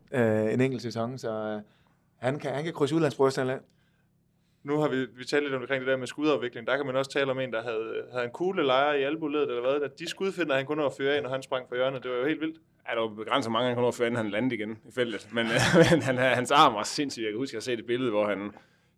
en 0.54 0.62
enkelt 0.62 0.82
sæson, 0.82 1.18
så 1.18 1.62
han, 2.18 2.40
kan, 2.40 2.54
han 2.54 2.64
kan 2.64 2.74
krydse 2.74 2.96
udlandsprofessionel. 2.96 3.60
Nu 4.64 4.78
har 4.78 4.90
vi, 4.90 5.06
vi 5.18 5.26
talt 5.26 5.44
lidt 5.44 5.54
omkring 5.54 5.80
det 5.80 5.88
der 5.88 5.98
med 5.98 6.08
skudafvikling. 6.08 6.68
Der 6.68 6.78
kan 6.78 6.86
man 6.86 6.96
også 6.96 7.12
tale 7.12 7.32
om 7.32 7.40
en, 7.40 7.54
der 7.54 7.62
havde, 7.62 8.04
havde 8.12 8.26
en 8.26 8.32
kugle 8.32 8.64
lejer 8.64 8.94
i 8.94 9.04
albuledet, 9.04 9.50
eller 9.50 9.62
hvad. 9.62 9.82
At 9.82 10.00
De 10.00 10.10
skudfinder, 10.10 10.56
han 10.56 10.66
kunne 10.66 10.82
nå 10.82 10.86
at 10.86 10.94
føre 10.98 11.16
af, 11.16 11.24
når 11.24 11.30
han 11.30 11.44
sprang 11.44 11.70
for 11.70 11.76
hjørnet. 11.76 12.04
Det 12.04 12.12
var 12.12 12.18
jo 12.18 12.26
helt 12.26 12.42
vildt. 12.42 12.58
Ja, 12.90 12.96
der 12.96 13.02
var 13.02 13.08
begrænset 13.08 13.52
mange, 13.52 13.68
han 13.68 13.76
kunne 13.76 13.82
nå 13.82 13.88
at 13.88 13.96
føre, 13.96 14.08
inden 14.08 14.18
han 14.24 14.30
landede 14.30 14.56
igen 14.56 14.72
i 14.72 14.92
feltet. 14.96 15.30
Men, 15.34 15.46
men 15.92 16.02
han, 16.02 16.18
hans 16.18 16.52
arm 16.52 16.74
var 16.74 16.84
sindssygt. 16.84 17.24
Jeg 17.24 17.32
kan 17.32 17.40
huske, 17.40 17.52
at 17.52 17.54
jeg 17.54 17.58
har 17.58 17.76
set 17.76 17.80
et 17.80 17.86
billede, 17.86 18.12
hvor 18.12 18.28
han, 18.28 18.52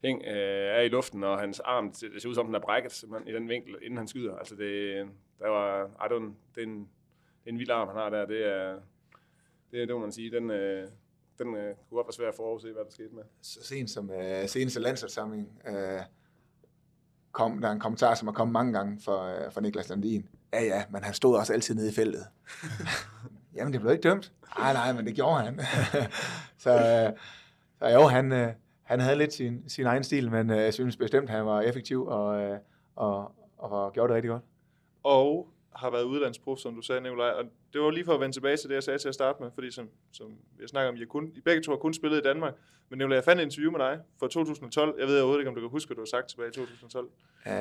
hæng 0.04 0.22
øh, 0.28 0.78
er 0.78 0.82
i 0.82 0.88
luften, 0.88 1.24
og 1.24 1.40
hans 1.40 1.60
arm, 1.60 1.92
det 1.92 2.22
ser 2.22 2.30
ud 2.30 2.36
som, 2.36 2.46
den 2.46 2.56
er 2.56 2.60
brækket 2.60 3.04
i 3.28 3.32
den 3.32 3.50
vinkel, 3.50 3.76
inden 3.82 3.98
han 3.98 4.08
skyder. 4.08 4.36
Altså 4.36 4.56
det, 4.56 5.06
der 5.40 5.48
var, 5.48 5.86
I 5.86 6.16
en, 6.16 6.38
det, 6.56 6.64
er 6.64 6.68
en, 6.68 6.80
det 7.44 7.50
er 7.50 7.52
en 7.52 7.60
vild 7.60 7.70
arm, 7.70 7.88
han 7.88 7.98
har 7.98 8.10
der. 8.10 8.26
Det 8.26 8.46
er, 8.48 8.80
det, 9.72 9.88
det 9.88 9.96
må 9.96 10.00
man 10.00 10.12
sige. 10.12 10.32
Den, 10.32 10.52
øh, 10.52 10.88
den 11.38 11.56
øh, 11.56 11.76
kunne 11.76 11.96
godt 11.96 12.08
være 12.08 12.14
svær 12.14 12.28
at 12.28 12.36
forudse, 12.36 12.72
hvad 12.72 12.84
der 12.84 12.92
skete 12.92 13.16
med. 13.16 13.24
Så 13.42 13.60
sent 13.64 13.90
som 13.90 14.12
øh, 14.12 14.48
seneste 14.48 14.80
landsholdssamling 14.80 15.62
øh, 15.68 16.02
kom 17.32 17.62
der 17.62 17.68
er 17.68 17.72
en 17.72 17.80
kommentar, 17.80 18.16
som 18.16 18.28
har 18.28 18.34
kommet 18.34 18.54
mange 18.54 18.74
gange 18.74 19.02
fra, 19.02 19.32
øh, 19.32 19.54
fra 19.54 19.62
Niklas 19.62 19.90
Landin. 19.90 20.30
Ja, 20.54 20.64
ja, 20.64 20.84
men 20.90 21.04
han 21.04 21.14
stod 21.14 21.38
også 21.38 21.54
altid 21.54 21.76
nede 21.76 21.90
i 21.90 21.94
feltet. 21.94 22.26
Jamen, 23.56 23.74
det 23.74 23.82
blev 23.82 23.94
ikke 23.94 24.10
dømt. 24.10 24.34
Nej, 24.58 24.74
nej, 24.74 24.94
men 24.94 25.06
det 25.06 25.16
gjorde 25.16 25.42
han. 25.42 25.60
så, 26.64 26.72
øh, 26.72 27.20
så 27.80 27.88
jo, 27.88 28.08
han, 28.08 28.32
øh, 28.32 28.54
han 28.84 29.00
havde 29.00 29.16
lidt 29.16 29.34
sin, 29.34 29.70
sin 29.70 29.86
egen 29.86 30.04
stil, 30.04 30.32
men 30.32 30.50
øh, 30.50 30.58
jeg 30.58 30.74
synes 30.74 30.98
bestemt, 30.98 31.30
han 31.30 31.46
var 31.46 31.62
effektiv 31.62 32.06
og, 32.06 32.42
øh, 32.42 32.58
og, 32.96 33.32
og 33.58 33.72
var, 33.72 33.90
gjorde 33.90 34.08
det 34.08 34.16
rigtig 34.16 34.30
godt. 34.30 34.44
Og 35.04 35.48
har 35.76 35.90
været 35.90 36.04
udlandsprof, 36.04 36.58
som 36.60 36.76
du 36.76 36.82
sagde, 36.82 37.02
Nikolaj. 37.02 37.30
Og 37.30 37.44
det 37.74 37.82
var 37.82 37.92
lige 37.92 38.06
for 38.06 38.14
at 38.14 38.20
vende 38.20 38.36
tilbage 38.36 38.58
til 38.58 38.70
det, 38.70 38.76
jeg 38.76 38.84
sagde 38.84 39.00
til 39.00 39.08
at 39.08 39.14
starte 39.14 39.44
med, 39.44 39.52
fordi 39.54 39.72
som, 39.72 39.90
som 40.12 40.38
jeg 40.62 40.70
snakker 40.70 40.92
om, 40.92 40.96
I, 40.96 41.06
kun, 41.06 41.32
I 41.36 41.42
begge 41.42 41.62
to 41.62 41.72
har 41.72 41.78
kun 41.78 41.94
spillet 41.94 42.18
i 42.18 42.22
Danmark. 42.22 42.54
Men 42.90 42.98
Nikolaj, 42.98 43.16
jeg 43.16 43.24
fandt 43.24 43.42
et 43.42 43.46
interview 43.46 43.72
med 43.72 43.80
dig 43.80 44.00
fra 44.20 44.28
2012. 44.28 45.00
Jeg 45.00 45.08
ved 45.08 45.18
overhovedet 45.18 45.42
ikke, 45.42 45.50
om 45.50 45.56
du 45.56 45.62
kan 45.62 45.70
huske, 45.70 45.90
hvad 45.90 45.96
du 45.96 46.02
har 46.02 46.06
sagt 46.06 46.30
tilbage 46.30 46.50
i 46.50 46.52
2012. 46.52 47.06
Uh, 47.06 47.52
øh, 47.52 47.58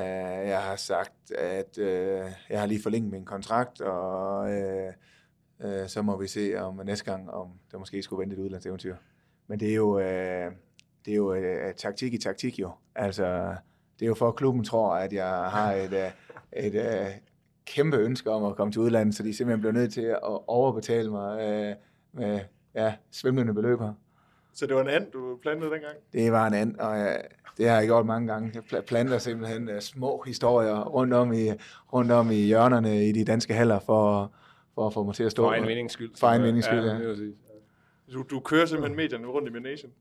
jeg 0.47 0.63
har 0.63 0.75
sagt, 0.75 1.31
at 1.31 1.77
uh, 1.77 2.31
jeg 2.49 2.59
har 2.59 2.65
lige 2.65 2.83
forlænget 2.83 3.11
min 3.11 3.25
kontrakt, 3.25 3.81
og 3.81 4.41
uh, 4.41 4.93
uh, 5.65 5.87
så 5.87 6.01
må 6.01 6.17
vi 6.17 6.27
se 6.27 6.55
om 6.55 6.81
næste 6.85 7.05
gang, 7.05 7.31
om 7.31 7.47
der 7.71 7.77
måske 7.77 8.03
skulle 8.03 8.19
vente 8.19 8.35
et 8.35 8.39
udlandseventyr. 8.39 8.95
Men 9.47 9.59
det 9.59 9.71
er 9.71 9.75
jo, 9.75 9.89
uh, 9.95 10.53
det 11.05 11.11
er 11.11 11.15
jo 11.15 11.31
uh, 11.33 11.73
taktik 11.77 12.13
i 12.13 12.17
taktik 12.17 12.59
jo. 12.59 12.71
Altså, 12.95 13.55
det 13.99 14.05
er 14.05 14.07
jo 14.07 14.15
for, 14.15 14.27
at 14.27 14.35
klubben 14.35 14.63
tror, 14.63 14.95
at 14.95 15.13
jeg 15.13 15.27
har 15.29 15.73
et, 15.73 15.93
uh, 15.93 16.63
et, 16.63 16.75
uh, 16.75 17.11
kæmpe 17.65 17.97
ønske 17.97 18.31
om 18.31 18.43
at 18.43 18.55
komme 18.55 18.71
til 18.71 18.81
udlandet, 18.81 19.15
så 19.15 19.23
de 19.23 19.33
simpelthen 19.33 19.61
blev 19.61 19.71
nødt 19.71 19.93
til 19.93 20.01
at 20.01 20.47
overbetale 20.47 21.11
mig 21.11 21.35
uh, 21.35 21.75
med 22.19 22.39
ja, 22.75 22.93
svimlende 23.11 23.53
beløb 23.53 23.79
her. 23.79 23.93
Så 24.53 24.67
det 24.67 24.75
var 24.75 24.81
en 24.81 24.87
and, 24.87 25.11
du 25.11 25.37
plantede 25.41 25.71
dengang? 25.71 25.95
Det 26.13 26.31
var 26.31 26.47
en 26.47 26.53
and, 26.53 26.75
og 26.75 26.99
uh, 26.99 27.05
det 27.57 27.69
har 27.69 27.77
jeg 27.77 27.87
gjort 27.87 28.05
mange 28.05 28.27
gange. 28.27 28.63
Jeg 28.71 28.83
planter 28.85 29.17
simpelthen 29.17 29.69
uh, 29.69 29.79
små 29.79 30.23
historier 30.27 30.83
rundt 30.83 31.13
om, 31.13 31.33
i, 31.33 31.49
rundt 31.93 32.11
om 32.11 32.31
i 32.31 32.35
hjørnerne 32.35 33.07
i 33.07 33.11
de 33.11 33.25
danske 33.25 33.53
haller, 33.53 33.79
for, 33.79 34.33
for 34.75 34.87
at 34.87 34.93
få 34.93 35.03
mig 35.03 35.15
til 35.15 35.23
at 35.23 35.31
stå. 35.31 35.43
For 35.43 35.53
en 35.53 35.67
vindings 35.67 35.93
skyld. 35.93 36.11
For 36.19 36.27
en 36.27 36.43
vindings 36.43 36.65
skyld, 36.65 36.85
ja. 36.85 36.93
ja. 36.93 38.13
Du, 38.13 38.23
du 38.29 38.39
kører 38.39 38.65
simpelthen 38.65 38.97
medierne 38.97 39.27
rundt 39.27 39.49
i 39.49 39.51
Manation? 39.51 39.91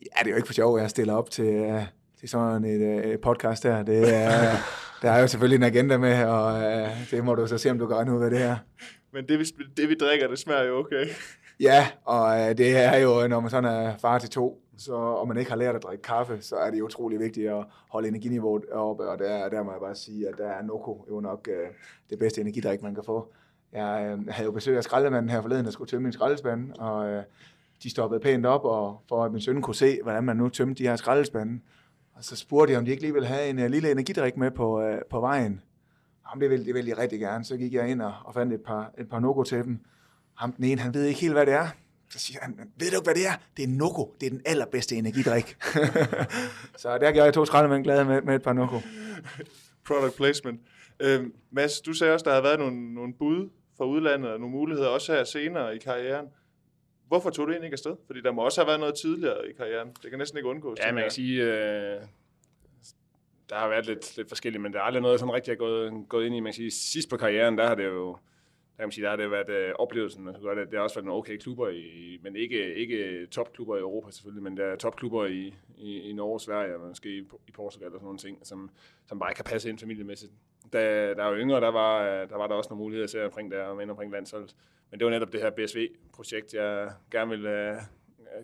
Ja, 0.00 0.20
det 0.20 0.26
er 0.26 0.30
jo 0.30 0.36
ikke 0.36 0.46
for 0.46 0.54
sjov, 0.54 0.76
at 0.76 0.82
jeg 0.82 0.90
stiller 0.90 1.14
op 1.14 1.30
til, 1.30 1.60
uh, 1.60 1.82
til 2.20 2.28
sådan 2.28 2.64
et 2.64 3.14
uh, 3.14 3.20
podcast 3.20 3.62
her. 3.64 3.82
Det 3.82 4.14
er, 4.14 4.30
der 5.02 5.10
er 5.10 5.20
jo 5.20 5.26
selvfølgelig 5.26 5.56
en 5.56 5.74
agenda 5.74 5.98
med, 5.98 6.24
og 6.24 6.54
uh, 6.54 7.10
det 7.10 7.24
må 7.24 7.34
du 7.34 7.46
så 7.46 7.58
se, 7.58 7.70
om 7.70 7.78
du 7.78 7.86
kan 7.86 7.96
regne 7.96 8.12
ud, 8.12 8.18
hvad 8.18 8.30
det 8.30 8.42
er. 8.42 8.56
Men 9.12 9.28
det 9.28 9.38
vi, 9.38 9.44
det, 9.76 9.88
vi 9.88 9.94
drikker, 9.94 10.28
det 10.28 10.38
smager 10.38 10.64
jo 10.64 10.78
okay. 10.78 11.06
Ja, 11.60 11.88
og 12.04 12.24
uh, 12.24 12.56
det 12.56 12.76
er 12.76 12.96
jo, 12.96 13.28
når 13.28 13.40
man 13.40 13.50
sådan 13.50 13.74
er 13.74 13.96
far 13.98 14.18
til 14.18 14.30
to, 14.30 14.62
så, 14.78 14.94
og 14.94 15.28
man 15.28 15.36
ikke 15.36 15.50
har 15.50 15.58
lært 15.58 15.76
at 15.76 15.82
drikke 15.82 16.02
kaffe, 16.02 16.38
så 16.40 16.56
er 16.56 16.70
det 16.70 16.82
utrolig 16.82 17.20
vigtigt 17.20 17.50
at 17.50 17.64
holde 17.90 18.08
energiniveauet 18.08 18.70
oppe, 18.72 19.08
og 19.08 19.18
der, 19.18 19.48
der 19.48 19.62
må 19.62 19.70
jeg 19.72 19.80
bare 19.80 19.94
sige, 19.94 20.28
at 20.28 20.34
der 20.38 20.48
er 20.48 20.62
Noko 20.62 21.04
jo 21.10 21.20
nok 21.20 21.48
uh, 21.50 21.68
det 22.10 22.18
bedste 22.18 22.40
energidrik, 22.40 22.82
man 22.82 22.94
kan 22.94 23.04
få. 23.04 23.32
Jeg 23.72 24.16
uh, 24.18 24.26
havde 24.28 24.46
jo 24.46 24.52
besøg 24.52 24.76
af 24.76 24.84
skraldemanden 24.84 25.30
her 25.30 25.42
forleden, 25.42 25.64
der 25.64 25.70
skulle 25.70 25.88
tømme 25.88 26.02
min 26.02 26.12
skraldespande, 26.12 26.74
og 26.78 27.16
uh, 27.16 27.22
de 27.82 27.90
stoppede 27.90 28.20
pænt 28.20 28.46
op, 28.46 28.64
og 28.64 29.02
for 29.08 29.24
at 29.24 29.32
min 29.32 29.40
søn 29.40 29.62
kunne 29.62 29.74
se, 29.74 29.98
hvordan 30.02 30.24
man 30.24 30.36
nu 30.36 30.48
tømte 30.48 30.82
de 30.84 30.88
her 30.88 30.96
skraldespande. 30.96 31.60
Og 32.16 32.24
så 32.24 32.36
spurgte 32.36 32.72
jeg, 32.72 32.78
om 32.78 32.84
de 32.84 32.90
ikke 32.90 33.02
lige 33.02 33.12
ville 33.12 33.28
have 33.28 33.48
en 33.48 33.58
uh, 33.58 33.64
lille 33.64 33.90
energidrik 33.90 34.36
med 34.36 34.50
på, 34.50 34.88
uh, 34.88 34.94
på 35.10 35.20
vejen. 35.20 35.62
Jamen, 36.30 36.42
det 36.42 36.50
ville, 36.50 36.64
det 36.66 36.74
ville 36.74 36.90
de 36.90 37.00
rigtig 37.00 37.20
gerne. 37.20 37.44
Så 37.44 37.56
gik 37.56 37.72
jeg 37.72 37.90
ind 37.90 38.02
og, 38.02 38.14
og 38.24 38.34
fandt 38.34 38.52
et 38.52 38.60
par, 38.60 38.92
et 38.98 39.08
par 39.08 39.20
Noko 39.20 39.42
til 39.42 39.64
dem. 39.64 39.78
Ham 40.34 40.52
den 40.52 40.64
ene, 40.64 40.80
han 40.80 40.94
ved 40.94 41.04
ikke 41.04 41.20
helt, 41.20 41.32
hvad 41.32 41.46
det 41.46 41.54
er. 41.54 41.68
Så 42.10 42.18
siger 42.18 42.40
han, 42.42 42.58
ved 42.58 42.90
du 42.90 42.96
ikke, 42.96 43.04
hvad 43.04 43.14
det 43.14 43.26
er? 43.26 43.32
Det 43.56 43.62
er 43.62 43.68
Noko. 43.68 44.14
Det 44.20 44.26
er 44.26 44.30
den 44.30 44.40
allerbedste 44.46 44.96
energidrik. 44.96 45.56
så 46.82 46.98
der 46.98 47.12
gjorde 47.12 47.24
jeg 47.24 47.34
to 47.34 47.44
skraldemænd 47.44 47.84
glade 47.84 48.04
med, 48.04 48.22
med 48.22 48.34
et 48.34 48.42
par 48.42 48.52
Noko. 48.52 48.80
Product 49.86 50.16
placement. 50.16 50.60
Øhm, 51.00 51.32
Mads, 51.50 51.80
du 51.80 51.92
sagde 51.92 52.12
også, 52.14 52.24
der 52.24 52.34
har 52.34 52.42
været 52.42 52.58
nogle, 52.58 52.94
nogle 52.94 53.14
bud 53.14 53.50
fra 53.76 53.84
udlandet 53.84 54.30
og 54.30 54.40
nogle 54.40 54.52
muligheder, 54.52 54.88
også 54.88 55.12
her 55.12 55.24
senere 55.24 55.76
i 55.76 55.78
karrieren. 55.78 56.26
Hvorfor 57.08 57.30
tog 57.30 57.46
du 57.46 57.52
egentlig 57.52 57.66
ikke 57.66 57.74
afsted? 57.74 57.96
Fordi 58.06 58.20
der 58.20 58.32
må 58.32 58.42
også 58.42 58.60
have 58.60 58.66
været 58.66 58.80
noget 58.80 58.94
tidligere 58.94 59.48
i 59.50 59.52
karrieren. 59.52 59.88
Det 60.02 60.10
kan 60.10 60.18
næsten 60.18 60.38
ikke 60.38 60.48
undgås. 60.48 60.78
Ja, 60.78 60.92
man 60.92 61.02
kan 61.02 61.10
sige, 61.10 61.42
øh, 61.42 62.00
der 63.50 63.56
har 63.56 63.68
været 63.68 63.86
lidt, 63.86 64.16
lidt 64.16 64.28
forskelligt, 64.28 64.62
men 64.62 64.72
der 64.72 64.78
er 64.78 64.82
aldrig 64.82 65.02
noget, 65.02 65.20
sådan 65.20 65.34
rigtig 65.34 65.52
er 65.52 65.56
gået, 65.56 65.92
gået 66.08 66.26
ind 66.26 66.34
i. 66.34 66.40
Man 66.40 66.52
kan 66.52 66.56
sige, 66.56 66.70
sidst 66.70 67.10
på 67.10 67.16
karrieren, 67.16 67.58
der 67.58 67.66
har 67.66 67.74
det 67.74 67.84
jo, 67.84 68.12
der 68.12 68.82
kan 68.82 68.86
man 68.86 68.92
sige, 68.92 69.04
der 69.04 69.10
har 69.10 69.16
det 69.16 69.30
været 69.30 69.48
øh, 69.48 69.72
oplevelsen. 69.78 70.24
Man 70.24 70.34
godt, 70.40 70.58
det 70.58 70.74
har 70.74 70.80
også 70.80 70.96
været 70.96 71.04
nogle 71.04 71.18
okay 71.18 71.36
klubber, 71.36 71.68
i, 71.68 72.18
men 72.22 72.36
ikke, 72.36 72.74
ikke 72.74 73.26
topklubber 73.26 73.76
i 73.76 73.80
Europa 73.80 74.10
selvfølgelig, 74.10 74.42
men 74.42 74.56
der 74.56 74.64
er 74.64 74.76
topklubber 74.76 75.26
i, 75.26 75.54
i, 75.78 76.00
i 76.00 76.12
Norge, 76.12 76.40
Sverige 76.40 76.74
og 76.76 76.88
måske 76.88 77.08
i, 77.08 77.18
i 77.48 77.50
Portugal 77.52 77.88
og 77.88 77.92
sådan 77.92 78.04
nogle 78.04 78.18
ting, 78.18 78.38
som, 78.42 78.70
som 79.06 79.18
bare 79.18 79.30
ikke 79.30 79.36
kan 79.36 79.44
passe 79.44 79.68
ind 79.68 79.78
familiemæssigt. 79.78 80.32
Da 80.72 81.14
der 81.14 81.24
var 81.24 81.36
yngre, 81.36 81.60
der 81.60 81.70
var, 81.70 82.24
der 82.26 82.36
var 82.36 82.46
der 82.46 82.54
også 82.54 82.68
nogle 82.70 82.84
muligheder 82.84 83.06
til 83.06 83.24
omkring 83.24 83.50
der 83.50 83.62
og 83.62 83.82
omkring 83.90 84.12
landsholdet. 84.12 84.56
Men 84.90 85.00
det 85.00 85.04
var 85.04 85.10
netop 85.10 85.32
det 85.32 85.40
her 85.40 85.50
projekt, 86.16 86.54
jeg 86.54 86.92
gerne 87.10 87.30
ville 87.30 87.70
øh, 87.70 87.76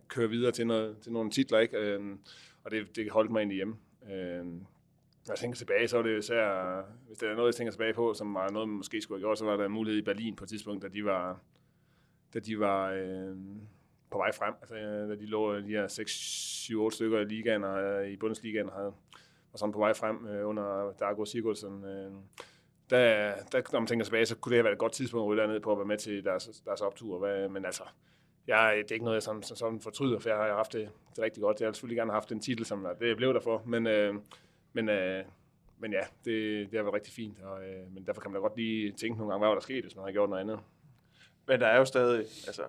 køre 0.08 0.28
videre 0.28 0.52
til, 0.52 0.66
noget, 0.66 0.98
til 0.98 1.12
nogle 1.12 1.30
titler, 1.30 1.58
ikke? 1.58 1.76
Øh, 1.76 2.16
og 2.64 2.70
det, 2.70 2.96
det 2.96 3.10
holdt 3.10 3.30
mig 3.30 3.38
egentlig 3.38 3.56
hjemme. 3.56 3.76
Øh, 4.12 4.44
når 5.26 5.32
jeg 5.32 5.38
tænker 5.38 5.56
tilbage, 5.56 5.88
så 5.88 5.98
er 5.98 6.02
det 6.02 6.18
især, 6.18 6.82
hvis 7.06 7.18
der 7.18 7.30
er 7.30 7.34
noget, 7.34 7.46
jeg 7.46 7.54
tænker 7.54 7.70
tilbage 7.70 7.94
på, 7.94 8.14
som 8.14 8.34
var 8.34 8.50
noget, 8.50 8.68
man 8.68 8.76
måske 8.76 9.00
skulle 9.00 9.18
have 9.18 9.22
gjort, 9.22 9.38
så 9.38 9.44
var 9.44 9.56
der 9.56 9.64
en 9.64 9.72
mulighed 9.72 10.02
i 10.02 10.04
Berlin 10.04 10.36
på 10.36 10.44
et 10.44 10.48
tidspunkt, 10.48 10.82
da 10.82 10.88
de 10.88 11.04
var, 11.04 11.40
da 12.34 12.38
de 12.38 12.58
var 12.58 12.90
øh, 12.90 13.36
på 14.10 14.18
vej 14.18 14.32
frem. 14.32 14.54
Altså, 14.60 14.74
øh, 14.74 15.08
da 15.08 15.14
de 15.14 15.26
lå 15.26 15.54
øh, 15.54 15.64
de 15.64 15.68
her 15.68 15.86
6-7-8 16.90 16.94
stykker 16.94 17.20
i 17.20 17.24
ligaen 17.24 17.64
og 17.64 17.82
øh, 17.82 18.10
i 18.10 18.16
Bundesligaen 18.16 18.70
og 18.70 18.76
havde, 18.76 18.92
var 19.52 19.56
sådan 19.56 19.72
på 19.72 19.78
vej 19.78 19.94
frem 19.94 20.26
øh, 20.26 20.48
under 20.48 20.92
Dago 21.00 21.24
Sigurdsson. 21.24 21.84
Øh, 21.84 22.12
der, 22.92 23.34
der, 23.52 23.62
når 23.72 23.80
man 23.80 23.86
tænker 23.86 24.04
tilbage, 24.04 24.26
så 24.26 24.36
kunne 24.36 24.50
det 24.50 24.56
have 24.56 24.64
været 24.64 24.72
et 24.72 24.78
godt 24.78 24.92
tidspunkt 24.92 25.24
at 25.24 25.28
ryge 25.28 25.52
ned 25.52 25.60
på 25.60 25.72
at 25.72 25.78
være 25.78 25.86
med 25.86 25.98
til 25.98 26.24
deres, 26.24 26.62
deres 26.64 26.80
optur. 26.80 27.18
Hvad, 27.18 27.48
men 27.48 27.64
altså, 27.64 27.82
jeg, 28.46 28.74
det 28.76 28.90
er 28.90 28.94
ikke 28.94 29.04
noget, 29.04 29.14
jeg 29.14 29.22
sådan, 29.22 29.42
sådan 29.42 29.80
fortryder, 29.80 30.18
for 30.18 30.28
jeg 30.28 30.38
har 30.38 30.54
haft 30.54 30.72
det, 30.72 30.90
det 31.16 31.24
rigtig 31.24 31.42
godt. 31.42 31.60
Jeg 31.60 31.66
har 31.66 31.72
selvfølgelig 31.72 31.96
gerne 31.96 32.12
haft 32.12 32.32
en 32.32 32.40
titel, 32.40 32.64
som 32.64 32.86
det 33.00 33.16
blev 33.16 33.34
der 33.34 33.40
for, 33.40 33.62
men, 33.66 33.86
øh, 33.86 34.14
men, 34.72 34.88
øh, 34.88 35.24
men 35.78 35.92
ja, 35.92 36.00
det, 36.24 36.70
det 36.70 36.78
har 36.78 36.82
været 36.82 36.94
rigtig 36.94 37.12
fint, 37.12 37.42
og, 37.42 37.64
øh, 37.64 37.94
men 37.94 38.06
derfor 38.06 38.20
kan 38.20 38.30
man 38.30 38.40
da 38.40 38.48
godt 38.48 38.56
lige 38.56 38.92
tænke 38.92 39.18
nogle 39.18 39.32
gange, 39.32 39.40
hvad 39.40 39.48
var 39.48 39.54
der 39.54 39.62
sket, 39.62 39.84
hvis 39.84 39.96
man 39.96 40.04
har 40.04 40.12
gjort 40.12 40.30
noget 40.30 40.40
andet. 40.40 40.60
Men 41.46 41.60
der 41.60 41.66
er 41.66 41.78
jo 41.78 41.84
stadig, 41.84 42.18
altså, 42.20 42.62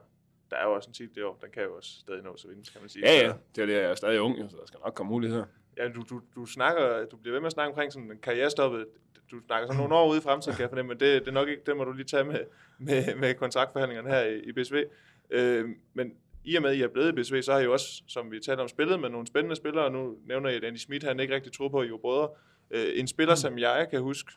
der 0.51 0.57
er 0.57 0.65
jo 0.65 0.73
også 0.73 0.89
en 0.89 0.93
titel 0.93 1.15
det 1.15 1.23
år, 1.23 1.37
den 1.41 1.51
kan 1.51 1.63
jo 1.63 1.75
også 1.75 1.89
stadig 1.99 2.23
nå 2.23 2.37
så 2.37 2.47
vindes, 2.47 2.69
kan 2.69 2.81
man 2.81 2.89
sige. 2.89 3.05
Ja, 3.07 3.27
ja, 3.27 3.33
det 3.55 3.61
er 3.61 3.65
det, 3.65 3.73
jeg 3.73 3.83
er 3.83 3.95
stadig 3.95 4.21
ung, 4.21 4.51
så 4.51 4.57
der 4.57 4.65
skal 4.65 4.79
nok 4.85 4.93
komme 4.93 5.09
muligheder. 5.09 5.45
Ja, 5.77 5.87
du, 5.87 6.03
du, 6.09 6.21
du 6.35 6.45
snakker, 6.45 7.05
du 7.05 7.17
bliver 7.17 7.33
ved 7.33 7.39
med 7.41 7.47
at 7.47 7.53
snakke 7.53 7.69
omkring 7.69 7.93
sådan 7.93 8.11
en 8.11 8.17
karrierestoppet. 8.17 8.87
Du 9.33 9.41
snakker 9.45 9.67
sådan 9.67 9.81
nogle 9.81 9.95
år 9.95 10.09
ude 10.09 10.17
i 10.17 10.21
fremtiden, 10.21 10.55
kan 10.55 10.61
jeg 10.61 10.69
fornemme, 10.69 10.89
men 10.89 10.99
det, 10.99 11.21
det 11.21 11.27
er 11.27 11.31
nok 11.31 11.47
ikke, 11.47 11.61
det 11.65 11.77
må 11.77 11.83
du 11.83 11.91
lige 11.91 12.05
tage 12.05 12.23
med, 12.23 12.39
med, 12.87 13.15
med 13.15 13.33
kontraktforhandlingerne 13.33 14.09
her 14.09 14.21
i, 14.21 14.39
i 14.39 14.51
BSV. 14.51 14.83
Øh, 15.29 15.69
men 15.93 16.13
i 16.43 16.55
og 16.55 16.61
med, 16.61 16.69
at 16.69 16.75
I 16.75 16.81
er 16.81 16.87
blevet 16.87 17.19
i 17.19 17.21
BSV, 17.21 17.41
så 17.41 17.51
har 17.51 17.59
I 17.59 17.63
jo 17.63 17.73
også, 17.73 18.03
som 18.07 18.31
vi 18.31 18.39
talte 18.39 18.61
om, 18.61 18.67
spillet 18.67 18.99
med 18.99 19.09
nogle 19.09 19.27
spændende 19.27 19.55
spillere, 19.55 19.91
nu 19.91 20.15
nævner 20.25 20.49
I, 20.49 20.55
at 20.55 20.63
Andy 20.63 20.77
Schmidt, 20.77 21.03
han 21.03 21.19
ikke 21.19 21.35
rigtig 21.35 21.53
tror 21.53 21.69
på, 21.69 21.79
at 21.79 21.87
I 21.87 21.89
er 21.89 21.97
brødre. 21.97 22.29
Øh, 22.71 22.87
en 22.95 23.07
spiller, 23.07 23.35
som 23.35 23.57
jeg 23.57 23.87
kan 23.91 24.01
huske, 24.01 24.31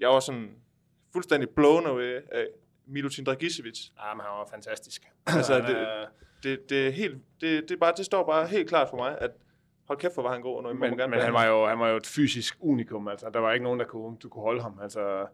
jeg 0.00 0.08
var 0.08 0.20
sådan 0.20 0.50
fuldstændig 1.12 1.48
blown 1.50 1.86
away 1.86 2.20
af 2.32 2.46
Milutin 2.86 3.24
Dragicevic. 3.24 3.78
Ja, 4.04 4.14
men 4.14 4.20
han 4.20 4.30
var 4.30 4.48
fantastisk. 4.50 5.02
Altså, 5.26 5.58
det, 5.58 6.08
det, 6.42 6.70
det, 6.70 6.86
er 6.86 6.90
helt, 6.90 7.16
det, 7.40 7.68
det, 7.68 7.80
bare, 7.80 7.92
det 7.96 8.06
står 8.06 8.26
bare 8.26 8.46
helt 8.46 8.68
klart 8.68 8.88
for 8.90 8.96
mig, 8.96 9.18
at 9.20 9.30
hold 9.88 9.98
kæft, 9.98 10.14
hvor 10.14 10.22
var 10.22 10.32
han 10.32 10.42
god. 10.42 10.64
Og 10.64 10.76
men, 10.76 10.96
men 10.96 11.20
han, 11.20 11.32
var 11.32 11.44
jo, 11.44 11.66
han 11.66 11.78
var 11.78 11.88
jo 11.88 11.96
et 11.96 12.06
fysisk 12.06 12.56
unikum. 12.60 13.08
Altså, 13.08 13.30
der 13.30 13.40
var 13.40 13.52
ikke 13.52 13.64
nogen, 13.64 13.80
der 13.80 13.86
kunne, 13.86 14.16
du 14.16 14.28
kunne 14.28 14.42
holde 14.42 14.62
ham. 14.62 14.78
Altså, 14.82 15.26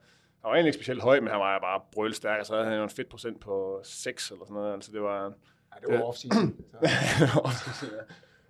han 0.43 0.49
var 0.49 0.55
egentlig 0.55 0.69
ikke 0.69 0.77
specielt 0.77 1.03
høj, 1.03 1.21
men 1.21 1.29
han 1.29 1.41
var 1.41 1.59
bare 1.59 1.81
brølstærk. 1.93 2.39
Altså, 2.39 2.55
havde 2.55 2.67
han 2.67 2.77
jo 2.77 2.83
en 2.83 2.91
fedt 2.91 3.09
procent 3.09 3.41
på 3.41 3.81
6 3.85 4.31
eller 4.31 4.45
sådan 4.45 4.55
noget. 4.55 4.73
Altså, 4.73 4.93
det 4.93 5.03
var... 5.03 5.23
Ja, 5.23 5.87
det 5.87 5.99
var 5.99 6.05
off-season. 6.05 6.47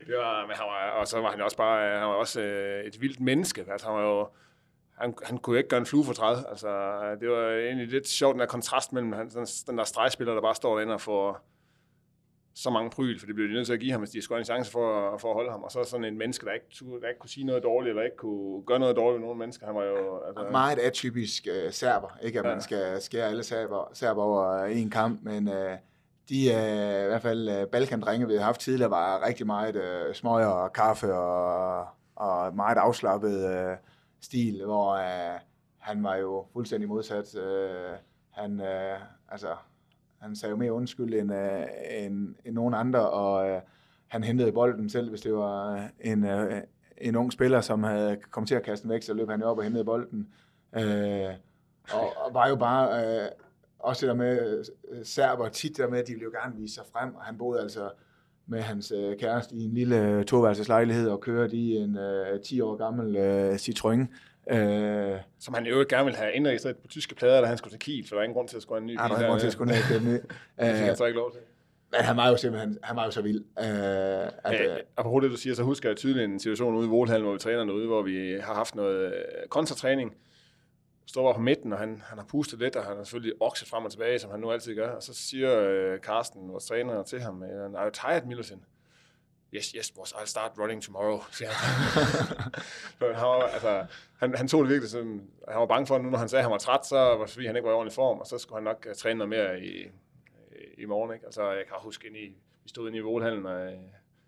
det 0.07 0.15
var, 0.19 0.47
men 0.47 0.57
han 0.57 0.67
var, 0.67 0.91
og 0.91 1.09
så 1.09 1.21
var 1.21 1.31
han 1.31 1.41
også 1.41 1.57
bare 1.57 1.99
han 1.99 2.09
var 2.09 2.15
også 2.15 2.41
øh, 2.41 2.85
et 2.85 3.01
vildt 3.01 3.21
menneske. 3.21 3.65
Altså, 3.71 3.87
han 3.87 3.97
var 3.97 4.03
jo, 4.03 4.29
han, 4.99 5.15
han 5.25 5.39
kunne 5.39 5.59
ikke 5.59 5.69
gøre 5.69 5.81
en 5.81 5.87
flue 5.87 6.05
for 6.05 6.13
træet. 6.13 6.45
Altså, 6.49 6.69
det 7.21 7.29
var 7.29 7.51
egentlig 7.51 7.89
lidt 7.89 8.09
sjovt, 8.09 8.33
den 8.33 8.41
der 8.41 8.47
kontrast 8.47 8.93
mellem 8.93 9.13
han, 9.13 9.29
den, 9.29 9.47
den 9.67 9.79
der 9.79 9.85
stregspiller, 9.85 10.35
der 10.35 10.41
bare 10.41 10.55
står 10.55 10.77
derinde 10.77 10.95
og 10.95 11.01
får 11.01 11.41
så 12.55 12.71
mange 12.71 12.91
pryl, 12.91 13.19
for 13.19 13.27
det 13.27 13.35
blev 13.35 13.49
de 13.49 13.53
nødt 13.53 13.67
til 13.67 13.73
at 13.73 13.81
give 13.81 13.93
ham, 13.93 14.01
hvis 14.01 14.11
de 14.11 14.23
skulle 14.23 14.37
have 14.37 14.41
en 14.41 14.45
chance 14.45 14.73
for, 14.73 15.19
for 15.19 15.29
at 15.29 15.35
holde 15.35 15.51
ham. 15.51 15.63
Og 15.63 15.73
så 15.73 15.85
sådan 15.85 16.05
en 16.05 16.19
menneske, 16.19 16.47
der 16.47 16.53
ikke, 16.53 16.67
der 17.03 17.09
ikke 17.09 17.21
kunne 17.21 17.31
sige 17.31 17.47
noget 17.47 17.63
dårligt, 17.63 17.91
eller 17.91 18.03
ikke 18.03 18.17
kunne 18.17 18.63
gøre 18.63 18.79
noget 18.79 18.97
dårligt 18.97 19.21
ved 19.21 19.27
nogen 19.27 19.39
mennesker. 19.39 19.67
Han 19.67 19.75
var 19.75 19.85
jo... 19.85 20.19
Altså, 20.27 20.47
Meget 20.51 20.79
atypisk 20.79 21.49
uh, 21.51 21.73
serber. 21.73 22.19
Ikke 22.23 22.39
at 22.39 22.45
ja. 22.45 22.51
man 22.51 22.61
skal 22.61 23.01
skære 23.01 23.29
alle 23.29 23.43
serber, 23.43 23.91
serber 23.93 24.23
over 24.23 24.65
en 24.65 24.91
kamp, 24.91 25.21
men 25.23 25.49
uh, 25.49 25.55
de 26.29 26.55
øh, 26.55 27.05
i 27.05 27.07
hvert 27.07 27.23
fald 27.23 27.49
øh, 27.49 27.67
Balkan-drenge, 27.67 28.29
vi 28.29 28.35
har 28.35 28.45
haft 28.45 28.61
tidligere, 28.61 28.91
var 28.91 29.27
rigtig 29.27 29.47
meget 29.47 29.77
øh, 29.77 30.15
smøger 30.15 30.47
og 30.47 30.73
kaffe 30.73 31.15
og, 31.15 31.87
og 32.17 32.55
meget 32.57 32.77
afslappet 32.77 33.49
øh, 33.51 33.77
stil, 34.21 34.65
hvor 34.65 34.93
øh, 34.93 35.41
han 35.79 36.05
var 36.05 36.17
jo 36.17 36.47
fuldstændig 36.53 36.89
modsat. 36.89 37.37
Øh, 37.37 37.91
han, 38.31 38.61
øh, 38.61 38.99
altså, 39.29 39.49
han 40.23 40.37
sagde 40.37 40.51
jo 40.51 40.57
mere 40.57 40.73
undskyld 40.73 41.15
end, 41.15 41.35
øh, 41.35 41.67
end, 41.91 42.35
end 42.45 42.55
nogen 42.55 42.75
andre, 42.75 43.11
og 43.11 43.49
øh, 43.49 43.61
han 44.09 44.25
hentede 44.25 44.53
bolden 44.53 44.89
selv, 44.89 45.09
hvis 45.09 45.21
det 45.21 45.35
var 45.35 45.75
øh, 45.75 45.83
en, 46.01 46.25
øh, 46.25 46.63
en 46.99 47.17
ung 47.17 47.33
spiller, 47.33 47.61
som 47.61 47.83
havde 47.83 48.17
kommet 48.31 48.49
til 48.49 48.55
at 48.55 48.63
kaste 48.63 48.83
den 48.83 48.93
væk, 48.93 49.03
så 49.03 49.15
løb 49.15 49.31
han 49.31 49.41
jo 49.41 49.47
op 49.47 49.59
og 49.59 49.65
hentede 49.65 49.85
bolden. 49.85 50.29
Øh, 50.77 51.29
og, 51.93 52.13
og 52.17 52.35
var 52.35 52.49
jo 52.49 52.57
bare, 52.57 53.07
øh, 53.07 53.29
også 53.79 54.07
det 54.07 54.09
der 54.09 54.15
med 54.15 54.65
øh, 54.91 55.05
serber, 55.05 55.49
tit 55.49 55.77
der 55.77 55.89
med, 55.89 55.99
at 55.99 56.07
de 56.07 56.13
ville 56.13 56.25
jo 56.25 56.43
gerne 56.43 56.57
vise 56.57 56.75
sig 56.75 56.85
frem, 56.93 57.15
og 57.15 57.23
han 57.23 57.39
boede 57.39 57.61
altså 57.61 57.91
med 58.47 58.61
hans 58.61 58.93
øh, 58.97 59.19
kæreste 59.19 59.55
i 59.55 59.65
en 59.65 59.75
lille 59.75 60.09
øh, 60.09 60.25
toværelseslejlighed 60.25 61.09
og 61.09 61.21
kørte 61.21 61.57
i 61.57 61.77
en 61.77 61.99
øh, 61.99 62.41
10 62.41 62.61
år 62.61 62.77
gammel 62.77 63.17
øh, 63.17 63.55
Citroën. 63.55 64.07
Øh, 64.51 65.19
Som 65.41 65.55
han 65.55 65.67
øvrigt 65.67 65.89
gerne 65.91 66.05
ville 66.05 66.19
have 66.19 66.33
indregistreret 66.33 66.77
på 66.77 66.89
tyske 66.89 67.15
plader, 67.15 67.41
da 67.41 67.47
han 67.47 67.59
skulle 67.59 67.73
til 67.73 67.81
Kiel, 67.81 68.09
for 68.09 68.15
der 68.17 68.21
er 68.21 68.25
ingen 68.25 68.35
grund 68.35 68.49
til 68.49 68.57
at 68.57 68.63
skulle 68.63 68.77
have 68.81 68.83
en 68.83 68.87
ny 68.87 68.99
Ja, 68.99 69.03
der 69.03 69.09
bil. 69.09 69.13
er 69.15 69.19
ingen 69.19 69.29
grund 69.31 69.41
til 69.41 69.47
at 69.47 69.53
skulle 69.53 69.75
have 69.75 69.97
en 70.01 70.05
ny. 70.07 70.13
Det 70.13 70.21
fik 70.59 70.67
han 70.67 70.91
Øh, 70.91 70.97
så 70.97 71.05
ikke 71.05 71.19
lov 71.19 71.33
til. 71.33 71.41
Men 71.93 72.01
han 72.01 72.17
var 72.17 72.29
jo 72.29 72.37
simpelthen, 72.37 72.79
han 72.83 72.97
var 72.97 73.05
jo 73.05 73.11
så 73.11 73.23
vild. 73.23 73.45
Øh, 73.59 73.65
at, 73.65 74.61
Øh, 74.61 74.73
øh, 74.73 74.77
apropos 74.97 75.23
det, 75.23 75.31
du 75.31 75.37
siger, 75.37 75.55
så 75.55 75.63
husker 75.63 75.89
jeg 75.89 75.97
tydeligt 75.97 76.25
en 76.25 76.41
situation 76.41 76.75
ude 76.75 76.87
i 76.87 76.91
Volhallen, 76.91 77.25
hvor 77.25 77.33
vi 77.33 77.39
træner 77.39 77.65
derude, 77.65 77.87
hvor 77.87 78.03
vi 78.03 78.39
har 78.43 78.55
haft 78.55 78.75
noget 78.75 79.07
øh, 79.07 79.13
kontratræning. 79.49 80.15
Står 81.07 81.23
bare 81.27 81.35
på 81.35 81.41
midten, 81.41 81.73
og 81.73 81.79
han, 81.79 82.03
han 82.07 82.19
har 82.19 82.25
pustet 82.31 82.59
lidt, 82.59 82.77
og 82.77 82.85
han 82.85 82.97
har 82.97 83.05
selvfølgelig 83.05 83.35
okset 83.41 83.69
frem 83.69 83.85
og 83.85 83.91
tilbage, 83.91 84.19
som 84.19 84.31
han 84.31 84.41
nu 84.41 84.51
altid 84.51 84.75
gør. 84.75 84.89
Og 84.91 85.03
så 85.03 85.15
siger 85.15 85.59
øh, 85.61 85.99
Carsten, 85.99 86.49
vores 86.53 86.67
træner, 86.67 87.03
til 87.03 87.21
ham, 87.21 87.43
øh, 87.43 87.73
you 87.85 87.91
tired, 87.91 88.23
Millersen? 88.27 88.65
Yes, 89.55 89.71
yes, 89.71 89.91
boss, 89.91 90.13
I'll 90.13 90.27
start 90.27 90.53
running 90.59 90.83
tomorrow, 90.83 91.21
siger 91.31 91.49
han. 91.49 91.95
Så 92.99 93.13
han, 93.13 93.27
var, 93.27 93.43
altså, 93.43 93.87
han, 94.19 94.35
han 94.35 94.49
tog 94.49 94.63
det 94.63 94.71
virkelig 94.71 94.91
som, 94.91 95.31
han 95.49 95.61
var 95.61 95.67
bange 95.67 95.87
for, 95.87 95.97
at 95.97 96.03
nu 96.03 96.11
når 96.11 96.19
han 96.19 96.29
sagde, 96.29 96.41
at 96.41 96.45
han 96.45 96.53
var 96.53 96.59
træt, 96.59 96.87
så 96.87 96.97
var 96.97 97.19
det 97.19 97.31
fordi, 97.31 97.47
han 97.47 97.57
ikke 97.57 97.67
var 97.67 97.73
i 97.73 97.75
ordentlig 97.75 97.95
form, 97.95 98.19
og 98.19 98.27
så 98.27 98.39
skulle 98.39 98.57
han 98.57 98.65
nok 98.65 98.87
øh, 98.89 98.95
træne 98.95 99.19
noget 99.19 99.29
mere 99.29 99.61
i, 99.61 99.87
i 100.79 100.85
morgen. 100.85 101.15
Ikke? 101.15 101.27
Altså, 101.27 101.51
jeg 101.51 101.67
kan 101.67 101.77
huske, 101.81 102.07
ind 102.07 102.17
i, 102.17 102.27
vi 102.63 102.69
stod 102.69 102.89
inde 102.89 102.99
i 102.99 103.01
Volhallen, 103.01 103.47
og 103.47 103.73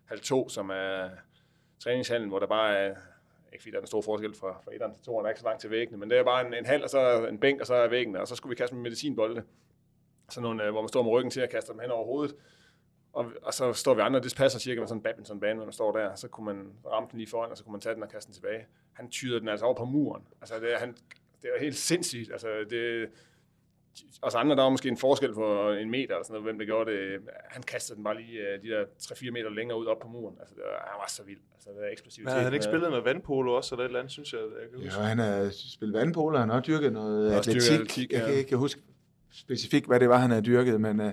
halv 0.04 0.20
to, 0.20 0.48
som 0.48 0.70
er 0.70 1.08
træningshallen, 1.78 2.28
hvor 2.28 2.38
der 2.38 2.46
bare 2.46 2.76
er, 2.76 2.94
ikke 3.52 3.62
fordi 3.62 3.70
der 3.70 3.76
er 3.76 3.80
en 3.80 3.86
stor 3.86 4.02
forskel 4.02 4.34
fra, 4.34 4.60
fra 4.64 4.74
etteren 4.74 4.94
til 4.94 5.04
toeren, 5.04 5.24
der 5.24 5.28
er 5.28 5.32
ikke 5.32 5.40
så 5.40 5.46
langt 5.46 5.60
til 5.60 5.70
væggene, 5.70 5.98
men 5.98 6.10
det 6.10 6.18
er 6.18 6.24
bare 6.24 6.46
en, 6.46 6.54
en 6.54 6.66
halv, 6.66 6.82
og 6.82 6.90
så 6.90 7.26
en 7.26 7.38
bænk, 7.38 7.60
og 7.60 7.66
så 7.66 7.74
er 7.74 7.88
væggene, 7.88 8.20
og 8.20 8.28
så 8.28 8.36
skulle 8.36 8.50
vi 8.50 8.56
kaste 8.56 8.74
med 8.74 8.82
medicinbolde. 8.82 9.42
Sådan 10.28 10.42
nogle, 10.42 10.64
øh, 10.64 10.70
hvor 10.70 10.80
man 10.80 10.88
står 10.88 11.02
med 11.02 11.10
ryggen 11.10 11.30
til 11.30 11.40
at 11.40 11.50
kaste 11.50 11.72
dem 11.72 11.80
hen 11.80 11.90
over 11.90 12.04
hovedet. 12.04 12.36
Og, 13.14 13.26
og 13.42 13.54
så 13.54 13.72
står 13.72 13.94
vi 13.94 14.00
andre, 14.00 14.20
det 14.20 14.34
passer 14.36 14.58
cirka 14.58 14.80
med 14.80 14.88
sådan 14.88 14.98
en 14.98 15.02
badmintonbane, 15.02 15.54
når 15.58 15.64
man 15.64 15.72
står 15.72 15.92
der, 15.96 16.14
så 16.14 16.28
kunne 16.28 16.44
man 16.46 16.66
ramme 16.92 17.08
den 17.10 17.18
lige 17.18 17.30
foran, 17.30 17.50
og 17.50 17.56
så 17.56 17.64
kunne 17.64 17.72
man 17.72 17.80
tage 17.80 17.94
den 17.94 18.02
og 18.02 18.08
kaste 18.08 18.26
den 18.28 18.34
tilbage. 18.34 18.66
Han 18.92 19.10
tyder 19.10 19.38
den 19.38 19.48
altså 19.48 19.66
over 19.66 19.74
på 19.74 19.84
muren. 19.84 20.22
Altså, 20.40 20.54
det 20.60 20.74
er, 20.74 20.78
han, 20.78 20.92
det 21.42 21.50
er 21.56 21.60
helt 21.60 21.76
sindssygt. 21.76 22.32
Altså, 22.32 22.48
det, 22.70 23.08
os 24.22 24.34
andre, 24.34 24.56
der 24.56 24.62
var 24.62 24.70
måske 24.70 24.88
en 24.88 24.96
forskel 24.96 25.34
på 25.34 25.70
en 25.70 25.90
meter, 25.90 26.14
eller 26.14 26.24
sådan 26.24 26.32
noget, 26.32 26.44
hvem 26.44 26.58
der 26.58 26.66
gjorde 26.66 26.90
det. 26.92 27.20
Han 27.50 27.62
kastede 27.62 27.96
den 27.96 28.04
bare 28.04 28.16
lige 28.22 28.38
øh, 28.40 28.62
de 28.62 28.68
der 28.68 28.84
3-4 29.02 29.30
meter 29.30 29.50
længere 29.50 29.78
ud 29.78 29.86
op 29.86 29.98
på 29.98 30.08
muren. 30.08 30.36
Altså, 30.40 30.54
det 30.54 30.62
var, 30.64 30.88
han 30.90 30.98
var 30.98 31.08
så 31.08 31.22
vild. 31.22 31.40
Altså, 31.54 31.70
det 31.70 31.86
er 31.86 31.90
eksplosivt. 31.92 32.24
Men 32.24 32.32
havde 32.32 32.44
han 32.44 32.52
ikke 32.52 32.64
spillet 32.64 32.90
noget 32.90 33.04
vandpolo 33.04 33.54
også, 33.54 33.74
eller 33.74 33.84
et 33.84 33.88
eller 33.88 33.98
andet, 33.98 34.12
synes 34.12 34.32
jeg, 34.32 34.40
jeg 34.40 34.70
kan 34.70 34.78
Ja, 34.80 34.84
huske. 34.86 34.98
og 35.00 35.06
han 35.06 35.18
har 35.18 35.50
spillet 35.76 35.94
vandpolo, 36.00 36.38
han 36.38 36.48
har 36.48 36.56
også 36.56 36.66
dyrket 36.72 36.92
noget 36.92 37.30
dyrket 37.30 37.38
atletik. 37.38 37.72
atletik, 37.72 38.12
Jeg 38.12 38.20
ja. 38.20 38.26
kan 38.26 38.34
ikke 38.34 38.56
huske 38.56 38.80
specifikt, 39.32 39.86
hvad 39.86 40.00
det 40.00 40.08
var, 40.08 40.16
han 40.18 40.30
havde 40.30 40.42
dyrket, 40.42 40.80
men 40.80 41.00
uh, 41.00 41.06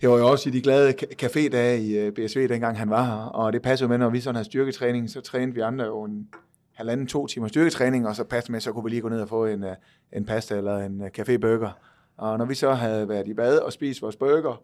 det 0.00 0.08
var 0.08 0.18
jo 0.18 0.30
også 0.30 0.48
i 0.48 0.52
de 0.52 0.62
glade 0.62 0.94
café-dage 1.22 1.78
i 1.78 1.98
øh, 1.98 2.12
BSV, 2.12 2.48
dengang 2.48 2.78
han 2.78 2.90
var 2.90 3.04
her, 3.04 3.24
og 3.24 3.52
det 3.52 3.62
passede 3.62 3.82
jo 3.84 3.88
med, 3.88 3.98
når 3.98 4.10
vi 4.10 4.20
sådan 4.20 4.34
havde 4.34 4.44
styrketræning, 4.44 5.10
så 5.10 5.20
trænede 5.20 5.54
vi 5.54 5.60
andre 5.60 5.84
jo 5.84 6.02
en 6.02 6.28
halvanden, 6.72 7.06
to 7.06 7.26
timer 7.26 7.48
styrketræning, 7.48 8.08
og 8.08 8.16
så 8.16 8.24
passede 8.24 8.52
med, 8.52 8.60
så 8.60 8.72
kunne 8.72 8.84
vi 8.84 8.90
lige 8.90 9.02
gå 9.02 9.08
ned 9.08 9.20
og 9.20 9.28
få 9.28 9.46
en, 9.46 9.64
øh, 9.64 9.76
en 10.12 10.24
pasta 10.24 10.56
eller 10.56 10.78
en 10.78 11.02
øh, 11.02 11.10
café-burger. 11.18 11.70
Og 12.16 12.38
når 12.38 12.44
vi 12.44 12.54
så 12.54 12.72
havde 12.72 13.08
været 13.08 13.28
i 13.28 13.34
bad 13.34 13.58
og 13.58 13.72
spist 13.72 14.02
vores 14.02 14.16
burger, 14.16 14.62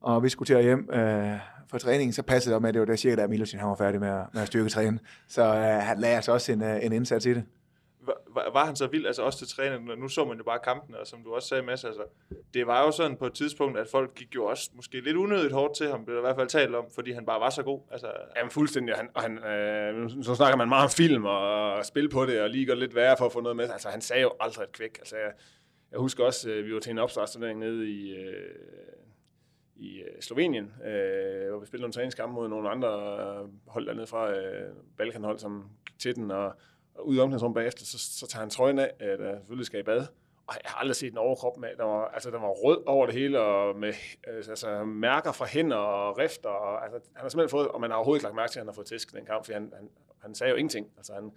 og 0.00 0.22
vi 0.22 0.28
skulle 0.28 0.46
til 0.46 0.54
at 0.54 0.64
hjem 0.64 0.90
øh, 0.92 1.38
for 1.70 1.78
træningen, 1.78 2.12
så 2.12 2.22
passede 2.22 2.54
det 2.54 2.62
med, 2.62 2.68
at 2.68 2.74
det 2.74 2.80
var 2.80 2.86
der 2.86 2.96
cirka, 2.96 3.22
da 3.22 3.26
Milosin 3.26 3.58
han 3.58 3.68
var 3.68 3.74
færdig 3.74 4.00
med 4.00 4.08
at, 4.08 4.24
med 4.32 4.42
at 4.42 4.48
styrketræne. 4.48 4.98
Så 5.28 5.42
øh, 5.42 5.62
han 5.62 5.98
lagde 5.98 6.16
altså 6.16 6.32
også 6.32 6.52
en, 6.52 6.62
en 6.62 6.92
indsats 6.92 7.26
i 7.26 7.34
det. 7.34 7.44
Var, 8.06 8.50
var- 8.52 8.64
han 8.66 8.76
så 8.76 8.86
vild, 8.86 9.06
altså 9.06 9.22
også 9.22 9.38
til 9.38 9.48
træning, 9.48 9.98
nu 9.98 10.08
så 10.08 10.24
man 10.24 10.38
jo 10.38 10.44
bare 10.44 10.58
kampene, 10.64 10.98
og 10.98 11.06
som 11.06 11.22
du 11.24 11.34
også 11.34 11.48
sagde, 11.48 11.62
Mads, 11.62 11.84
altså, 11.84 12.02
det 12.54 12.66
var 12.66 12.84
jo 12.84 12.90
sådan 12.90 13.16
på 13.16 13.26
et 13.26 13.34
tidspunkt, 13.34 13.78
at 13.78 13.88
folk 13.88 14.14
gik 14.14 14.34
jo 14.34 14.44
også 14.44 14.70
måske 14.74 15.00
lidt 15.00 15.16
unødigt 15.16 15.52
hårdt 15.52 15.76
til 15.76 15.88
ham, 15.88 16.04
blev 16.04 16.16
der 16.16 16.22
i 16.22 16.26
hvert 16.26 16.36
fald 16.36 16.48
talt 16.48 16.74
om, 16.74 16.84
fordi 16.94 17.12
han 17.12 17.26
bare 17.26 17.40
var 17.40 17.50
så 17.50 17.62
god. 17.62 17.80
Altså, 17.90 18.12
Jamen 18.36 18.50
fuldstændig. 18.50 18.94
Han, 18.94 19.08
og 19.14 19.22
han, 19.22 19.38
øh, 19.38 20.10
så 20.22 20.34
snakker 20.34 20.56
man 20.56 20.68
meget 20.68 20.84
om 20.84 20.90
film 20.90 21.24
og, 21.24 21.72
og 21.72 21.84
spil 21.84 22.08
på 22.08 22.26
det, 22.26 22.40
og 22.40 22.50
lige 22.50 22.66
gør 22.66 22.74
lidt 22.74 22.94
værre 22.94 23.16
for 23.18 23.26
at 23.26 23.32
få 23.32 23.40
noget 23.40 23.56
med. 23.56 23.70
Altså, 23.70 23.88
han 23.88 24.00
sagde 24.00 24.22
jo 24.22 24.32
aldrig 24.40 24.62
et 24.62 24.72
kvæk. 24.72 24.98
Altså, 24.98 25.16
jeg, 25.16 25.32
jeg 25.92 26.00
husker 26.00 26.24
også, 26.24 26.50
øh, 26.50 26.66
vi 26.66 26.74
var 26.74 26.80
til 26.80 26.90
en 26.90 26.98
opstartsturnering 26.98 27.58
nede 27.58 27.90
i, 27.90 28.16
øh, 28.16 28.50
i 29.76 29.98
øh, 30.00 30.20
Slovenien, 30.20 30.64
øh, 30.86 31.50
hvor 31.50 31.60
vi 31.60 31.66
spillede 31.66 31.82
nogle 31.82 31.92
træningskampe 31.92 32.34
mod 32.34 32.48
nogle 32.48 32.70
andre 32.70 32.90
hold 33.66 33.86
dernede 33.86 34.06
fra 34.06 34.30
øh, 34.30 34.70
Balkanhold, 34.98 35.38
som 35.38 35.68
gik 35.86 35.98
til 35.98 36.14
den, 36.16 36.30
og, 36.30 36.54
og 36.94 37.06
ude 37.06 37.16
i 37.16 37.20
omklædningsrummet 37.20 37.54
bagefter, 37.54 37.84
så, 37.84 37.98
så 37.98 38.26
tager 38.26 38.40
han 38.40 38.50
trøjen 38.50 38.78
af, 38.78 38.90
at 39.00 39.20
jeg 39.20 39.36
selvfølgelig 39.38 39.66
skal 39.66 39.80
i 39.80 39.82
bad. 39.82 40.06
Og 40.46 40.54
jeg 40.64 40.70
har 40.70 40.80
aldrig 40.80 40.96
set 40.96 41.12
en 41.12 41.18
overkrop 41.18 41.56
med, 41.56 41.68
der 41.76 41.84
var, 41.84 42.04
altså, 42.04 42.30
der 42.30 42.38
var 42.38 42.48
rød 42.48 42.82
over 42.86 43.06
det 43.06 43.14
hele, 43.14 43.40
og 43.40 43.76
med 43.76 43.92
altså, 44.24 44.50
altså, 44.50 44.84
mærker 44.84 45.32
fra 45.32 45.46
hænder 45.46 45.76
og 45.76 46.18
rifter. 46.18 46.48
Og, 46.48 46.84
altså, 46.84 47.00
han 47.14 47.22
har 47.22 47.28
simpelthen 47.28 47.50
fået, 47.50 47.68
og 47.68 47.80
man 47.80 47.90
har 47.90 47.96
overhovedet 47.96 48.18
ikke 48.18 48.24
lagt 48.24 48.36
mærke 48.36 48.52
til, 48.52 48.58
at 48.58 48.60
han 48.60 48.68
har 48.68 48.74
fået 48.74 48.86
tæsk 48.86 49.12
den 49.12 49.26
kamp, 49.26 49.44
for 49.44 49.52
han, 49.52 49.72
han, 49.76 49.88
han 50.18 50.34
sagde 50.34 50.50
jo 50.50 50.56
ingenting. 50.56 50.86
Altså, 50.96 51.14
han, 51.14 51.32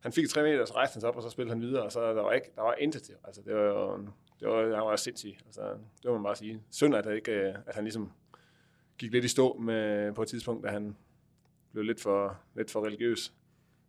han 0.00 0.12
fik 0.12 0.28
tre 0.28 0.42
meter, 0.42 0.64
så 0.64 0.74
rejste 0.74 0.94
han 0.94 1.00
sig 1.00 1.08
op, 1.08 1.16
og 1.16 1.22
så 1.22 1.30
spillede 1.30 1.54
han 1.54 1.60
videre, 1.60 1.82
og 1.82 1.92
så 1.92 2.14
der 2.14 2.22
var, 2.22 2.32
ikke, 2.32 2.50
der 2.56 2.62
var 2.62 2.74
intet 2.74 3.02
til. 3.02 3.14
Altså, 3.24 3.42
det 3.42 3.54
var 3.54 3.62
jo, 3.62 3.96
det 4.40 4.48
var, 4.48 4.62
han 4.62 4.86
var 4.86 4.96
sindssyg. 4.96 5.36
Altså, 5.46 5.62
det 6.02 6.04
må 6.04 6.12
man 6.12 6.22
bare 6.22 6.36
sige. 6.36 6.62
Synd, 6.70 6.94
at, 6.94 7.06
ikke, 7.06 7.32
øh, 7.32 7.54
at 7.66 7.74
han 7.74 7.84
ligesom 7.84 8.12
gik 8.98 9.12
lidt 9.12 9.24
i 9.24 9.28
stå 9.28 9.58
med, 9.58 10.12
på 10.12 10.22
et 10.22 10.28
tidspunkt, 10.28 10.64
da 10.64 10.68
han 10.68 10.96
blev 11.72 11.84
lidt 11.84 12.00
for, 12.00 12.38
lidt 12.54 12.70
for 12.70 12.86
religiøs 12.86 13.32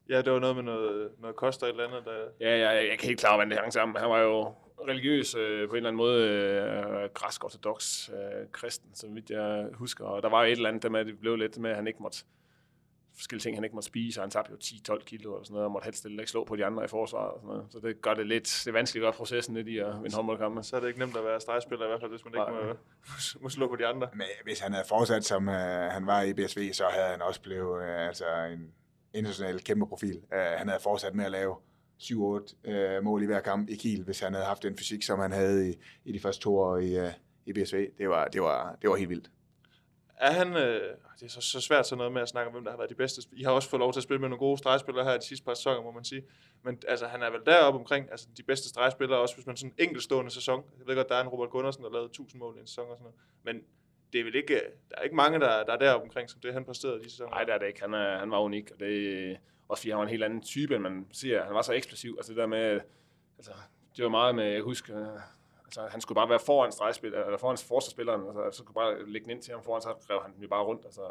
ja, 0.09 0.21
det 0.21 0.33
var 0.33 0.39
noget 0.39 0.55
med 0.55 0.63
noget, 0.63 1.11
noget 1.19 1.35
koster 1.35 1.65
et 1.65 1.69
eller 1.69 1.87
andet, 1.87 2.05
der, 2.05 2.47
Ja, 2.47 2.57
ja, 2.57 2.69
jeg, 2.69 2.87
jeg 2.89 2.99
kan 2.99 3.07
helt 3.07 3.19
klart, 3.19 3.35
hvordan 3.35 3.49
det 3.49 3.59
hang 3.59 3.73
sammen. 3.73 3.97
Han 3.97 4.09
var 4.09 4.19
jo 4.19 4.53
religiøs 4.87 5.35
øh, 5.35 5.69
på 5.69 5.73
en 5.73 5.77
eller 5.77 5.89
anden 5.89 5.97
måde, 5.97 6.27
øh, 6.27 7.09
græsk 7.13 7.43
ortodox 7.43 8.09
øh, 8.09 8.47
kristen, 8.51 8.89
så 8.95 9.07
vidt 9.07 9.29
jeg 9.29 9.67
husker. 9.73 10.05
Og 10.05 10.23
der 10.23 10.29
var 10.29 10.43
jo 10.43 10.47
et 10.47 10.51
eller 10.51 10.69
andet 10.69 10.83
der 10.83 10.89
med, 10.89 10.99
at 10.99 11.05
det 11.05 11.19
blev 11.19 11.35
lidt 11.35 11.57
med, 11.57 11.69
at 11.69 11.75
han 11.75 11.87
ikke 11.87 11.99
måtte 12.01 12.17
forskellige 13.15 13.43
ting, 13.43 13.57
han 13.57 13.63
ikke 13.63 13.75
måtte 13.75 13.87
spise, 13.87 14.19
og 14.19 14.23
han 14.23 14.31
tabte 14.31 14.51
jo 14.51 14.57
10-12 14.93 15.03
kilo 15.03 15.33
og 15.33 15.45
sådan 15.45 15.53
noget, 15.53 15.65
og 15.65 15.71
måtte 15.71 15.85
helst 15.85 16.05
ikke 16.05 16.27
slå 16.27 16.43
på 16.45 16.55
de 16.55 16.65
andre 16.65 16.83
i 16.83 16.87
forsvaret 16.87 17.31
og 17.31 17.39
sådan 17.39 17.55
noget. 17.55 17.65
Så 17.71 17.79
det 17.79 18.01
gør 18.01 18.13
det 18.13 18.27
lidt, 18.27 18.61
det 18.65 18.67
er 18.67 18.73
vanskeligt 18.73 19.05
at 19.05 19.05
gøre 19.05 19.17
processen 19.17 19.55
lidt 19.55 19.67
i 19.67 19.77
at 19.77 20.03
vinde 20.03 20.15
håndboldkampe. 20.15 20.63
så 20.63 20.75
er 20.75 20.79
det 20.79 20.87
ikke 20.87 20.99
nemt 20.99 21.17
at 21.17 21.25
være 21.25 21.39
stregspiller, 21.39 21.85
i 21.85 21.87
hvert 21.89 22.01
fald, 22.01 22.11
hvis 22.11 22.25
man 22.25 22.33
ikke 22.33 22.51
må, 22.51 22.73
må 23.43 23.49
slå 23.49 23.67
på 23.67 23.75
de 23.75 23.85
andre. 23.85 24.07
Men 24.13 24.27
hvis 24.43 24.59
han 24.59 24.73
havde 24.73 24.85
fortsat, 24.89 25.25
som 25.25 25.47
uh, 25.47 25.53
han 25.95 26.05
var 26.05 26.21
i 26.21 26.33
BSV, 26.33 26.73
så 26.73 26.85
havde 26.91 27.07
han 27.07 27.21
også 27.21 27.41
blevet 27.41 27.77
uh, 27.77 28.07
altså 28.07 28.25
en 28.53 28.73
international 29.13 29.59
kæmpe 29.59 29.87
profil. 29.87 30.17
Uh, 30.17 30.37
han 30.37 30.67
havde 30.67 30.81
fortsat 30.83 31.15
med 31.15 31.25
at 31.25 31.31
lave 31.31 31.55
7-8 32.01 32.15
uh, 32.15 32.41
øh, 32.63 33.03
mål 33.03 33.23
i 33.23 33.25
hver 33.25 33.39
kamp 33.39 33.69
i 33.69 33.75
Kiel, 33.75 34.03
hvis 34.03 34.19
han 34.19 34.33
havde 34.33 34.45
haft 34.45 34.63
den 34.63 34.77
fysik, 34.77 35.03
som 35.03 35.19
han 35.19 35.31
havde 35.31 35.69
i, 35.69 35.73
i 36.05 36.11
de 36.11 36.19
første 36.19 36.41
to 36.41 36.57
år 36.57 36.77
i, 36.77 36.99
uh, 36.99 37.11
i 37.45 37.53
BSV. 37.53 37.87
Det 37.97 38.09
var, 38.09 38.27
det, 38.27 38.41
var, 38.41 38.77
det 38.81 38.89
var 38.89 38.95
helt 38.95 39.09
vildt. 39.09 39.29
Er 40.19 40.31
han, 40.31 40.55
øh, 40.55 40.95
det 41.19 41.25
er 41.25 41.29
så, 41.29 41.41
så 41.41 41.61
svært 41.61 41.87
sådan 41.87 41.97
noget 41.97 42.13
med 42.13 42.21
at 42.21 42.29
snakke 42.29 42.47
om, 42.47 42.53
hvem 42.53 42.63
der 42.63 42.71
har 42.71 42.77
været 42.77 42.89
de 42.89 42.95
bedste. 42.95 43.21
I 43.31 43.43
har 43.43 43.51
også 43.51 43.69
fået 43.69 43.79
lov 43.79 43.93
til 43.93 43.99
at 43.99 44.03
spille 44.03 44.19
med 44.19 44.29
nogle 44.29 44.39
gode 44.39 44.57
stregspillere 44.57 45.05
her 45.05 45.13
i 45.13 45.17
de 45.17 45.25
sidste 45.25 45.45
par 45.45 45.53
sæsoner, 45.53 45.81
må 45.81 45.91
man 45.91 46.03
sige. 46.03 46.23
Men 46.63 46.81
altså, 46.87 47.07
han 47.07 47.21
er 47.21 47.29
vel 47.29 47.41
deroppe 47.45 47.79
omkring 47.79 48.11
altså, 48.11 48.27
de 48.37 48.43
bedste 48.43 48.69
stregspillere, 48.69 49.19
også 49.19 49.35
hvis 49.35 49.45
man 49.45 49.57
sådan 49.57 49.73
en 49.77 49.83
enkeltstående 49.83 50.31
sæson. 50.31 50.63
Jeg 50.79 50.87
ved 50.87 50.95
godt, 50.95 51.09
der 51.09 51.15
er 51.15 51.21
en 51.21 51.27
Robert 51.27 51.49
Gundersen, 51.49 51.83
der 51.83 51.89
lavede 51.91 52.05
1000 52.05 52.39
mål 52.39 52.57
i 52.57 52.59
en 52.59 52.67
sæson 52.67 52.89
og 52.89 52.97
sådan 52.97 53.03
noget. 53.03 53.15
Men 53.43 53.63
det 54.13 54.19
er 54.19 54.23
vel 54.23 54.35
ikke, 54.35 54.61
der 54.89 54.95
er 54.97 55.01
ikke 55.01 55.15
mange, 55.15 55.39
der, 55.39 55.63
der 55.63 55.73
er 55.73 55.77
deroppe 55.77 56.03
omkring, 56.03 56.29
som 56.29 56.41
det 56.41 56.53
han 56.53 56.65
præsterede 56.65 56.99
i 57.01 57.03
de 57.03 57.09
sæsoner. 57.09 57.31
Nej, 57.31 57.43
det 57.43 57.53
er 57.53 57.57
det 57.57 57.67
ikke. 57.67 57.81
Han, 57.81 57.93
er, 57.93 58.19
han 58.19 58.31
var 58.31 58.39
unik, 58.39 58.71
og 58.71 58.79
det 58.79 59.37
også 59.69 59.81
fordi 59.81 59.89
han 59.89 59.97
var 59.97 60.03
en 60.03 60.09
helt 60.09 60.23
anden 60.23 60.41
type, 60.41 60.75
end 60.75 60.83
man 60.83 61.07
siger. 61.11 61.43
Han 61.43 61.55
var 61.55 61.61
så 61.61 61.73
eksplosiv. 61.73 62.15
Altså 62.17 62.31
det 62.31 62.37
der 62.37 62.47
med, 62.47 62.79
altså, 63.37 63.51
det 63.97 64.03
var 64.03 64.09
meget 64.09 64.35
med, 64.35 64.45
jeg 64.45 64.61
husker, 64.61 65.01
øh, 65.01 65.19
altså, 65.65 65.81
han 65.91 66.01
skulle 66.01 66.15
bare 66.15 66.29
være 66.29 66.39
foran 66.39 66.71
stregspiller, 66.71 67.25
eller 67.25 67.37
foran 67.37 67.57
forsvarsspilleren, 67.57 68.21
altså, 68.27 68.57
så 68.57 68.63
kunne 68.63 68.73
bare 68.73 69.09
lægge 69.09 69.25
den 69.25 69.31
ind 69.31 69.41
til 69.41 69.53
ham 69.53 69.63
foran, 69.63 69.81
så 69.81 69.89
rev 70.09 70.21
han 70.21 70.33
den 70.33 70.43
jo 70.43 70.49
bare 70.49 70.63
rundt. 70.63 70.85
Altså, 70.85 71.01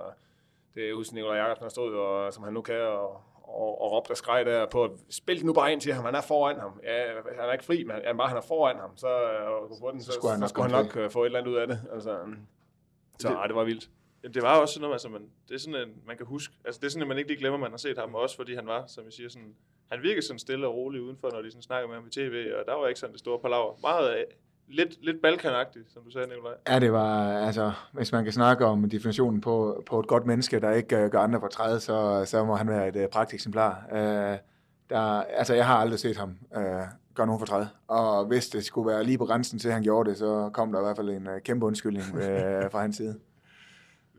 det 0.74 0.90
er 0.90 0.94
husk 0.94 1.12
Nikolaj 1.12 1.36
Jakobsen, 1.36 1.64
der 1.64 1.70
stod, 1.70 1.94
og, 1.94 2.32
som 2.32 2.44
han 2.44 2.52
nu 2.52 2.62
kan, 2.62 2.80
og, 2.80 3.22
og, 3.42 3.82
og 3.82 3.92
råbte 3.92 4.10
og 4.10 4.16
skreg 4.16 4.46
der 4.46 4.66
på, 4.66 4.84
at 4.84 4.90
spil 5.10 5.46
nu 5.46 5.52
bare 5.52 5.72
ind 5.72 5.80
til 5.80 5.92
ham, 5.92 6.04
han 6.04 6.14
er 6.14 6.20
foran 6.20 6.60
ham. 6.60 6.80
Ja, 6.84 7.06
han 7.14 7.48
er 7.48 7.52
ikke 7.52 7.64
fri, 7.64 7.84
men 7.84 7.96
ja, 8.04 8.12
bare 8.12 8.28
han 8.28 8.36
er 8.36 8.40
foran 8.40 8.76
ham, 8.76 8.96
så, 8.96 9.08
og, 9.08 9.68
på 9.80 9.90
den, 9.90 10.00
så, 10.00 10.06
så, 10.06 10.12
skulle 10.12 10.30
han 10.30 10.40
nok, 10.40 10.48
så 10.48 10.52
skulle 10.52 10.70
han 10.70 10.84
nok 10.84 10.96
øh, 10.96 11.10
få 11.10 11.22
et 11.22 11.26
eller 11.26 11.38
andet 11.38 11.52
ud 11.52 11.56
af 11.56 11.66
det. 11.66 11.80
Altså, 11.92 12.18
så 13.18 13.28
Det- 13.28 13.36
det 13.48 13.56
var 13.56 13.64
vildt. 13.64 13.90
Jamen, 14.22 14.34
det 14.34 14.42
var 14.42 14.56
også 14.60 14.74
sådan 14.74 14.82
noget, 14.82 14.94
altså, 14.94 15.08
man, 15.08 15.22
det 15.48 15.54
er 15.54 15.58
sådan 15.58 15.88
en, 15.88 15.94
man 16.06 16.16
kan 16.16 16.26
huske, 16.26 16.54
altså 16.64 16.78
det 16.80 16.86
er 16.86 16.90
sådan, 16.90 17.02
at 17.02 17.08
man 17.08 17.18
ikke 17.18 17.30
lige 17.30 17.38
glemmer, 17.38 17.56
at 17.56 17.60
man 17.60 17.70
har 17.70 17.78
set 17.78 17.98
ham, 17.98 18.14
også 18.14 18.36
fordi 18.36 18.54
han 18.54 18.66
var, 18.66 18.84
som 18.86 19.04
jeg 19.04 19.12
siger, 19.12 19.28
sådan, 19.28 19.54
han 19.92 20.02
virkede 20.02 20.26
sådan 20.26 20.38
stille 20.38 20.66
og 20.66 20.74
rolig 20.74 21.02
udenfor, 21.02 21.30
når 21.32 21.42
de 21.42 21.50
sådan 21.50 21.62
snakkede 21.62 21.88
med 21.88 21.96
ham 21.96 22.06
i 22.06 22.10
tv, 22.10 22.46
og 22.60 22.64
der 22.66 22.74
var 22.74 22.86
ikke 22.88 23.00
sådan 23.00 23.12
det 23.12 23.20
store 23.20 23.38
palaver. 23.38 23.78
Meget 23.82 24.08
af, 24.08 24.24
lidt, 24.68 25.04
lidt 25.04 25.22
balkanagtigt, 25.22 25.92
som 25.92 26.02
du 26.02 26.10
sagde, 26.10 26.28
Nikolaj. 26.28 26.52
Ja, 26.68 26.78
det 26.80 26.92
var, 26.92 27.32
altså, 27.46 27.72
hvis 27.92 28.12
man 28.12 28.24
kan 28.24 28.32
snakke 28.32 28.64
om 28.64 28.90
definitionen 28.90 29.40
på, 29.40 29.82
på 29.86 30.00
et 30.00 30.06
godt 30.06 30.26
menneske, 30.26 30.60
der 30.60 30.70
ikke 30.72 31.04
uh, 31.04 31.10
gør 31.10 31.18
andre 31.20 31.40
for 31.40 31.48
træde, 31.48 31.80
så, 31.80 32.22
så 32.24 32.44
må 32.44 32.54
han 32.56 32.68
være 32.68 32.88
et 32.88 32.96
uh, 32.96 33.02
pragteksemplar. 33.12 33.84
Uh, 33.92 34.38
der, 34.90 35.00
altså, 35.22 35.54
jeg 35.54 35.66
har 35.66 35.76
aldrig 35.76 35.98
set 35.98 36.16
ham 36.16 36.36
uh, 36.56 36.62
gøre 37.14 37.26
nogen 37.26 37.38
for 37.38 37.46
træde. 37.46 37.68
Og 37.88 38.26
hvis 38.26 38.48
det 38.48 38.64
skulle 38.64 38.90
være 38.90 39.04
lige 39.04 39.18
på 39.18 39.26
grænsen 39.26 39.58
til, 39.58 39.68
at 39.68 39.74
han 39.74 39.82
gjorde 39.82 40.10
det, 40.10 40.18
så 40.18 40.50
kom 40.52 40.72
der 40.72 40.80
i 40.80 40.84
hvert 40.84 40.96
fald 40.96 41.08
en 41.08 41.26
uh, 41.26 41.38
kæmpe 41.44 41.66
undskyldning 41.66 42.04
uh, 42.14 42.20
fra 42.72 42.80
hans 42.80 42.96
side. 42.96 43.20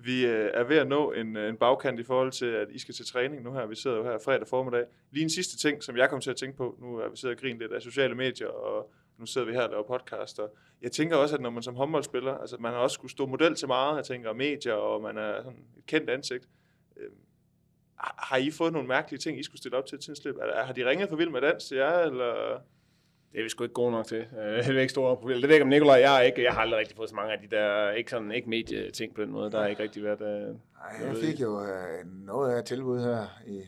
Vi 0.04 0.26
øh, 0.26 0.50
er 0.54 0.64
ved 0.64 0.78
at 0.78 0.88
nå 0.88 1.12
en, 1.12 1.38
en 1.38 1.58
bagkant 1.58 2.00
i 2.00 2.04
forhold 2.04 2.32
til, 2.32 2.46
at 2.46 2.68
I 2.72 2.80
skal 2.80 2.96
til 2.96 3.06
træning 3.06 3.44
nu 3.44 3.54
her. 3.54 3.66
Vi 3.66 3.76
sidder 3.76 3.98
jo 3.98 4.04
her 4.04 4.18
fredag 4.26 4.48
formiddag. 4.48 4.86
Lige 5.12 5.24
en 5.24 5.30
sidste 5.30 5.58
ting, 5.58 5.84
som 5.84 5.98
jeg 5.98 6.10
kom 6.10 6.22
til 6.22 6.30
at 6.30 6.36
tænke 6.36 6.58
på. 6.58 6.76
Nu 6.82 6.98
er 6.98 7.10
vi 7.10 7.18
sidder 7.18 7.36
og 7.36 7.42
griner 7.42 7.60
lidt 7.60 7.72
af 7.72 7.82
sociale 7.82 8.16
medier, 8.16 8.48
og 8.48 8.92
nu 9.18 9.26
sidder 9.26 9.48
vi 9.48 9.54
her 9.54 9.62
og 9.62 9.70
laver 9.70 9.84
podcaster. 9.84 10.48
Jeg 10.82 10.92
tænker 10.92 11.16
også, 11.16 11.36
at 11.36 11.42
når 11.42 11.50
man 11.50 11.64
som 11.64 11.76
håndboldspiller, 11.76 12.38
altså 12.38 12.58
man 12.60 12.72
har 12.72 12.80
også 12.80 12.94
skulle 12.94 13.12
stå 13.12 13.26
model 13.26 13.56
til 13.56 13.68
meget, 13.68 13.98
jeg 13.98 14.06
tænker 14.06 14.34
medier, 14.34 14.74
og 14.74 15.02
man 15.02 15.18
er 15.18 15.44
sådan 15.44 15.60
et 15.78 15.86
kendt 15.86 16.10
ansigt. 16.10 16.48
Øh, 18.04 18.10
har 18.18 18.38
I 18.38 18.52
fået 18.52 18.74
nogle 18.74 18.88
mærkelige 18.88 19.20
ting, 19.20 19.40
I 19.40 19.44
skulle 19.44 19.60
stille 19.60 19.78
op 19.78 19.86
til 19.86 20.00
til 20.00 20.16
slip? 20.16 20.36
Har 20.56 20.74
de 20.74 20.90
ringet 20.90 21.10
for 21.10 21.16
vild 21.16 21.30
med 21.30 21.42
dans 21.42 21.66
til 21.66 21.78
jer, 21.78 22.00
eller... 22.00 22.62
Det 23.32 23.40
er 23.40 23.44
vi 23.44 23.50
sgu 23.50 23.64
ikke 23.64 23.74
gode 23.74 23.92
nok 23.92 24.06
til. 24.06 24.26
Uh, 24.32 24.38
det 24.38 24.78
er 24.78 24.80
ikke 24.80 24.92
store 24.92 25.18
problemer. 25.18 25.40
Det 25.40 25.50
ved 25.50 25.56
ikke 25.56 25.64
om 25.64 25.70
Nikolaj 25.70 26.00
jeg 26.00 26.18
er 26.18 26.22
ikke. 26.22 26.44
Jeg 26.44 26.54
har 26.54 26.62
aldrig 26.62 26.80
rigtig 26.80 26.98
fået 26.98 27.10
så 27.10 27.16
mange 27.16 27.34
af 27.34 27.40
de 27.40 27.56
der, 27.56 27.92
ikke 27.92 28.10
sådan, 28.12 28.32
ikke 28.32 28.50
medieting 28.50 29.16
på 29.16 29.22
den 29.22 29.32
måde. 29.32 29.52
Der 29.52 29.60
har 29.60 29.68
ikke 29.68 29.84
rigtig 29.84 30.04
været... 30.04 30.20
Nej, 30.20 31.08
jeg 31.08 31.18
fik 31.18 31.42
jo 31.42 31.60
uh, 31.60 32.26
noget 32.26 32.58
af 32.58 32.64
tilbud 32.64 33.00
her 33.00 33.26
i 33.48 33.62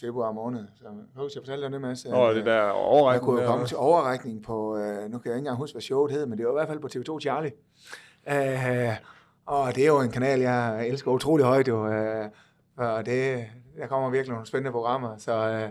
februar 0.00 0.32
måned. 0.32 0.66
Så 0.76 0.84
husk, 1.16 1.34
jeg 1.34 1.40
fortalte 1.40 1.64
dig 1.64 1.72
det, 1.72 1.80
Mads. 1.80 2.06
Åh, 2.06 2.34
det 2.34 2.46
der 2.46 2.60
overrækning. 2.60 3.12
Jeg 3.12 3.20
kunne 3.20 3.42
jo 3.42 3.48
komme 3.48 3.66
til 3.66 3.76
overrækning 3.76 4.42
på, 4.42 4.76
nu 4.76 5.18
kan 5.18 5.30
jeg 5.30 5.34
ikke 5.34 5.38
engang 5.38 5.56
huske, 5.56 5.74
hvad 5.74 5.82
showet 5.82 6.12
hed, 6.12 6.26
men 6.26 6.38
det 6.38 6.46
var 6.46 6.52
i 6.52 6.54
hvert 6.54 6.68
fald 6.68 6.80
på 6.80 6.88
TV2 7.14 7.20
Charlie. 7.20 7.52
Uh, 8.26 8.96
og 9.46 9.74
det 9.74 9.82
er 9.82 9.88
jo 9.88 10.00
en 10.00 10.10
kanal, 10.10 10.40
jeg 10.40 10.88
elsker 10.88 11.10
utrolig 11.10 11.46
højt. 11.46 11.68
Jo, 11.68 11.86
uh, 11.86 12.26
og 12.78 13.06
det, 13.06 13.46
der 13.78 13.86
kommer 13.86 14.10
virkelig 14.10 14.32
nogle 14.32 14.46
spændende 14.46 14.72
programmer. 14.72 15.16
Så, 15.16 15.32
øh, 15.32 15.68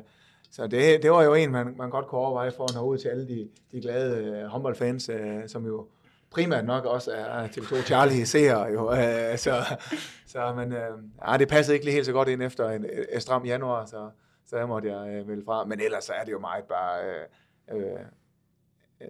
så 0.52 0.68
det, 0.68 1.04
det 1.04 1.12
var 1.12 1.24
jo 1.24 1.34
en, 1.34 1.52
man, 1.52 1.74
man 1.78 1.90
godt 1.90 2.08
kunne 2.08 2.22
overveje 2.22 2.52
for 2.52 2.64
at 2.64 2.76
nå 2.76 2.82
ud 2.82 2.98
til 2.98 3.08
alle 3.08 3.28
de, 3.28 3.50
de 3.72 3.82
glade 3.82 4.26
øh, 4.26 4.46
håndboldfans, 4.46 5.10
øh, 5.10 5.48
som 5.48 5.66
jo 5.66 5.88
primært 6.32 6.66
nok 6.66 6.86
også 6.86 7.12
er 7.12 7.48
TV2 7.48 7.82
Charlie 7.82 8.26
seere 8.26 8.64
jo. 8.64 8.96
Så, 9.38 9.78
så 10.26 10.54
men, 10.54 10.74
ja, 11.28 11.38
det 11.38 11.48
passede 11.48 11.76
ikke 11.76 11.86
lige 11.86 11.94
helt 11.94 12.06
så 12.06 12.12
godt 12.12 12.28
ind 12.28 12.44
efter 12.44 12.70
en, 12.70 12.86
en 13.14 13.22
stram 13.22 13.46
januar, 13.46 13.86
så, 13.86 14.10
så 14.46 14.58
der 14.58 14.66
måtte 14.66 14.90
jeg 14.90 15.22
uh, 15.22 15.28
vælge 15.28 15.44
fra. 15.46 15.66
Men 15.66 15.80
ellers 15.80 16.04
så 16.04 16.14
er 16.14 16.24
det 16.24 16.32
jo 16.32 16.40
meget 16.40 16.64
bare 16.64 17.04
øh, 17.72 18.00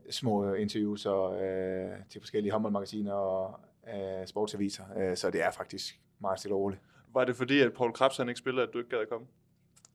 små 0.10 0.54
interviews 0.54 1.06
og, 1.06 1.44
øh, 1.44 1.92
til 2.10 2.22
forskellige 2.22 2.52
håndboldmagasiner 2.52 3.14
og 3.14 3.60
øh, 3.88 4.28
sportsaviser, 4.28 5.16
så 5.16 5.30
det 5.30 5.44
er 5.44 5.52
faktisk 5.52 6.00
meget 6.20 6.40
stille 6.40 6.56
og 6.56 6.62
roligt. 6.62 6.82
Var 7.14 7.26
det 7.26 7.36
fordi, 7.36 7.60
at 7.60 7.74
Paul 7.74 7.94
Krabs 7.94 8.18
han 8.18 8.30
ikke 8.30 8.40
spillede, 8.40 8.68
at 8.68 8.74
du 8.74 8.78
ikke 8.78 8.90
gad 8.90 9.00
at 9.00 9.10
komme? 9.10 9.28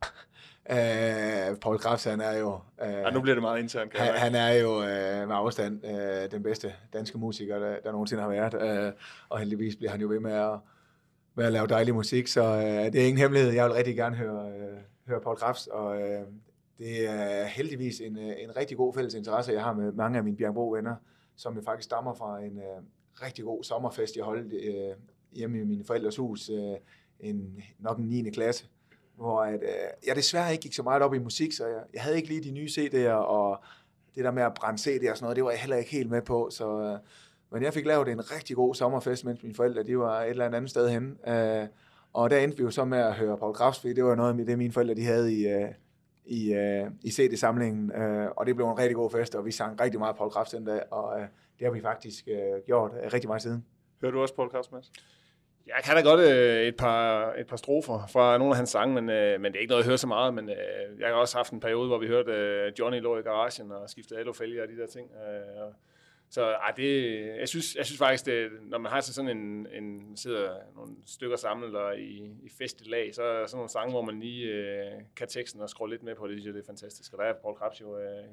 Uh, 0.71 1.59
Paul 1.59 1.79
Krabs, 1.79 2.05
han 2.05 2.21
er 2.21 2.39
jo... 2.39 2.53
Uh, 2.55 2.89
ja, 2.89 3.11
nu 3.11 3.21
bliver 3.21 3.35
det 3.35 3.43
meget 3.43 3.61
internt. 3.63 3.99
Han, 3.99 4.15
han 4.15 4.35
er 4.35 4.53
jo 4.53 4.77
uh, 4.77 5.29
med 5.29 5.37
afstand 5.37 5.85
uh, 5.85 6.31
den 6.31 6.43
bedste 6.43 6.75
danske 6.93 7.19
musiker, 7.19 7.59
der, 7.59 7.77
der 7.85 7.93
nogensinde 7.93 8.23
har 8.23 8.31
været. 8.31 8.89
Uh, 8.89 8.93
og 9.29 9.39
heldigvis 9.39 9.77
bliver 9.77 9.91
han 9.91 10.01
jo 10.01 10.09
ved 10.09 10.21
med 10.21 10.33
at, 10.33 10.59
med 11.35 11.45
at 11.45 11.53
lave 11.53 11.67
dejlig 11.67 11.95
musik, 11.95 12.27
så 12.27 12.43
uh, 12.43 12.93
det 12.93 12.95
er 12.95 13.05
ingen 13.05 13.19
hemmelighed. 13.19 13.53
Jeg 13.53 13.65
vil 13.65 13.73
rigtig 13.73 13.97
gerne 13.97 14.17
høre, 14.17 14.47
uh, 14.47 14.79
høre 15.07 15.21
Paul 15.21 15.37
Krabs, 15.37 15.67
og 15.67 15.87
uh, 15.87 16.27
det 16.79 17.09
er 17.09 17.45
heldigvis 17.45 18.01
en, 18.01 18.19
en 18.19 18.57
rigtig 18.57 18.77
god 18.77 18.95
fælles 18.95 19.15
interesse, 19.15 19.53
jeg 19.53 19.63
har 19.63 19.75
med 19.75 19.93
mange 19.93 20.19
af 20.19 20.25
mine 20.25 20.37
Bjergbro-venner, 20.37 20.95
som 21.37 21.55
jo 21.55 21.63
faktisk 21.63 21.85
stammer 21.85 22.15
fra 22.15 22.41
en 22.41 22.57
uh, 22.57 22.85
rigtig 23.23 23.45
god 23.45 23.65
sommerfest, 23.65 24.17
jeg 24.17 24.25
holdt 24.25 24.53
uh, 24.53 24.97
hjemme 25.33 25.61
i 25.61 25.65
mine 25.65 25.85
forældres 25.85 26.17
hus, 26.17 26.51
uh, 26.51 26.77
en, 27.23 27.63
nok 27.79 27.99
en 27.99 28.05
9. 28.05 28.31
klasse 28.31 28.67
hvor 29.17 29.41
at, 29.43 29.63
øh, 29.63 30.07
jeg 30.07 30.17
desværre 30.17 30.53
ikke 30.53 30.63
gik 30.63 30.75
så 30.75 30.83
meget 30.83 31.03
op 31.03 31.15
i 31.15 31.19
musik, 31.19 31.53
så 31.53 31.67
jeg, 31.67 31.83
jeg 31.95 32.03
havde 32.03 32.17
ikke 32.17 32.29
lige 32.29 32.45
de 32.45 32.51
nye 32.51 32.67
CD'er, 32.67 33.13
og 33.13 33.63
det 34.15 34.25
der 34.25 34.31
med 34.31 34.43
at 34.43 34.55
brænde 34.55 34.81
CD'er 34.81 35.11
og 35.11 35.17
sådan 35.17 35.25
noget, 35.25 35.37
det 35.37 35.45
var 35.45 35.51
jeg 35.51 35.61
heller 35.61 35.77
ikke 35.77 35.91
helt 35.91 36.11
med 36.11 36.23
på, 36.23 36.49
så, 36.51 36.81
øh, 36.81 36.99
men 37.53 37.63
jeg 37.63 37.75
fik 37.75 37.87
lavet 37.87 38.09
en 38.09 38.31
rigtig 38.31 38.57
god 38.57 38.75
sommerfest, 38.75 39.25
mens 39.25 39.43
mine 39.43 39.55
forældre, 39.55 39.83
de 39.83 39.99
var 39.99 40.23
et 40.23 40.31
eller 40.31 40.47
andet 40.47 40.71
sted 40.71 40.89
henne, 40.89 41.15
øh, 41.29 41.69
og 42.13 42.31
der 42.31 42.39
endte 42.39 42.57
vi 42.57 42.63
jo 42.63 42.71
så 42.71 42.85
med 42.85 42.99
at 42.99 43.15
høre 43.15 43.39
Paul 43.39 43.55
Krafts, 43.55 43.81
fordi 43.81 43.95
det 43.95 44.05
var 44.05 44.15
noget 44.15 44.41
af 44.41 44.47
det, 44.47 44.59
mine 44.59 44.73
forældre, 44.73 44.95
de 44.95 45.05
havde 45.05 45.35
i, 45.35 45.49
øh, 45.49 45.69
i, 46.27 46.53
øh, 46.53 46.91
i 47.03 47.11
CD-samlingen, 47.11 47.93
øh, 47.93 48.29
og 48.37 48.47
det 48.47 48.57
blev 48.57 48.69
en 48.69 48.79
rigtig 48.79 48.97
god 48.97 49.11
fest, 49.11 49.35
og 49.35 49.45
vi 49.45 49.51
sang 49.51 49.81
rigtig 49.81 49.99
meget 50.01 50.17
Paul 50.17 50.31
Krafts 50.31 50.51
den 50.51 50.65
dag, 50.65 50.83
og 50.91 51.21
øh, 51.21 51.27
det 51.59 51.67
har 51.67 51.71
vi 51.71 51.81
faktisk 51.81 52.29
øh, 52.29 52.63
gjort 52.67 52.91
øh, 53.05 53.13
rigtig 53.13 53.29
meget 53.29 53.43
siden. 53.43 53.65
Hører 54.01 54.13
du 54.13 54.21
også 54.21 54.35
Paul 54.35 54.51
Krafts, 54.51 54.73
Mads? 54.73 54.93
Jeg 55.67 55.83
kan 55.85 55.97
da 55.97 56.03
godt 56.03 56.21
øh, 56.21 56.63
et, 56.63 56.77
par, 56.77 57.33
et 57.33 57.47
par 57.47 57.57
strofer 57.57 58.07
fra 58.13 58.39
nogle 58.39 58.53
af 58.53 58.57
hans 58.57 58.71
sange, 58.71 58.95
men, 58.95 59.11
øh, 59.11 59.41
men 59.41 59.53
det 59.53 59.59
er 59.59 59.61
ikke 59.61 59.71
noget, 59.71 59.83
jeg 59.83 59.87
hører 59.87 59.97
så 59.97 60.07
meget. 60.07 60.35
Men 60.35 60.51
øh, 60.51 61.01
jeg 61.01 61.09
har 61.09 61.15
også 61.15 61.37
haft 61.37 61.53
en 61.53 61.61
periode, 61.61 61.89
hvor 61.89 61.99
vi 61.99 62.07
hørte 62.07 62.33
øh, 62.33 62.73
Johnny 62.79 63.01
lå 63.01 63.19
i 63.19 63.23
garagen 63.23 63.73
og 63.73 63.91
skiftede 63.91 64.21
alufælge 64.21 64.63
og 64.63 64.69
de 64.69 64.77
der 64.77 64.87
ting. 64.87 65.11
Øh, 65.11 65.73
så 66.31 66.43
ej, 66.43 66.73
det, 66.77 67.21
jeg, 67.41 67.49
synes, 67.49 67.75
jeg 67.77 67.87
synes 67.87 67.99
faktisk, 67.99 68.27
det, 68.27 68.51
når 68.63 68.79
man 68.79 68.93
har 68.93 69.01
sådan 69.01 69.37
en, 69.37 69.67
en 69.73 70.17
sidder 70.17 70.55
nogle 70.75 70.93
stykker 71.07 71.37
samlet 71.37 71.77
og 71.77 71.99
i, 71.99 72.23
i 72.43 72.49
fest 72.59 72.81
i 72.81 72.85
lag, 72.89 73.15
så 73.15 73.23
er 73.23 73.47
sådan 73.47 73.57
nogle 73.57 73.71
sange, 73.71 73.91
hvor 73.91 74.03
man 74.03 74.21
lige 74.21 74.47
øh, 74.47 75.01
kan 75.17 75.29
teksten 75.29 75.61
og 75.61 75.69
scrolle 75.69 75.95
lidt 75.95 76.03
med 76.03 76.15
på 76.15 76.27
det, 76.27 76.35
synes 76.35 76.47
jeg, 76.47 76.55
det 76.55 76.61
er 76.61 76.67
fantastisk. 76.67 77.13
Og 77.13 77.19
der 77.19 77.25
er 77.25 77.33
Paul 77.33 77.57
Krabs 77.57 77.81
jo 77.81 77.99
øh, 77.99 78.25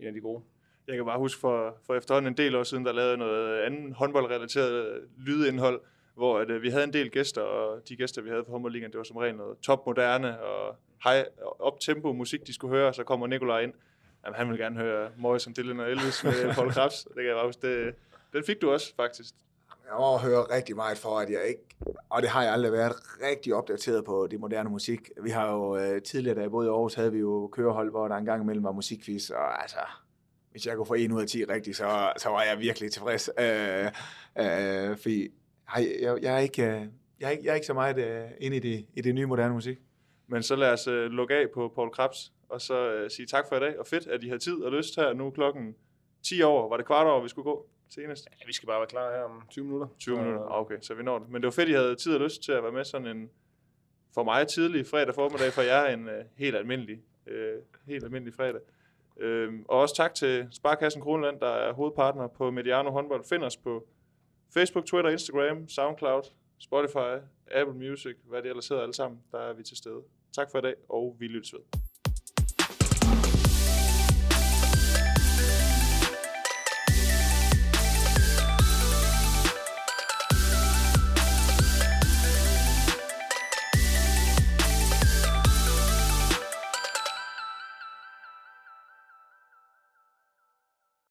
en 0.00 0.06
af 0.06 0.12
de 0.12 0.20
gode. 0.20 0.42
Jeg 0.86 0.96
kan 0.96 1.04
bare 1.04 1.18
huske 1.18 1.40
for, 1.40 1.78
for 1.86 1.94
efterhånden 1.94 2.32
en 2.32 2.36
del 2.36 2.56
år 2.56 2.62
siden, 2.62 2.84
der 2.84 2.92
lavede 2.92 3.16
noget 3.16 3.60
andet 3.60 3.94
håndboldrelateret 3.94 5.08
lydindhold, 5.18 5.80
hvor 6.14 6.38
at, 6.38 6.50
øh, 6.50 6.62
vi 6.62 6.70
havde 6.70 6.84
en 6.84 6.92
del 6.92 7.10
gæster, 7.10 7.42
og 7.42 7.88
de 7.88 7.96
gæster, 7.96 8.22
vi 8.22 8.28
havde 8.28 8.44
på 8.44 8.52
Hummerligaen, 8.52 8.92
det 8.92 8.98
var 8.98 9.04
som 9.04 9.16
regel 9.16 9.36
noget 9.36 9.58
topmoderne 9.58 10.40
og 10.40 10.76
high, 11.04 11.24
op 11.58 11.80
tempo 11.80 12.12
musik, 12.12 12.46
de 12.46 12.54
skulle 12.54 12.76
høre, 12.76 12.88
og 12.88 12.94
så 12.94 13.04
kommer 13.04 13.26
Nikolaj 13.26 13.60
ind. 13.60 13.72
Jamen, 14.24 14.36
han 14.36 14.50
vil 14.50 14.58
gerne 14.58 14.76
høre 14.76 15.10
Morrison, 15.16 15.54
Dylan 15.56 15.80
og 15.80 15.90
Elvis 15.90 16.24
med 16.24 16.32
Paul 16.54 16.72
Krabs. 16.72 17.04
Det 17.04 17.14
kan 17.14 17.26
jeg 17.26 17.34
bare 17.34 17.46
huske. 17.46 17.86
Det, 17.86 17.94
den 18.32 18.44
fik 18.44 18.62
du 18.62 18.70
også, 18.70 18.94
faktisk. 18.96 19.34
Jeg 19.84 19.92
overhører 19.92 20.50
rigtig 20.50 20.76
meget 20.76 20.98
for, 20.98 21.18
at 21.18 21.30
jeg 21.30 21.40
ikke, 21.48 21.62
og 22.08 22.22
det 22.22 22.30
har 22.30 22.42
jeg 22.42 22.52
aldrig 22.52 22.72
været 22.72 22.92
rigtig 23.22 23.54
opdateret 23.54 24.04
på 24.04 24.28
det 24.30 24.40
moderne 24.40 24.70
musik. 24.70 25.10
Vi 25.22 25.30
har 25.30 25.52
jo 25.52 25.76
øh, 25.76 26.02
tidligere, 26.02 26.36
da 26.36 26.40
jeg 26.40 26.50
boede 26.50 26.66
i 26.66 26.70
Aarhus, 26.70 26.94
havde 26.94 27.12
vi 27.12 27.18
jo 27.18 27.48
kørehold, 27.52 27.90
hvor 27.90 28.08
der 28.08 28.16
engang 28.16 28.42
imellem 28.42 28.64
var 28.64 28.72
musikquiz, 28.72 29.30
og 29.30 29.62
altså, 29.62 29.78
hvis 30.50 30.66
jeg 30.66 30.76
kunne 30.76 30.86
få 30.86 30.94
en 30.94 31.12
ud 31.12 31.20
af 31.20 31.26
10 31.28 31.44
rigtigt, 31.44 31.76
så, 31.76 32.12
så 32.16 32.28
var 32.28 32.42
jeg 32.42 32.58
virkelig 32.58 32.92
tilfreds. 32.92 33.30
Øh, 33.38 33.90
øh, 34.38 34.98
fordi 34.98 35.28
ej, 35.74 35.96
jeg, 36.00 36.18
jeg, 36.22 36.34
er 36.34 36.38
ikke, 36.38 36.62
jeg, 37.20 37.26
er 37.26 37.30
ikke, 37.30 37.44
jeg 37.44 37.50
er 37.50 37.54
ikke 37.54 37.66
så 37.66 37.74
meget 37.74 38.24
uh, 38.24 38.30
inde 38.40 38.56
i 38.56 38.60
det, 38.60 38.86
i 38.94 39.00
det 39.00 39.14
nye 39.14 39.26
moderne 39.26 39.54
musik. 39.54 39.78
Men 40.26 40.42
så 40.42 40.56
lad 40.56 40.72
os 40.72 40.88
uh, 40.88 40.94
lukke 40.94 41.34
af 41.34 41.50
på 41.54 41.72
Paul 41.74 41.90
Krabs, 41.90 42.32
og 42.48 42.60
så 42.60 43.02
uh, 43.02 43.10
sige 43.10 43.26
tak 43.26 43.44
for 43.48 43.56
i 43.56 43.60
dag, 43.60 43.78
og 43.78 43.86
fedt, 43.86 44.06
at 44.06 44.24
I 44.24 44.28
har 44.28 44.38
tid 44.38 44.62
og 44.62 44.72
lyst 44.72 44.96
her. 44.96 45.12
Nu 45.12 45.30
klokken 45.30 45.74
10 46.22 46.42
år. 46.42 46.68
Var 46.68 46.76
det 46.76 46.86
kvart 46.86 47.06
over, 47.06 47.22
vi 47.22 47.28
skulle 47.28 47.44
gå 47.44 47.66
senest? 47.88 48.28
Ja, 48.40 48.46
vi 48.46 48.52
skal 48.52 48.66
bare 48.66 48.78
være 48.78 48.88
klar 48.88 49.16
her 49.16 49.22
om 49.22 49.42
20 49.50 49.64
minutter. 49.64 49.86
20 49.98 50.16
så, 50.16 50.22
minutter, 50.22 50.46
okay, 50.50 50.76
så 50.80 50.94
vi 50.94 51.02
når 51.02 51.18
det. 51.18 51.28
Men 51.28 51.42
det 51.42 51.46
var 51.46 51.50
fedt, 51.50 51.68
at 51.68 51.72
I 51.72 51.72
havde 51.74 51.96
tid 51.96 52.14
og 52.14 52.20
lyst 52.20 52.42
til 52.42 52.52
at 52.52 52.62
være 52.62 52.72
med 52.72 52.84
sådan 52.84 53.06
en, 53.06 53.30
for 54.14 54.24
mig 54.24 54.48
tidlig 54.48 54.86
fredag 54.86 55.14
formiddag, 55.14 55.52
for 55.52 55.62
jer 55.62 55.84
en 55.84 56.06
uh, 56.06 56.14
helt 56.36 56.56
almindelig, 56.56 56.98
uh, 57.26 57.62
helt 57.86 58.04
almindelig 58.04 58.34
fredag. 58.34 58.60
Uh, 59.16 59.54
og 59.68 59.80
også 59.80 59.96
tak 59.96 60.14
til 60.14 60.48
Sparkassen 60.50 61.02
Kroneland, 61.02 61.40
der 61.40 61.50
er 61.50 61.72
hovedpartner 61.72 62.26
på 62.26 62.50
Mediano 62.50 62.90
håndbold. 62.90 63.24
Find 63.28 63.44
os 63.44 63.56
på 63.56 63.86
Facebook, 64.54 64.86
Twitter, 64.86 65.10
Instagram, 65.10 65.68
Soundcloud, 65.68 66.22
Spotify, 66.58 67.12
Apple 67.50 67.74
Music, 67.74 68.16
hvad 68.28 68.42
det 68.42 68.48
ellers 68.48 68.68
hedder 68.68 68.82
alle 68.82 68.94
sammen, 68.94 69.20
der 69.32 69.38
er 69.38 69.52
vi 69.52 69.62
til 69.62 69.76
stede. 69.76 70.02
Tak 70.32 70.50
for 70.50 70.58
i 70.58 70.62
dag, 70.62 70.74
og 70.88 71.16
vi 71.18 71.26
lyttes 71.26 71.52
ved. 71.52 71.81